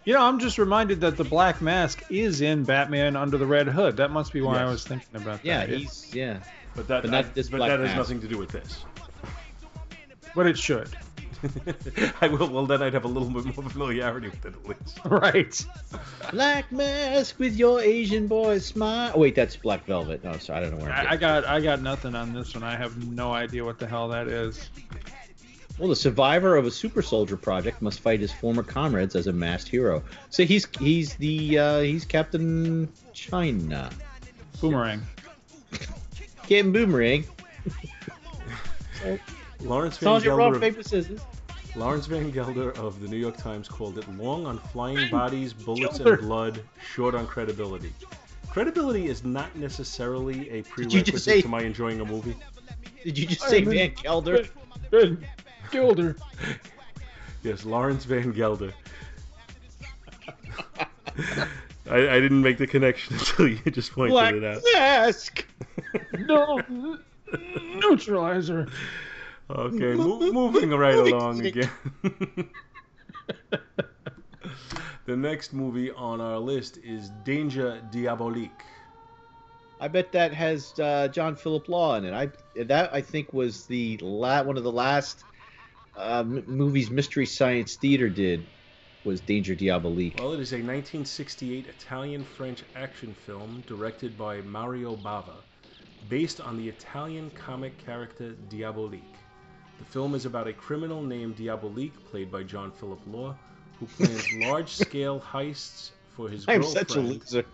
You 0.04 0.12
know, 0.12 0.22
I'm 0.22 0.38
just 0.38 0.58
reminded 0.58 1.00
that 1.00 1.16
the 1.16 1.24
Black 1.24 1.62
Mask 1.62 2.02
is 2.10 2.42
in 2.42 2.64
Batman 2.64 3.16
Under 3.16 3.38
the 3.38 3.46
Red 3.46 3.68
Hood. 3.68 3.96
That 3.96 4.10
must 4.10 4.32
be 4.34 4.42
why 4.42 4.60
I 4.60 4.66
was 4.66 4.84
thinking 4.84 5.16
about 5.16 5.42
Yeah, 5.44 5.64
he's 5.64 6.14
yeah. 6.14 6.40
But 6.74 6.88
that 6.88 7.02
But 7.04 7.14
I- 7.14 7.22
this 7.22 7.48
but 7.48 7.58
Black 7.58 7.70
that 7.70 7.80
has 7.80 7.88
Mask. 7.88 7.98
nothing 7.98 8.20
to 8.20 8.28
do 8.28 8.36
with 8.36 8.50
this. 8.50 8.84
But 10.34 10.46
it 10.46 10.58
should. 10.58 10.88
I 12.22 12.28
will. 12.28 12.48
Well, 12.48 12.66
then 12.66 12.82
I'd 12.82 12.94
have 12.94 13.04
a 13.04 13.08
little 13.08 13.28
bit 13.28 13.44
more 13.44 13.68
familiarity 13.68 14.28
with 14.28 14.44
it 14.46 14.54
at 14.54 14.66
least. 14.66 15.00
Right. 15.04 15.66
Black 16.32 16.70
mask 16.72 17.38
with 17.38 17.54
your 17.56 17.80
Asian 17.82 18.26
boy 18.26 18.58
smile. 18.58 19.12
Oh, 19.14 19.20
wait, 19.20 19.34
that's 19.34 19.54
Black 19.56 19.84
Velvet. 19.84 20.24
No, 20.24 20.36
sorry, 20.38 20.58
I 20.58 20.62
don't 20.68 20.78
know 20.78 20.84
where. 20.84 20.92
I'm 20.92 21.06
I, 21.06 21.10
I 21.12 21.16
got 21.16 21.44
I 21.44 21.60
got 21.60 21.82
nothing 21.82 22.14
on 22.14 22.32
this 22.32 22.54
one. 22.54 22.62
I 22.62 22.76
have 22.76 23.06
no 23.12 23.32
idea 23.32 23.62
what 23.64 23.78
the 23.78 23.86
hell 23.86 24.08
that 24.08 24.26
is. 24.26 24.70
Well, 25.78 25.88
the 25.88 25.96
survivor 25.96 26.56
of 26.56 26.66
a 26.66 26.70
super 26.70 27.02
soldier 27.02 27.36
project 27.36 27.82
must 27.82 27.98
fight 28.00 28.20
his 28.20 28.30
former 28.32 28.62
comrades 28.62 29.16
as 29.16 29.26
a 29.26 29.32
masked 29.32 29.68
hero. 29.68 30.04
So 30.30 30.44
he's 30.44 30.68
he's 30.78 31.14
the 31.16 31.58
uh, 31.58 31.80
he's 31.80 32.04
Captain 32.04 32.88
China. 33.12 33.90
Boomerang. 34.60 35.02
Captain 36.42 36.70
Boomerang. 36.72 37.24
Lawrence 39.60 39.96
Van 39.98 40.06
Soldier 40.06 40.34
rock 40.34 40.52
Gelder. 40.52 40.60
paper 40.60 40.82
scissors. 40.82 41.20
Lawrence 41.76 42.06
Van 42.06 42.30
Gelder 42.30 42.70
of 42.78 43.00
the 43.00 43.08
New 43.08 43.16
York 43.16 43.36
Times 43.36 43.66
called 43.68 43.98
it 43.98 44.08
long 44.16 44.46
on 44.46 44.58
flying 44.58 45.10
bodies, 45.10 45.52
bullets, 45.52 45.98
Gelder. 45.98 46.14
and 46.14 46.22
blood, 46.22 46.62
short 46.94 47.14
on 47.16 47.26
credibility. 47.26 47.92
Credibility 48.48 49.06
is 49.06 49.24
not 49.24 49.54
necessarily 49.56 50.48
a 50.50 50.62
prerequisite 50.62 51.20
say- 51.20 51.42
to 51.42 51.48
my 51.48 51.62
enjoying 51.62 52.00
a 52.00 52.04
movie. 52.04 52.36
Did 53.02 53.18
you 53.18 53.26
just 53.26 53.42
say 53.48 53.58
I'm 53.58 53.64
in- 53.72 53.76
Van 53.76 53.90
Gelder? 54.02 54.44
Ben 54.90 55.24
Gilder. 55.74 56.14
Yes, 57.42 57.64
Lawrence 57.64 58.04
Van 58.04 58.30
Gelder. 58.30 58.72
I, 61.90 61.96
I 62.08 62.20
didn't 62.20 62.42
make 62.42 62.58
the 62.58 62.66
connection 62.66 63.16
until 63.18 63.48
you 63.48 63.58
just 63.70 63.92
pointed 63.92 64.12
Black 64.12 64.34
it 64.34 64.44
out. 64.44 64.62
mask. 64.72 65.46
No. 66.18 66.60
Neutralizer. 67.76 68.68
Okay, 69.50 69.94
mo- 69.94 70.32
moving 70.32 70.70
right 70.70 70.94
along 70.94 71.44
again. 71.44 71.70
the 75.06 75.16
next 75.16 75.52
movie 75.52 75.90
on 75.90 76.20
our 76.20 76.38
list 76.38 76.78
is 76.78 77.10
Danger 77.24 77.80
Diabolik. 77.92 78.50
I 79.80 79.88
bet 79.88 80.12
that 80.12 80.32
has 80.32 80.72
uh, 80.78 81.08
John 81.08 81.36
Philip 81.36 81.68
Law 81.68 81.96
in 81.96 82.04
it. 82.04 82.14
I 82.14 82.30
that 82.62 82.94
I 82.94 83.00
think 83.00 83.32
was 83.32 83.66
the 83.66 83.98
la- 84.00 84.42
one 84.42 84.56
of 84.56 84.62
the 84.64 84.72
last 84.72 85.24
uh, 85.96 86.20
m- 86.20 86.44
movies 86.46 86.90
Mystery 86.90 87.26
Science 87.26 87.76
Theater 87.76 88.08
did 88.08 88.46
was 89.04 89.20
Danger 89.20 89.54
Diabolik. 89.54 90.18
Well, 90.18 90.32
it 90.32 90.40
is 90.40 90.52
a 90.52 90.56
1968 90.56 91.66
Italian-French 91.66 92.64
action 92.74 93.14
film 93.14 93.62
directed 93.66 94.16
by 94.16 94.40
Mario 94.40 94.96
Bava, 94.96 95.42
based 96.08 96.40
on 96.40 96.56
the 96.56 96.68
Italian 96.68 97.30
comic 97.30 97.76
character 97.78 98.34
Diabolik. 98.48 99.02
The 99.78 99.84
film 99.84 100.14
is 100.14 100.24
about 100.24 100.48
a 100.48 100.52
criminal 100.52 101.02
named 101.02 101.36
Diabolik, 101.36 101.92
played 102.10 102.30
by 102.30 102.44
John 102.44 102.70
Philip 102.72 103.00
Law, 103.06 103.36
who 103.78 103.86
plans 103.86 104.32
large-scale 104.40 105.20
heists 105.20 105.90
for 106.16 106.28
his 106.28 106.44
I'm 106.48 106.60
girlfriend. 106.62 106.88
such 106.88 106.96
a 106.96 107.00
loser. 107.00 107.44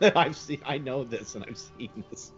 I've 0.16 0.36
seen. 0.36 0.60
I 0.66 0.78
know 0.78 1.04
this, 1.04 1.34
and 1.34 1.44
I've 1.48 1.58
seen 1.58 2.04
this. 2.10 2.32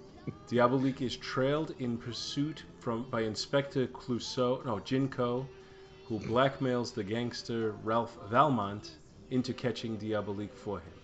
Diabolik 0.49 1.01
is 1.01 1.17
trailed 1.17 1.75
in 1.79 1.97
pursuit 1.97 2.65
from 2.89 3.03
by 3.11 3.21
Inspector 3.21 3.87
Clouseau, 3.89 4.65
no, 4.65 4.77
Ginko, 4.77 5.45
who 6.07 6.19
blackmails 6.21 6.95
the 6.95 7.05
gangster 7.05 7.73
Ralph 7.85 8.17
Valmont 8.31 8.93
into 9.31 9.53
catching 9.53 9.99
Diabolik 9.99 10.55
for 10.55 10.79
him. 10.79 10.95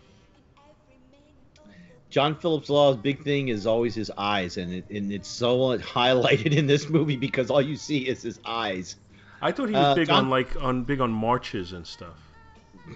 John 2.09 2.37
Phillips 2.37 2.71
Law's 2.71 2.97
big 2.97 3.23
thing 3.23 3.49
is 3.49 3.67
always 3.67 3.95
his 3.95 4.11
eyes, 4.17 4.57
and 4.57 4.73
it, 4.73 4.89
and 4.89 5.13
it's 5.13 5.29
so 5.29 5.77
highlighted 5.79 6.57
in 6.57 6.67
this 6.67 6.89
movie 6.89 7.19
because 7.19 7.51
all 7.51 7.61
you 7.61 7.77
see 7.77 8.09
is 8.09 8.23
his 8.23 8.41
eyes. 8.47 8.97
I 9.43 9.53
thought 9.53 9.69
he 9.69 9.75
was 9.75 9.85
Uh, 9.85 9.95
big 9.95 10.07
John- 10.07 10.25
on 10.25 10.31
like 10.31 10.57
on 10.63 10.85
big 10.85 11.03
on 11.03 11.11
marches 11.13 11.75
and 11.75 11.87
stuff. 11.87 12.17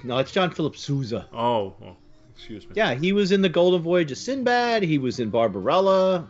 No, 0.02 0.16
it's 0.16 0.32
John 0.32 0.50
Philip 0.50 0.78
Sousa. 0.78 1.28
Oh, 1.34 1.74
oh 1.84 1.96
excuse 2.34 2.64
me. 2.66 2.72
Yeah, 2.74 2.94
he 2.94 3.12
was 3.12 3.32
in 3.32 3.42
the 3.42 3.50
Golden 3.50 3.82
Voyage 3.82 4.12
of 4.12 4.16
Sinbad. 4.16 4.82
He 4.82 4.96
was 4.96 5.20
in 5.20 5.28
Barbarella. 5.28 6.26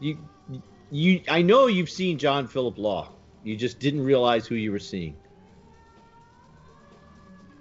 You, 0.00 0.16
you, 0.94 1.20
I 1.28 1.42
know 1.42 1.66
you've 1.66 1.90
seen 1.90 2.18
John 2.18 2.46
Philip 2.46 2.78
Law. 2.78 3.10
You 3.42 3.56
just 3.56 3.80
didn't 3.80 4.04
realize 4.04 4.46
who 4.46 4.54
you 4.54 4.70
were 4.70 4.78
seeing. 4.78 5.16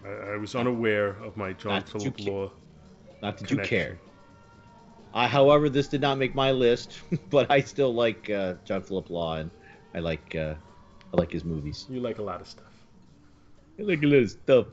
I, 0.05 0.33
I 0.33 0.37
was 0.37 0.53
unaware 0.53 1.17
of 1.23 1.35
my 1.35 1.53
John 1.53 1.73
Not 1.73 1.85
that 1.87 2.03
you 2.03 2.11
Philip 2.11 2.17
ca- 2.17 2.31
Law. 2.31 2.51
Not 3.23 3.37
that 3.39 3.47
connection. 3.47 3.75
you 3.75 3.83
cared. 3.85 3.99
I, 5.15 5.27
however, 5.27 5.67
this 5.67 5.87
did 5.87 5.99
not 5.99 6.19
make 6.19 6.35
my 6.35 6.51
list, 6.51 7.01
but 7.31 7.49
I 7.49 7.61
still 7.61 7.93
like 7.93 8.29
uh, 8.29 8.53
John 8.65 8.83
Philip 8.83 9.09
Law, 9.09 9.37
and 9.37 9.49
I 9.95 9.99
like 9.99 10.35
uh, 10.35 10.53
I 11.11 11.17
like 11.17 11.31
his 11.31 11.43
movies. 11.43 11.87
You 11.89 12.01
like 12.01 12.19
a 12.19 12.23
lot 12.23 12.39
of 12.39 12.47
stuff. 12.47 12.65
I 13.79 13.81
like 13.81 14.03
a 14.03 14.05
little 14.05 14.27
stuff. 14.27 14.67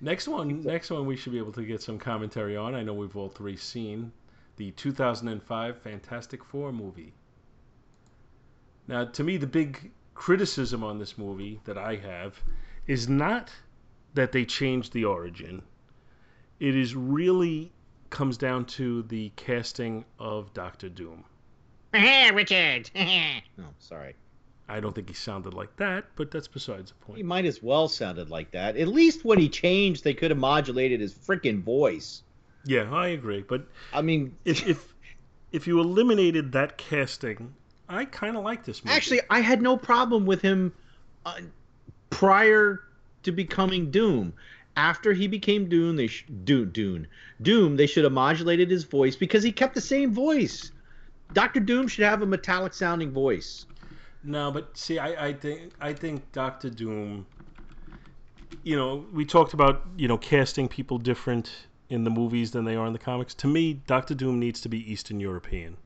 Next 0.00 0.26
one, 0.26 0.60
next 0.62 0.90
one 0.90 1.06
we 1.06 1.14
should 1.16 1.32
be 1.32 1.38
able 1.38 1.52
to 1.52 1.62
get 1.62 1.80
some 1.80 1.98
commentary 2.00 2.56
on. 2.56 2.74
I 2.74 2.82
know 2.82 2.94
we've 2.94 3.16
all 3.16 3.28
three 3.28 3.56
seen 3.56 4.10
the 4.56 4.72
2005 4.72 5.78
Fantastic 5.78 6.44
Four 6.44 6.72
movie. 6.72 7.14
Now, 8.86 9.04
to 9.04 9.24
me, 9.24 9.36
the 9.36 9.46
big 9.46 9.90
criticism 10.14 10.84
on 10.84 10.98
this 10.98 11.16
movie 11.18 11.60
that 11.64 11.78
I 11.78 11.96
have 11.96 12.40
is 12.86 13.08
not 13.08 13.50
that 14.14 14.32
they 14.32 14.44
changed 14.44 14.92
the 14.92 15.04
origin. 15.04 15.62
It 16.60 16.76
is 16.76 16.94
really 16.94 17.72
comes 18.10 18.36
down 18.36 18.64
to 18.64 19.02
the 19.04 19.32
casting 19.36 20.04
of 20.18 20.52
Doctor 20.54 20.88
Doom. 20.88 21.24
Richard. 21.92 22.90
Oh, 23.58 23.72
sorry. 23.78 24.14
I 24.68 24.80
don't 24.80 24.94
think 24.94 25.08
he 25.08 25.14
sounded 25.14 25.52
like 25.52 25.76
that, 25.76 26.06
but 26.16 26.30
that's 26.30 26.48
besides 26.48 26.90
the 26.90 27.04
point. 27.04 27.18
He 27.18 27.22
might 27.22 27.44
as 27.44 27.62
well 27.62 27.86
sounded 27.86 28.30
like 28.30 28.50
that. 28.52 28.76
At 28.76 28.88
least 28.88 29.24
when 29.24 29.38
he 29.38 29.48
changed, 29.48 30.04
they 30.04 30.14
could 30.14 30.30
have 30.30 30.38
modulated 30.38 31.00
his 31.00 31.12
freaking 31.12 31.62
voice. 31.62 32.22
Yeah, 32.64 32.90
I 32.90 33.08
agree, 33.08 33.42
but 33.42 33.66
I 33.92 34.00
mean, 34.00 34.36
if 34.44 34.66
if 34.66 34.94
if 35.52 35.66
you 35.66 35.80
eliminated 35.80 36.52
that 36.52 36.78
casting, 36.78 37.54
I 37.88 38.04
kind 38.06 38.36
of 38.36 38.44
like 38.44 38.64
this 38.64 38.84
movie. 38.84 38.96
Actually, 38.96 39.20
I 39.30 39.40
had 39.40 39.60
no 39.62 39.76
problem 39.76 40.26
with 40.26 40.40
him 40.40 40.72
uh, 41.26 41.40
prior 42.10 42.80
to 43.24 43.32
becoming 43.32 43.90
Doom. 43.90 44.32
After 44.76 45.12
he 45.12 45.28
became 45.28 45.68
Doom, 45.68 45.96
they 45.96 46.08
sh- 46.08 46.26
Doom, 46.44 46.70
Doom, 46.70 47.06
Doom, 47.40 47.76
they 47.76 47.86
should 47.86 48.04
have 48.04 48.12
modulated 48.12 48.70
his 48.70 48.84
voice 48.84 49.14
because 49.14 49.42
he 49.42 49.52
kept 49.52 49.74
the 49.74 49.80
same 49.80 50.12
voice. 50.12 50.72
Doctor 51.32 51.60
Doom 51.60 51.86
should 51.88 52.04
have 52.04 52.22
a 52.22 52.26
metallic 52.26 52.74
sounding 52.74 53.12
voice. 53.12 53.66
no, 54.24 54.50
but 54.50 54.76
see, 54.76 54.98
I, 54.98 55.28
I 55.28 55.32
think 55.32 55.72
I 55.80 55.92
think 55.92 56.32
Doctor 56.32 56.70
Doom. 56.70 57.26
You 58.64 58.76
know, 58.76 59.04
we 59.12 59.24
talked 59.24 59.52
about 59.54 59.82
you 59.96 60.08
know 60.08 60.18
casting 60.18 60.68
people 60.68 60.98
different 60.98 61.52
in 61.90 62.02
the 62.04 62.10
movies 62.10 62.50
than 62.50 62.64
they 62.64 62.74
are 62.76 62.86
in 62.86 62.92
the 62.92 62.98
comics. 62.98 63.34
To 63.34 63.46
me, 63.46 63.74
Doctor 63.74 64.14
Doom 64.14 64.40
needs 64.40 64.60
to 64.62 64.68
be 64.68 64.90
Eastern 64.90 65.20
European. 65.20 65.76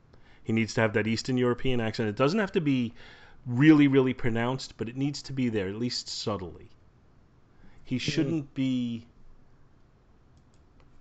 He 0.48 0.54
needs 0.54 0.72
to 0.74 0.80
have 0.80 0.94
that 0.94 1.06
Eastern 1.06 1.36
European 1.36 1.78
accent. 1.78 2.08
It 2.08 2.16
doesn't 2.16 2.38
have 2.38 2.52
to 2.52 2.62
be 2.62 2.94
really, 3.44 3.86
really 3.86 4.14
pronounced, 4.14 4.78
but 4.78 4.88
it 4.88 4.96
needs 4.96 5.20
to 5.24 5.34
be 5.34 5.50
there, 5.50 5.68
at 5.68 5.74
least 5.74 6.08
subtly. 6.08 6.70
He 7.84 7.98
shouldn't 7.98 8.54
be. 8.54 9.06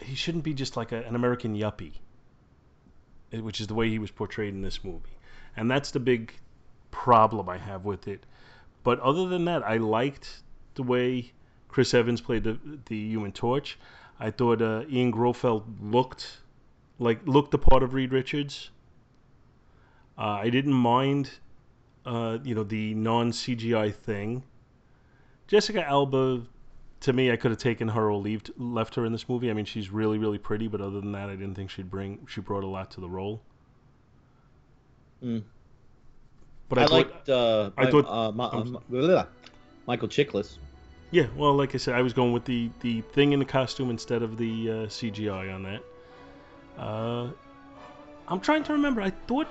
He 0.01 0.15
shouldn't 0.15 0.43
be 0.43 0.53
just 0.53 0.75
like 0.75 0.91
a, 0.91 0.97
an 0.97 1.15
American 1.15 1.55
yuppie, 1.55 1.93
eh, 3.31 3.39
which 3.39 3.61
is 3.61 3.67
the 3.67 3.73
way 3.73 3.87
he 3.89 3.99
was 3.99 4.11
portrayed 4.11 4.53
in 4.53 4.61
this 4.61 4.83
movie, 4.83 5.17
and 5.55 5.71
that's 5.71 5.91
the 5.91 6.01
big 6.01 6.33
problem 6.91 7.47
I 7.47 7.57
have 7.57 7.85
with 7.85 8.09
it. 8.09 8.25
But 8.83 8.99
other 8.99 9.29
than 9.29 9.45
that, 9.45 9.63
I 9.63 9.77
liked 9.77 10.43
the 10.75 10.83
way 10.83 11.31
Chris 11.69 11.93
Evans 11.93 12.19
played 12.19 12.43
the 12.43 12.59
the 12.87 12.99
Human 12.99 13.31
Torch. 13.31 13.79
I 14.19 14.29
thought 14.29 14.61
uh, 14.61 14.83
Ioan 14.91 15.13
Gruffudd 15.13 15.63
looked 15.81 16.41
like 16.99 17.25
looked 17.25 17.51
the 17.51 17.57
part 17.57 17.81
of 17.81 17.93
Reed 17.93 18.11
Richards. 18.11 18.71
Uh, 20.17 20.21
I 20.21 20.49
didn't 20.49 20.73
mind, 20.73 21.29
uh, 22.05 22.39
you 22.43 22.55
know, 22.55 22.63
the 22.63 22.93
non 22.95 23.31
CGI 23.31 23.93
thing. 23.93 24.43
Jessica 25.47 25.85
Alba, 25.87 26.41
to 27.01 27.13
me, 27.13 27.31
I 27.31 27.35
could 27.35 27.51
have 27.51 27.59
taken 27.59 27.87
her 27.89 28.09
or 28.09 28.17
leaved, 28.17 28.51
left 28.57 28.95
her 28.95 29.05
in 29.05 29.11
this 29.11 29.29
movie. 29.29 29.49
I 29.49 29.53
mean, 29.53 29.65
she's 29.65 29.89
really, 29.89 30.17
really 30.17 30.37
pretty, 30.37 30.67
but 30.67 30.81
other 30.81 30.99
than 30.99 31.11
that, 31.11 31.29
I 31.29 31.35
didn't 31.35 31.55
think 31.55 31.69
she'd 31.69 31.89
bring. 31.89 32.25
She 32.27 32.41
brought 32.41 32.63
a 32.63 32.67
lot 32.67 32.91
to 32.91 33.01
the 33.01 33.09
role. 33.09 33.41
Mm. 35.23 35.43
But 36.69 36.79
I, 36.79 36.83
I, 36.83 36.85
thought, 36.85 36.93
liked 36.93 37.29
uh, 37.29 37.71
I 37.77 37.89
thought- 37.89 38.07
uh, 38.07 38.29
I'm 38.29 38.75
uh. 38.75 39.25
Michael 39.85 40.09
Chiklis. 40.09 40.57
Yeah, 41.11 41.27
well, 41.37 41.53
like 41.53 41.73
I 41.73 41.77
said, 41.77 41.95
I 41.95 42.01
was 42.01 42.11
going 42.11 42.33
with 42.33 42.43
the, 42.43 42.69
the 42.81 42.99
thing 42.99 43.31
in 43.31 43.39
the 43.39 43.45
costume 43.45 43.89
instead 43.89 44.21
of 44.21 44.37
the 44.37 44.69
uh, 44.69 44.73
CGI 44.87 45.53
on 45.55 45.63
that. 45.63 45.81
Uh, 46.77 47.29
I'm 48.27 48.41
trying 48.41 48.63
to 48.65 48.73
remember. 48.73 49.01
I 49.01 49.11
thought 49.11 49.47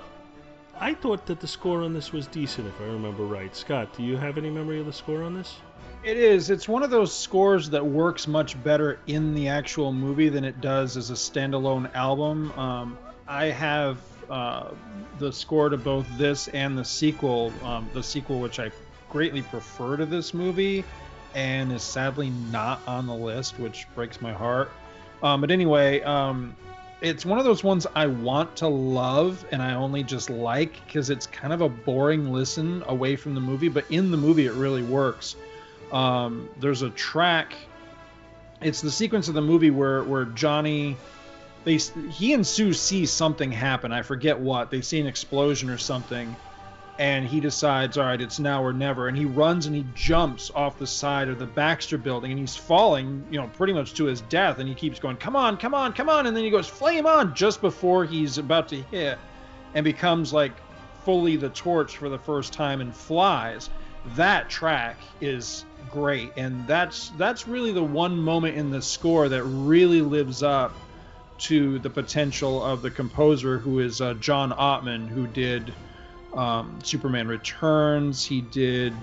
I 0.79 0.93
thought 0.93 1.25
that 1.25 1.39
the 1.39 1.47
score 1.47 1.81
on 1.81 1.93
this 1.93 2.13
was 2.13 2.27
decent, 2.27 2.67
if 2.67 2.79
I 2.79 2.85
remember 2.85 3.23
right. 3.23 3.55
Scott, 3.55 3.95
do 3.97 4.03
you 4.03 4.15
have 4.17 4.37
any 4.37 4.49
memory 4.49 4.79
of 4.79 4.85
the 4.85 4.93
score 4.93 5.23
on 5.23 5.33
this? 5.33 5.55
It 6.03 6.17
is. 6.17 6.49
It's 6.49 6.67
one 6.67 6.83
of 6.83 6.91
those 6.91 7.13
scores 7.13 7.69
that 7.71 7.85
works 7.85 8.27
much 8.27 8.61
better 8.63 8.99
in 9.07 9.33
the 9.33 9.47
actual 9.47 9.91
movie 9.91 10.29
than 10.29 10.43
it 10.43 10.61
does 10.61 10.95
as 10.95 11.09
a 11.09 11.13
standalone 11.13 11.93
album. 11.95 12.51
Um, 12.51 12.97
I 13.27 13.45
have 13.45 13.97
uh, 14.29 14.71
the 15.17 15.33
score 15.33 15.69
to 15.69 15.77
both 15.77 16.05
this 16.17 16.47
and 16.49 16.77
the 16.77 16.85
sequel. 16.85 17.51
Um, 17.63 17.89
the 17.93 18.03
sequel, 18.03 18.39
which 18.39 18.59
I 18.59 18.71
greatly 19.09 19.41
prefer 19.41 19.97
to 19.97 20.05
this 20.05 20.33
movie, 20.33 20.85
and 21.33 21.71
is 21.71 21.81
sadly 21.81 22.29
not 22.51 22.81
on 22.87 23.07
the 23.07 23.15
list, 23.15 23.57
which 23.59 23.87
breaks 23.95 24.21
my 24.21 24.31
heart. 24.31 24.69
Um, 25.23 25.41
but 25.41 25.49
anyway, 25.49 26.01
um, 26.03 26.55
it's 27.01 27.25
one 27.25 27.37
of 27.37 27.45
those 27.45 27.63
ones 27.63 27.85
I 27.95 28.07
want 28.07 28.55
to 28.57 28.67
love 28.67 29.45
and 29.51 29.61
I 29.61 29.75
only 29.75 30.03
just 30.03 30.29
like 30.29 30.83
because 30.85 31.09
it's 31.09 31.27
kind 31.27 31.53
of 31.53 31.61
a 31.61 31.69
boring 31.69 32.31
listen 32.31 32.83
away 32.87 33.15
from 33.15 33.35
the 33.35 33.41
movie, 33.41 33.69
but 33.69 33.85
in 33.89 34.09
the 34.09 34.17
movie 34.17 34.47
it 34.47 34.53
really 34.53 34.81
works. 34.81 35.35
Um, 35.91 36.49
there's 36.59 36.81
a 36.81 36.89
track. 36.91 37.55
It's 38.61 38.81
the 38.81 38.91
sequence 38.91 39.27
of 39.27 39.35
the 39.35 39.41
movie 39.41 39.69
where 39.69 40.03
where 40.03 40.25
Johnny, 40.25 40.97
they 41.63 41.77
he 41.77 42.33
and 42.33 42.45
Sue 42.45 42.73
see 42.73 43.05
something 43.05 43.51
happen. 43.51 43.91
I 43.91 44.01
forget 44.01 44.39
what. 44.39 44.71
They 44.71 44.81
see 44.81 44.99
an 44.99 45.05
explosion 45.05 45.69
or 45.69 45.77
something, 45.77 46.35
and 46.99 47.27
he 47.27 47.39
decides, 47.39 47.97
all 47.97 48.05
right, 48.05 48.19
it's 48.19 48.39
now 48.39 48.63
or 48.63 48.73
never. 48.73 49.07
And 49.07 49.15
he 49.15 49.25
runs 49.25 49.67
and 49.67 49.75
he 49.75 49.85
jumps 49.93 50.51
off 50.55 50.79
the 50.79 50.87
side 50.87 51.29
of 51.29 51.37
the 51.37 51.45
Baxter 51.45 51.97
building 51.97 52.31
and 52.31 52.39
he's 52.39 52.55
falling, 52.55 53.25
you 53.29 53.39
know, 53.39 53.47
pretty 53.55 53.73
much 53.73 53.93
to 53.95 54.05
his 54.05 54.21
death. 54.21 54.57
And 54.57 54.67
he 54.67 54.73
keeps 54.73 54.99
going, 54.99 55.17
come 55.17 55.35
on, 55.35 55.57
come 55.57 55.75
on, 55.75 55.93
come 55.93 56.09
on. 56.09 56.25
And 56.25 56.35
then 56.35 56.43
he 56.43 56.49
goes, 56.49 56.67
flame 56.67 57.05
on, 57.05 57.35
just 57.35 57.61
before 57.61 58.05
he's 58.05 58.39
about 58.39 58.67
to 58.69 58.81
hit 58.81 59.19
and 59.75 59.83
becomes 59.83 60.33
like 60.33 60.53
fully 61.03 61.35
the 61.35 61.49
torch 61.49 61.97
for 61.97 62.09
the 62.09 62.17
first 62.17 62.51
time 62.51 62.81
and 62.81 62.95
flies. 62.95 63.69
That 64.15 64.49
track 64.49 64.97
is 65.21 65.65
great. 65.91 66.31
And 66.35 66.65
that's 66.67 67.09
that's 67.17 67.47
really 67.47 67.73
the 67.73 67.83
one 67.83 68.17
moment 68.17 68.57
in 68.57 68.71
the 68.71 68.81
score 68.81 69.29
that 69.29 69.43
really 69.43 70.01
lives 70.01 70.41
up 70.41 70.73
to 71.39 71.77
the 71.79 71.89
potential 71.89 72.63
of 72.63 72.81
the 72.81 72.89
composer 72.89 73.59
who 73.59 73.79
is 73.79 74.01
uh, 74.01 74.15
John 74.15 74.51
Ottman, 74.51 75.07
who 75.07 75.27
did 75.27 75.71
um, 76.33 76.79
Superman 76.83 77.27
Returns. 77.27 78.25
He 78.25 78.41
did 78.41 78.93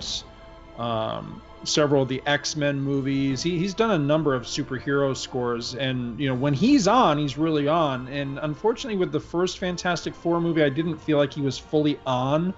um, 0.77 1.41
several 1.63 2.03
of 2.03 2.09
the 2.09 2.21
X 2.25 2.55
Men 2.55 2.79
movies. 2.79 3.41
He, 3.41 3.57
he's 3.57 3.73
done 3.73 3.91
a 3.91 3.97
number 3.97 4.33
of 4.33 4.43
superhero 4.43 5.15
scores, 5.15 5.75
and 5.75 6.19
you 6.19 6.27
know 6.27 6.35
when 6.35 6.53
he's 6.53 6.87
on, 6.87 7.17
he's 7.17 7.37
really 7.37 7.67
on. 7.67 8.07
And 8.07 8.39
unfortunately, 8.39 8.97
with 8.97 9.11
the 9.11 9.19
first 9.19 9.59
Fantastic 9.59 10.13
Four 10.13 10.41
movie, 10.41 10.63
I 10.63 10.69
didn't 10.69 10.97
feel 10.97 11.17
like 11.17 11.33
he 11.33 11.41
was 11.41 11.57
fully 11.57 11.99
on. 12.05 12.53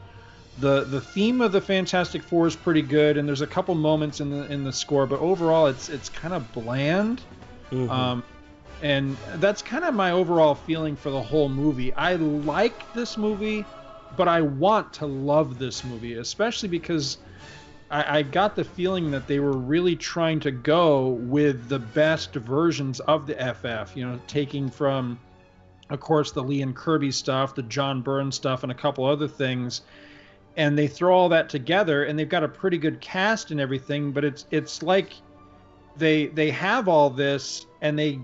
the 0.59 0.83
The 0.85 1.01
theme 1.01 1.41
of 1.41 1.51
the 1.51 1.61
Fantastic 1.61 2.23
Four 2.23 2.47
is 2.47 2.55
pretty 2.55 2.81
good, 2.81 3.17
and 3.17 3.27
there's 3.27 3.41
a 3.41 3.47
couple 3.47 3.75
moments 3.75 4.19
in 4.19 4.29
the 4.29 4.51
in 4.51 4.63
the 4.63 4.73
score, 4.73 5.05
but 5.05 5.19
overall, 5.19 5.67
it's 5.67 5.89
it's 5.89 6.09
kind 6.09 6.33
of 6.33 6.51
bland. 6.53 7.21
Mhm. 7.71 7.89
Um, 7.89 8.23
and 8.81 9.17
that's 9.37 9.61
kind 9.61 9.83
of 9.83 9.93
my 9.95 10.11
overall 10.11 10.53
feeling 10.53 10.95
for 10.95 11.09
the 11.09 11.21
whole 11.21 11.49
movie. 11.49 11.91
I 11.93 12.13
like 12.15 12.93
this 12.93 13.17
movie, 13.17 13.65
but 14.15 14.27
I 14.27 14.41
want 14.41 14.93
to 14.93 15.05
love 15.05 15.59
this 15.59 15.83
movie, 15.83 16.15
especially 16.15 16.69
because 16.69 17.17
I, 17.89 18.19
I 18.19 18.21
got 18.23 18.55
the 18.55 18.63
feeling 18.63 19.11
that 19.11 19.27
they 19.27 19.39
were 19.39 19.57
really 19.57 19.95
trying 19.95 20.39
to 20.41 20.51
go 20.51 21.09
with 21.09 21.69
the 21.69 21.79
best 21.79 22.33
versions 22.33 22.99
of 23.01 23.27
the 23.27 23.35
FF. 23.35 23.95
You 23.95 24.07
know, 24.07 24.19
taking 24.27 24.69
from, 24.69 25.19
of 25.89 25.99
course, 25.99 26.31
the 26.31 26.43
Lee 26.43 26.61
and 26.61 26.75
Kirby 26.75 27.11
stuff, 27.11 27.55
the 27.55 27.63
John 27.63 28.01
Byrne 28.01 28.31
stuff, 28.31 28.63
and 28.63 28.71
a 28.71 28.75
couple 28.75 29.05
other 29.05 29.27
things. 29.27 29.81
And 30.55 30.77
they 30.77 30.87
throw 30.87 31.15
all 31.15 31.29
that 31.29 31.49
together, 31.49 32.05
and 32.05 32.17
they've 32.17 32.27
got 32.27 32.43
a 32.43 32.47
pretty 32.47 32.79
good 32.79 32.99
cast 32.99 33.51
and 33.51 33.59
everything. 33.59 34.11
But 34.11 34.25
it's 34.25 34.45
it's 34.51 34.81
like 34.81 35.13
they 35.95 36.27
they 36.27 36.49
have 36.51 36.87
all 36.87 37.09
this, 37.09 37.67
and 37.81 37.97
they 37.97 38.19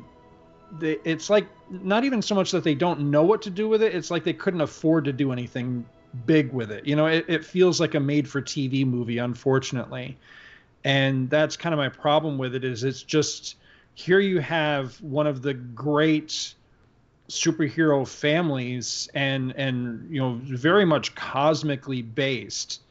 they, 0.79 0.97
it's 1.03 1.29
like 1.29 1.47
not 1.69 2.03
even 2.03 2.21
so 2.21 2.35
much 2.35 2.51
that 2.51 2.63
they 2.63 2.75
don't 2.75 2.99
know 3.11 3.23
what 3.23 3.41
to 3.43 3.49
do 3.49 3.67
with 3.67 3.81
it. 3.81 3.93
It's 3.95 4.11
like 4.11 4.23
they 4.23 4.33
couldn't 4.33 4.61
afford 4.61 5.05
to 5.05 5.13
do 5.13 5.31
anything 5.31 5.85
big 6.25 6.51
with 6.53 6.71
it. 6.71 6.85
You 6.85 6.95
know, 6.95 7.07
it, 7.07 7.25
it 7.27 7.45
feels 7.45 7.79
like 7.79 7.95
a 7.95 7.99
made-for-TV 7.99 8.85
movie, 8.85 9.17
unfortunately, 9.17 10.17
and 10.83 11.29
that's 11.29 11.57
kind 11.57 11.73
of 11.73 11.77
my 11.77 11.89
problem 11.89 12.37
with 12.37 12.55
it. 12.55 12.63
Is 12.63 12.83
it's 12.83 13.03
just 13.03 13.55
here 13.95 14.19
you 14.19 14.39
have 14.39 14.99
one 15.01 15.27
of 15.27 15.41
the 15.41 15.53
great 15.53 16.53
superhero 17.29 18.07
families 18.07 19.09
and 19.13 19.53
and 19.55 20.09
you 20.13 20.19
know 20.19 20.39
very 20.43 20.85
much 20.85 21.15
cosmically 21.15 22.01
based 22.01 22.81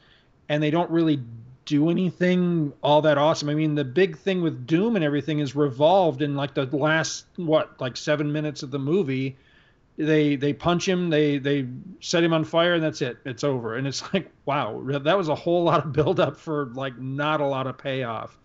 and 0.49 0.61
they 0.61 0.71
don't 0.71 0.89
really 0.89 1.21
do 1.65 1.89
anything 1.89 2.73
all 2.81 3.01
that 3.03 3.17
awesome. 3.17 3.49
I 3.49 3.55
mean, 3.55 3.75
the 3.75 3.83
big 3.85 4.17
thing 4.17 4.41
with 4.41 4.67
Doom 4.67 4.95
and 4.95 5.03
everything 5.03 5.39
is 5.39 5.55
revolved 5.55 6.21
in 6.21 6.35
like 6.35 6.53
the 6.53 6.65
last 6.65 7.25
what, 7.35 7.79
like 7.79 7.97
seven 7.97 8.31
minutes 8.31 8.63
of 8.63 8.71
the 8.71 8.79
movie. 8.79 9.37
They 9.95 10.35
they 10.35 10.53
punch 10.53 10.87
him, 10.87 11.09
they 11.09 11.37
they 11.37 11.67
set 11.99 12.23
him 12.23 12.33
on 12.33 12.45
fire, 12.45 12.73
and 12.73 12.83
that's 12.83 13.01
it. 13.01 13.17
It's 13.25 13.43
over. 13.43 13.75
And 13.75 13.85
it's 13.87 14.01
like, 14.13 14.31
wow, 14.45 14.81
that 15.03 15.17
was 15.17 15.29
a 15.29 15.35
whole 15.35 15.63
lot 15.63 15.85
of 15.85 15.93
build 15.93 16.19
up 16.19 16.37
for 16.37 16.65
like 16.73 16.97
not 16.97 17.41
a 17.41 17.45
lot 17.45 17.67
of 17.67 17.77
payoff. 17.77 18.37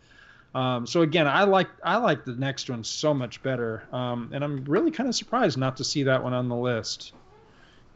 Um, 0.55 0.87
so 0.87 1.03
again, 1.03 1.27
I 1.27 1.45
like 1.45 1.69
I 1.83 1.97
like 1.97 2.25
the 2.25 2.35
next 2.35 2.71
one 2.71 2.85
so 2.85 3.15
much 3.15 3.43
better, 3.43 3.85
um, 3.93 4.31
and 4.33 4.43
I'm 4.43 4.65
really 4.65 4.91
kind 4.91 5.09
of 5.09 5.15
surprised 5.15 5.59
not 5.59 5.77
to 5.79 5.85
see 5.85 6.05
that 6.05 6.23
one 6.23 6.35
on 6.35 6.49
the 6.49 6.57
list. 6.57 7.13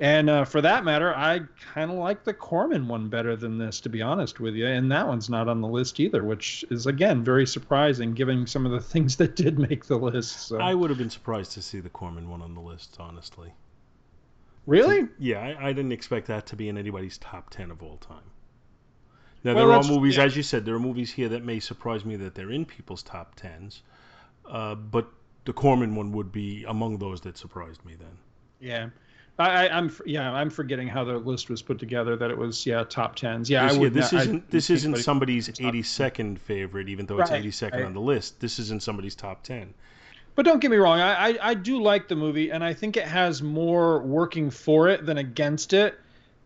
And 0.02 0.28
uh, 0.28 0.44
for 0.44 0.60
that 0.60 0.84
matter, 0.84 1.14
I 1.14 1.42
kind 1.74 1.88
of 1.88 1.96
like 1.96 2.24
the 2.24 2.34
Corman 2.34 2.88
one 2.88 3.08
better 3.08 3.36
than 3.36 3.56
this, 3.56 3.78
to 3.82 3.88
be 3.88 4.02
honest 4.02 4.40
with 4.40 4.56
you. 4.56 4.66
And 4.66 4.90
that 4.90 5.06
one's 5.06 5.30
not 5.30 5.46
on 5.46 5.60
the 5.60 5.68
list 5.68 6.00
either, 6.00 6.24
which 6.24 6.64
is 6.70 6.86
again 6.86 7.22
very 7.22 7.46
surprising, 7.46 8.12
given 8.12 8.48
some 8.48 8.66
of 8.66 8.72
the 8.72 8.80
things 8.92 9.14
that 9.18 9.36
did 9.36 9.60
make 9.60 9.86
the 9.86 9.96
list. 9.96 10.48
So. 10.48 10.58
I 10.58 10.74
would 10.74 10.90
have 10.90 10.98
been 10.98 11.08
surprised 11.08 11.52
to 11.52 11.62
see 11.62 11.78
the 11.78 11.88
Corman 11.88 12.28
one 12.28 12.42
on 12.42 12.52
the 12.52 12.60
list, 12.60 12.96
honestly. 12.98 13.52
really? 14.66 15.06
Yeah, 15.20 15.38
I, 15.38 15.68
I 15.68 15.72
didn't 15.72 15.92
expect 15.92 16.26
that 16.26 16.46
to 16.46 16.56
be 16.56 16.68
in 16.68 16.76
anybody's 16.76 17.16
top 17.18 17.50
10 17.50 17.70
of 17.70 17.80
all 17.80 17.98
time. 17.98 18.28
Now, 19.44 19.54
Well, 19.54 19.68
there 19.68 19.76
are 19.76 19.84
movies, 19.84 20.16
yeah. 20.16 20.24
as 20.24 20.36
you 20.36 20.42
said, 20.42 20.64
there 20.64 20.74
are 20.74 20.80
movies 20.80 21.12
here 21.12 21.28
that 21.28 21.44
may 21.44 21.60
surprise 21.60 22.04
me 22.04 22.16
that 22.16 22.34
they're 22.34 22.50
in 22.50 22.64
people's 22.64 23.04
top 23.04 23.38
10s, 23.38 23.82
uh, 24.50 24.74
but 24.74 25.08
the 25.44 25.52
Corman 25.52 25.94
one 25.94 26.10
would 26.10 26.32
be 26.32 26.64
among 26.66 26.98
those 26.98 27.20
that 27.20 27.38
surprised 27.38 27.84
me 27.84 27.94
then. 27.94 28.18
Yeah. 28.58 28.88
I, 29.38 29.68
I'm 29.68 29.90
yeah 30.04 30.30
I'm 30.30 30.50
forgetting 30.50 30.88
how 30.88 31.04
the 31.04 31.16
list 31.16 31.48
was 31.48 31.62
put 31.62 31.78
together. 31.78 32.16
That 32.16 32.30
it 32.30 32.36
was 32.36 32.66
yeah 32.66 32.84
top 32.84 33.16
tens. 33.16 33.48
Yeah, 33.48 33.66
this, 33.68 33.76
I 33.76 33.80
yeah, 33.80 33.88
this 33.88 34.12
not- 34.12 34.18
I 34.18 34.22
isn't 34.22 34.50
this 34.50 34.70
isn't 34.70 34.98
somebody's 34.98 35.48
82nd 35.48 36.38
favorite, 36.38 36.88
even 36.88 37.06
though 37.06 37.18
it's 37.18 37.30
Right, 37.30 37.42
82nd 37.44 37.72
right. 37.72 37.84
on 37.84 37.94
the 37.94 38.00
list. 38.00 38.40
This 38.40 38.58
isn't 38.58 38.82
somebody's 38.82 39.14
top 39.14 39.42
10. 39.42 39.72
But 40.34 40.46
don't 40.46 40.60
get 40.60 40.70
me 40.70 40.78
wrong, 40.78 40.98
I, 40.98 41.30
I, 41.30 41.38
I 41.50 41.54
do 41.54 41.82
like 41.82 42.08
the 42.08 42.16
movie, 42.16 42.50
and 42.50 42.64
I 42.64 42.72
think 42.72 42.96
it 42.96 43.04
has 43.04 43.42
more 43.42 44.00
working 44.00 44.50
for 44.50 44.88
it 44.88 45.04
than 45.04 45.18
against 45.18 45.74
it. 45.74 45.98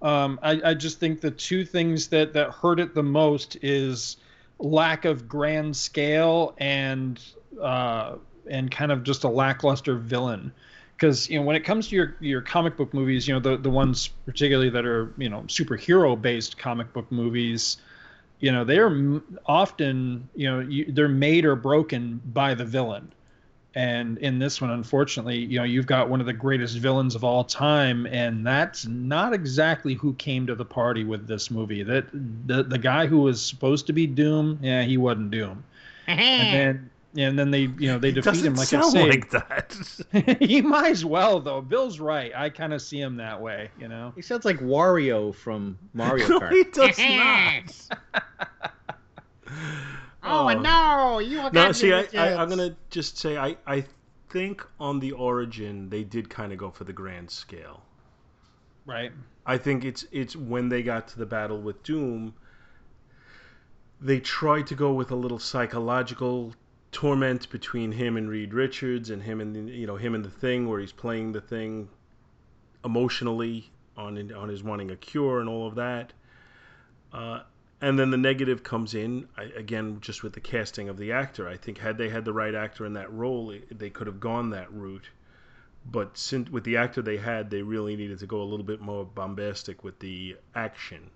Um, 0.02 0.40
I, 0.42 0.60
I 0.64 0.74
just 0.74 0.98
think 0.98 1.20
the 1.20 1.30
two 1.30 1.64
things 1.64 2.08
that, 2.08 2.32
that 2.32 2.50
hurt 2.50 2.80
it 2.80 2.94
the 2.94 3.04
most 3.04 3.56
is 3.62 4.16
lack 4.58 5.04
of 5.04 5.28
grand 5.28 5.76
scale 5.76 6.54
and 6.58 7.22
uh, 7.60 8.16
and 8.50 8.70
kind 8.70 8.90
of 8.92 9.02
just 9.04 9.24
a 9.24 9.28
lackluster 9.28 9.96
villain. 9.96 10.52
Because 10.96 11.28
you 11.28 11.38
know 11.38 11.44
when 11.44 11.56
it 11.56 11.60
comes 11.64 11.88
to 11.88 11.96
your, 11.96 12.16
your 12.20 12.40
comic 12.40 12.76
book 12.76 12.94
movies, 12.94 13.28
you 13.28 13.34
know 13.34 13.40
the 13.40 13.56
the 13.56 13.70
ones 13.70 14.08
particularly 14.24 14.70
that 14.70 14.86
are 14.86 15.12
you 15.18 15.28
know 15.28 15.42
superhero 15.42 16.20
based 16.20 16.56
comic 16.56 16.92
book 16.92 17.10
movies, 17.12 17.76
you 18.40 18.50
know 18.50 18.64
they 18.64 18.78
are 18.78 19.20
often 19.46 20.28
you 20.34 20.50
know 20.50 20.60
you, 20.60 20.90
they're 20.92 21.08
made 21.08 21.44
or 21.44 21.56
broken 21.56 22.20
by 22.32 22.54
the 22.54 22.64
villain. 22.64 23.12
And 23.74 24.16
in 24.18 24.38
this 24.38 24.62
one 24.62 24.70
unfortunately 24.70 25.36
you 25.36 25.58
know 25.58 25.64
you've 25.64 25.86
got 25.86 26.08
one 26.08 26.20
of 26.20 26.26
the 26.26 26.32
greatest 26.32 26.78
villains 26.78 27.14
of 27.14 27.24
all 27.24 27.44
time 27.44 28.06
and 28.06 28.46
that's 28.46 28.86
not 28.86 29.34
exactly 29.34 29.92
who 29.92 30.14
came 30.14 30.46
to 30.46 30.54
the 30.54 30.64
party 30.64 31.04
with 31.04 31.26
this 31.26 31.50
movie. 31.50 31.82
That 31.82 32.06
the, 32.10 32.62
the 32.62 32.78
guy 32.78 33.06
who 33.06 33.18
was 33.18 33.42
supposed 33.42 33.86
to 33.88 33.92
be 33.92 34.06
doom 34.06 34.58
yeah 34.62 34.82
he 34.82 34.96
wasn't 34.96 35.30
doom. 35.30 35.64
And 36.08 36.54
then 36.54 36.90
and 37.16 37.38
then 37.38 37.50
they 37.50 37.62
you 37.62 37.88
know 37.92 37.98
they 37.98 38.10
It 38.10 38.12
defeat 38.12 38.44
him 38.44 38.54
like 38.54 38.72
I 38.74 38.80
sound 38.80 38.92
say 38.92 39.08
like 39.08 39.30
that. 39.30 39.76
he 40.40 40.60
might 40.62 40.90
as 40.90 41.04
well 41.04 41.40
though 41.40 41.60
bill's 41.60 41.98
right 42.00 42.32
i 42.36 42.50
kind 42.50 42.72
of 42.72 42.82
see 42.82 43.00
him 43.00 43.16
that 43.16 43.40
way 43.40 43.70
you 43.78 43.88
know 43.88 44.12
He 44.14 44.22
sounds 44.22 44.44
like 44.44 44.58
Wario 44.60 45.34
from 45.34 45.78
Mario 45.94 46.28
no, 46.30 46.40
Kart. 46.40 46.52
he 46.52 46.64
does 46.64 46.98
not. 46.98 48.00
Oh, 50.22 50.48
um, 50.48 50.62
no, 50.62 51.18
you 51.20 51.36
forgot 51.42 51.52
No, 51.52 51.66
me, 51.68 51.72
see, 51.72 51.92
I, 51.92 52.08
I, 52.16 52.34
I'm 52.42 52.48
gonna 52.48 52.76
just 52.90 53.16
say 53.18 53.36
I, 53.36 53.56
I 53.66 53.84
think 54.28 54.66
on 54.80 54.98
the 55.00 55.12
origin 55.12 55.88
they 55.88 56.02
did 56.04 56.28
kind 56.28 56.52
of 56.52 56.58
go 56.58 56.70
for 56.70 56.84
the 56.84 56.92
grand 56.92 57.30
scale. 57.30 57.82
right 58.84 59.12
I 59.46 59.58
think 59.58 59.84
it's 59.84 60.04
it's 60.10 60.34
when 60.34 60.68
they 60.68 60.82
got 60.82 61.06
to 61.08 61.18
the 61.18 61.26
battle 61.26 61.60
with 61.60 61.82
Doom, 61.84 62.34
they 64.00 64.18
tried 64.20 64.66
to 64.68 64.74
go 64.74 64.92
with 64.92 65.10
a 65.12 65.16
little 65.16 65.38
psychological 65.38 66.52
torment 66.96 67.50
between 67.50 67.92
him 67.92 68.16
and 68.16 68.30
Reed 68.30 68.54
Richards 68.54 69.10
and 69.10 69.22
him 69.22 69.42
and 69.42 69.54
the, 69.54 69.70
you 69.70 69.86
know 69.86 69.96
him 69.96 70.14
and 70.14 70.24
the 70.24 70.30
Thing, 70.30 70.66
where 70.66 70.80
he's 70.80 70.92
playing 70.92 71.32
the 71.32 71.42
Thing 71.42 71.90
emotionally, 72.82 73.70
on 73.98 74.32
on 74.32 74.48
his 74.48 74.62
wanting 74.62 74.90
a 74.90 74.96
cure 74.96 75.40
and 75.40 75.46
all 75.46 75.66
of 75.66 75.74
that. 75.74 76.14
Uh, 77.12 77.40
and 77.82 77.98
then 77.98 78.10
the 78.10 78.16
negative 78.16 78.62
comes 78.62 78.94
in 78.94 79.28
I, 79.36 79.42
again, 79.42 79.98
just 80.00 80.22
with 80.22 80.32
the 80.32 80.40
casting 80.40 80.88
of 80.88 80.96
the 80.96 81.12
actor. 81.12 81.46
I 81.46 81.58
think 81.58 81.76
had 81.76 81.98
they 81.98 82.08
had 82.08 82.24
the 82.24 82.32
right 82.32 82.54
actor 82.54 82.86
in 82.86 82.94
that 82.94 83.12
role, 83.12 83.50
it, 83.50 83.78
they 83.78 83.90
could 83.90 84.06
have 84.06 84.18
gone 84.18 84.48
that 84.50 84.72
route. 84.72 85.10
But 85.84 86.16
since 86.16 86.48
with 86.48 86.64
the 86.64 86.78
actor 86.78 87.02
they 87.02 87.18
had, 87.18 87.50
they 87.50 87.60
really 87.60 87.94
needed 87.94 88.20
to 88.20 88.26
go 88.26 88.40
a 88.40 88.48
little 88.50 88.64
bit 88.64 88.80
more 88.80 89.04
bombastic 89.04 89.84
with 89.84 89.98
the 89.98 90.38
action, 90.54 91.10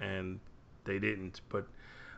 and 0.00 0.40
they 0.84 0.98
didn't. 0.98 1.42
But 1.50 1.66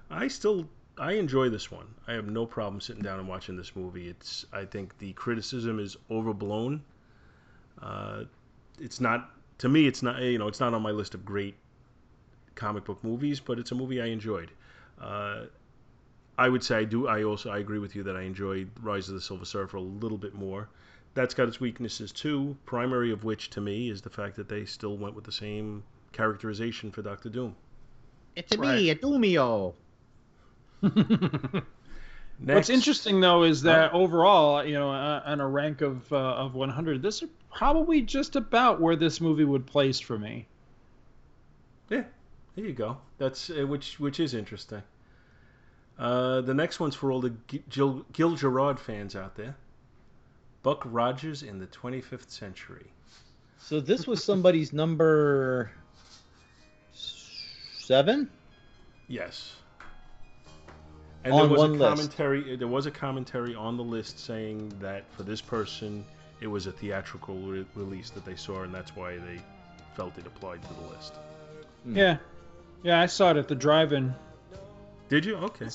I 0.09 0.29
still 0.29 0.69
I 1.01 1.13
enjoy 1.13 1.49
this 1.49 1.71
one. 1.71 1.87
I 2.07 2.13
have 2.13 2.29
no 2.29 2.45
problem 2.45 2.79
sitting 2.79 3.03
down 3.03 3.19
and 3.19 3.27
watching 3.27 3.57
this 3.57 3.75
movie. 3.75 4.09
It's 4.09 4.45
I 4.53 4.67
think 4.67 4.99
the 4.99 5.15
criticism 5.15 5.81
is 5.81 5.97
overblown. 6.11 6.83
Uh, 7.81 8.25
it's 8.79 9.01
not 9.01 9.31
to 9.59 9.71
me. 9.71 9.87
It's 9.87 10.03
not 10.03 10.21
you 10.21 10.37
know 10.39 10.47
it's 10.47 10.61
not 10.61 10.75
on 10.75 10.83
my 10.83 10.91
list 10.91 11.15
of 11.15 11.25
great 11.25 11.55
comic 12.55 12.85
book 12.85 13.03
movies, 13.03 13.41
but 13.41 13.59
it's 13.59 13.73
a 13.73 13.75
movie 13.75 14.03
I 14.03 14.07
enjoyed. 14.07 14.51
Uh, 15.01 15.47
I 16.37 16.51
would 16.51 16.63
say 16.63 16.77
I 16.77 16.85
do. 16.85 17.09
I 17.09 17.25
also 17.25 17.51
I 17.51 17.61
agree 17.61 17.79
with 17.79 17.97
you 17.97 18.03
that 18.03 18.15
I 18.15 18.23
enjoyed 18.23 18.71
Rise 18.83 19.09
of 19.09 19.15
the 19.15 19.23
Silver 19.23 19.47
Surfer 19.47 19.79
a 19.79 19.81
little 19.81 20.19
bit 20.19 20.35
more. 20.35 20.69
That's 21.15 21.33
got 21.33 21.49
its 21.49 21.61
weaknesses 21.61 22.13
too. 22.13 22.59
Primary 22.67 23.11
of 23.11 23.25
which 23.25 23.49
to 23.51 23.63
me 23.63 23.89
is 23.89 24.03
the 24.03 24.11
fact 24.11 24.37
that 24.37 24.51
they 24.51 24.67
still 24.67 24.99
went 24.99 25.15
with 25.15 25.25
the 25.25 25.33
same 25.33 25.83
characterization 26.13 26.91
for 26.91 27.01
Doctor 27.01 27.31
Doom. 27.31 27.57
It's 28.37 28.57
me, 28.59 28.91
a 28.91 28.95
Doomio. 28.95 29.73
What's 32.43 32.71
interesting 32.71 33.21
though 33.21 33.43
is 33.43 33.63
that 33.63 33.93
overall, 33.93 34.65
you 34.65 34.75
know, 34.75 34.91
uh, 34.91 35.23
on 35.25 35.41
a 35.41 35.49
rank 35.49 35.83
of 35.83 36.11
uh, 36.13 36.17
of 36.17 36.55
100, 36.55 37.03
this 37.03 37.23
is 37.23 37.29
probably 37.53 38.01
just 38.01 38.37
about 38.37 38.81
where 38.81 38.97
this 38.97 39.21
movie 39.21 39.45
would 39.45 39.67
place 39.67 40.01
for 40.01 40.19
me. 40.19 40.47
Yeah, 41.91 42.05
there 42.55 42.65
you 42.65 42.73
go. 42.73 42.97
That's 43.19 43.51
uh, 43.51 43.67
which 43.67 44.01
which 44.01 44.21
is 44.21 44.35
interesting. 44.35 44.83
Uh, 45.99 46.41
the 46.41 46.55
next 46.55 46.81
one's 46.81 46.95
for 46.95 47.13
all 47.13 47.21
the 47.21 47.35
Gil, 47.69 48.07
Gil 48.13 48.35
Gerard 48.35 48.81
fans 48.81 49.15
out 49.15 49.35
there. 49.35 49.55
Buck 50.63 50.83
Rogers 50.87 51.43
in 51.43 51.59
the 51.59 51.67
25th 51.67 52.31
century. 52.31 52.87
So 53.59 53.81
this 53.81 54.07
was 54.07 54.25
somebody's 54.25 54.73
number 54.73 55.71
seven. 56.93 58.31
Yes. 59.09 59.55
And 61.25 61.33
On 61.35 61.41
there 61.41 61.49
was 61.51 61.59
one 61.59 61.71
a 61.71 61.73
list. 61.75 61.89
commentary. 62.17 62.57
There 62.57 62.69
was 62.69 62.87
a 62.87 62.91
commentary 62.91 63.55
on 63.55 63.77
the 63.77 63.85
list 63.85 64.19
saying 64.19 64.73
that 64.81 65.05
for 65.17 65.23
this 65.23 65.41
person, 65.41 66.05
it 66.41 66.47
was 66.47 66.67
a 66.67 66.73
theatrical 66.73 67.35
re- 67.37 67.67
release 67.75 68.09
that 68.11 68.25
they 68.25 68.37
saw, 68.37 68.63
and 68.63 68.75
that's 68.75 68.97
why 68.97 69.17
they 69.17 69.41
felt 69.95 70.17
it 70.17 70.27
applied 70.27 70.63
to 70.63 70.69
the 70.75 70.89
list. 70.97 71.15
Yeah, 71.87 72.17
yeah, 72.83 73.01
I 73.01 73.07
saw 73.07 73.31
it 73.33 73.37
at 73.37 73.49
the 73.49 73.55
drive-in. 73.55 74.15
Did 75.11 75.25
you? 75.27 75.37
Okay. 75.37 75.67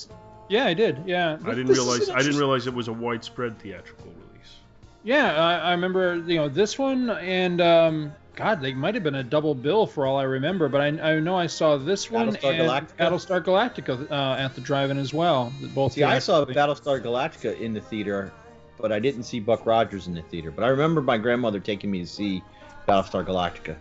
Yeah, 0.49 0.65
I 0.65 0.73
did. 0.73 1.03
Yeah, 1.05 1.37
I 1.43 1.49
didn't 1.49 1.67
This 1.67 1.77
realize. 1.77 2.07
an 2.09 2.15
I 2.15 2.19
didn't 2.19 2.37
realize 2.37 2.65
it 2.67 2.73
was 2.73 2.87
a 2.87 2.93
widespread 2.93 3.59
theatrical 3.59 4.07
release. 4.07 4.55
Yeah, 5.03 5.33
I, 5.35 5.55
I 5.57 5.71
remember 5.71 6.15
you 6.25 6.37
know 6.37 6.49
this 6.49 6.79
one 6.79 7.09
and 7.11 7.61
um, 7.61 8.13
God, 8.35 8.61
they 8.61 8.73
might 8.73 8.95
have 8.95 9.03
been 9.03 9.15
a 9.15 9.23
double 9.23 9.55
bill 9.55 9.87
for 9.87 10.05
all 10.05 10.17
I 10.17 10.23
remember, 10.23 10.67
but 10.67 10.81
I, 10.81 10.87
I 10.87 11.19
know 11.19 11.37
I 11.37 11.47
saw 11.47 11.77
this 11.77 12.11
one 12.11 12.29
Battlestar 12.35 12.49
and 12.59 12.69
Galactica? 12.89 12.97
Battlestar 12.97 13.43
Galactica 13.43 14.11
uh, 14.11 14.35
at 14.37 14.55
the 14.55 14.61
drive-in 14.61 14.97
as 14.97 15.13
well. 15.13 15.53
Both 15.73 15.93
See, 15.93 16.03
I 16.03 16.19
saw. 16.19 16.43
Battlestar 16.45 17.01
Galactica 17.01 17.57
in 17.59 17.73
the 17.73 17.81
theater, 17.81 18.33
but 18.79 18.91
I 18.91 18.99
didn't 18.99 19.23
see 19.23 19.39
Buck 19.39 19.65
Rogers 19.65 20.07
in 20.07 20.13
the 20.13 20.21
theater. 20.23 20.51
But 20.51 20.65
I 20.65 20.67
remember 20.67 21.01
my 21.01 21.17
grandmother 21.17 21.59
taking 21.61 21.89
me 21.91 21.99
to 22.01 22.07
see 22.07 22.43
Battlestar 22.87 23.25
Galactica. 23.25 23.77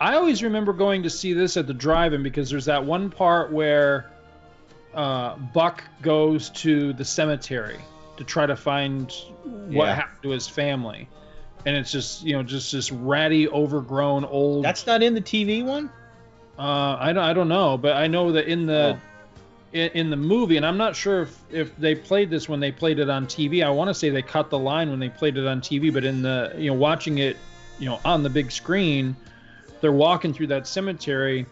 I 0.00 0.14
always 0.16 0.42
remember 0.42 0.72
going 0.72 1.02
to 1.04 1.10
see 1.10 1.32
this 1.34 1.56
at 1.56 1.66
the 1.66 1.74
drive-in 1.74 2.22
because 2.22 2.50
there's 2.50 2.64
that 2.64 2.84
one 2.84 3.10
part 3.10 3.52
where 3.52 4.10
uh, 4.94 5.36
Buck 5.36 5.84
goes 6.02 6.50
to 6.50 6.92
the 6.94 7.04
cemetery 7.04 7.78
to 8.16 8.24
try 8.24 8.46
to 8.46 8.56
find 8.56 9.12
what 9.44 9.86
Yeah. 9.86 9.94
happened 9.94 10.22
to 10.22 10.30
his 10.30 10.48
family, 10.48 11.08
and 11.66 11.76
it's 11.76 11.92
just 11.92 12.22
you 12.22 12.32
know 12.34 12.42
just 12.42 12.72
this 12.72 12.90
ratty, 12.92 13.48
overgrown 13.48 14.24
old. 14.24 14.64
That's 14.64 14.86
not 14.86 15.02
in 15.02 15.14
the 15.14 15.20
TV 15.20 15.64
one. 15.64 15.90
Uh, 16.58 16.96
I 16.98 17.12
don't 17.12 17.24
I 17.24 17.32
don't 17.32 17.48
know, 17.48 17.76
but 17.78 17.96
I 17.96 18.06
know 18.06 18.32
that 18.32 18.46
in 18.46 18.66
the 18.66 18.96
Oh. 18.96 19.00
in, 19.72 19.90
in 19.90 20.10
the 20.10 20.16
movie, 20.16 20.56
and 20.56 20.66
I'm 20.66 20.76
not 20.76 20.96
sure 20.96 21.22
if, 21.22 21.38
if 21.50 21.76
they 21.76 21.94
played 21.94 22.28
this 22.28 22.48
when 22.48 22.60
they 22.60 22.72
played 22.72 22.98
it 22.98 23.08
on 23.08 23.26
TV. 23.26 23.64
I 23.64 23.70
want 23.70 23.88
to 23.88 23.94
say 23.94 24.10
they 24.10 24.22
cut 24.22 24.50
the 24.50 24.58
line 24.58 24.90
when 24.90 24.98
they 24.98 25.08
played 25.08 25.36
it 25.36 25.46
on 25.46 25.60
TV, 25.60 25.92
but 25.92 26.04
in 26.04 26.22
the 26.22 26.52
you 26.58 26.70
know 26.70 26.76
watching 26.76 27.18
it, 27.18 27.36
you 27.78 27.86
know 27.88 28.00
on 28.04 28.22
the 28.22 28.30
big 28.30 28.50
screen, 28.50 29.16
they're 29.80 29.92
walking 29.92 30.34
through 30.34 30.48
that 30.48 30.66
cemetery, 30.66 31.46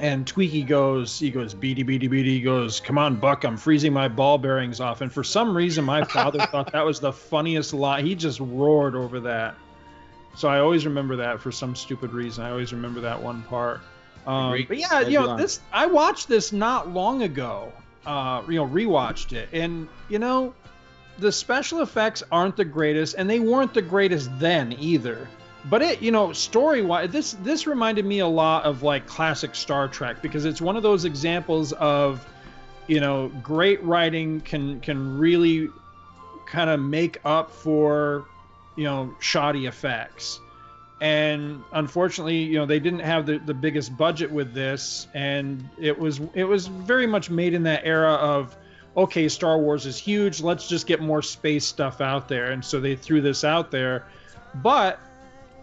and 0.00 0.26
Twiki 0.26 0.66
goes, 0.66 1.18
he 1.18 1.30
goes 1.30 1.54
beady 1.54 1.82
beady 1.82 2.08
beady, 2.08 2.34
he 2.34 2.40
goes, 2.40 2.80
come 2.80 2.98
on 2.98 3.16
Buck, 3.16 3.44
I'm 3.44 3.56
freezing 3.56 3.92
my 3.92 4.08
ball 4.08 4.38
bearings 4.38 4.80
off, 4.80 5.00
and 5.00 5.12
for 5.12 5.24
some 5.24 5.56
reason 5.56 5.84
my 5.84 6.04
father 6.04 6.38
thought 6.50 6.72
that 6.72 6.84
was 6.84 7.00
the 7.00 7.12
funniest 7.12 7.74
line. 7.74 8.04
He 8.04 8.14
just 8.14 8.40
roared 8.40 8.94
over 8.94 9.20
that. 9.20 9.54
So 10.34 10.48
I 10.48 10.60
always 10.60 10.86
remember 10.86 11.16
that 11.16 11.40
for 11.40 11.50
some 11.50 11.74
stupid 11.74 12.12
reason. 12.12 12.44
I 12.44 12.50
always 12.50 12.72
remember 12.72 13.00
that 13.00 13.20
one 13.20 13.42
part. 13.42 13.80
Um, 14.26 14.64
but 14.68 14.76
yeah, 14.76 15.00
you 15.00 15.18
know 15.18 15.36
this. 15.36 15.60
I 15.72 15.86
watched 15.86 16.28
this 16.28 16.52
not 16.52 16.90
long 16.90 17.22
ago. 17.22 17.72
Uh, 18.06 18.42
you 18.48 18.54
know, 18.54 18.66
rewatched 18.66 19.32
it, 19.32 19.48
and 19.52 19.88
you 20.08 20.18
know, 20.18 20.54
the 21.18 21.32
special 21.32 21.80
effects 21.80 22.22
aren't 22.30 22.56
the 22.56 22.64
greatest, 22.64 23.16
and 23.18 23.28
they 23.28 23.40
weren't 23.40 23.74
the 23.74 23.82
greatest 23.82 24.30
then 24.38 24.72
either. 24.78 25.28
But 25.64 25.82
it, 25.82 26.02
you 26.02 26.12
know, 26.12 26.32
story 26.32 26.82
wise, 26.82 27.10
this 27.10 27.32
this 27.42 27.66
reminded 27.66 28.04
me 28.04 28.20
a 28.20 28.26
lot 28.26 28.64
of 28.64 28.82
like 28.82 29.06
classic 29.06 29.54
Star 29.54 29.88
Trek 29.88 30.22
because 30.22 30.44
it's 30.44 30.60
one 30.60 30.76
of 30.76 30.82
those 30.82 31.04
examples 31.04 31.72
of, 31.72 32.24
you 32.86 33.00
know, 33.00 33.28
great 33.42 33.82
writing 33.82 34.40
can 34.40 34.80
can 34.80 35.18
really 35.18 35.68
kind 36.46 36.70
of 36.70 36.80
make 36.80 37.18
up 37.24 37.50
for, 37.50 38.26
you 38.76 38.84
know, 38.84 39.14
shoddy 39.18 39.66
effects. 39.66 40.40
And 41.00 41.62
unfortunately, 41.72 42.38
you 42.38 42.58
know, 42.58 42.66
they 42.66 42.80
didn't 42.80 43.00
have 43.00 43.26
the, 43.26 43.38
the 43.38 43.54
biggest 43.54 43.96
budget 43.96 44.30
with 44.30 44.52
this, 44.52 45.06
and 45.14 45.68
it 45.78 45.96
was 45.96 46.20
it 46.34 46.44
was 46.44 46.66
very 46.66 47.06
much 47.06 47.30
made 47.30 47.52
in 47.54 47.64
that 47.64 47.82
era 47.84 48.14
of, 48.14 48.56
okay, 48.96 49.28
Star 49.28 49.58
Wars 49.58 49.86
is 49.86 49.98
huge, 49.98 50.40
let's 50.40 50.68
just 50.68 50.86
get 50.86 51.00
more 51.00 51.22
space 51.22 51.64
stuff 51.64 52.00
out 52.00 52.28
there, 52.28 52.50
and 52.50 52.64
so 52.64 52.80
they 52.80 52.96
threw 52.96 53.20
this 53.20 53.44
out 53.44 53.70
there, 53.70 54.06
but 54.56 54.98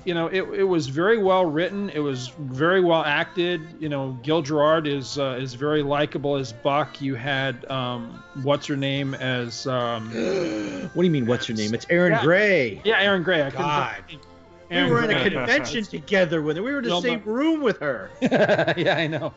you 0.05 0.13
know, 0.13 0.27
it, 0.27 0.43
it 0.43 0.63
was 0.63 0.87
very 0.87 1.17
well 1.17 1.45
written. 1.45 1.89
It 1.89 1.99
was 1.99 2.27
very 2.39 2.79
well 2.81 3.03
acted. 3.03 3.61
You 3.79 3.89
know, 3.89 4.17
Gil 4.23 4.41
Gerard 4.41 4.87
is 4.87 5.17
uh, 5.19 5.37
is 5.41 5.53
very 5.55 5.81
likable 5.83 6.35
as 6.35 6.53
Buck. 6.53 7.01
You 7.01 7.15
had 7.15 7.65
um, 7.71 8.23
what's 8.43 8.67
her 8.67 8.77
name 8.77 9.13
as 9.15 9.65
um, 9.67 10.09
What 10.93 11.01
do 11.01 11.05
you 11.05 11.11
mean? 11.11 11.25
What's 11.25 11.49
your 11.49 11.57
name? 11.57 11.73
It's 11.73 11.85
Erin 11.89 12.13
Yeah. 12.13 12.23
Gray. 12.23 12.81
yeah, 12.85 12.99
Erin 13.01 13.23
Gray. 13.23 13.41
I 13.41 13.49
God. 13.49 13.95
think- 14.07 14.21
We 14.69 14.75
Erin 14.77 14.89
were 14.91 15.03
in 15.03 15.11
a 15.11 15.29
convention 15.29 15.83
together 15.97 16.41
with 16.41 16.57
her. 16.57 16.63
We 16.63 16.71
were 16.71 16.77
in 16.79 16.83
the 16.85 16.89
No, 16.91 17.01
same 17.01 17.19
but- 17.19 17.31
room 17.31 17.61
with 17.61 17.79
her. 17.79 18.09
yeah, 18.21 18.95
I 18.97 19.07
know. 19.07 19.33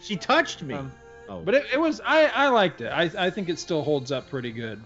She 0.00 0.16
touched 0.16 0.62
me. 0.62 0.74
Um, 0.74 0.92
oh, 1.28 1.40
But 1.40 1.54
it, 1.54 1.66
it 1.74 1.80
was 1.80 2.00
I, 2.04 2.26
I 2.26 2.48
liked 2.48 2.80
it. 2.80 2.88
I, 2.88 3.10
I 3.18 3.30
think 3.30 3.48
it 3.48 3.58
still 3.58 3.82
holds 3.82 4.12
up 4.12 4.30
pretty 4.30 4.52
good. 4.52 4.80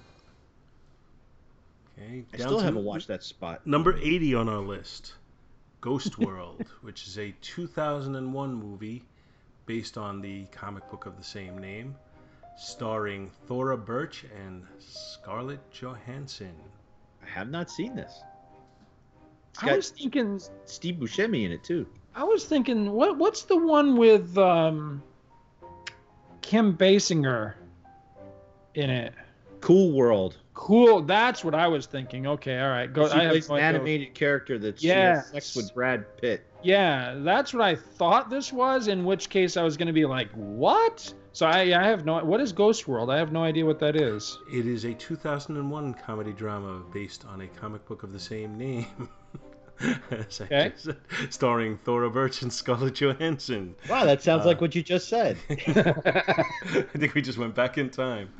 Okay. 2.05 2.25
I 2.33 2.37
down 2.37 2.49
still 2.49 2.59
haven't 2.61 2.85
watched 2.85 3.09
that 3.09 3.23
spot. 3.23 3.67
Number 3.67 3.97
80 3.97 4.35
on 4.35 4.49
our 4.49 4.61
list 4.61 5.15
Ghost 5.81 6.19
World, 6.19 6.65
which 6.83 7.07
is 7.07 7.19
a 7.19 7.35
2001 7.41 8.55
movie 8.55 9.05
based 9.67 9.97
on 9.97 10.21
the 10.21 10.45
comic 10.47 10.89
book 10.91 11.07
of 11.07 11.17
the 11.17 11.25
same 11.25 11.59
name, 11.59 11.95
starring 12.57 13.31
Thora 13.47 13.77
Birch 13.77 14.25
and 14.45 14.67
Scarlett 14.79 15.61
Johansson. 15.71 16.55
I 17.23 17.29
have 17.29 17.49
not 17.49 17.71
seen 17.71 17.95
this. 17.95 18.23
It's 19.51 19.63
I 19.63 19.67
got 19.67 19.77
was 19.77 19.91
thinking 19.91 20.41
Steve 20.65 20.97
Buscemi 20.97 21.45
in 21.45 21.53
it 21.53 21.65
too. 21.65 21.87
I 22.15 22.25
was 22.25 22.45
thinking 22.45 22.93
what 22.93 23.17
what's 23.17 23.43
the 23.43 23.57
one 23.57 23.97
with 23.97 24.37
um, 24.37 25.03
Kim 26.43 26.77
Basinger 26.77 27.55
in 28.75 28.91
it? 28.91 29.15
Cool 29.65 29.93
World. 29.93 30.37
Cool. 30.53 31.01
That's 31.03 31.43
what 31.43 31.55
I 31.55 31.67
was 31.69 31.87
thinking. 31.87 32.27
Okay, 32.27 32.61
all 32.61 32.69
right. 32.69 32.93
Go. 32.93 33.09
she 33.09 33.15
I 33.15 33.23
have 33.23 33.31
plays 33.33 33.49
no 33.49 33.55
an 33.57 33.65
idea. 33.65 33.69
animated 33.81 34.15
character 34.15 34.59
that's 34.59 34.83
Yes. 34.85 35.31
sex 35.33 35.57
with 35.57 35.75
Brad 35.75 36.05
Pitt. 36.21 36.45
Yeah, 36.63 37.15
that's 37.19 37.53
what 37.55 37.63
I 37.63 37.75
thought 37.75 38.29
this 38.31 38.53
was. 38.53 38.89
In 38.89 39.05
which 39.05 39.31
case, 39.31 39.57
I 39.57 39.63
was 39.63 39.77
going 39.79 39.87
to 39.89 39.93
be 39.95 40.05
like, 40.05 40.31
"What?" 40.33 41.13
So 41.33 41.47
I, 41.47 41.61
I 41.79 41.83
have 41.89 42.05
no. 42.05 42.23
What 42.25 42.41
is 42.43 42.53
Ghost 42.53 42.87
World? 42.87 43.11
I 43.11 43.17
have 43.17 43.33
no 43.33 43.43
idea 43.43 43.65
what 43.65 43.79
that 43.81 43.97
is. 43.97 44.39
It 44.53 44.67
is 44.67 44.85
a 44.85 44.93
2001 44.95 45.95
comedy 45.95 46.33
drama 46.33 46.83
based 46.93 47.25
on 47.25 47.41
a 47.41 47.49
comic 47.49 47.85
book 47.87 48.03
of 48.03 48.13
the 48.13 48.21
same 48.21 48.57
name. 48.59 49.09
Okay. 49.83 50.73
said, 50.77 50.97
starring 51.31 51.77
Thora 51.79 52.09
Birch 52.09 52.43
and 52.43 52.53
Scarlett 52.53 52.95
Johansson. 52.95 53.75
Wow, 53.91 54.05
that 54.05 54.23
sounds 54.23 54.45
Uh, 54.45 54.51
like 54.51 54.61
what 54.61 54.73
you 54.77 54.85
just 54.85 55.09
said. 55.09 55.37
I 55.51 56.45
think 56.97 57.15
we 57.15 57.21
just 57.21 57.39
went 57.39 57.57
back 57.57 57.77
in 57.77 57.91
time. 57.91 58.31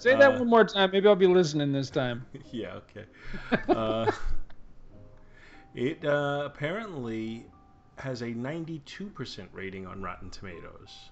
Say 0.00 0.16
that 0.16 0.34
Uh, 0.34 0.38
one 0.38 0.48
more 0.48 0.64
time. 0.64 0.90
Maybe 0.92 1.06
I'll 1.08 1.14
be 1.16 1.26
listening 1.28 1.72
this 1.72 1.90
time. 1.90 2.26
yeah, 2.52 2.74
okay. 2.76 3.04
Uh, 3.68 4.06
It 5.74 6.04
uh, 6.04 6.42
apparently 6.46 7.46
has 7.98 8.22
a 8.22 8.32
92% 8.34 9.48
rating 9.52 9.86
on 9.86 10.02
Rotten 10.02 10.30
Tomatoes 10.30 11.10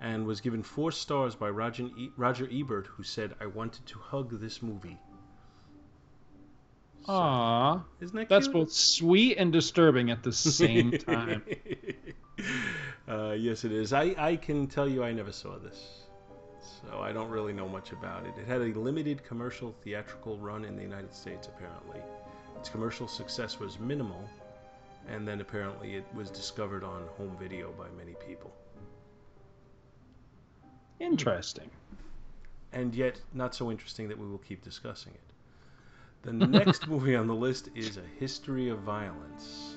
and 0.00 0.26
was 0.26 0.40
given 0.40 0.62
four 0.62 0.92
stars 0.92 1.34
by 1.36 1.50
Roger, 1.50 1.84
e- 1.84 2.12
Roger 2.16 2.48
Ebert, 2.50 2.86
who 2.88 3.02
said, 3.02 3.34
I 3.40 3.46
wanted 3.46 3.86
to 3.86 3.98
hug 3.98 4.40
this 4.40 4.62
movie. 4.62 4.98
So, 7.02 7.32
Aww. 7.32 7.84
isn't 8.00 8.16
that 8.16 8.28
That's 8.28 8.48
cute? 8.48 8.48
both 8.48 8.72
sweet 8.72 9.36
and 9.36 9.52
disturbing 9.52 10.10
at 10.10 10.22
the 10.22 10.32
same 10.32 10.94
time. 10.98 11.42
uh, 13.08 13.32
yes, 13.32 13.64
it 13.64 13.72
is. 13.72 13.92
I, 13.92 14.14
I 14.18 14.36
can 14.36 14.66
tell 14.68 14.88
you 14.88 15.02
I 15.04 15.12
never 15.12 15.32
saw 15.32 15.58
this, 15.58 15.99
so 16.62 17.00
I 17.00 17.12
don't 17.12 17.30
really 17.30 17.52
know 17.52 17.68
much 17.68 17.92
about 17.92 18.26
it. 18.26 18.34
It 18.38 18.46
had 18.46 18.60
a 18.60 18.78
limited 18.78 19.24
commercial 19.24 19.74
theatrical 19.82 20.38
run 20.38 20.64
in 20.64 20.76
the 20.76 20.82
United 20.82 21.14
States, 21.14 21.48
apparently. 21.48 22.00
Its 22.58 22.68
commercial 22.68 23.08
success 23.08 23.58
was 23.58 23.78
minimal, 23.78 24.28
and 25.08 25.26
then 25.26 25.40
apparently 25.40 25.94
it 25.94 26.04
was 26.14 26.30
discovered 26.30 26.84
on 26.84 27.06
home 27.16 27.36
video 27.40 27.72
by 27.72 27.86
many 27.96 28.14
people. 28.26 28.52
Interesting. 30.98 31.70
And 32.72 32.94
yet, 32.94 33.20
not 33.32 33.54
so 33.54 33.70
interesting 33.70 34.08
that 34.08 34.18
we 34.18 34.28
will 34.28 34.38
keep 34.38 34.62
discussing 34.62 35.12
it. 35.14 35.32
The 36.22 36.32
next 36.46 36.86
movie 36.86 37.16
on 37.16 37.26
the 37.26 37.34
list 37.34 37.70
is 37.74 37.96
A 37.96 38.04
History 38.18 38.68
of 38.68 38.80
Violence. 38.80 39.74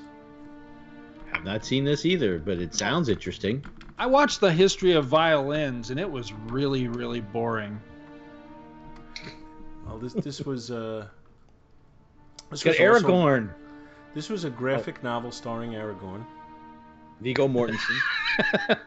I've 1.33 1.43
not 1.43 1.65
seen 1.65 1.83
this 1.85 2.05
either, 2.05 2.37
but 2.37 2.59
it 2.59 2.75
sounds 2.75 3.09
interesting. 3.09 3.65
I 4.03 4.05
watched 4.05 4.41
the 4.41 4.51
history 4.51 4.91
of 4.91 5.05
violins, 5.05 5.89
and 5.89 5.97
it 5.97 6.11
was 6.11 6.33
really, 6.33 6.89
really 6.89 7.21
boring. 7.21 7.79
Well, 9.85 9.97
this 9.97 10.11
this 10.11 10.41
was 10.41 10.71
uh, 10.71 11.07
It's 12.51 12.63
this 12.63 12.77
got 12.77 12.83
was 12.85 13.03
also- 13.05 13.15
Aragorn, 13.15 13.49
This 14.13 14.27
was 14.29 14.43
a 14.43 14.49
graphic 14.49 15.01
novel 15.03 15.31
starring 15.31 15.71
Aragorn. 15.71 16.25
Viggo 17.21 17.47
Mortensen. 17.47 17.97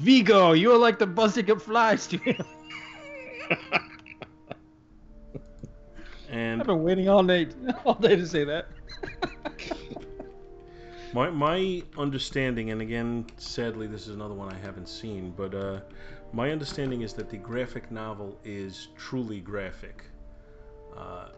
Vigo, 0.00 0.50
you 0.50 0.72
are 0.72 0.78
like 0.78 0.98
the 0.98 1.06
buzzing 1.06 1.48
of 1.50 1.62
flies 1.62 2.08
to 2.08 2.18
me. 2.26 2.36
And 6.30 6.60
I've 6.60 6.66
been 6.66 6.82
waiting 6.82 7.08
all 7.08 7.22
night, 7.22 7.54
all 7.84 7.94
day 7.94 8.16
to 8.16 8.26
say 8.26 8.42
that. 8.42 8.66
my 11.14 11.30
my 11.30 11.82
understanding, 11.96 12.70
and 12.70 12.82
again, 12.82 13.26
sadly, 13.36 13.86
this 13.86 14.06
is 14.08 14.14
another 14.14 14.34
one 14.34 14.52
I 14.52 14.58
haven't 14.58 14.88
seen, 14.88 15.32
but 15.36 15.54
uh, 15.54 15.80
my 16.32 16.50
understanding 16.50 17.02
is 17.02 17.12
that 17.14 17.30
the 17.30 17.36
graphic 17.38 17.90
novel 17.90 18.38
is 18.44 18.88
truly 18.96 19.40
graphic, 19.40 20.02
uh, 20.96 21.28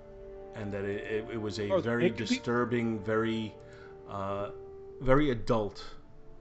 and 0.55 0.73
that 0.73 0.85
it, 0.85 1.05
it, 1.05 1.25
it 1.35 1.41
was 1.41 1.59
a 1.59 1.71
Oh, 1.71 1.81
very 1.81 2.09
could 2.09 2.17
be- 2.19 2.25
disturbing, 2.25 2.99
very 3.05 3.55
uh, 4.09 4.51
very 5.01 5.31
adult 5.31 5.85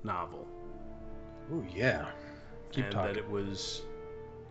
novel. 0.04 0.48
Oh 1.52 1.64
yeah. 1.76 2.06
Keep 2.72 2.86
and 2.86 2.94
talking. 2.94 3.14
that 3.14 3.18
it 3.20 3.30
was 3.30 3.84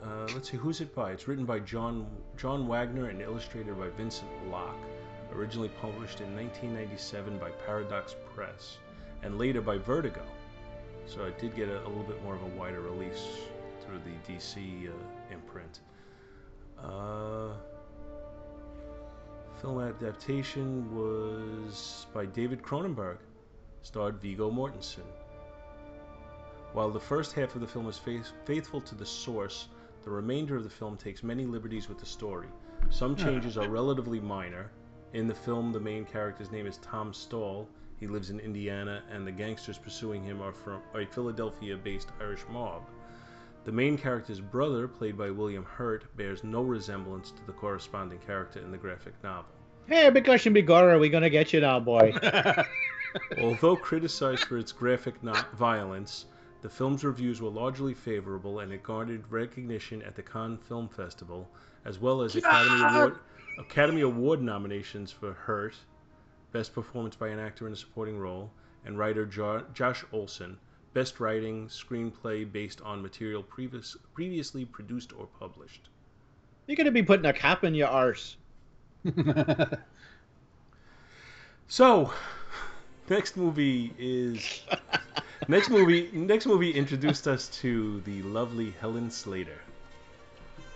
uh, 0.02 0.26
let's 0.34 0.50
see 0.50 0.56
who's 0.56 0.80
it 0.80 0.94
by 0.94 1.10
it's 1.12 1.26
written 1.28 1.44
by 1.44 1.58
john 1.58 2.06
john 2.36 2.66
wagner 2.66 3.08
and 3.10 3.20
illustrated 3.20 3.78
by 3.78 3.88
vincent 3.90 4.30
locke 4.50 4.76
originally 5.34 5.68
published 5.80 6.20
in 6.20 6.34
1997 6.36 7.36
by 7.38 7.50
paradox 7.66 8.14
press 8.34 8.78
and 9.22 9.38
later 9.38 9.60
by 9.60 9.78
vertigo 9.78 10.22
so 11.06 11.24
I 11.24 11.30
did 11.40 11.54
get 11.54 11.68
a, 11.68 11.78
a 11.78 11.88
little 11.88 12.04
bit 12.04 12.22
more 12.22 12.34
of 12.34 12.42
a 12.42 12.58
wider 12.58 12.80
release 12.80 13.26
through 13.80 14.00
the 14.04 14.32
dc 14.32 14.88
uh, 14.88 14.92
imprint 15.32 15.80
uh, 16.82 17.54
film 19.60 19.80
adaptation 19.80 20.94
was 20.94 22.06
by 22.12 22.26
david 22.26 22.62
cronenberg 22.62 23.18
starred 23.82 24.20
viggo 24.20 24.50
mortensen 24.50 25.04
while 26.74 26.90
the 26.90 26.98
first 26.98 27.34
half 27.34 27.54
of 27.54 27.60
the 27.60 27.68
film 27.68 27.88
is 27.88 27.98
faith- 27.98 28.32
faithful 28.44 28.80
to 28.80 28.96
the 28.96 29.06
source, 29.06 29.68
the 30.02 30.10
remainder 30.10 30.56
of 30.56 30.64
the 30.64 30.70
film 30.70 30.96
takes 30.96 31.22
many 31.22 31.46
liberties 31.46 31.88
with 31.88 31.98
the 31.98 32.06
story. 32.06 32.48
Some 32.90 33.14
changes 33.14 33.56
are 33.56 33.68
relatively 33.68 34.18
minor. 34.18 34.72
In 35.12 35.28
the 35.28 35.34
film, 35.36 35.70
the 35.70 35.78
main 35.78 36.04
character's 36.04 36.50
name 36.50 36.66
is 36.66 36.78
Tom 36.78 37.14
Stall. 37.14 37.68
He 38.00 38.06
lives 38.06 38.30
in 38.30 38.40
Indiana, 38.40 39.02
and 39.10 39.26
the 39.26 39.32
gangsters 39.32 39.78
pursuing 39.78 40.22
him 40.24 40.42
are 40.42 40.52
from 40.52 40.82
a 40.94 41.06
Philadelphia 41.06 41.76
based 41.76 42.10
Irish 42.20 42.44
mob. 42.50 42.82
The 43.64 43.72
main 43.72 43.96
character's 43.96 44.40
brother, 44.40 44.86
played 44.86 45.16
by 45.16 45.30
William 45.30 45.64
Hurt, 45.64 46.14
bears 46.16 46.44
no 46.44 46.62
resemblance 46.62 47.30
to 47.30 47.46
the 47.46 47.52
corresponding 47.52 48.18
character 48.18 48.60
in 48.60 48.70
the 48.70 48.76
graphic 48.76 49.14
novel. 49.22 49.52
Hey, 49.86 50.10
Bikosh 50.10 50.46
and 50.46 50.56
Bigora, 50.56 50.98
we 50.98 51.08
gonna 51.08 51.30
get 51.30 51.52
you 51.52 51.60
now, 51.60 51.80
boy. 51.80 52.12
Although 53.38 53.76
criticized 53.76 54.44
for 54.44 54.58
its 54.58 54.72
graphic 54.72 55.22
no- 55.22 55.34
violence, 55.54 56.26
the 56.62 56.68
film's 56.68 57.04
reviews 57.04 57.40
were 57.40 57.50
largely 57.50 57.94
favorable 57.94 58.60
and 58.60 58.72
it 58.72 58.82
garnered 58.82 59.30
recognition 59.30 60.02
at 60.02 60.14
the 60.14 60.22
Cannes 60.22 60.58
Film 60.66 60.88
Festival, 60.88 61.48
as 61.84 61.98
well 61.98 62.22
as 62.22 62.34
Academy 62.36 62.82
Award, 62.82 63.18
Academy 63.58 64.00
Award 64.00 64.42
nominations 64.42 65.12
for 65.12 65.32
Hurt, 65.32 65.76
Best 66.54 66.72
Performance 66.72 67.16
by 67.16 67.28
an 67.28 67.40
Actor 67.40 67.66
in 67.66 67.72
a 67.72 67.76
Supporting 67.76 68.16
Role, 68.16 68.48
and 68.84 68.96
writer 68.96 69.26
jo- 69.26 69.64
Josh 69.74 70.04
Olson, 70.12 70.56
Best 70.92 71.18
Writing 71.18 71.66
Screenplay 71.66 72.50
based 72.50 72.80
on 72.82 73.02
material 73.02 73.42
previous- 73.42 73.96
previously 74.14 74.64
produced 74.64 75.12
or 75.18 75.26
published. 75.40 75.88
You're 76.68 76.76
gonna 76.76 76.92
be 76.92 77.02
putting 77.02 77.26
a 77.26 77.32
cap 77.32 77.64
in 77.64 77.74
your 77.74 77.88
arse. 77.88 78.36
So, 81.66 82.12
next 83.08 83.36
movie 83.36 83.92
is 83.98 84.62
next 85.48 85.70
movie. 85.70 86.08
Next 86.12 86.46
movie 86.46 86.70
introduced 86.70 87.26
us 87.26 87.48
to 87.62 88.00
the 88.02 88.22
lovely 88.22 88.74
Helen 88.80 89.10
Slater, 89.10 89.58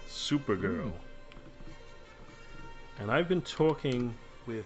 Supergirl. 0.08 0.90
Hmm. 0.90 3.02
And 3.02 3.12
I've 3.12 3.28
been 3.28 3.42
talking 3.42 4.12
with 4.46 4.64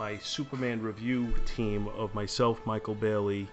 my 0.00 0.16
Superman 0.16 0.80
review 0.80 1.30
team 1.44 1.86
of 1.88 2.14
myself, 2.14 2.64
Michael 2.64 2.94
Bailey, 2.94 3.46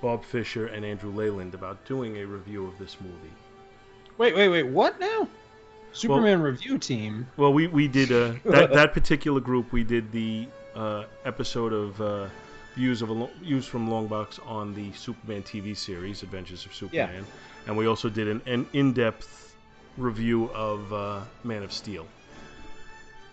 Bob 0.00 0.24
Fisher, 0.24 0.68
and 0.68 0.84
Andrew 0.84 1.10
Leyland 1.10 1.52
about 1.52 1.84
doing 1.84 2.18
a 2.18 2.24
review 2.24 2.64
of 2.64 2.78
this 2.78 2.96
movie. 3.00 3.34
wait, 4.16 4.36
wait, 4.36 4.48
wait. 4.48 4.62
What 4.62 5.00
now? 5.00 5.26
Superman 5.90 6.40
review 6.40 6.78
team. 6.78 7.26
Well, 7.36 7.52
we, 7.52 7.66
we 7.66 7.88
did 7.88 8.12
uh, 8.12 8.34
that 8.44 8.72
that 8.72 8.92
particular 8.92 9.40
group. 9.40 9.72
We 9.72 9.82
did 9.82 10.12
the 10.12 10.46
uh, 10.76 11.06
episode 11.24 11.72
of 11.72 12.00
uh, 12.00 12.28
views 12.76 13.02
of 13.02 13.08
a 13.08 13.12
lo- 13.12 13.30
views 13.42 13.66
from 13.66 13.88
Longbox 13.88 14.38
on 14.46 14.74
the 14.74 14.92
Superman 14.92 15.42
TV 15.42 15.76
series, 15.76 16.22
Adventures 16.22 16.64
of 16.64 16.72
Superman, 16.72 17.26
and 17.66 17.76
we 17.76 17.88
also 17.88 18.08
did 18.08 18.28
an, 18.28 18.40
an 18.46 18.64
in-depth 18.74 19.56
review 19.96 20.50
of 20.50 20.92
uh, 20.92 21.22
Man 21.42 21.64
of 21.64 21.72
Steel. 21.72 22.06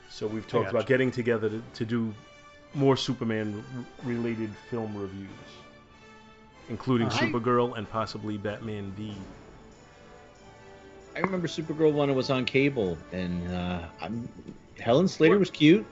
So 0.10 0.26
we've 0.26 0.48
talked 0.48 0.72
about 0.72 0.88
getting 0.88 1.12
together 1.12 1.48
to, 1.50 1.64
to 1.76 1.86
do 1.86 2.14
more 2.74 2.96
Superman-related 2.96 4.52
film 4.70 4.96
reviews, 4.96 5.30
including 6.70 7.08
I- 7.08 7.12
Supergirl 7.12 7.78
and 7.78 7.90
possibly 7.90 8.38
Batman 8.38 8.92
V. 8.98 9.16
I 11.16 11.20
remember 11.20 11.48
Supergirl 11.48 11.94
when 11.94 12.10
it 12.10 12.14
was 12.14 12.30
on 12.30 12.46
cable, 12.46 12.98
and 13.12 13.54
uh, 13.54 13.82
I'm, 14.02 14.30
Helen 14.80 15.08
Slater 15.08 15.38
was 15.38 15.50
cute. 15.50 15.86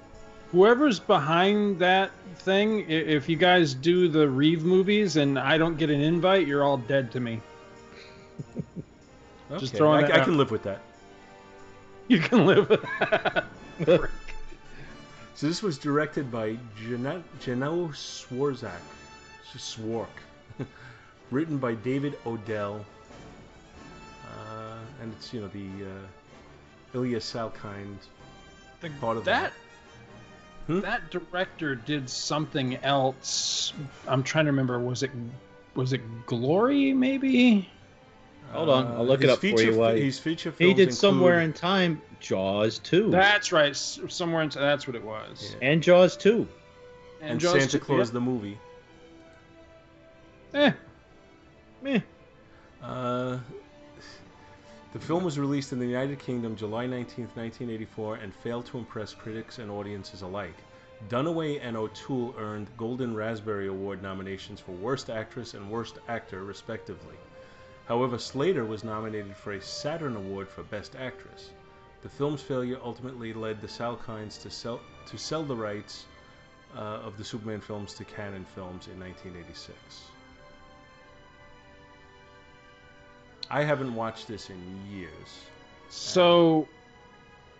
Whoever's 0.51 0.99
behind 0.99 1.77
that 1.79 2.11
thing, 2.37 2.89
if 2.89 3.29
you 3.29 3.35
guys 3.35 3.75
do 3.75 4.07
the 4.07 4.27
Reeve 4.27 4.63
movies 4.63 5.17
and 5.17 5.37
I 5.37 5.59
don't 5.59 5.77
get 5.77 5.91
an 5.91 6.01
invite, 6.01 6.47
you're 6.47 6.63
all 6.63 6.77
dead 6.77 7.11
to 7.11 7.19
me. 7.19 7.39
Just 9.59 9.73
Okay, 9.73 9.77
throwing 9.77 10.05
I, 10.05 10.07
that 10.07 10.21
I 10.21 10.23
can 10.23 10.37
live 10.37 10.49
with 10.49 10.63
that. 10.63 10.81
You 12.07 12.19
can 12.19 12.47
live 12.47 12.67
with 12.69 12.81
that. 12.99 13.45
So 15.39 15.47
this 15.47 15.63
was 15.63 15.77
directed 15.77 16.29
by 16.29 16.57
Janelle 16.83 17.23
Janelle 17.39 17.91
Swarzak, 17.95 18.81
Swark, 19.57 20.09
written 21.31 21.57
by 21.57 21.75
David 21.75 22.19
Odell, 22.25 22.85
uh, 24.25 24.79
and 25.01 25.13
it's 25.13 25.33
you 25.33 25.39
know 25.39 25.47
the 25.47 25.69
uh, 25.85 26.97
Ilya 26.97 27.19
Salkind 27.19 27.95
The- 28.81 28.89
part 28.99 29.15
of 29.15 29.23
that 29.23 29.53
Hmm? 30.67 30.81
that 30.81 31.09
director 31.09 31.73
did 31.73 32.09
something 32.09 32.75
else. 32.83 33.71
I'm 34.09 34.23
trying 34.23 34.43
to 34.43 34.51
remember. 34.51 34.77
Was 34.77 35.03
it 35.03 35.11
was 35.73 35.93
it 35.93 36.01
Glory? 36.25 36.91
Maybe. 36.91 37.69
Hold 38.51 38.67
on, 38.67 38.87
I'll 38.87 39.05
look 39.05 39.21
it 39.21 39.29
his 39.29 39.31
up 39.31 39.37
for 39.37 39.41
feature, 39.47 39.71
you 39.71 39.77
while- 39.79 39.95
His 39.95 40.19
feature 40.19 40.51
films 40.51 40.57
He 40.71 40.75
films 40.75 40.95
did 40.95 40.97
Somewhere 40.99 41.39
in 41.39 41.53
Time, 41.53 42.01
Jaws 42.19 42.79
2, 42.79 43.11
That's 43.11 43.51
right. 43.51 43.75
Somewhere 43.75 44.41
into 44.43 44.59
that's 44.59 44.85
what 44.87 44.95
it 44.95 45.03
was. 45.03 45.55
Yeah. 45.61 45.69
and 45.69 45.81
Jaws 45.83 46.17
2. 46.17 46.47
and 47.21 47.39
Jaws 47.39 47.53
Santa 47.53 47.79
too, 47.79 47.79
Claus 47.79 48.11
the 48.11 48.21
movie. 48.21 48.57
Eh, 50.53 50.71
Meh. 51.81 52.01
Uh, 52.83 53.37
The 54.93 54.99
film 54.99 55.23
was 55.23 55.37
released 55.37 55.71
in 55.71 55.79
the 55.79 55.85
United 55.85 56.17
Kingdom 56.19 56.55
July 56.55 56.87
19, 56.87 57.25
1984, 57.35 58.15
and 58.15 58.33
failed 58.33 58.65
to 58.67 58.77
impress 58.79 59.13
critics 59.13 59.59
and 59.59 59.69
audiences 59.69 60.23
alike. 60.23 60.55
Dunaway 61.09 61.59
and 61.63 61.77
O'Toole 61.77 62.35
earned 62.37 62.67
Golden 62.75 63.15
Raspberry 63.15 63.67
Award 63.67 64.01
nominations 64.01 64.59
for 64.59 64.71
Worst 64.71 65.09
Actress 65.09 65.53
and 65.53 65.69
Worst 65.69 65.99
Actor, 66.09 66.43
respectively. 66.43 67.15
However, 67.87 68.17
Slater 68.17 68.65
was 68.65 68.83
nominated 68.83 69.35
for 69.37 69.53
a 69.53 69.61
Saturn 69.61 70.15
Award 70.15 70.49
for 70.49 70.63
Best 70.63 70.95
Actress. 70.95 71.51
The 72.01 72.09
film's 72.09 72.41
failure 72.41 72.79
ultimately 72.83 73.33
led 73.33 73.61
the 73.61 73.67
Salkinds 73.67 74.41
to 74.43 74.49
sell, 74.49 74.79
to 75.07 75.17
sell 75.17 75.43
the 75.43 75.55
rights 75.55 76.05
uh, 76.75 76.79
of 76.79 77.17
the 77.17 77.23
Superman 77.23 77.59
films 77.59 77.93
to 77.95 78.05
Cannon 78.05 78.45
Films 78.55 78.87
in 78.87 78.99
1986. 78.99 79.77
I 83.49 83.63
haven't 83.63 83.93
watched 83.93 84.27
this 84.27 84.49
in 84.49 84.57
years. 84.91 85.09
So, 85.89 86.67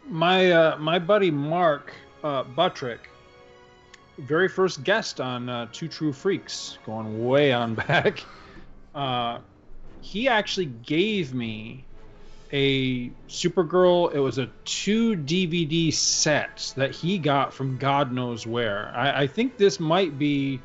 my 0.07 0.51
uh, 0.51 0.77
my 0.77 0.99
buddy 0.99 1.31
Mark 1.31 1.91
uh, 2.23 2.43
Buttrick, 2.43 3.09
very 4.19 4.47
first 4.47 4.83
guest 4.83 5.19
on 5.19 5.49
uh, 5.49 5.67
Two 5.71 5.87
True 5.87 6.13
Freaks, 6.13 6.77
going 6.85 7.25
way 7.25 7.51
on 7.51 7.75
back. 7.75 8.23
Uh, 8.95 9.39
he 10.01 10.27
actually 10.27 10.65
gave 10.65 11.31
me 11.31 11.85
a 12.51 13.09
Supergirl. 13.27 14.13
It 14.13 14.19
was 14.19 14.37
a 14.37 14.49
two 14.65 15.15
DVD 15.15 15.93
set 15.93 16.73
that 16.75 16.95
he 16.95 17.17
got 17.17 17.53
from 17.53 17.77
God 17.77 18.11
knows 18.11 18.47
where. 18.47 18.91
I, 18.95 19.23
I 19.23 19.27
think 19.27 19.57
this 19.57 19.79
might 19.79 20.17
be 20.17 20.61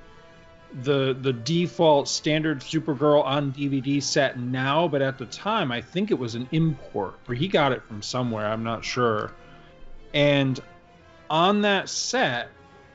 the 0.83 1.17
the 1.21 1.33
default 1.33 2.09
standard 2.09 2.61
Supergirl 2.61 3.25
on 3.25 3.53
DVD 3.53 4.03
set 4.03 4.39
now, 4.39 4.89
but 4.89 5.03
at 5.03 5.19
the 5.19 5.27
time 5.27 5.71
I 5.71 5.81
think 5.81 6.11
it 6.11 6.19
was 6.19 6.35
an 6.35 6.49
import, 6.53 7.19
or 7.29 7.35
he 7.35 7.49
got 7.49 7.73
it 7.73 7.83
from 7.85 8.03
somewhere. 8.03 8.47
I'm 8.47 8.65
not 8.65 8.85
sure. 8.85 9.33
And 10.13 10.59
on 11.31 11.63
that 11.63 11.89
set, 11.89 12.49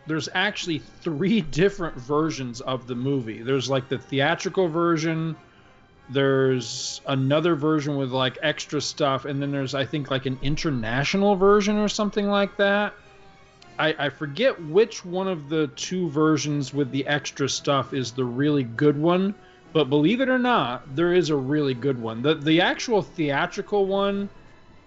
there's 0.07 0.29
actually 0.33 0.79
three 0.79 1.41
different 1.51 1.95
versions 1.95 2.61
of 2.61 2.87
the 2.87 2.95
movie. 2.95 3.41
There's 3.43 3.69
like 3.69 3.87
the 3.87 3.97
theatrical 3.97 4.67
version 4.67 5.35
there's 6.09 7.01
another 7.05 7.55
version 7.55 7.95
with 7.95 8.11
like 8.11 8.37
extra 8.41 8.81
stuff, 8.81 9.25
and 9.25 9.41
then 9.41 9.51
there's 9.51 9.75
I 9.75 9.85
think 9.85 10.09
like 10.09 10.25
an 10.25 10.39
international 10.41 11.35
version 11.35 11.77
or 11.77 11.87
something 11.87 12.27
like 12.27 12.57
that. 12.57 12.93
I, 13.77 13.95
I 13.97 14.09
forget 14.09 14.61
which 14.65 15.05
one 15.05 15.27
of 15.27 15.47
the 15.47 15.67
two 15.67 16.09
versions 16.09 16.73
with 16.73 16.91
the 16.91 17.07
extra 17.07 17.47
stuff 17.47 17.93
is 17.93 18.11
the 18.11 18.25
really 18.25 18.63
good 18.63 18.97
one, 18.97 19.33
but 19.71 19.85
believe 19.85 20.19
it 20.19 20.27
or 20.27 20.39
not, 20.39 20.95
there 20.95 21.13
is 21.13 21.29
a 21.29 21.35
really 21.35 21.75
good 21.75 22.01
one. 22.01 22.21
The 22.21 22.35
the 22.35 22.61
actual 22.61 23.01
theatrical 23.01 23.85
one, 23.85 24.29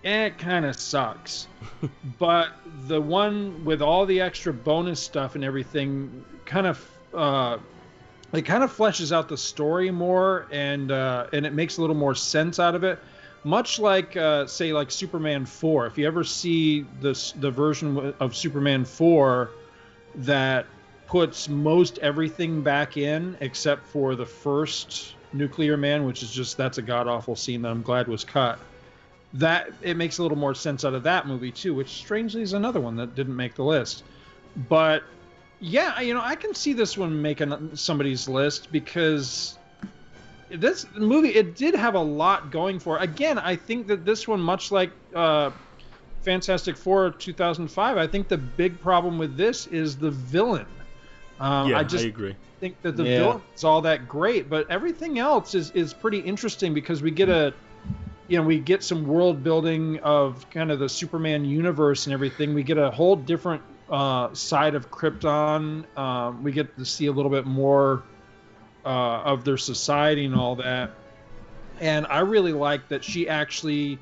eh, 0.04 0.26
it 0.26 0.38
kind 0.38 0.64
of 0.66 0.76
sucks. 0.76 1.46
but 2.18 2.48
the 2.88 3.00
one 3.00 3.64
with 3.64 3.80
all 3.80 4.06
the 4.06 4.20
extra 4.20 4.52
bonus 4.52 5.00
stuff 5.00 5.36
and 5.36 5.44
everything 5.44 6.24
kind 6.44 6.66
of 6.66 6.90
uh, 7.14 7.58
it 8.32 8.42
kind 8.42 8.64
of 8.64 8.74
fleshes 8.74 9.12
out 9.12 9.28
the 9.28 9.36
story 9.36 9.90
more 9.90 10.46
and 10.50 10.90
uh, 10.90 11.26
and 11.32 11.44
it 11.44 11.52
makes 11.52 11.76
a 11.76 11.80
little 11.80 11.96
more 11.96 12.14
sense 12.14 12.58
out 12.58 12.74
of 12.74 12.84
it. 12.84 12.98
Much 13.44 13.78
like 13.78 14.16
uh, 14.16 14.46
say 14.46 14.72
like 14.72 14.90
superman 14.90 15.44
4 15.44 15.86
if 15.86 15.98
you 15.98 16.06
ever 16.06 16.22
see 16.24 16.86
this 17.00 17.32
the 17.32 17.50
version 17.50 18.14
of 18.20 18.36
superman 18.36 18.84
4 18.84 19.50
that 20.14 20.66
puts 21.08 21.48
most 21.48 21.98
everything 21.98 22.62
back 22.62 22.96
in 22.96 23.36
except 23.40 23.84
for 23.86 24.14
the 24.14 24.24
first 24.24 25.14
nuclear 25.32 25.76
man 25.76 26.04
which 26.04 26.22
is 26.22 26.30
just 26.30 26.56
that's 26.56 26.78
a 26.78 26.82
god 26.82 27.08
awful 27.08 27.34
scene 27.34 27.62
that 27.62 27.70
i'm 27.70 27.82
glad 27.82 28.06
was 28.06 28.24
cut. 28.24 28.58
That 29.34 29.72
it 29.82 29.96
makes 29.96 30.18
a 30.18 30.22
little 30.22 30.38
more 30.38 30.54
sense 30.54 30.84
out 30.84 30.94
of 30.94 31.02
that 31.02 31.26
movie 31.26 31.50
too 31.50 31.74
which 31.74 31.88
strangely 31.88 32.42
is 32.42 32.52
another 32.52 32.80
one 32.80 32.96
that 32.96 33.16
didn't 33.16 33.36
make 33.36 33.56
the 33.56 33.64
list. 33.64 34.04
But 34.68 35.02
yeah, 35.62 36.00
you 36.00 36.12
know, 36.12 36.20
I 36.20 36.34
can 36.34 36.54
see 36.54 36.72
this 36.72 36.98
one 36.98 37.22
making 37.22 37.76
somebody's 37.76 38.28
list 38.28 38.72
because 38.72 39.56
this 40.50 40.86
movie 40.96 41.28
it 41.28 41.54
did 41.54 41.76
have 41.76 41.94
a 41.94 42.00
lot 42.00 42.50
going 42.50 42.80
for 42.80 42.98
it. 42.98 43.04
Again, 43.04 43.38
I 43.38 43.54
think 43.54 43.86
that 43.86 44.04
this 44.04 44.26
one, 44.26 44.40
much 44.40 44.72
like 44.72 44.90
uh, 45.14 45.52
Fantastic 46.22 46.76
Four 46.76 47.12
2005, 47.12 47.96
I 47.96 48.06
think 48.08 48.26
the 48.26 48.38
big 48.38 48.80
problem 48.80 49.18
with 49.18 49.36
this 49.36 49.68
is 49.68 49.96
the 49.96 50.10
villain. 50.10 50.66
Um, 51.38 51.70
yeah, 51.70 51.78
I 51.78 51.84
just 51.84 52.04
I 52.04 52.08
agree. 52.08 52.34
think 52.58 52.82
that 52.82 52.96
the 52.96 53.04
yeah. 53.04 53.18
villain 53.18 53.42
is 53.54 53.62
all 53.62 53.82
that 53.82 54.08
great, 54.08 54.50
but 54.50 54.68
everything 54.68 55.20
else 55.20 55.54
is 55.54 55.70
is 55.70 55.94
pretty 55.94 56.18
interesting 56.18 56.74
because 56.74 57.02
we 57.02 57.12
get 57.12 57.28
a 57.28 57.54
you 58.26 58.36
know 58.36 58.42
we 58.42 58.58
get 58.58 58.82
some 58.82 59.06
world 59.06 59.44
building 59.44 60.00
of 60.00 60.44
kind 60.50 60.72
of 60.72 60.80
the 60.80 60.88
Superman 60.88 61.44
universe 61.44 62.06
and 62.06 62.14
everything. 62.14 62.52
We 62.52 62.64
get 62.64 62.78
a 62.78 62.90
whole 62.90 63.14
different 63.14 63.62
uh, 63.92 64.32
side 64.32 64.74
of 64.74 64.90
Krypton. 64.90 65.84
Um, 65.96 66.42
we 66.42 66.50
get 66.50 66.76
to 66.78 66.84
see 66.84 67.06
a 67.06 67.12
little 67.12 67.30
bit 67.30 67.46
more 67.46 68.02
uh, 68.84 68.88
of 68.88 69.44
their 69.44 69.58
society 69.58 70.24
and 70.24 70.34
all 70.34 70.56
that. 70.56 70.90
And 71.78 72.06
I 72.06 72.20
really 72.20 72.52
like 72.52 72.88
that 72.88 73.04
she 73.04 73.28
actually 73.28 73.98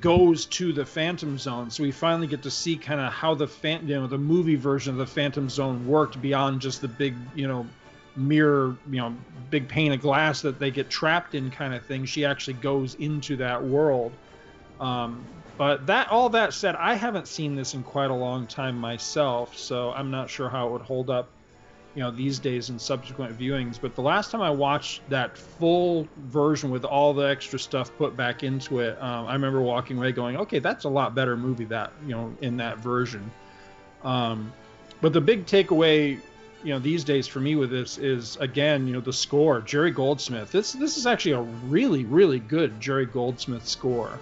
goes 0.00 0.46
to 0.46 0.72
the 0.72 0.86
Phantom 0.86 1.36
Zone, 1.38 1.70
so 1.70 1.82
we 1.82 1.90
finally 1.90 2.26
get 2.26 2.42
to 2.42 2.50
see 2.50 2.76
kind 2.76 3.00
of 3.00 3.12
how 3.12 3.34
the 3.34 3.46
fan, 3.46 3.86
you 3.86 3.94
know, 3.94 4.06
the 4.06 4.18
movie 4.18 4.56
version 4.56 4.92
of 4.92 4.98
the 4.98 5.06
Phantom 5.06 5.48
Zone 5.48 5.86
worked 5.86 6.20
beyond 6.20 6.60
just 6.60 6.80
the 6.80 6.88
big, 6.88 7.14
you 7.34 7.46
know, 7.46 7.66
mirror, 8.16 8.76
you 8.90 9.00
know, 9.00 9.14
big 9.50 9.68
pane 9.68 9.92
of 9.92 10.00
glass 10.00 10.42
that 10.42 10.58
they 10.58 10.70
get 10.70 10.88
trapped 10.90 11.34
in, 11.34 11.50
kind 11.50 11.74
of 11.74 11.84
thing. 11.84 12.04
She 12.04 12.24
actually 12.24 12.54
goes 12.54 12.94
into 12.94 13.36
that 13.36 13.62
world. 13.62 14.12
Um, 14.80 15.24
but 15.56 15.86
that 15.86 16.10
all 16.10 16.28
that 16.30 16.52
said, 16.52 16.74
I 16.76 16.94
haven't 16.94 17.28
seen 17.28 17.54
this 17.54 17.74
in 17.74 17.82
quite 17.82 18.10
a 18.10 18.14
long 18.14 18.46
time 18.46 18.76
myself, 18.76 19.56
so 19.56 19.92
I'm 19.92 20.10
not 20.10 20.28
sure 20.28 20.48
how 20.48 20.68
it 20.68 20.72
would 20.72 20.82
hold 20.82 21.10
up, 21.10 21.28
you 21.94 22.02
know, 22.02 22.10
these 22.10 22.40
days 22.40 22.70
in 22.70 22.78
subsequent 22.78 23.38
viewings. 23.38 23.80
But 23.80 23.94
the 23.94 24.02
last 24.02 24.32
time 24.32 24.42
I 24.42 24.50
watched 24.50 25.08
that 25.10 25.38
full 25.38 26.08
version 26.16 26.70
with 26.70 26.84
all 26.84 27.14
the 27.14 27.28
extra 27.28 27.58
stuff 27.58 27.96
put 27.96 28.16
back 28.16 28.42
into 28.42 28.80
it, 28.80 29.00
um, 29.00 29.26
I 29.26 29.34
remember 29.34 29.60
walking 29.60 29.98
away 29.98 30.10
going, 30.10 30.36
"Okay, 30.38 30.58
that's 30.58 30.84
a 30.84 30.88
lot 30.88 31.14
better 31.14 31.36
movie 31.36 31.66
that 31.66 31.92
you 32.04 32.14
know 32.14 32.34
in 32.40 32.56
that 32.56 32.78
version." 32.78 33.30
Um, 34.02 34.52
but 35.00 35.12
the 35.12 35.20
big 35.20 35.46
takeaway, 35.46 36.18
you 36.64 36.72
know, 36.72 36.80
these 36.80 37.04
days 37.04 37.28
for 37.28 37.38
me 37.38 37.54
with 37.54 37.70
this 37.70 37.96
is 37.98 38.36
again, 38.38 38.88
you 38.88 38.94
know, 38.94 39.00
the 39.00 39.12
score. 39.12 39.60
Jerry 39.60 39.92
Goldsmith. 39.92 40.50
This 40.50 40.72
this 40.72 40.96
is 40.96 41.06
actually 41.06 41.32
a 41.32 41.42
really 41.68 42.04
really 42.04 42.40
good 42.40 42.80
Jerry 42.80 43.06
Goldsmith 43.06 43.68
score. 43.68 44.18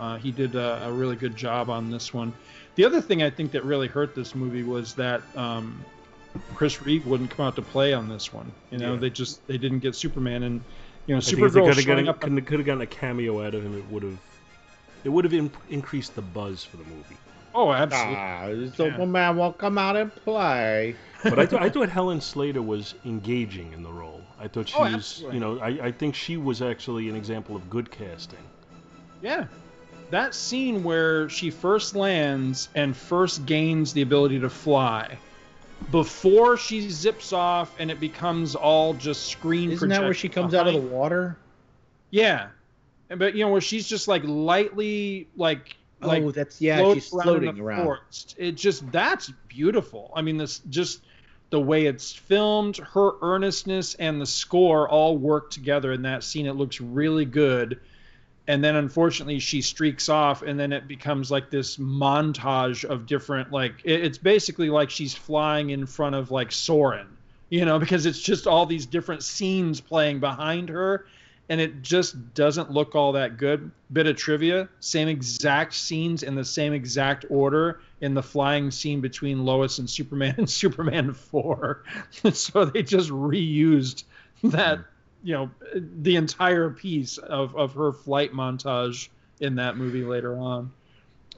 Uh, 0.00 0.16
he 0.16 0.30
did 0.30 0.54
a, 0.54 0.84
a, 0.86 0.92
really 0.92 1.16
good 1.16 1.36
job 1.36 1.70
on 1.70 1.90
this 1.90 2.12
one. 2.12 2.32
The 2.74 2.84
other 2.84 3.00
thing 3.00 3.22
I 3.22 3.30
think 3.30 3.52
that 3.52 3.64
really 3.64 3.86
hurt 3.86 4.14
this 4.14 4.34
movie 4.34 4.62
was 4.62 4.94
that 4.94 5.22
um, 5.36 5.84
Chris 6.54 6.82
Reeve 6.82 7.06
wouldn't 7.06 7.30
come 7.30 7.46
out 7.46 7.56
to 7.56 7.62
play 7.62 7.92
on 7.92 8.08
this 8.08 8.32
one. 8.32 8.50
You 8.70 8.78
know, 8.78 8.94
yeah. 8.94 9.00
they 9.00 9.10
just 9.10 9.46
they 9.46 9.58
didn't 9.58 9.80
get 9.80 9.94
Superman, 9.94 10.42
and 10.42 10.64
you 11.06 11.14
know, 11.14 11.20
Supergirl 11.20 11.72
showing 11.80 12.08
up. 12.08 12.20
Could, 12.20 12.46
could 12.46 12.58
have 12.58 12.66
gotten 12.66 12.82
a 12.82 12.86
cameo 12.86 13.44
out 13.44 13.54
of 13.54 13.64
him. 13.64 13.76
It 13.76 13.88
would 13.90 14.02
have 14.02 14.18
it 15.04 15.08
would 15.08 15.24
have 15.24 15.34
in, 15.34 15.50
increased 15.70 16.14
the 16.14 16.22
buzz 16.22 16.64
for 16.64 16.76
the 16.76 16.84
movie. 16.84 17.16
Oh, 17.54 17.70
absolutely. 17.72 18.16
Ah, 18.16 18.74
Superman 18.74 19.14
yeah. 19.14 19.42
will 19.42 19.52
come 19.52 19.76
out 19.76 19.96
and 19.96 20.14
play. 20.14 20.96
but 21.22 21.38
I, 21.38 21.46
th- 21.46 21.60
I 21.60 21.68
thought 21.68 21.88
Helen 21.88 22.20
Slater 22.20 22.62
was 22.62 22.94
engaging 23.04 23.72
in 23.72 23.82
the 23.82 23.92
role. 23.92 24.22
I 24.40 24.48
thought 24.48 24.68
she 24.68 24.76
oh, 24.76 24.90
was, 24.90 25.24
you 25.32 25.40
know, 25.40 25.58
I, 25.58 25.68
I 25.86 25.92
think 25.92 26.14
she 26.14 26.36
was 26.36 26.62
actually 26.62 27.08
an 27.08 27.16
example 27.16 27.54
of 27.54 27.68
good 27.68 27.90
casting. 27.90 28.38
Yeah, 29.20 29.46
that 30.12 30.34
scene 30.34 30.84
where 30.84 31.30
she 31.30 31.50
first 31.50 31.96
lands 31.96 32.68
and 32.74 32.94
first 32.94 33.46
gains 33.46 33.94
the 33.94 34.02
ability 34.02 34.40
to 34.40 34.50
fly 34.50 35.16
before 35.90 36.58
she 36.58 36.90
zips 36.90 37.32
off 37.32 37.74
and 37.78 37.90
it 37.90 37.98
becomes 37.98 38.54
all 38.54 38.92
just 38.92 39.26
screen 39.26 39.72
isn't 39.72 39.88
that 39.88 40.02
where 40.02 40.12
she 40.12 40.28
comes 40.28 40.52
behind. 40.52 40.68
out 40.68 40.74
of 40.74 40.82
the 40.82 40.88
water? 40.88 41.38
Yeah. 42.10 42.48
But 43.08 43.34
you 43.34 43.44
know 43.44 43.50
where 43.50 43.62
she's 43.62 43.88
just 43.88 44.06
like 44.06 44.22
lightly 44.24 45.28
like 45.34 45.76
oh, 46.02 46.08
like 46.08 46.22
oh 46.22 46.30
that's 46.30 46.60
yeah 46.60 46.92
she's 46.92 47.08
floating 47.08 47.58
around. 47.58 47.84
forest. 47.84 48.34
it 48.36 48.52
just 48.52 48.92
that's 48.92 49.32
beautiful. 49.48 50.12
I 50.14 50.20
mean 50.20 50.36
this 50.36 50.58
just 50.68 51.00
the 51.48 51.60
way 51.60 51.86
it's 51.86 52.12
filmed 52.12 52.76
her 52.76 53.12
earnestness 53.22 53.94
and 53.94 54.20
the 54.20 54.26
score 54.26 54.86
all 54.86 55.16
work 55.16 55.50
together 55.50 55.90
in 55.90 56.02
that 56.02 56.22
scene. 56.22 56.44
It 56.44 56.52
looks 56.52 56.82
really 56.82 57.24
good 57.24 57.80
and 58.46 58.62
then 58.62 58.76
unfortunately 58.76 59.38
she 59.38 59.62
streaks 59.62 60.08
off 60.08 60.42
and 60.42 60.58
then 60.58 60.72
it 60.72 60.88
becomes 60.88 61.30
like 61.30 61.50
this 61.50 61.76
montage 61.76 62.84
of 62.84 63.06
different 63.06 63.52
like 63.52 63.74
it's 63.84 64.18
basically 64.18 64.70
like 64.70 64.90
she's 64.90 65.14
flying 65.14 65.70
in 65.70 65.86
front 65.86 66.14
of 66.14 66.30
like 66.30 66.52
Soren 66.52 67.06
you 67.50 67.64
know 67.64 67.78
because 67.78 68.06
it's 68.06 68.20
just 68.20 68.46
all 68.46 68.66
these 68.66 68.86
different 68.86 69.22
scenes 69.22 69.80
playing 69.80 70.20
behind 70.20 70.68
her 70.68 71.06
and 71.48 71.60
it 71.60 71.82
just 71.82 72.34
doesn't 72.34 72.70
look 72.70 72.94
all 72.94 73.12
that 73.12 73.36
good. 73.36 73.70
Bit 73.92 74.06
of 74.06 74.16
trivia 74.16 74.68
same 74.80 75.08
exact 75.08 75.74
scenes 75.74 76.22
in 76.22 76.34
the 76.34 76.44
same 76.44 76.72
exact 76.72 77.26
order 77.28 77.80
in 78.00 78.14
the 78.14 78.22
flying 78.22 78.70
scene 78.70 79.02
between 79.02 79.44
Lois 79.44 79.78
and 79.78 79.88
Superman 79.88 80.34
and 80.38 80.50
Superman 80.62 81.12
4 81.12 81.82
so 82.32 82.64
they 82.64 82.82
just 82.82 83.10
reused 83.10 84.04
that 84.44 84.80
you 85.22 85.34
know 85.34 85.50
the 85.74 86.16
entire 86.16 86.70
piece 86.70 87.18
of, 87.18 87.54
of 87.56 87.74
her 87.74 87.92
flight 87.92 88.32
montage 88.32 89.08
in 89.40 89.54
that 89.56 89.76
movie 89.76 90.04
later 90.04 90.36
on. 90.36 90.72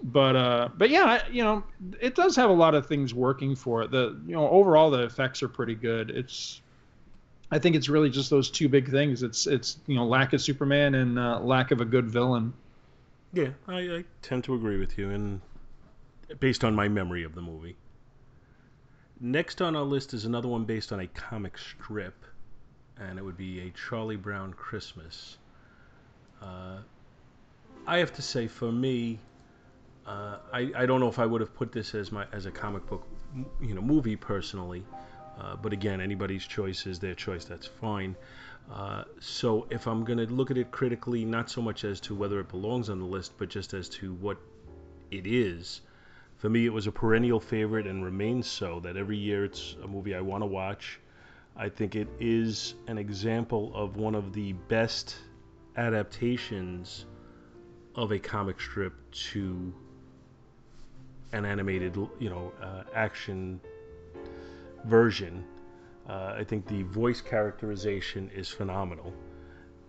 But 0.02 0.36
uh, 0.36 0.68
but 0.76 0.90
yeah, 0.90 1.26
you 1.30 1.44
know, 1.44 1.64
it 2.00 2.14
does 2.14 2.36
have 2.36 2.50
a 2.50 2.54
lot 2.54 2.74
of 2.74 2.86
things 2.86 3.14
working 3.14 3.54
for 3.54 3.82
it. 3.82 3.90
The 3.90 4.20
you 4.26 4.34
know 4.34 4.48
overall 4.48 4.90
the 4.90 5.04
effects 5.04 5.42
are 5.42 5.48
pretty 5.48 5.74
good. 5.74 6.10
It's 6.10 6.60
I 7.50 7.58
think 7.58 7.76
it's 7.76 7.88
really 7.88 8.10
just 8.10 8.30
those 8.30 8.50
two 8.50 8.68
big 8.68 8.90
things. 8.90 9.22
It's 9.22 9.46
it's 9.46 9.78
you 9.86 9.94
know 9.94 10.04
lack 10.04 10.32
of 10.32 10.42
Superman 10.42 10.94
and 10.94 11.18
uh, 11.18 11.40
lack 11.40 11.70
of 11.70 11.80
a 11.80 11.84
good 11.84 12.10
villain. 12.10 12.52
Yeah, 13.32 13.50
I, 13.68 13.78
I 13.78 14.04
tend 14.22 14.44
to 14.44 14.54
agree 14.54 14.78
with 14.78 14.98
you, 14.98 15.10
and 15.10 15.40
based 16.40 16.64
on 16.64 16.74
my 16.74 16.88
memory 16.88 17.24
of 17.24 17.34
the 17.34 17.42
movie. 17.42 17.76
Next 19.20 19.62
on 19.62 19.76
our 19.76 19.82
list 19.82 20.12
is 20.12 20.24
another 20.24 20.48
one 20.48 20.64
based 20.64 20.92
on 20.92 21.00
a 21.00 21.06
comic 21.06 21.56
strip, 21.56 22.24
and 22.98 23.18
it 23.18 23.22
would 23.22 23.36
be 23.36 23.60
a 23.60 23.70
Charlie 23.70 24.16
Brown 24.16 24.52
Christmas. 24.52 25.38
Uh, 26.40 26.78
I 27.86 27.98
have 27.98 28.12
to 28.14 28.22
say, 28.22 28.46
for 28.46 28.70
me, 28.70 29.18
uh, 30.06 30.38
I, 30.52 30.70
I 30.76 30.86
don't 30.86 31.00
know 31.00 31.08
if 31.08 31.18
I 31.18 31.26
would 31.26 31.40
have 31.40 31.54
put 31.54 31.72
this 31.72 31.94
as 31.94 32.12
my 32.12 32.26
as 32.32 32.46
a 32.46 32.50
comic 32.50 32.86
book, 32.86 33.06
you 33.60 33.74
know, 33.74 33.80
movie 33.80 34.16
personally. 34.16 34.84
Uh, 35.38 35.56
but 35.56 35.72
again, 35.72 36.00
anybody's 36.00 36.46
choice 36.46 36.86
is 36.86 36.98
their 36.98 37.14
choice. 37.14 37.44
That's 37.44 37.66
fine. 37.66 38.14
Uh, 38.72 39.04
so 39.20 39.66
if 39.70 39.86
I'm 39.86 40.04
going 40.04 40.18
to 40.18 40.26
look 40.26 40.50
at 40.50 40.56
it 40.56 40.70
critically, 40.70 41.24
not 41.24 41.50
so 41.50 41.60
much 41.60 41.84
as 41.84 42.00
to 42.00 42.14
whether 42.14 42.40
it 42.40 42.48
belongs 42.48 42.88
on 42.88 42.98
the 42.98 43.04
list, 43.04 43.32
but 43.36 43.48
just 43.48 43.74
as 43.74 43.88
to 43.90 44.14
what 44.14 44.38
it 45.10 45.26
is, 45.26 45.80
for 46.36 46.48
me, 46.48 46.66
it 46.66 46.72
was 46.72 46.86
a 46.86 46.92
perennial 46.92 47.40
favorite 47.40 47.86
and 47.86 48.04
remains 48.04 48.46
so. 48.46 48.80
That 48.80 48.96
every 48.96 49.16
year 49.16 49.44
it's 49.44 49.76
a 49.82 49.88
movie 49.88 50.14
I 50.14 50.20
want 50.20 50.42
to 50.42 50.46
watch. 50.46 51.00
I 51.56 51.68
think 51.68 51.94
it 51.94 52.08
is 52.18 52.74
an 52.88 52.98
example 52.98 53.72
of 53.74 53.96
one 53.96 54.14
of 54.14 54.32
the 54.32 54.52
best 54.68 55.16
adaptations 55.76 57.06
of 57.94 58.10
a 58.10 58.18
comic 58.18 58.60
strip 58.60 58.92
to 59.12 59.72
an 61.32 61.44
animated, 61.44 61.96
you 62.18 62.28
know, 62.28 62.52
uh, 62.60 62.82
action 62.94 63.60
version. 64.84 65.44
Uh, 66.08 66.34
I 66.36 66.44
think 66.44 66.66
the 66.66 66.82
voice 66.82 67.20
characterization 67.20 68.30
is 68.34 68.48
phenomenal. 68.48 69.12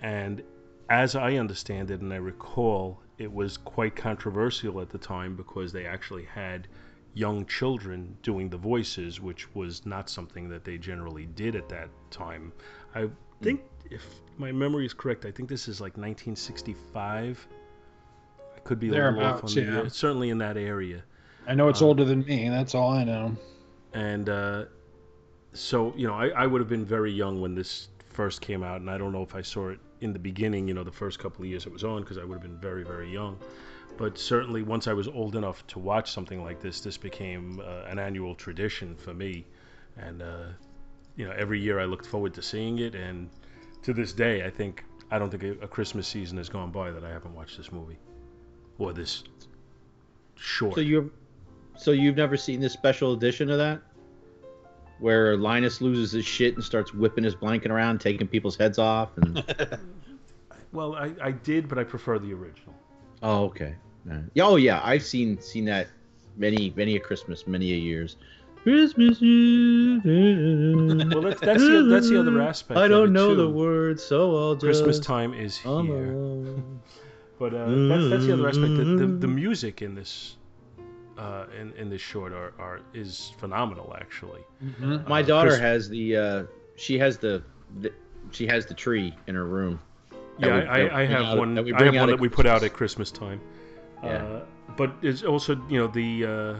And 0.01 0.43
as 0.89 1.15
I 1.15 1.35
understand 1.35 1.89
it, 1.89 2.01
and 2.01 2.13
I 2.13 2.17
recall, 2.17 3.01
it 3.17 3.31
was 3.31 3.57
quite 3.57 3.95
controversial 3.95 4.81
at 4.81 4.89
the 4.89 4.97
time 4.97 5.35
because 5.35 5.71
they 5.71 5.85
actually 5.85 6.25
had 6.25 6.67
young 7.15 7.45
children 7.47 8.15
doing 8.21 8.49
the 8.49 8.57
voices, 8.57 9.19
which 9.19 9.53
was 9.55 9.85
not 9.85 10.09
something 10.09 10.47
that 10.49 10.63
they 10.63 10.77
generally 10.77 11.25
did 11.25 11.55
at 11.55 11.67
that 11.69 11.89
time. 12.11 12.53
I 12.93 13.09
think, 13.41 13.61
if 13.89 14.03
my 14.37 14.51
memory 14.51 14.85
is 14.85 14.93
correct, 14.93 15.25
I 15.25 15.31
think 15.31 15.49
this 15.49 15.67
is 15.67 15.81
like 15.81 15.97
1965. 15.97 17.47
I 18.55 18.59
could 18.59 18.79
be 18.79 18.89
a 18.89 18.91
little 18.91 19.07
off 19.07 19.15
on 19.15 19.19
Thereabouts, 19.19 19.53
the 19.55 19.61
year. 19.61 19.89
Certainly 19.89 20.29
in 20.29 20.37
that 20.39 20.57
area 20.57 21.03
I 21.47 21.53
know 21.55 21.69
it's 21.69 21.81
Uh, 21.81 21.85
older 21.87 22.05
than 22.05 22.25
me. 22.25 22.49
That's 22.49 22.73
all 22.75 22.91
I 22.91 23.03
know. 23.03 23.35
and 23.93 24.29
uh, 24.29 24.65
so 25.53 25.93
you 25.95 26.07
know 26.07 26.13
I, 26.15 26.27
I 26.29 26.47
would 26.47 26.59
have 26.59 26.69
been 26.69 26.83
very 26.85 27.11
young 27.11 27.39
when 27.41 27.55
this 27.55 27.89
first 28.09 28.41
came 28.41 28.63
out 28.63 28.79
and 28.81 28.89
i 28.89 28.97
don't 28.97 29.11
know 29.11 29.21
if 29.23 29.35
i 29.35 29.41
saw 29.41 29.69
it 29.69 29.79
in 30.01 30.11
the 30.13 30.19
beginning 30.19 30.67
you 30.69 30.73
know 30.73 30.83
the 30.85 30.91
first 30.91 31.19
couple 31.19 31.43
of 31.43 31.49
years 31.49 31.65
it 31.65 31.71
was 31.71 31.83
on 31.83 32.01
because 32.01 32.17
i 32.17 32.23
would 32.23 32.33
have 32.33 32.41
been 32.41 32.57
very 32.59 32.83
very 32.83 33.11
young 33.11 33.37
but 33.97 34.17
certainly 34.17 34.61
once 34.61 34.87
i 34.87 34.93
was 34.93 35.07
old 35.07 35.35
enough 35.35 35.65
to 35.67 35.79
watch 35.79 36.11
something 36.11 36.43
like 36.43 36.59
this 36.61 36.81
this 36.81 36.97
became 36.97 37.59
uh, 37.59 37.83
an 37.89 37.99
annual 37.99 38.35
tradition 38.35 38.95
for 38.95 39.13
me. 39.13 39.45
And 39.97 40.21
uh, 40.21 40.47
you 41.15 41.25
know 41.25 41.33
every 41.37 41.59
year 41.59 41.79
i 41.79 41.85
looked 41.85 42.05
forward 42.05 42.33
to 42.33 42.41
seeing 42.41 42.79
it. 42.79 42.95
And 42.95 43.29
to 43.83 43.93
this 43.93 44.13
day 44.13 44.45
i 44.45 44.49
think 44.49 44.83
i 45.11 45.19
don't 45.19 45.29
think 45.29 45.43
a, 45.43 45.51
a 45.63 45.67
christmas 45.67 46.07
season 46.07 46.37
has 46.37 46.49
gone 46.49 46.71
by 46.71 46.91
that 46.91 47.03
i 47.03 47.09
haven't 47.09 47.35
watched 47.35 47.57
this 47.57 47.71
movie 47.71 47.99
or 48.77 48.93
this 48.93 49.23
short. 50.35 50.75
So 50.75 50.81
you, 50.81 51.11
so 51.77 51.91
you've 51.91 52.17
never 52.17 52.37
seen 52.37 52.59
this 52.59 52.73
special 52.73 53.13
edition 53.13 53.49
of 53.49 53.57
that, 53.57 53.81
where 54.99 55.37
Linus 55.37 55.81
loses 55.81 56.11
his 56.11 56.25
shit 56.25 56.55
and 56.55 56.63
starts 56.63 56.93
whipping 56.93 57.23
his 57.23 57.35
blanket 57.35 57.71
around, 57.71 57.99
taking 57.99 58.27
people's 58.27 58.55
heads 58.55 58.79
off, 58.79 59.17
and 59.17 59.43
well 60.71 60.95
I, 60.95 61.11
I 61.21 61.31
did 61.31 61.67
but 61.67 61.77
i 61.77 61.83
prefer 61.83 62.19
the 62.19 62.33
original. 62.33 62.75
Oh, 63.23 63.45
okay, 63.45 63.65
All 63.65 63.71
right. 63.71 63.77
Yeah, 64.33 64.45
oh 64.45 64.55
yeah, 64.57 64.81
I've 64.83 65.03
seen 65.03 65.39
seen 65.41 65.65
that 65.65 65.87
many 66.37 66.73
many 66.75 66.95
a 66.95 66.99
Christmas, 66.99 67.47
many 67.47 67.73
a 67.73 67.77
years. 67.77 68.15
Christmas 68.63 69.21
Eve. 69.21 70.01
Well, 71.13 71.21
that's 71.21 71.39
that's 71.39 71.61
the, 71.61 71.87
that's 71.89 72.09
the 72.09 72.19
other 72.19 72.41
aspect. 72.51 72.79
I 72.79 72.87
don't 72.87 73.13
know 73.13 73.29
too. 73.29 73.35
the 73.35 73.49
words, 73.49 74.03
so 74.03 74.35
I'll 74.35 74.55
just. 74.55 74.83
Christmas 74.83 74.99
time 74.99 75.33
is 75.33 75.57
here, 75.57 75.75
but 77.39 77.53
uh, 77.53 77.65
that's 77.89 78.09
that's 78.09 78.25
the 78.25 78.33
other 78.33 78.47
aspect. 78.49 78.75
The, 78.75 78.83
the, 78.83 79.05
the 79.07 79.27
music 79.27 79.81
in 79.83 79.93
this 79.95 80.37
uh, 81.19 81.45
in 81.59 81.73
in 81.73 81.89
this 81.89 82.01
short 82.01 82.33
are, 82.33 82.53
are 82.59 82.81
is 82.93 83.33
phenomenal 83.37 83.95
actually. 83.99 84.41
Mhm. 84.63 85.07
My 85.07 85.19
Uh, 85.21 85.25
daughter 85.25 85.49
Chris- 85.49 85.59
has 85.61 85.89
the. 85.89 86.17
Uh, 86.17 86.43
she 86.75 86.97
has 86.97 87.17
the, 87.17 87.43
the. 87.81 87.91
She 88.31 88.47
has 88.47 88.65
the 88.65 88.73
tree 88.73 89.13
in 89.27 89.35
her 89.35 89.45
room. 89.45 89.79
Yeah, 90.39 90.55
we- 90.55 90.61
I, 90.65 90.79
I, 90.79 90.79
I 90.79 91.01
we 91.01 91.07
bring 91.07 91.11
have 91.25 91.37
one. 91.37 91.55
that 91.55 91.63
we 91.63 91.73
I 91.73 91.77
bring 91.77 91.93
have 91.93 92.01
one 92.01 92.09
at 92.09 92.13
that 92.13 92.19
we 92.19 92.29
put 92.29 92.45
out 92.47 92.63
at 92.63 92.73
Christmas 92.73 93.11
time. 93.11 93.39
But 94.77 94.95
it's 95.01 95.23
also 95.23 95.55
you 95.69 95.79
know 95.79 95.87
the 95.87 96.25
uh, 96.25 96.55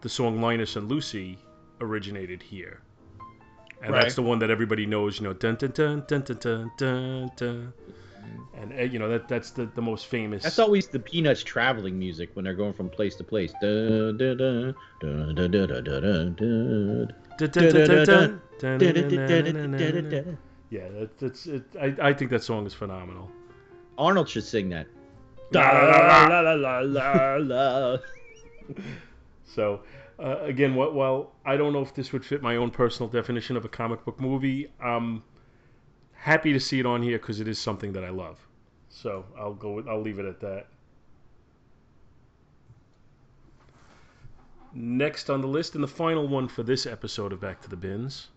the 0.00 0.08
song 0.08 0.40
Linus 0.40 0.76
and 0.76 0.88
Lucy 0.88 1.38
originated 1.80 2.42
here, 2.42 2.80
and 3.82 3.92
right. 3.92 4.02
that's 4.02 4.14
the 4.14 4.22
one 4.22 4.38
that 4.40 4.50
everybody 4.50 4.86
knows. 4.86 5.20
You 5.20 5.28
know, 5.28 5.32
dun 5.32 5.56
dun 5.56 5.70
dun 5.70 6.04
dun 6.08 6.22
dun 6.22 6.36
dun 6.38 6.70
dun. 6.76 7.32
dun. 7.36 7.72
And 8.54 8.92
you 8.92 8.98
know 8.98 9.08
that 9.08 9.28
that's 9.28 9.52
the, 9.52 9.66
the 9.66 9.80
most 9.80 10.06
famous. 10.06 10.42
That's 10.42 10.58
always 10.58 10.88
the 10.88 10.98
Peanuts 10.98 11.44
traveling 11.44 11.98
music 11.98 12.30
when 12.34 12.44
they're 12.44 12.54
going 12.54 12.72
from 12.72 12.90
place 12.90 13.14
to 13.16 13.24
place. 13.24 13.52
Yeah, 20.70 21.06
that's, 21.18 21.46
it, 21.46 21.62
I 21.80 22.12
think 22.12 22.30
that 22.32 22.42
song 22.42 22.66
is 22.66 22.74
phenomenal. 22.74 23.30
Arnold 23.96 24.28
should 24.28 24.44
sing 24.44 24.68
that. 24.70 24.86
La, 25.50 25.70
la, 26.28 26.52
la, 26.52 26.80
la, 26.80 27.36
la. 27.36 27.98
So, 29.44 29.80
uh, 30.18 30.38
again, 30.42 30.72
wh- 30.74 30.94
while 30.94 31.32
I 31.44 31.56
don't 31.56 31.72
know 31.72 31.80
if 31.80 31.94
this 31.94 32.12
would 32.12 32.24
fit 32.24 32.42
my 32.42 32.56
own 32.56 32.70
personal 32.70 33.08
definition 33.08 33.56
of 33.56 33.64
a 33.64 33.68
comic 33.68 34.04
book 34.04 34.20
movie, 34.20 34.70
I'm 34.80 35.22
happy 36.12 36.52
to 36.52 36.60
see 36.60 36.78
it 36.80 36.86
on 36.86 37.02
here 37.02 37.18
because 37.18 37.40
it 37.40 37.48
is 37.48 37.58
something 37.58 37.92
that 37.94 38.04
I 38.04 38.10
love. 38.10 38.38
So 38.90 39.24
I'll 39.38 39.54
go. 39.54 39.72
With, 39.72 39.88
I'll 39.88 40.02
leave 40.02 40.18
it 40.18 40.26
at 40.26 40.40
that. 40.40 40.66
Next 44.74 45.30
on 45.30 45.40
the 45.40 45.46
list, 45.46 45.74
and 45.74 45.82
the 45.82 45.88
final 45.88 46.28
one 46.28 46.46
for 46.46 46.62
this 46.62 46.86
episode 46.86 47.32
of 47.32 47.40
Back 47.40 47.62
to 47.62 47.70
the 47.70 47.76
Bins, 47.76 48.28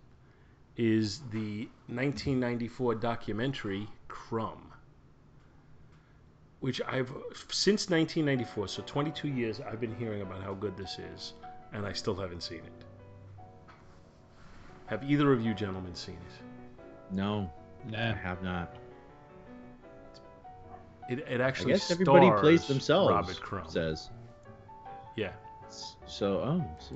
is 0.78 1.20
the 1.32 1.68
1994 1.88 2.96
documentary 2.96 3.88
Crumb, 4.08 4.70
which 6.62 6.80
I've 6.88 7.12
since 7.50 7.90
1994, 7.90 8.68
so 8.68 8.84
22 8.84 9.28
years, 9.28 9.60
I've 9.60 9.82
been 9.82 9.96
hearing 9.96 10.22
about 10.22 10.42
how 10.42 10.54
good 10.54 10.78
this 10.78 11.00
is, 11.00 11.34
and 11.74 11.86
I 11.86 11.92
still 11.92 12.16
haven't 12.16 12.42
seen 12.42 12.60
it. 12.60 12.86
Have 14.86 15.04
either 15.04 15.34
of 15.34 15.42
you 15.42 15.54
gentlemen 15.54 15.96
seen 15.96 16.16
it? 16.16 17.14
No, 17.14 17.52
I 17.96 18.14
have 18.14 18.44
not. 18.44 18.76
It, 21.10 21.20
it 21.28 21.42
I 21.42 21.48
actually 21.48 21.74
guess 21.74 21.90
everybody 21.90 22.30
plays 22.40 22.68
themselves. 22.68 23.10
Robert 23.10 23.42
Crumb. 23.42 23.68
says 23.68 24.10
Yeah. 25.16 25.32
so. 26.06 26.42
Oh, 26.42 26.66
so, 26.80 26.96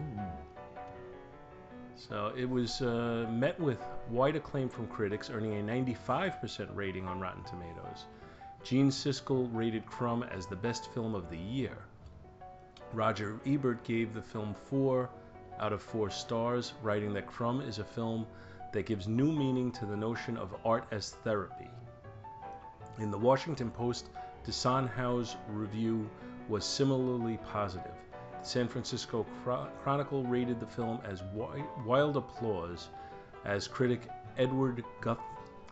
So 1.96 2.34
it 2.38 2.48
was 2.48 2.82
uh, 2.82 3.26
met 3.32 3.60
with 3.60 3.80
wide 4.12 4.36
acclaim 4.36 4.70
from 4.70 4.86
critics, 4.88 5.32
earning 5.32 5.54
a 5.60 5.64
95% 5.64 6.68
rating 6.76 7.08
on 7.08 7.20
Rotten 7.20 7.44
Tomatoes. 7.46 8.06
Gene 8.66 8.90
Siskel 8.90 9.48
rated 9.54 9.86
Crumb 9.86 10.24
as 10.24 10.48
the 10.48 10.56
best 10.56 10.92
film 10.92 11.14
of 11.14 11.30
the 11.30 11.38
year. 11.38 11.78
Roger 12.94 13.40
Ebert 13.46 13.84
gave 13.84 14.16
the 14.16 14.24
film 14.24 14.56
four 14.56 15.08
out 15.60 15.72
of 15.72 15.84
four 15.84 16.10
stars, 16.10 16.74
writing 16.82 17.14
that 17.14 17.28
Crumb 17.28 17.62
is 17.62 17.78
a 17.78 17.84
film 17.84 18.26
that 18.74 18.88
gives 18.88 19.08
new 19.08 19.32
meaning 19.32 19.72
to 19.74 19.86
the 19.86 19.96
notion 19.96 20.36
of 20.36 20.56
art 20.66 20.88
as 20.90 21.12
therapy. 21.24 21.70
In 22.98 23.12
the 23.12 23.18
Washington 23.20 23.70
Post, 23.70 24.10
Desson 24.44 24.90
Howe's 24.90 25.36
review 25.48 26.10
was 26.50 26.66
similarly 26.66 27.38
positive. 27.52 27.94
The 28.42 28.48
San 28.48 28.68
Francisco 28.68 29.28
Chronicle 29.84 30.24
rated 30.24 30.60
the 30.60 30.66
film 30.66 31.02
as 31.06 31.22
wild 31.86 32.18
applause, 32.18 32.90
as 33.44 33.68
critic 33.68 34.08
Edward 34.40 34.84
Guth- 35.02 35.20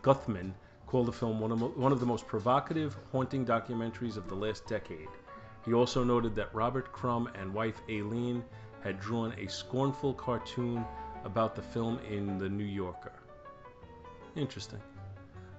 Guthman 0.00 0.54
called 0.86 1.06
the 1.06 1.12
film 1.12 1.40
one 1.40 1.52
of, 1.52 1.60
one 1.76 1.92
of 1.92 2.00
the 2.00 2.06
most 2.06 2.26
provocative, 2.26 2.96
haunting 3.12 3.44
documentaries 3.44 4.16
of 4.16 4.28
the 4.28 4.34
last 4.34 4.66
decade. 4.66 5.08
He 5.64 5.72
also 5.72 6.04
noted 6.04 6.34
that 6.36 6.54
Robert 6.54 6.92
Crumb 6.92 7.28
and 7.34 7.52
wife 7.52 7.80
Aline 7.88 8.44
had 8.82 9.00
drawn 9.00 9.32
a 9.38 9.48
scornful 9.48 10.12
cartoon 10.12 10.84
about 11.24 11.56
the 11.56 11.62
film 11.62 11.98
in 12.08 12.38
The 12.38 12.48
New 12.48 12.64
Yorker. 12.64 13.12
Interesting. 14.36 14.80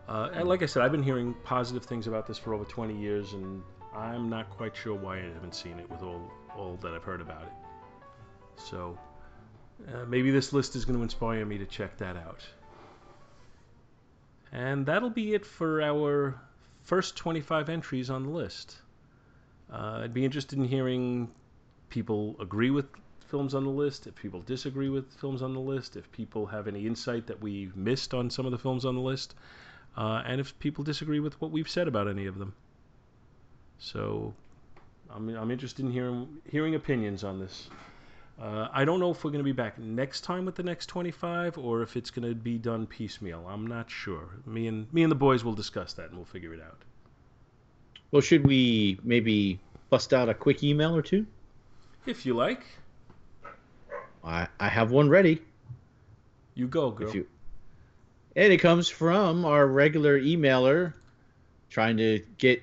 Uh, 0.07 0.29
and 0.33 0.47
like 0.47 0.61
I 0.61 0.67
said, 0.67 0.83
I've 0.83 0.91
been 0.91 1.03
hearing 1.03 1.33
positive 1.43 1.83
things 1.83 2.05
about 2.05 2.27
this 2.27 2.37
for 2.37 2.53
over 2.53 2.65
20 2.65 2.95
years, 2.95 3.33
and 3.33 3.63
I'm 3.95 4.29
not 4.29 4.49
quite 4.51 4.75
sure 4.75 4.93
why 4.93 5.17
I 5.17 5.23
haven't 5.33 5.55
seen 5.55 5.79
it 5.79 5.89
with 5.89 6.03
all 6.03 6.31
all 6.55 6.77
that 6.77 6.93
I've 6.93 7.03
heard 7.03 7.19
about 7.21 7.43
it. 7.43 7.51
So 8.55 8.97
uh, 9.87 10.05
maybe 10.05 10.31
this 10.31 10.53
list 10.53 10.75
is 10.75 10.85
going 10.85 10.97
to 10.97 11.03
inspire 11.03 11.45
me 11.45 11.57
to 11.57 11.65
check 11.65 11.97
that 11.97 12.15
out. 12.15 12.45
And 14.55 14.85
that'll 14.85 15.09
be 15.09 15.33
it 15.33 15.45
for 15.45 15.81
our 15.81 16.39
first 16.81 17.17
25 17.17 17.67
entries 17.67 18.09
on 18.09 18.23
the 18.23 18.29
list. 18.29 18.77
Uh, 19.69 19.99
I'd 20.03 20.13
be 20.13 20.23
interested 20.23 20.57
in 20.57 20.63
hearing 20.63 21.29
people 21.89 22.37
agree 22.39 22.69
with 22.69 22.85
films 23.27 23.53
on 23.53 23.65
the 23.65 23.69
list, 23.69 24.07
if 24.07 24.15
people 24.15 24.39
disagree 24.43 24.87
with 24.87 25.11
films 25.15 25.41
on 25.41 25.53
the 25.53 25.59
list, 25.59 25.97
if 25.97 26.09
people 26.13 26.45
have 26.45 26.69
any 26.69 26.87
insight 26.87 27.27
that 27.27 27.41
we 27.41 27.69
missed 27.75 28.13
on 28.13 28.29
some 28.29 28.45
of 28.45 28.53
the 28.53 28.57
films 28.57 28.85
on 28.85 28.95
the 28.95 29.01
list, 29.01 29.35
uh, 29.97 30.23
and 30.25 30.39
if 30.39 30.57
people 30.59 30.85
disagree 30.85 31.19
with 31.19 31.39
what 31.41 31.51
we've 31.51 31.69
said 31.69 31.89
about 31.89 32.07
any 32.07 32.25
of 32.25 32.39
them. 32.39 32.53
So 33.77 34.33
I'm, 35.09 35.35
I'm 35.35 35.51
interested 35.51 35.83
in 35.83 35.91
hearing 35.91 36.29
hearing 36.49 36.75
opinions 36.75 37.25
on 37.25 37.39
this. 37.39 37.67
Uh, 38.39 38.67
I 38.73 38.83
don't 38.83 38.99
know 38.99 39.11
if 39.11 39.23
we're 39.23 39.31
going 39.31 39.39
to 39.39 39.45
be 39.45 39.53
back 39.53 39.79
next 39.79 40.21
time 40.21 40.45
with 40.45 40.55
the 40.55 40.63
next 40.63 40.87
25 40.87 41.57
or 41.57 41.81
if 41.81 41.95
it's 41.95 42.11
going 42.11 42.27
to 42.27 42.35
be 42.35 42.57
done 42.57 42.85
piecemeal. 42.85 43.45
I'm 43.47 43.65
not 43.65 43.89
sure. 43.89 44.29
Me 44.45 44.67
and 44.67 44.91
me 44.93 45.03
and 45.03 45.11
the 45.11 45.15
boys 45.15 45.43
will 45.43 45.53
discuss 45.53 45.93
that 45.93 46.09
and 46.09 46.15
we'll 46.15 46.25
figure 46.25 46.53
it 46.53 46.61
out. 46.61 46.81
Well, 48.11 48.21
should 48.21 48.45
we 48.45 48.99
maybe 49.03 49.59
bust 49.89 50.13
out 50.13 50.27
a 50.27 50.33
quick 50.33 50.63
email 50.63 50.95
or 50.95 51.01
two? 51.01 51.25
If 52.05 52.25
you 52.25 52.33
like, 52.33 52.63
I, 54.23 54.47
I 54.59 54.67
have 54.67 54.91
one 54.91 55.09
ready. 55.09 55.41
you 56.55 56.67
go, 56.67 56.91
girl. 56.91 57.15
You, 57.15 57.27
and 58.35 58.51
it 58.51 58.57
comes 58.57 58.89
from 58.89 59.45
our 59.45 59.65
regular 59.65 60.19
emailer 60.19 60.93
trying 61.69 61.97
to 61.97 62.21
get 62.37 62.61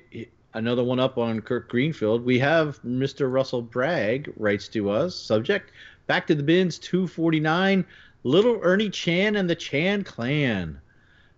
another 0.55 0.85
one 0.85 1.01
up 1.01 1.19
on 1.19 1.41
Kirk 1.41 1.69
Greenfield. 1.69 2.25
We 2.25 2.39
have 2.39 2.81
Mr. 2.83 3.33
Russell 3.33 3.63
Bragg 3.63 4.33
writes 4.37 4.69
to 4.69 4.91
us. 4.91 5.15
Subject 5.15 5.71
Back 6.07 6.27
to 6.27 6.35
the 6.35 6.43
Bins 6.43 6.79
249 6.79 7.85
Little 8.25 8.61
Ernie 8.63 8.91
Chan 8.91 9.37
and 9.37 9.49
the 9.49 9.55
Chan 9.55 10.05
Clan. 10.05 10.81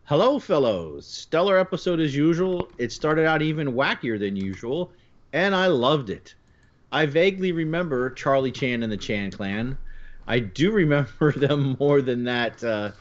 Hello, 0.05 0.39
fellows. 0.39 1.07
Stellar 1.07 1.59
episode 1.59 2.01
as 2.01 2.15
usual. 2.15 2.69
It 2.77 2.93
started 2.93 3.27
out 3.27 3.41
even 3.41 3.73
wackier 3.73 4.19
than 4.19 4.37
usual, 4.37 4.93
and 5.33 5.55
I 5.55 5.69
loved 5.69 6.11
it. 6.11 6.35
I 6.93 7.07
vaguely 7.07 7.53
remember 7.53 8.11
Charlie 8.11 8.53
Chan 8.53 8.83
and 8.83 8.93
the 8.93 8.97
Chan 8.97 9.31
Clan. 9.31 9.79
I 10.27 10.41
do 10.41 10.71
remember 10.71 11.33
them 11.37 11.77
more 11.81 12.03
than 12.03 12.25
that. 12.25 12.63
Uh, 12.63 12.93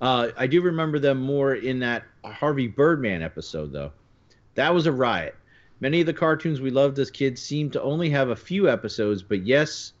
uh, 0.00 0.28
I 0.36 0.46
do 0.46 0.62
remember 0.62 0.98
them 0.98 1.20
more 1.20 1.54
in 1.54 1.78
that 1.80 2.04
Harvey 2.24 2.68
Birdman 2.68 3.22
episode, 3.22 3.72
though. 3.72 3.92
That 4.54 4.72
was 4.72 4.86
a 4.86 4.92
riot. 4.92 5.34
Many 5.80 6.00
of 6.00 6.06
the 6.06 6.12
cartoons 6.14 6.60
we 6.60 6.70
loved 6.70 6.98
as 6.98 7.10
kids 7.10 7.42
seem 7.42 7.70
to 7.70 7.82
only 7.82 8.08
have 8.10 8.30
a 8.30 8.36
few 8.36 8.68
episodes, 8.68 9.22
but 9.22 9.44
yes, 9.46 9.92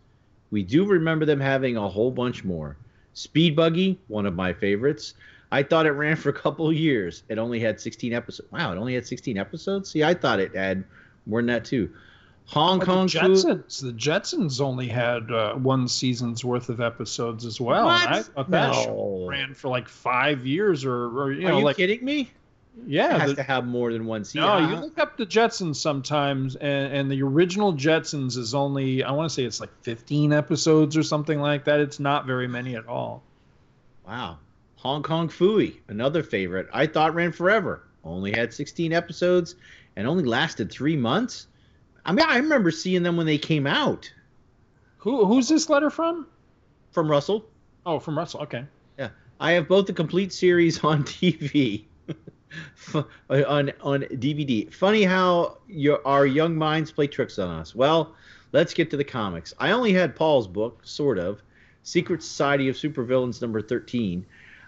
we 0.50 0.62
do 0.62 0.86
remember 0.86 1.24
them 1.26 1.40
having 1.40 1.76
a 1.76 1.88
whole 1.88 2.10
bunch 2.10 2.44
more. 2.44 2.76
Speed 3.12 3.56
Buggy, 3.56 3.98
one 4.08 4.26
of 4.26 4.34
my 4.34 4.52
favorites. 4.52 5.14
I 5.52 5.62
thought 5.62 5.86
it 5.86 5.92
ran 5.92 6.16
for 6.16 6.30
a 6.30 6.32
couple 6.34 6.68
of 6.68 6.74
years. 6.74 7.22
It 7.28 7.38
only 7.38 7.60
had 7.60 7.80
16 7.80 8.12
episodes. 8.12 8.50
Wow, 8.50 8.72
it 8.72 8.76
only 8.78 8.94
had 8.94 9.06
16 9.06 9.36
episodes? 9.38 9.90
See, 9.90 10.02
I 10.02 10.14
thought 10.14 10.40
it 10.40 10.54
had 10.54 10.84
more 11.26 11.40
than 11.40 11.46
that, 11.46 11.64
too. 11.64 11.90
Hong 12.46 12.78
Kong 12.80 13.06
the 13.06 13.12
Jetsons, 13.18 13.80
the 13.82 13.92
Jetsons 13.92 14.60
only 14.60 14.86
had 14.86 15.30
uh, 15.32 15.54
one 15.54 15.88
season's 15.88 16.44
worth 16.44 16.68
of 16.68 16.80
episodes 16.80 17.44
as 17.44 17.60
well. 17.60 17.88
and 17.90 18.08
I 18.08 18.16
What? 18.18 18.26
thought 18.26 18.50
that 18.50 18.86
No. 18.86 19.26
ran 19.28 19.52
for 19.54 19.68
like 19.68 19.88
five 19.88 20.46
years, 20.46 20.84
or, 20.84 21.06
or 21.18 21.32
you 21.32 21.46
Are 21.46 21.50
know, 21.50 21.58
you 21.58 21.64
like 21.64 21.76
kidding 21.76 22.04
me? 22.04 22.30
It 22.76 22.88
yeah. 22.88 23.18
has 23.18 23.30
the- 23.30 23.36
to 23.36 23.42
have 23.42 23.66
more 23.66 23.92
than 23.92 24.06
one 24.06 24.24
season. 24.24 24.42
no, 24.42 24.58
you 24.58 24.64
uh-huh. 24.64 24.80
look 24.82 24.98
up 24.98 25.16
the 25.16 25.26
Jetsons 25.26 25.76
sometimes, 25.76 26.56
and, 26.56 26.92
and 26.92 27.10
the 27.10 27.22
original 27.22 27.72
Jetsons 27.72 28.36
is 28.36 28.54
only 28.54 29.02
I 29.02 29.12
want 29.12 29.30
to 29.30 29.34
say 29.34 29.44
it's 29.44 29.60
like 29.60 29.70
15 29.82 30.32
episodes 30.32 30.96
or 30.96 31.02
something 31.02 31.40
like 31.40 31.64
that. 31.64 31.80
It's 31.80 31.98
not 32.00 32.26
very 32.26 32.46
many 32.48 32.76
at 32.76 32.86
all. 32.86 33.22
Wow. 34.06 34.38
Hong 34.76 35.02
Kong 35.02 35.28
Phooey, 35.28 35.76
another 35.88 36.22
favorite. 36.22 36.68
I 36.72 36.86
thought 36.86 37.14
ran 37.14 37.32
forever. 37.32 37.82
Only 38.04 38.30
had 38.30 38.52
16 38.54 38.92
episodes 38.92 39.56
and 39.96 40.06
only 40.06 40.24
lasted 40.24 40.70
three 40.70 40.96
months. 40.96 41.48
I 42.04 42.12
mean, 42.12 42.24
I 42.28 42.36
remember 42.36 42.70
seeing 42.70 43.02
them 43.02 43.16
when 43.16 43.26
they 43.26 43.38
came 43.38 43.66
out 43.66 44.12
Who 44.98 45.24
who's 45.26 45.48
this 45.48 45.68
letter 45.68 45.90
from? 45.90 46.26
from 46.92 47.10
Russell. 47.10 47.46
Oh, 47.84 47.98
from 47.98 48.16
Russell. 48.16 48.40
Okay. 48.42 48.64
Yeah, 48.98 49.08
I 49.40 49.52
have 49.52 49.66
both 49.66 49.86
the 49.86 49.92
complete 49.92 50.32
series 50.32 50.78
on 50.84 51.02
TV, 51.04 51.80
F- 51.80 51.86
Uh, 52.94 53.42
on 53.48 53.72
on 53.80 54.02
DVD. 54.02 54.72
Funny 54.72 55.02
how 55.02 55.58
your 55.68 56.06
our 56.06 56.24
young 56.24 56.56
minds 56.56 56.92
play 56.92 57.06
tricks 57.06 57.38
on 57.38 57.50
us. 57.50 57.74
Well, 57.74 58.14
let's 58.52 58.72
get 58.72 58.90
to 58.90 58.96
the 58.96 59.04
comics. 59.04 59.52
I 59.58 59.72
only 59.72 59.92
had 59.92 60.14
Paul's 60.14 60.46
book, 60.46 60.80
sort 60.84 61.18
of, 61.18 61.42
Secret 61.82 62.22
Society 62.22 62.68
of 62.68 62.76
Supervillains 62.76 63.42
number 63.42 63.60
13. 63.60 64.24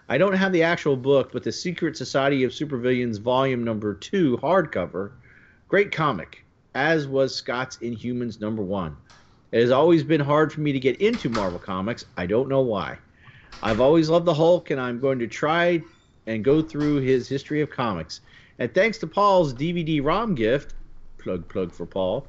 I 0.09 0.17
don't 0.17 0.33
have 0.33 0.51
the 0.51 0.63
actual 0.63 0.97
book, 0.97 1.31
but 1.31 1.43
the 1.43 1.51
Secret 1.51 1.95
Society 1.95 2.43
of 2.43 2.51
Supervillains 2.51 3.19
volume 3.19 3.63
number 3.63 3.93
2 3.93 4.37
hardcover. 4.37 5.11
Great 5.67 5.91
comic, 5.91 6.43
as 6.75 7.07
was 7.07 7.35
Scott's 7.35 7.77
Inhumans 7.77 8.41
number 8.41 8.61
1. 8.61 8.95
It 9.51 9.61
has 9.61 9.71
always 9.71 10.03
been 10.03 10.21
hard 10.21 10.53
for 10.53 10.61
me 10.61 10.71
to 10.71 10.79
get 10.79 11.01
into 11.01 11.29
Marvel 11.29 11.59
Comics. 11.59 12.05
I 12.17 12.25
don't 12.25 12.49
know 12.49 12.61
why. 12.61 12.97
I've 13.63 13.81
always 13.81 14.09
loved 14.09 14.25
the 14.25 14.33
Hulk, 14.33 14.69
and 14.69 14.79
I'm 14.79 14.99
going 14.99 15.19
to 15.19 15.27
try 15.27 15.81
and 16.29 16.43
go 16.43 16.61
through 16.61 16.97
his 16.97 17.27
history 17.27 17.59
of 17.61 17.71
comics. 17.71 18.21
And 18.59 18.71
thanks 18.73 18.99
to 18.99 19.07
Paul's 19.07 19.51
DVD 19.51 20.03
ROM 20.03 20.35
gift, 20.35 20.75
plug 21.17 21.49
plug 21.49 21.71
for 21.71 21.87
Paul, 21.87 22.27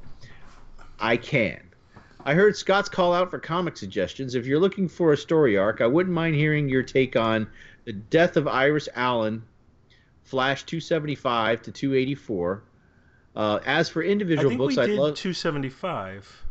I 0.99 1.17
can. 1.17 1.61
I 2.25 2.33
heard 2.33 2.57
Scott's 2.57 2.89
call 2.89 3.13
out 3.13 3.29
for 3.29 3.37
comic 3.37 3.77
suggestions. 3.77 4.33
If 4.33 4.47
you're 4.47 4.59
looking 4.59 4.87
for 4.87 5.13
a 5.13 5.17
story 5.17 5.55
arc, 5.55 5.81
I 5.81 5.87
wouldn't 5.87 6.13
mind 6.13 6.35
hearing 6.35 6.67
your 6.67 6.81
take 6.81 7.15
on 7.15 7.47
the 7.85 7.93
death 7.93 8.37
of 8.37 8.47
Iris 8.47 8.89
Allen, 8.95 9.43
Flash 10.23 10.63
275 10.63 11.63
to 11.63 11.71
284. 11.71 12.63
Uh, 13.35 13.59
as 13.65 13.87
for 13.89 14.03
I 14.03 14.07
individual 14.07 14.49
think 14.49 14.59
books, 14.59 14.77
I'd 14.77 14.89
love. 14.89 15.15
275. 15.15 16.45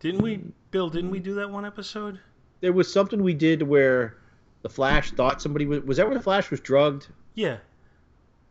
Didn't 0.00 0.22
we, 0.22 0.40
Bill? 0.70 0.88
Didn't 0.88 1.10
we 1.10 1.20
do 1.20 1.34
that 1.34 1.50
one 1.50 1.66
episode? 1.66 2.18
There 2.60 2.72
was 2.72 2.92
something 2.92 3.22
we 3.22 3.34
did 3.34 3.62
where 3.62 4.16
the 4.62 4.68
Flash 4.68 5.10
thought 5.12 5.40
somebody 5.42 5.66
was. 5.66 5.80
Was 5.82 5.96
that 5.98 6.06
where 6.06 6.16
the 6.16 6.22
Flash 6.22 6.50
was 6.50 6.60
drugged? 6.60 7.08
Yeah. 7.34 7.58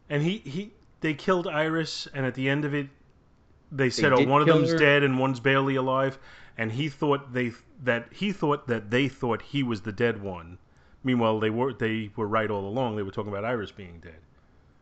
And 0.09 0.23
he 0.23 0.38
he 0.39 0.71
they 1.01 1.13
killed 1.13 1.47
Iris, 1.47 2.07
and 2.13 2.25
at 2.25 2.34
the 2.34 2.47
end 2.49 2.65
of 2.65 2.73
it, 2.73 2.88
they 3.71 3.89
said, 3.89 4.13
"Oh, 4.13 4.17
did 4.17 4.29
one 4.29 4.41
of 4.41 4.47
them's 4.47 4.71
her? 4.71 4.77
dead 4.77 5.03
and 5.03 5.19
one's 5.19 5.39
barely 5.39 5.75
alive," 5.75 6.17
and 6.57 6.71
he 6.71 6.88
thought 6.89 7.34
they 7.34 7.51
that 7.84 8.07
he 8.11 8.31
thought 8.31 8.67
that 8.67 8.89
they 8.89 9.07
thought 9.09 9.41
he 9.41 9.63
was 9.63 9.81
the 9.81 9.91
dead 9.91 10.21
one. 10.21 10.57
Meanwhile, 11.03 11.39
they 11.39 11.49
were 11.49 11.73
they 11.73 12.09
were 12.15 12.27
right 12.27 12.49
all 12.49 12.65
along. 12.67 12.95
They 12.95 13.03
were 13.03 13.11
talking 13.11 13.31
about 13.31 13.43
Iris 13.45 13.71
being 13.71 13.99
dead. 13.99 14.19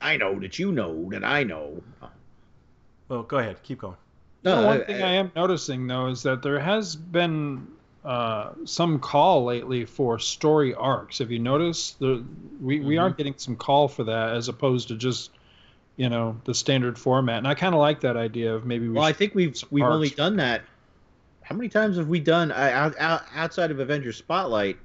I 0.01 0.17
know 0.17 0.39
that 0.39 0.59
you 0.59 0.71
know 0.71 1.09
that 1.09 1.23
I 1.23 1.43
know. 1.43 1.81
Well, 3.09 3.23
go 3.23 3.37
ahead, 3.37 3.61
keep 3.63 3.79
going. 3.79 3.97
You 4.43 4.51
know, 4.51 4.61
No, 4.61 4.67
one 4.67 4.81
I- 4.81 4.85
thing 4.85 5.01
I- 5.03 5.07
I 5.09 5.11
am 5.13 5.31
noticing 5.35 5.87
though 5.87 6.07
is 6.07 6.21
that 6.23 6.41
there 6.43 6.59
has 6.59 6.95
been 6.95 7.67
uh, 8.05 8.51
some 8.65 8.99
call 8.99 9.45
lately 9.45 9.83
for 9.85 10.19
story 10.19 10.73
arcs. 10.75 11.17
Have 11.17 11.31
you 11.31 11.39
noticed? 11.39 11.99
The, 11.99 12.23
we 12.61 12.79
we 12.79 12.97
are 12.97 13.09
getting 13.09 13.33
some 13.37 13.55
call 13.55 13.87
for 13.87 14.03
that 14.05 14.35
as 14.35 14.47
opposed 14.47 14.87
to 14.89 14.95
just 14.95 15.31
you 15.97 16.09
know 16.09 16.37
the 16.45 16.53
standard 16.53 16.97
format. 16.99 17.39
And 17.39 17.47
I 17.47 17.55
kind 17.55 17.73
of 17.73 17.79
like 17.81 18.01
that 18.01 18.15
idea 18.17 18.53
of 18.53 18.65
maybe 18.65 18.87
we 18.87 18.93
Well, 18.93 19.03
I 19.03 19.13
think 19.13 19.33
we've 19.33 19.55
we've 19.71 19.83
Arcs. 19.83 19.93
only 19.95 20.09
done 20.09 20.35
that. 20.37 20.61
How 21.41 21.55
many 21.55 21.69
times 21.69 21.97
have 21.97 22.07
we 22.07 22.19
done 22.19 22.51
uh, 22.51 22.55
out, 22.73 22.95
out, 22.99 23.21
outside 23.35 23.69
of 23.71 23.79
Avengers 23.79 24.17
Spotlight? 24.17 24.77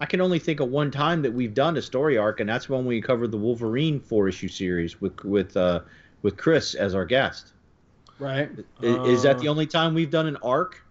I 0.00 0.06
can 0.06 0.20
only 0.20 0.38
think 0.38 0.60
of 0.60 0.68
one 0.68 0.90
time 0.90 1.22
that 1.22 1.32
we've 1.32 1.54
done 1.54 1.76
a 1.76 1.82
story 1.82 2.18
arc, 2.18 2.40
and 2.40 2.48
that's 2.48 2.68
when 2.68 2.84
we 2.86 3.00
covered 3.00 3.30
the 3.30 3.36
Wolverine 3.38 3.98
four 4.00 4.28
issue 4.28 4.48
series 4.48 5.00
with 5.00 5.22
with 5.24 5.56
uh, 5.56 5.80
with 6.22 6.36
Chris 6.36 6.74
as 6.74 6.94
our 6.94 7.04
guest. 7.04 7.52
right. 8.18 8.48
I- 8.82 8.86
Is, 9.06 9.22
that 9.22 9.36
Uh, 9.36 9.40
the 9.40 9.48
only 9.48 9.66
time 9.66 9.94
we've 9.94 10.10
done 10.10 10.26
an 10.26 10.36
arc? 10.42 10.84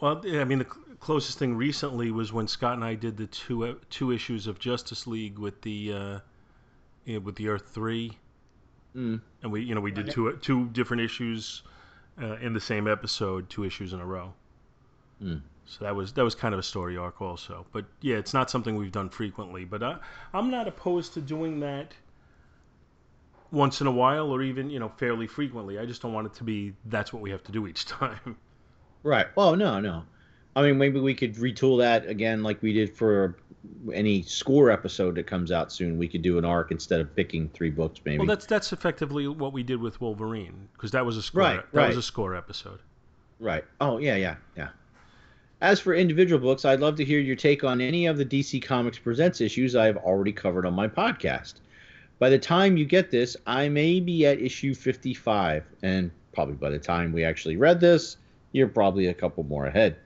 Well, 0.00 0.20
I 0.24 0.44
mean, 0.44 0.58
the 0.60 0.64
cl- 0.64 0.84
closest 1.00 1.38
thing 1.38 1.56
recently 1.56 2.10
was 2.10 2.32
when 2.32 2.48
Scott 2.48 2.74
and 2.74 2.84
I 2.84 2.94
did 2.94 3.16
the 3.16 3.26
two 3.26 3.66
uh, 3.66 3.74
two 3.90 4.10
issues 4.12 4.46
of 4.46 4.58
Justice 4.58 5.06
League 5.06 5.38
with 5.38 5.60
the 5.62 5.92
uh, 5.92 6.18
you 7.04 7.14
know, 7.14 7.20
with 7.20 7.36
the 7.36 7.48
Earth 7.48 7.68
three, 7.72 8.16
Mm. 8.96 9.20
and 9.42 9.52
we 9.52 9.62
you 9.62 9.74
know 9.74 9.80
we 9.80 9.90
did 9.90 10.10
two 10.10 10.36
two 10.40 10.66
different 10.68 11.02
issues 11.02 11.62
uh, 12.20 12.36
in 12.36 12.52
the 12.54 12.60
same 12.60 12.88
episode, 12.88 13.48
two 13.50 13.64
issues 13.64 13.92
in 13.92 14.00
a 14.00 14.06
row. 14.06 14.32
Mm. 15.22 15.42
So 15.66 15.84
that 15.84 15.94
was 15.94 16.14
that 16.14 16.24
was 16.24 16.34
kind 16.34 16.54
of 16.54 16.58
a 16.60 16.62
story 16.62 16.96
arc 16.96 17.20
also. 17.20 17.66
But 17.72 17.84
yeah, 18.00 18.16
it's 18.16 18.32
not 18.32 18.50
something 18.50 18.76
we've 18.76 18.90
done 18.90 19.10
frequently. 19.10 19.64
But 19.66 19.82
I, 19.82 19.98
I'm 20.32 20.50
not 20.50 20.66
opposed 20.66 21.14
to 21.14 21.20
doing 21.20 21.60
that 21.60 21.92
once 23.50 23.80
in 23.80 23.86
a 23.86 23.92
while 23.92 24.30
or 24.30 24.42
even 24.42 24.70
you 24.70 24.78
know 24.78 24.88
fairly 24.96 25.26
frequently. 25.26 25.78
I 25.78 25.86
just 25.86 26.02
don't 26.02 26.12
want 26.12 26.26
it 26.26 26.34
to 26.34 26.44
be 26.44 26.74
that's 26.86 27.12
what 27.12 27.22
we 27.22 27.30
have 27.30 27.42
to 27.44 27.52
do 27.52 27.66
each 27.66 27.84
time. 28.00 28.36
Right. 29.02 29.26
Well, 29.36 29.54
no, 29.56 29.80
no. 29.80 30.04
I 30.56 30.62
mean, 30.62 30.78
maybe 30.78 31.00
we 31.00 31.14
could 31.14 31.34
retool 31.36 31.78
that 31.78 32.06
again, 32.06 32.42
like 32.42 32.62
we 32.62 32.72
did 32.72 32.96
for 32.96 33.36
any 33.92 34.22
score 34.22 34.70
episode 34.70 35.14
that 35.16 35.26
comes 35.26 35.52
out 35.52 35.72
soon, 35.72 35.98
we 35.98 36.08
could 36.08 36.22
do 36.22 36.38
an 36.38 36.44
arc 36.44 36.70
instead 36.70 37.00
of 37.00 37.14
picking 37.14 37.48
three 37.50 37.70
books, 37.70 38.00
maybe. 38.04 38.18
Well, 38.18 38.26
that's 38.26 38.46
that's 38.46 38.72
effectively 38.72 39.28
what 39.28 39.52
we 39.52 39.62
did 39.62 39.80
with 39.80 40.00
Wolverine 40.00 40.68
because 40.72 40.90
that 40.92 41.04
was 41.04 41.16
a 41.16 41.22
score. 41.22 41.42
Right, 41.42 41.72
that 41.72 41.78
right. 41.78 41.88
was 41.88 41.96
a 41.96 42.02
score 42.02 42.34
episode. 42.34 42.80
Right. 43.40 43.64
Oh, 43.80 43.98
yeah, 43.98 44.16
yeah, 44.16 44.36
yeah. 44.56 44.68
As 45.60 45.80
for 45.80 45.94
individual 45.94 46.40
books, 46.40 46.64
I'd 46.64 46.80
love 46.80 46.96
to 46.96 47.04
hear 47.04 47.18
your 47.18 47.36
take 47.36 47.64
on 47.64 47.80
any 47.80 48.06
of 48.06 48.16
the 48.16 48.24
DC 48.24 48.62
Comics 48.62 48.98
Presents 48.98 49.40
issues 49.40 49.74
I 49.74 49.86
have 49.86 49.96
already 49.96 50.32
covered 50.32 50.66
on 50.66 50.74
my 50.74 50.88
podcast. 50.88 51.54
By 52.18 52.30
the 52.30 52.38
time 52.38 52.76
you 52.76 52.84
get 52.84 53.10
this, 53.10 53.36
I 53.46 53.68
may 53.68 54.00
be 54.00 54.26
at 54.26 54.40
issue 54.40 54.74
55, 54.74 55.64
and 55.82 56.10
probably 56.32 56.54
by 56.54 56.70
the 56.70 56.78
time 56.78 57.12
we 57.12 57.24
actually 57.24 57.56
read 57.56 57.80
this, 57.80 58.16
you're 58.52 58.68
probably 58.68 59.06
a 59.06 59.14
couple 59.14 59.44
more 59.44 59.66
ahead. 59.66 59.96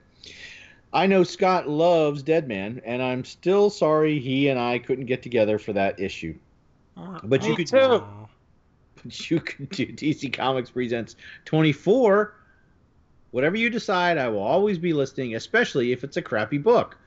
I 0.93 1.07
know 1.07 1.23
Scott 1.23 1.67
loves 1.67 2.21
Deadman, 2.21 2.81
and 2.85 3.01
I'm 3.01 3.25
still 3.25 3.69
sorry 3.69 4.19
he 4.19 4.49
and 4.49 4.59
I 4.59 4.77
couldn't 4.77 5.07
get 5.07 5.23
together 5.23 5.57
for 5.57 5.73
that 5.73 5.99
issue. 5.99 6.35
Uh, 6.95 7.19
but 7.23 7.43
you 7.43 7.55
could 7.55 7.67
too. 7.67 8.03
but 9.03 9.29
you 9.29 9.39
can 9.39 9.65
do 9.65 9.87
DC 9.87 10.31
Comics 10.31 10.69
Presents 10.69 11.15
24. 11.45 12.35
Whatever 13.31 13.57
you 13.57 13.71
decide, 13.71 14.19
I 14.19 14.27
will 14.27 14.43
always 14.43 14.77
be 14.77 14.93
listening, 14.93 15.33
especially 15.33 15.91
if 15.91 16.03
it's 16.03 16.17
a 16.17 16.21
crappy 16.21 16.59
book. 16.59 16.97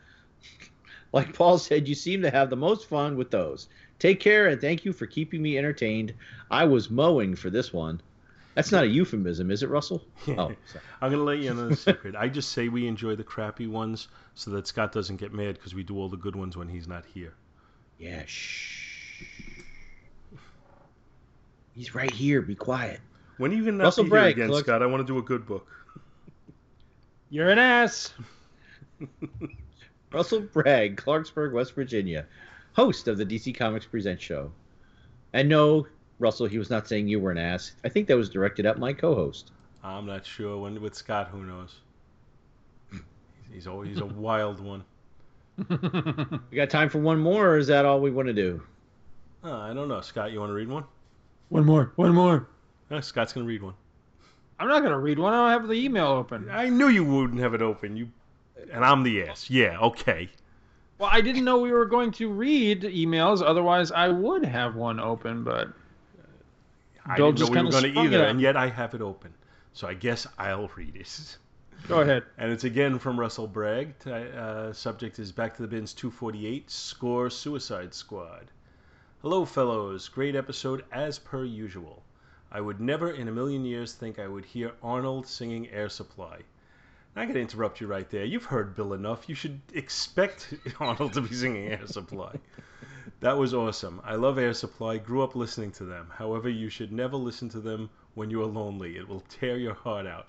like 1.12 1.32
Paul 1.32 1.56
said, 1.56 1.86
you 1.86 1.94
seem 1.94 2.22
to 2.22 2.30
have 2.30 2.51
the 2.51 2.56
most 2.56 2.88
fun 2.88 3.16
with 3.16 3.30
those. 3.30 3.68
Take 4.01 4.18
care 4.18 4.48
and 4.48 4.60
thank 4.60 4.84
you 4.84 4.93
for 4.93 5.06
keeping 5.06 5.40
me 5.40 5.56
entertained. 5.56 6.12
I 6.51 6.64
was 6.64 6.90
mowing 6.90 7.36
for 7.36 7.51
this 7.51 7.72
one. 7.72 8.01
That's 8.57 8.73
not 8.73 8.85
a 8.85 8.87
euphemism, 8.89 9.51
is 9.51 9.62
it, 9.62 9.69
Russell? 9.69 10.03
Oh, 10.28 10.35
sorry. 10.35 10.57
I'm 11.03 11.11
gonna 11.11 11.23
let 11.23 11.39
you 11.39 11.51
in 11.51 11.59
on 11.59 11.73
a 11.73 11.77
secret. 11.77 12.16
I 12.16 12.28
just 12.28 12.53
say 12.53 12.69
we 12.69 12.89
enjoy 12.89 13.15
the 13.15 13.23
crappy 13.23 13.66
ones 13.66 14.09
so 14.35 14.51
that 14.53 14.66
Scott 14.66 14.93
doesn't 14.93 15.16
get 15.16 15.33
mad 15.35 15.57
because 15.57 15.74
we 15.74 15.83
do 15.83 15.99
all 15.99 16.09
the 16.09 16.16
good 16.16 16.35
ones 16.35 16.57
when 16.57 16.66
he's 16.66 16.89
not 16.89 17.05
here. 17.05 17.35
yeah, 17.99 18.23
shh. 18.24 19.62
He's 21.74 21.95
right 21.95 22.11
here. 22.11 22.41
Be 22.41 22.55
quiet. 22.55 23.01
When 23.37 23.53
are 23.53 23.55
you 23.55 23.65
gonna 23.66 23.77
not 23.77 23.85
Russell 23.85 24.05
be 24.05 24.11
here 24.11 24.23
again, 24.24 24.49
look. 24.51 24.65
Scott? 24.65 24.83
I 24.83 24.87
want 24.87 25.07
to 25.07 25.12
do 25.12 25.19
a 25.19 25.23
good 25.23 25.45
book. 25.47 25.69
You're 27.31 27.51
an 27.51 27.59
ass. 27.59 28.15
Russell 30.12 30.41
Bragg, 30.41 30.97
Clarksburg, 30.97 31.53
West 31.53 31.74
Virginia, 31.74 32.27
host 32.73 33.07
of 33.07 33.19
the 33.19 33.27
DC 33.27 33.55
Comics 33.55 33.85
Present 33.85 34.19
show. 34.20 34.51
And 35.35 35.51
no, 35.51 35.87
Russell, 36.18 36.47
he 36.47 36.59
was 36.59 36.70
not 36.70 36.88
saying 36.88 37.09
you 37.09 37.20
were 37.20 37.30
an 37.30 37.38
ass. 37.38 37.72
I 37.84 37.88
think 37.88 38.09
that 38.09 38.16
was 38.16 38.28
directed 38.30 38.66
at 38.66 38.78
my 38.78 38.93
co-host. 38.93 39.52
I'm 39.84 40.06
not 40.06 40.26
sure. 40.26 40.59
When 40.59 40.80
with 40.80 40.94
Scott, 40.94 41.28
who 41.28 41.44
knows? 41.44 41.76
He's 43.52 43.66
always 43.66 43.90
he's 43.90 44.01
a 44.01 44.06
wild 44.06 44.60
one. 44.60 44.84
We 45.56 46.56
got 46.56 46.70
time 46.70 46.88
for 46.88 46.98
one 46.98 47.18
more, 47.18 47.48
or 47.48 47.59
is 47.59 47.66
that 47.68 47.84
all 47.84 48.01
we 48.01 48.10
want 48.10 48.28
to 48.28 48.34
do? 48.34 48.62
Uh, 49.44 49.59
I 49.59 49.72
don't 49.72 49.88
know. 49.88 50.01
Scott, 50.01 50.32
you 50.32 50.40
want 50.40 50.51
to 50.51 50.55
read 50.55 50.68
one? 50.68 50.84
one 51.48 51.64
more. 51.64 51.93
One 51.97 52.14
more. 52.14 52.48
Uh, 52.90 53.01
Scott's 53.01 53.32
gonna 53.32 53.47
read 53.47 53.62
one. 53.62 53.74
I'm 54.59 54.68
not 54.68 54.82
gonna 54.82 54.98
read 54.98 55.18
one. 55.18 55.32
I 55.32 55.36
don't 55.52 55.60
have 55.60 55.68
the 55.68 55.74
email 55.74 56.06
open. 56.06 56.48
I 56.51 56.68
knew 56.68 56.88
you 56.88 57.05
wouldn't 57.05 57.40
have 57.40 57.55
it 57.55 57.62
open. 57.62 57.97
You 57.97 58.09
and 58.72 58.84
I'm 58.84 59.02
the 59.02 59.24
ass. 59.24 59.48
Yeah, 59.51 59.78
okay. 59.80 60.28
Well, 60.98 61.10
I 61.12 61.20
didn't 61.20 61.44
know 61.44 61.59
we 61.59 61.72
were 61.72 61.84
going 61.84 62.10
to 62.12 62.30
read 62.30 62.82
emails. 62.82 63.43
Otherwise, 63.44 63.93
I 63.93 64.09
would 64.09 64.44
have 64.44 64.74
one 64.76 64.98
open. 64.98 65.44
But 65.44 65.68
I 67.07 67.16
Bill 67.16 67.33
didn't 67.33 67.49
know 67.55 67.61
we 67.61 67.65
were 67.66 67.70
going 67.70 67.95
to 67.95 68.01
either, 68.01 68.24
and 68.24 68.41
yet 68.41 68.57
I 68.57 68.69
have 68.69 68.95
it 68.95 69.01
open. 69.01 69.33
So 69.73 69.87
I 69.87 69.95
guess 69.95 70.27
I'll 70.39 70.69
read 70.77 70.97
it. 70.97 71.39
go 71.89 72.01
ahead. 72.01 72.24
And 72.39 72.51
it's 72.53 72.65
again 72.65 72.99
from 72.99 73.19
Russell 73.19 73.47
Bragg. 73.47 73.95
Uh, 74.07 74.73
subject 74.73 75.19
is 75.19 75.33
Back 75.33 75.57
to 75.57 75.62
the 75.62 75.69
Bins 75.69 75.93
248 75.95 76.70
Score 76.70 77.31
Suicide 77.31 77.95
Squad. 77.95 78.51
Hello, 79.23 79.45
fellows. 79.45 80.09
Great 80.09 80.35
episode 80.37 80.85
as 80.93 81.19
per 81.19 81.45
usual. 81.45 82.03
I 82.51 82.61
would 82.61 82.81
never 82.81 83.11
in 83.11 83.28
a 83.28 83.33
million 83.33 83.65
years 83.65 83.93
think 83.93 84.19
I 84.19 84.28
would 84.28 84.45
hear 84.45 84.73
Arnold 84.83 85.27
singing 85.27 85.69
Air 85.70 85.89
Supply. 85.89 86.39
I 87.16 87.24
gotta 87.24 87.41
interrupt 87.41 87.81
you 87.81 87.87
right 87.87 88.09
there. 88.11 88.24
You've 88.24 88.45
heard 88.45 88.77
Bill 88.77 88.93
enough. 88.93 89.28
You 89.28 89.35
should 89.35 89.61
expect 89.73 90.53
Arnold 90.81 91.15
to 91.15 91.23
be 91.23 91.35
singing 91.35 91.69
Air 91.69 91.87
Supply. 91.87 92.35
That 93.20 93.38
was 93.38 93.55
awesome. 93.55 94.02
I 94.05 94.14
love 94.16 94.36
Air 94.36 94.52
Supply. 94.52 94.98
Grew 94.98 95.22
up 95.22 95.34
listening 95.34 95.72
to 95.72 95.84
them. 95.84 96.12
However, 96.18 96.51
you 96.51 96.68
should 96.68 96.93
never 96.93 97.16
listen 97.16 97.48
to 97.48 97.60
them 97.60 97.88
when 98.14 98.28
you 98.28 98.43
are 98.43 98.47
lonely. 98.47 98.98
It 98.98 99.09
will 99.09 99.24
tear 99.30 99.56
your 99.56 99.72
heart 99.72 100.06
out. 100.06 100.28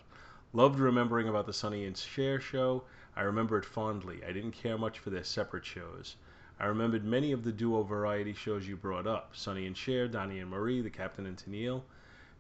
Loved 0.53 0.79
remembering 0.79 1.27
about 1.27 1.45
the 1.45 1.51
Sonny 1.51 1.83
and 1.83 1.97
Cher 1.97 2.39
show. 2.39 2.85
I 3.13 3.23
remember 3.23 3.57
it 3.57 3.65
fondly. 3.65 4.21
I 4.23 4.31
didn't 4.31 4.53
care 4.53 4.77
much 4.77 4.99
for 4.99 5.09
their 5.09 5.25
separate 5.25 5.65
shows. 5.65 6.15
I 6.61 6.67
remembered 6.67 7.03
many 7.03 7.33
of 7.33 7.43
the 7.43 7.51
duo 7.51 7.83
variety 7.83 8.33
shows 8.33 8.65
you 8.65 8.77
brought 8.77 9.05
up 9.05 9.35
Sonny 9.35 9.65
and 9.65 9.75
Cher, 9.75 10.07
Donnie 10.07 10.39
and 10.39 10.49
Marie, 10.49 10.81
The 10.81 10.89
Captain 10.89 11.25
and 11.25 11.35
Tennille. 11.35 11.83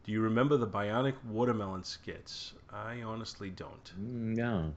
Do 0.05 0.13
you 0.13 0.21
remember 0.21 0.55
the 0.55 0.65
Bionic 0.65 1.21
Watermelon 1.25 1.83
skits? 1.83 2.53
I 2.71 3.01
honestly 3.01 3.49
don't. 3.49 3.91
No. 3.97 4.73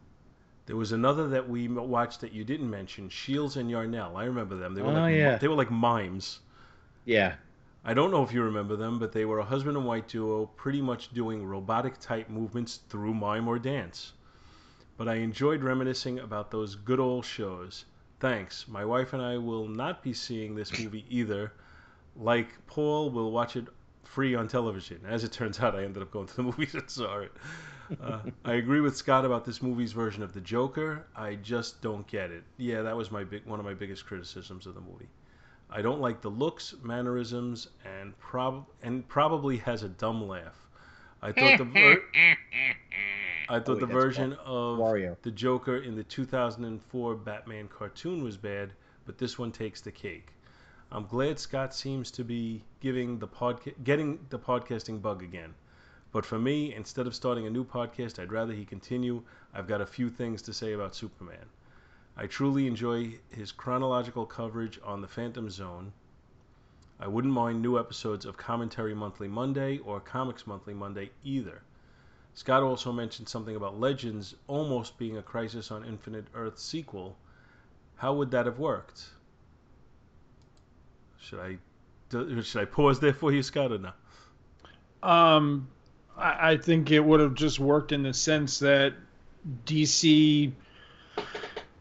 There 0.66 0.76
was 0.76 0.92
another 0.92 1.26
that 1.28 1.48
we 1.48 1.66
watched 1.68 2.20
that 2.20 2.32
you 2.32 2.44
didn't 2.44 2.70
mention, 2.70 3.08
Shields 3.08 3.56
and 3.56 3.70
Yarnell. 3.70 4.16
I 4.16 4.24
remember 4.24 4.56
them. 4.56 4.74
They 4.74 4.82
were 4.82 4.90
Oh, 4.90 4.94
like 4.94 5.16
yeah. 5.16 5.36
they 5.38 5.48
were 5.48 5.54
like 5.56 5.70
mimes. 5.70 6.38
Yeah. 7.04 7.34
I 7.84 7.94
don't 7.94 8.10
know 8.10 8.22
if 8.22 8.32
you 8.32 8.42
remember 8.42 8.76
them, 8.76 8.98
but 8.98 9.10
they 9.12 9.24
were 9.24 9.38
a 9.38 9.44
husband 9.44 9.76
and 9.76 9.86
wife 9.86 10.06
duo, 10.06 10.46
pretty 10.46 10.82
much 10.82 11.12
doing 11.14 11.44
robotic 11.44 11.98
type 11.98 12.28
movements 12.28 12.80
through 12.88 13.14
mime 13.14 13.48
or 13.48 13.58
dance. 13.58 14.12
But 14.98 15.08
I 15.08 15.14
enjoyed 15.14 15.62
reminiscing 15.62 16.18
about 16.18 16.50
those 16.50 16.74
good 16.76 17.00
old 17.00 17.24
shows. 17.24 17.86
Thanks. 18.20 18.68
My 18.68 18.84
wife 18.84 19.14
and 19.14 19.22
I 19.22 19.38
will 19.38 19.66
not 19.66 20.02
be 20.02 20.12
seeing 20.12 20.54
this 20.54 20.78
movie 20.78 21.06
either. 21.08 21.52
Like 22.16 22.48
Paul, 22.66 23.08
we'll 23.10 23.30
watch 23.32 23.56
it 23.56 23.66
free 24.04 24.34
on 24.34 24.46
television. 24.46 25.00
As 25.08 25.24
it 25.24 25.32
turns 25.32 25.58
out, 25.58 25.74
I 25.74 25.84
ended 25.84 26.02
up 26.02 26.10
going 26.10 26.26
to 26.26 26.36
the 26.36 26.42
movies 26.50 26.74
and 26.74 26.88
saw 26.90 27.20
it. 27.20 27.32
Uh, 28.02 28.20
I 28.44 28.54
agree 28.54 28.80
with 28.80 28.96
Scott 28.96 29.24
about 29.24 29.44
this 29.44 29.62
movie's 29.62 29.92
version 29.92 30.22
of 30.22 30.32
the 30.32 30.40
Joker. 30.40 31.06
I 31.16 31.34
just 31.36 31.80
don't 31.82 32.06
get 32.06 32.30
it. 32.30 32.42
Yeah, 32.56 32.82
that 32.82 32.96
was 32.96 33.10
my 33.10 33.24
big 33.24 33.44
one 33.46 33.58
of 33.58 33.64
my 33.64 33.74
biggest 33.74 34.06
criticisms 34.06 34.66
of 34.66 34.74
the 34.74 34.80
movie. 34.80 35.08
I 35.70 35.82
don't 35.82 36.00
like 36.00 36.20
the 36.20 36.28
looks, 36.30 36.74
mannerisms, 36.82 37.68
and 37.84 38.16
prob 38.18 38.66
and 38.82 39.06
probably 39.08 39.56
has 39.58 39.82
a 39.82 39.88
dumb 39.88 40.26
laugh. 40.26 40.58
I 41.22 41.32
thought 41.32 41.58
the 41.58 41.64
ver- 41.64 42.02
I 43.48 43.58
thought 43.58 43.68
Oh, 43.68 43.74
the 43.74 43.86
that's 43.86 43.92
version 43.92 44.32
of 44.44 44.78
Wario. 44.78 45.16
the 45.22 45.30
Joker 45.30 45.78
in 45.78 45.96
the 45.96 46.04
2004 46.04 47.14
Batman 47.16 47.68
cartoon 47.68 48.22
was 48.22 48.36
bad, 48.36 48.72
but 49.06 49.18
this 49.18 49.38
one 49.38 49.50
takes 49.52 49.80
the 49.80 49.90
cake. 49.92 50.28
I'm 50.92 51.06
glad 51.06 51.38
Scott 51.38 51.74
seems 51.74 52.10
to 52.12 52.24
be 52.24 52.62
giving 52.80 53.18
the 53.18 53.28
podca- 53.28 53.74
getting 53.84 54.18
the 54.30 54.38
podcasting 54.38 55.00
bug 55.02 55.22
again. 55.22 55.54
But 56.12 56.26
for 56.26 56.38
me, 56.38 56.74
instead 56.74 57.06
of 57.06 57.14
starting 57.14 57.46
a 57.46 57.50
new 57.50 57.64
podcast, 57.64 58.18
I'd 58.18 58.32
rather 58.32 58.52
he 58.52 58.64
continue. 58.64 59.22
I've 59.54 59.68
got 59.68 59.80
a 59.80 59.86
few 59.86 60.10
things 60.10 60.42
to 60.42 60.52
say 60.52 60.72
about 60.72 60.94
Superman. 60.94 61.46
I 62.16 62.26
truly 62.26 62.66
enjoy 62.66 63.18
his 63.30 63.52
chronological 63.52 64.26
coverage 64.26 64.80
on 64.84 65.00
the 65.00 65.08
Phantom 65.08 65.48
Zone. 65.48 65.92
I 66.98 67.06
wouldn't 67.06 67.32
mind 67.32 67.62
new 67.62 67.78
episodes 67.78 68.26
of 68.26 68.36
Commentary 68.36 68.94
Monthly 68.94 69.28
Monday 69.28 69.78
or 69.78 70.00
Comics 70.00 70.46
Monthly 70.46 70.74
Monday 70.74 71.10
either. 71.24 71.62
Scott 72.34 72.62
also 72.62 72.92
mentioned 72.92 73.28
something 73.28 73.56
about 73.56 73.78
Legends 73.78 74.34
almost 74.48 74.98
being 74.98 75.16
a 75.16 75.22
Crisis 75.22 75.70
on 75.70 75.84
Infinite 75.84 76.26
Earth 76.34 76.58
sequel. 76.58 77.16
How 77.96 78.14
would 78.14 78.30
that 78.32 78.46
have 78.46 78.58
worked? 78.58 79.10
Should 81.20 81.40
I 81.40 81.58
should 82.10 82.62
I 82.62 82.64
pause 82.64 82.98
there 82.98 83.12
for 83.12 83.32
you, 83.32 83.42
Scott, 83.42 83.72
or 83.72 83.78
no? 83.78 83.92
Um, 85.02 85.68
I, 86.20 86.56
think 86.56 86.90
it 86.90 87.00
would 87.00 87.20
have 87.20 87.34
just 87.34 87.58
worked 87.58 87.92
in 87.92 88.02
the 88.02 88.12
sense 88.12 88.58
that 88.60 88.94
DC, 89.66 90.52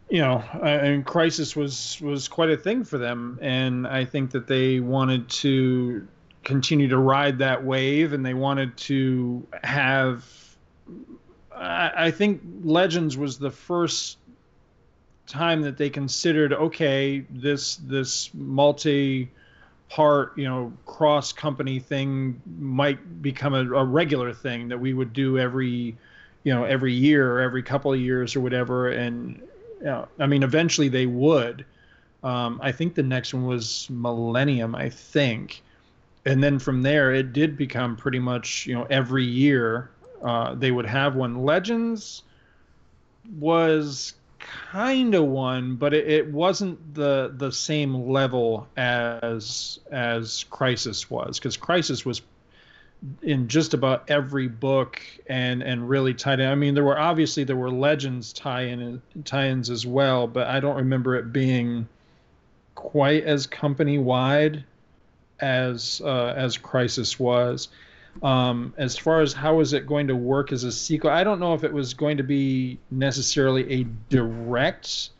you 0.08 0.18
know, 0.20 0.42
I 0.62 0.82
mean, 0.82 1.02
Crisis 1.02 1.54
was 1.54 2.00
was 2.00 2.28
quite 2.28 2.50
a 2.50 2.56
thing 2.56 2.84
for 2.84 2.98
them, 2.98 3.38
and 3.42 3.86
I 3.86 4.04
think 4.04 4.32
that 4.32 4.46
they 4.46 4.80
wanted 4.80 5.28
to 5.28 6.06
continue 6.42 6.88
to 6.88 6.98
ride 6.98 7.38
that 7.38 7.64
wave, 7.64 8.12
and 8.12 8.24
they 8.24 8.34
wanted 8.34 8.76
to 8.78 9.46
have. 9.62 10.24
I, 11.54 12.06
I 12.06 12.10
think 12.10 12.40
Legends 12.62 13.16
was 13.16 13.38
the 13.38 13.50
first 13.50 14.16
time 15.26 15.62
that 15.62 15.76
they 15.76 15.90
considered 15.90 16.52
okay 16.52 17.24
this 17.30 17.76
this 17.76 18.30
multi 18.34 19.30
part 19.90 20.32
you 20.38 20.44
know 20.44 20.72
cross 20.86 21.32
company 21.32 21.80
thing 21.80 22.40
might 22.58 23.20
become 23.20 23.54
a, 23.54 23.60
a 23.74 23.84
regular 23.84 24.32
thing 24.32 24.68
that 24.68 24.78
we 24.78 24.94
would 24.94 25.12
do 25.12 25.38
every 25.38 25.96
you 26.44 26.54
know 26.54 26.64
every 26.64 26.92
year 26.92 27.32
or 27.32 27.40
every 27.40 27.62
couple 27.62 27.92
of 27.92 28.00
years 28.00 28.34
or 28.34 28.40
whatever. 28.40 28.88
And 28.88 29.42
i 30.18 30.26
mean 30.26 30.42
eventually 30.42 30.88
they 30.88 31.06
would. 31.06 31.64
Um, 32.22 32.60
i 32.62 32.70
think 32.70 32.94
the 32.94 33.02
next 33.02 33.32
one 33.34 33.46
was 33.46 33.88
millennium 33.90 34.74
i 34.74 34.88
think. 34.88 35.62
And 36.26 36.44
then 36.44 36.58
from 36.58 36.82
there 36.82 37.12
it 37.14 37.32
did 37.32 37.56
become 37.56 37.96
pretty 37.96 38.18
much 38.18 38.66
you 38.66 38.74
know 38.74 38.86
every 38.90 39.24
year 39.24 39.90
uh, 40.22 40.54
they 40.54 40.70
would 40.70 40.86
have 40.86 41.14
one. 41.14 41.42
Legends 41.44 42.22
was 43.38 44.14
kind 44.40 45.14
of 45.14 45.24
one, 45.24 45.76
but 45.76 45.94
it, 45.94 46.08
it 46.08 46.32
wasn't 46.32 46.94
the 46.94 47.32
the 47.36 47.52
same 47.52 48.10
level 48.10 48.66
as 48.76 49.78
as 49.90 50.44
Crisis 50.50 51.10
was, 51.10 51.38
because 51.38 51.56
Crisis 51.56 52.04
was 52.04 52.22
in 53.22 53.48
just 53.48 53.72
about 53.72 54.10
every 54.10 54.48
book 54.48 55.00
and 55.26 55.62
and 55.62 55.88
really 55.88 56.14
tied 56.14 56.40
in. 56.40 56.48
I 56.48 56.54
mean, 56.54 56.74
there 56.74 56.84
were 56.84 56.98
obviously 56.98 57.44
there 57.44 57.56
were 57.56 57.70
Legends 57.70 58.32
tie-in 58.32 59.00
tie-ins 59.24 59.70
as 59.70 59.86
well, 59.86 60.26
but 60.26 60.46
I 60.46 60.60
don't 60.60 60.76
remember 60.76 61.16
it 61.16 61.32
being 61.32 61.88
quite 62.74 63.24
as 63.24 63.46
company 63.46 63.98
wide 63.98 64.64
as 65.40 66.02
uh, 66.04 66.34
as 66.36 66.58
Crisis 66.58 67.18
was. 67.18 67.68
Um, 68.22 68.74
as 68.76 68.98
far 68.98 69.20
as 69.20 69.32
how 69.32 69.60
is 69.60 69.72
it 69.72 69.86
going 69.86 70.08
to 70.08 70.16
work 70.16 70.52
as 70.52 70.64
a 70.64 70.72
sequel, 70.72 71.10
I 71.10 71.24
don't 71.24 71.40
know 71.40 71.54
if 71.54 71.64
it 71.64 71.72
was 71.72 71.94
going 71.94 72.16
to 72.18 72.22
be 72.22 72.78
necessarily 72.90 73.80
a 73.80 73.86
direct 74.08 75.10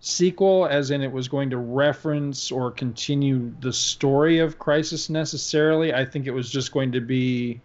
sequel, 0.00 0.66
as 0.66 0.90
in 0.90 1.00
it 1.02 1.10
was 1.10 1.28
going 1.28 1.50
to 1.50 1.56
reference 1.56 2.52
or 2.52 2.70
continue 2.70 3.54
the 3.60 3.72
story 3.72 4.38
of 4.40 4.58
Crisis 4.58 5.08
necessarily. 5.08 5.94
I 5.94 6.04
think 6.04 6.26
it 6.26 6.32
was 6.32 6.50
just 6.50 6.72
going 6.72 6.92
to 6.92 7.00
be. 7.00 7.60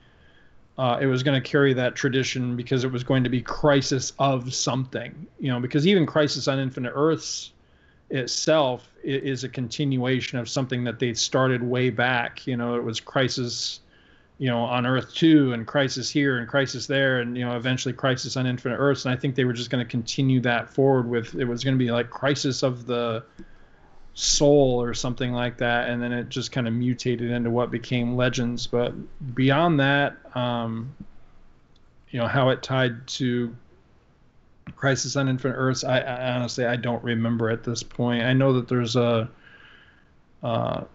Uh, 0.78 0.98
it 1.02 1.08
was 1.08 1.24
going 1.24 1.42
to 1.42 1.46
carry 1.46 1.74
that 1.74 1.94
tradition 1.94 2.56
because 2.56 2.86
it 2.86 2.92
was 2.92 3.04
going 3.04 3.26
to 3.26 3.30
be 3.30 3.42
crisis 3.42 4.14
of 4.18 4.54
something, 4.54 5.28
you 5.38 5.52
know. 5.52 5.60
Because 5.60 5.86
even 5.86 6.06
Crisis 6.06 6.48
on 6.48 6.58
Infinite 6.58 6.94
Earths 6.96 7.52
itself 8.10 8.90
is 9.04 9.44
a 9.44 9.50
continuation 9.50 10.40
of 10.40 10.48
something 10.48 10.86
that 10.86 10.98
they 10.98 11.14
started 11.14 11.62
way 11.62 11.90
back. 11.90 12.48
You 12.48 12.56
know, 12.56 12.76
it 12.76 12.84
was 12.84 13.02
Crisis 13.02 13.82
you 14.40 14.48
know, 14.48 14.60
on 14.64 14.86
Earth 14.86 15.14
2 15.14 15.52
and 15.52 15.68
Crisis 15.68 16.10
here 16.10 16.38
and 16.38 16.48
Crisis 16.48 16.88
there 16.88 17.20
and, 17.20 17.38
you 17.38 17.46
know, 17.46 17.58
eventually 17.58 17.94
Crisis 17.94 18.38
on 18.38 18.48
Infinite 18.48 18.78
Earths. 18.78 19.04
And 19.04 19.14
I 19.14 19.18
think 19.18 19.36
they 19.36 19.44
were 19.44 19.54
just 19.54 19.70
going 19.70 19.86
to 19.86 19.90
continue 19.90 20.40
that 20.42 20.70
forward 20.70 21.10
with 21.10 21.36
it 21.36 21.44
was 21.44 21.62
going 21.62 21.76
to 21.76 21.78
be 21.78 21.92
like 21.92 22.10
Crisis 22.10 22.64
of 22.64 22.86
the 22.86 23.22
Soul 24.14 24.82
or 24.82 24.94
something 24.94 25.34
like 25.34 25.58
that. 25.58 25.90
And 25.90 26.02
then 26.02 26.14
it 26.14 26.30
just 26.30 26.54
kind 26.54 26.70
of 26.70 26.74
mutated 26.74 27.30
into 27.32 27.50
what 27.50 27.70
became 27.70 28.16
Legends. 28.16 28.66
But 28.66 28.94
beyond 29.36 29.82
that, 29.82 30.16
um, 30.36 30.96
you 32.10 32.20
know, 32.20 32.28
how 32.28 32.48
it 32.48 32.64
tied 32.64 33.08
to 33.08 33.54
Crisis 34.78 35.18
on 35.18 35.28
Infinite 35.28 35.56
Earths, 35.56 35.84
I, 35.84 36.00
I 36.00 36.36
honestly, 36.36 36.66
I 36.66 36.78
don't 36.78 37.04
remember 37.04 37.50
at 37.50 37.66
this 37.66 37.84
point. 37.84 38.24
I 38.24 38.32
know 38.32 38.54
that 38.54 38.70
there's 38.70 38.96
a, 38.96 39.30
uh, 40.42 40.86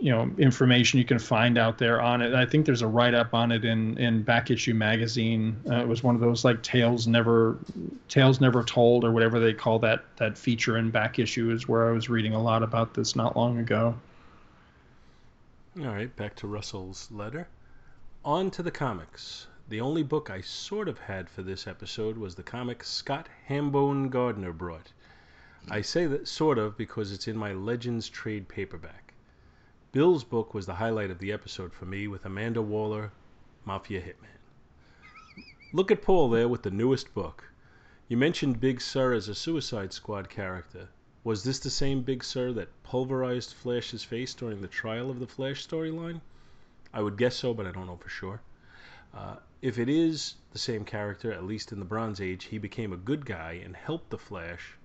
you 0.00 0.10
know 0.10 0.30
information 0.38 0.98
you 0.98 1.04
can 1.04 1.18
find 1.18 1.58
out 1.58 1.78
there 1.78 2.00
on 2.00 2.22
it. 2.22 2.34
I 2.34 2.46
think 2.46 2.64
there's 2.64 2.82
a 2.82 2.86
write 2.86 3.14
up 3.14 3.34
on 3.34 3.52
it 3.52 3.64
in 3.64 3.98
in 3.98 4.22
Back 4.22 4.50
Issue 4.50 4.74
magazine. 4.74 5.60
Uh, 5.70 5.76
it 5.76 5.88
was 5.88 6.02
one 6.02 6.14
of 6.14 6.20
those 6.20 6.44
like 6.44 6.62
tales 6.62 7.06
never 7.06 7.58
tales 8.08 8.40
never 8.40 8.64
told 8.64 9.04
or 9.04 9.12
whatever 9.12 9.38
they 9.38 9.52
call 9.52 9.78
that 9.80 10.04
that 10.16 10.38
feature 10.38 10.78
in 10.78 10.90
Back 10.90 11.18
Issue 11.18 11.50
is 11.50 11.68
where 11.68 11.88
I 11.88 11.92
was 11.92 12.08
reading 12.08 12.34
a 12.34 12.42
lot 12.42 12.62
about 12.62 12.94
this 12.94 13.14
not 13.14 13.36
long 13.36 13.58
ago. 13.58 13.94
All 15.78 15.86
right, 15.86 16.14
back 16.16 16.34
to 16.36 16.46
Russell's 16.46 17.10
letter. 17.10 17.46
On 18.24 18.50
to 18.50 18.62
the 18.62 18.72
comics. 18.72 19.46
The 19.68 19.80
only 19.80 20.02
book 20.02 20.30
I 20.30 20.40
sort 20.40 20.88
of 20.88 20.98
had 20.98 21.30
for 21.30 21.42
this 21.42 21.66
episode 21.66 22.18
was 22.18 22.34
the 22.34 22.42
comic 22.42 22.82
Scott 22.82 23.28
Hambone 23.48 24.10
Gardner 24.10 24.52
brought. 24.52 24.92
I 25.70 25.82
say 25.82 26.06
that 26.06 26.26
sort 26.26 26.58
of 26.58 26.76
because 26.76 27.12
it's 27.12 27.28
in 27.28 27.36
my 27.36 27.52
Legends 27.52 28.08
trade 28.08 28.48
paperback. 28.48 29.09
Bill's 29.92 30.22
book 30.22 30.54
was 30.54 30.66
the 30.66 30.76
highlight 30.76 31.10
of 31.10 31.18
the 31.18 31.32
episode 31.32 31.72
for 31.72 31.84
me 31.84 32.06
with 32.06 32.24
Amanda 32.24 32.62
Waller, 32.62 33.10
Mafia 33.64 34.00
Hitman. 34.00 34.38
Look 35.72 35.90
at 35.90 36.00
Paul 36.00 36.30
there 36.30 36.48
with 36.48 36.62
the 36.62 36.70
newest 36.70 37.12
book. 37.12 37.50
You 38.06 38.16
mentioned 38.16 38.60
Big 38.60 38.80
Sir 38.80 39.14
as 39.14 39.26
a 39.26 39.34
Suicide 39.34 39.92
Squad 39.92 40.30
character. 40.30 40.90
Was 41.24 41.42
this 41.42 41.58
the 41.58 41.70
same 41.70 42.02
Big 42.02 42.22
Sir 42.22 42.52
that 42.52 42.84
pulverized 42.84 43.52
Flash's 43.52 44.04
face 44.04 44.32
during 44.32 44.60
the 44.60 44.68
trial 44.68 45.10
of 45.10 45.18
the 45.18 45.26
Flash 45.26 45.66
storyline? 45.66 46.20
I 46.94 47.02
would 47.02 47.18
guess 47.18 47.34
so, 47.34 47.52
but 47.52 47.66
I 47.66 47.72
don't 47.72 47.88
know 47.88 47.96
for 47.96 48.08
sure. 48.08 48.42
Uh, 49.12 49.38
if 49.60 49.76
it 49.76 49.88
is 49.88 50.36
the 50.52 50.58
same 50.60 50.84
character, 50.84 51.32
at 51.32 51.42
least 51.42 51.72
in 51.72 51.80
the 51.80 51.84
Bronze 51.84 52.20
Age, 52.20 52.44
he 52.44 52.58
became 52.58 52.92
a 52.92 52.96
good 52.96 53.26
guy 53.26 53.60
and 53.64 53.74
helped 53.74 54.10
the 54.10 54.18
Flash 54.18 54.76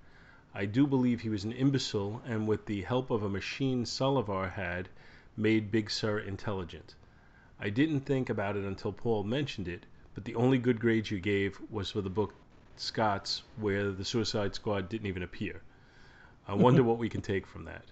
I 0.58 0.66
do 0.66 0.88
believe 0.88 1.20
he 1.20 1.28
was 1.28 1.44
an 1.44 1.52
imbecile, 1.52 2.22
and 2.26 2.48
with 2.48 2.66
the 2.66 2.84
help 2.84 3.12
of 3.12 3.24
a 3.24 3.30
machine 3.30 3.84
Solovar 3.84 4.54
had, 4.54 4.88
made 5.36 5.70
Big 5.70 5.92
Sir 5.92 6.18
intelligent. 6.18 6.96
I 7.60 7.70
didn't 7.70 8.06
think 8.06 8.30
about 8.30 8.56
it 8.56 8.64
until 8.64 8.94
Paul 8.94 9.26
mentioned 9.26 9.68
it, 9.68 9.86
but 10.14 10.24
the 10.24 10.36
only 10.36 10.58
good 10.58 10.80
grade 10.80 11.10
you 11.10 11.20
gave 11.20 11.60
was 11.70 11.92
for 11.92 12.00
the 12.00 12.10
book 12.10 12.36
Scott's, 12.78 13.44
where 13.58 13.92
the 13.92 14.06
Suicide 14.06 14.56
Squad 14.56 14.88
didn't 14.88 15.08
even 15.08 15.24
appear. 15.24 15.62
I 16.48 16.54
wonder 16.64 16.84
what 16.84 17.00
we 17.00 17.10
can 17.10 17.22
take 17.22 17.46
from 17.46 17.66
that. 17.66 17.92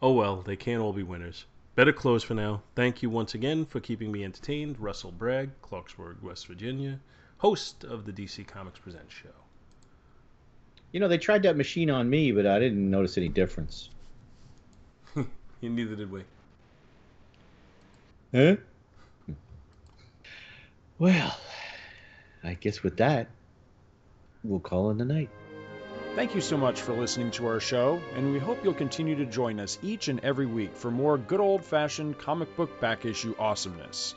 Oh 0.00 0.14
well, 0.14 0.40
they 0.40 0.56
can't 0.56 0.80
all 0.80 0.94
be 0.94 1.02
winners. 1.02 1.44
Better 1.74 1.92
close 1.92 2.22
for 2.22 2.32
now. 2.32 2.62
Thank 2.74 3.02
you 3.02 3.10
once 3.10 3.34
again 3.34 3.66
for 3.66 3.80
keeping 3.80 4.10
me 4.10 4.24
entertained. 4.24 4.80
Russell 4.80 5.12
Bragg, 5.12 5.50
Clarksburg, 5.60 6.22
West 6.22 6.46
Virginia, 6.46 7.00
host 7.36 7.84
of 7.84 8.06
the 8.06 8.14
DC 8.14 8.46
Comics 8.46 8.78
Presents 8.78 9.12
show. 9.12 9.47
You 10.92 11.00
know, 11.00 11.08
they 11.08 11.18
tried 11.18 11.42
that 11.42 11.56
machine 11.56 11.90
on 11.90 12.08
me, 12.08 12.32
but 12.32 12.46
I 12.46 12.58
didn't 12.58 12.90
notice 12.90 13.18
any 13.18 13.28
difference. 13.28 13.90
Neither 15.62 15.96
did 15.96 16.10
we. 16.10 16.22
Huh? 18.34 18.56
Well, 20.98 21.38
I 22.42 22.54
guess 22.54 22.82
with 22.82 22.96
that, 22.96 23.28
we'll 24.42 24.60
call 24.60 24.90
in 24.90 24.98
the 24.98 25.04
night. 25.04 25.30
Thank 26.14 26.34
you 26.34 26.40
so 26.40 26.56
much 26.56 26.80
for 26.80 26.92
listening 26.92 27.30
to 27.32 27.46
our 27.46 27.60
show, 27.60 28.00
and 28.16 28.32
we 28.32 28.38
hope 28.40 28.64
you'll 28.64 28.74
continue 28.74 29.14
to 29.14 29.26
join 29.26 29.60
us 29.60 29.78
each 29.82 30.08
and 30.08 30.18
every 30.20 30.46
week 30.46 30.74
for 30.74 30.90
more 30.90 31.16
good 31.16 31.38
old 31.38 31.64
fashioned 31.64 32.18
comic 32.18 32.54
book 32.56 32.80
back 32.80 33.04
issue 33.04 33.34
awesomeness. 33.38 34.16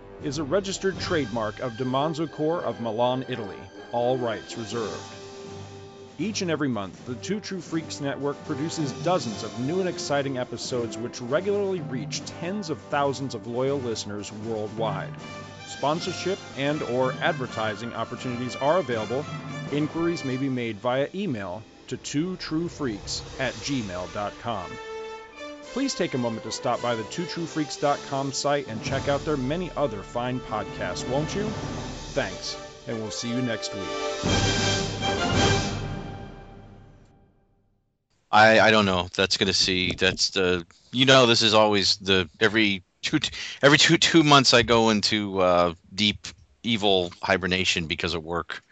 is 0.23 0.37
a 0.37 0.43
registered 0.43 0.99
trademark 0.99 1.59
of 1.59 1.73
DiManzo 1.73 2.31
Corps 2.31 2.63
of 2.63 2.81
Milan, 2.81 3.25
Italy 3.27 3.59
all 3.91 4.17
rights 4.17 4.57
reserved. 4.57 5.01
Each 6.17 6.41
and 6.41 6.51
every 6.51 6.67
month, 6.67 7.05
the 7.05 7.15
Two 7.15 7.39
True 7.39 7.61
Freaks 7.61 7.99
Network 7.99 8.43
produces 8.45 8.91
dozens 9.03 9.43
of 9.43 9.59
new 9.59 9.79
and 9.79 9.89
exciting 9.89 10.37
episodes 10.37 10.97
which 10.97 11.21
regularly 11.21 11.81
reach 11.81 12.23
tens 12.39 12.69
of 12.69 12.79
thousands 12.83 13.33
of 13.33 13.47
loyal 13.47 13.79
listeners 13.79 14.31
worldwide. 14.31 15.13
Sponsorship 15.67 16.37
and 16.57 16.81
or 16.83 17.13
advertising 17.21 17.93
opportunities 17.93 18.55
are 18.55 18.77
available. 18.77 19.25
Inquiries 19.71 20.23
may 20.25 20.37
be 20.37 20.49
made 20.49 20.77
via 20.77 21.07
email 21.15 21.63
to 21.87 21.97
twotruefreaks 21.97 23.21
at 23.39 23.53
gmail.com. 23.55 24.90
Please 25.73 25.93
take 25.93 26.13
a 26.13 26.17
moment 26.17 26.43
to 26.43 26.51
stop 26.51 26.81
by 26.81 26.95
the 26.95 27.03
twotruefreaks.com 27.03 28.33
site 28.33 28.67
and 28.67 28.83
check 28.83 29.07
out 29.07 29.23
their 29.25 29.37
many 29.37 29.71
other 29.77 30.03
fine 30.03 30.39
podcasts, 30.39 31.07
won't 31.09 31.33
you? 31.33 31.43
Thanks 32.13 32.57
and 32.87 33.01
we'll 33.01 33.11
see 33.11 33.29
you 33.29 33.41
next 33.41 33.73
week. 33.73 33.83
I 38.31 38.59
I 38.59 38.71
don't 38.71 38.85
know. 38.85 39.07
That's 39.15 39.37
gonna 39.37 39.53
see. 39.53 39.93
That's 39.93 40.31
the 40.31 40.65
you 40.91 41.05
know 41.05 41.25
this 41.25 41.41
is 41.41 41.53
always 41.53 41.97
the 41.97 42.29
every 42.39 42.83
two 43.01 43.19
every 43.61 43.77
two 43.77 43.97
two 43.97 44.23
months 44.23 44.53
I 44.53 44.61
go 44.61 44.89
into 44.89 45.39
uh, 45.39 45.73
deep 45.93 46.27
evil 46.63 47.11
hibernation 47.21 47.87
because 47.87 48.13
of 48.13 48.23
work. 48.23 48.63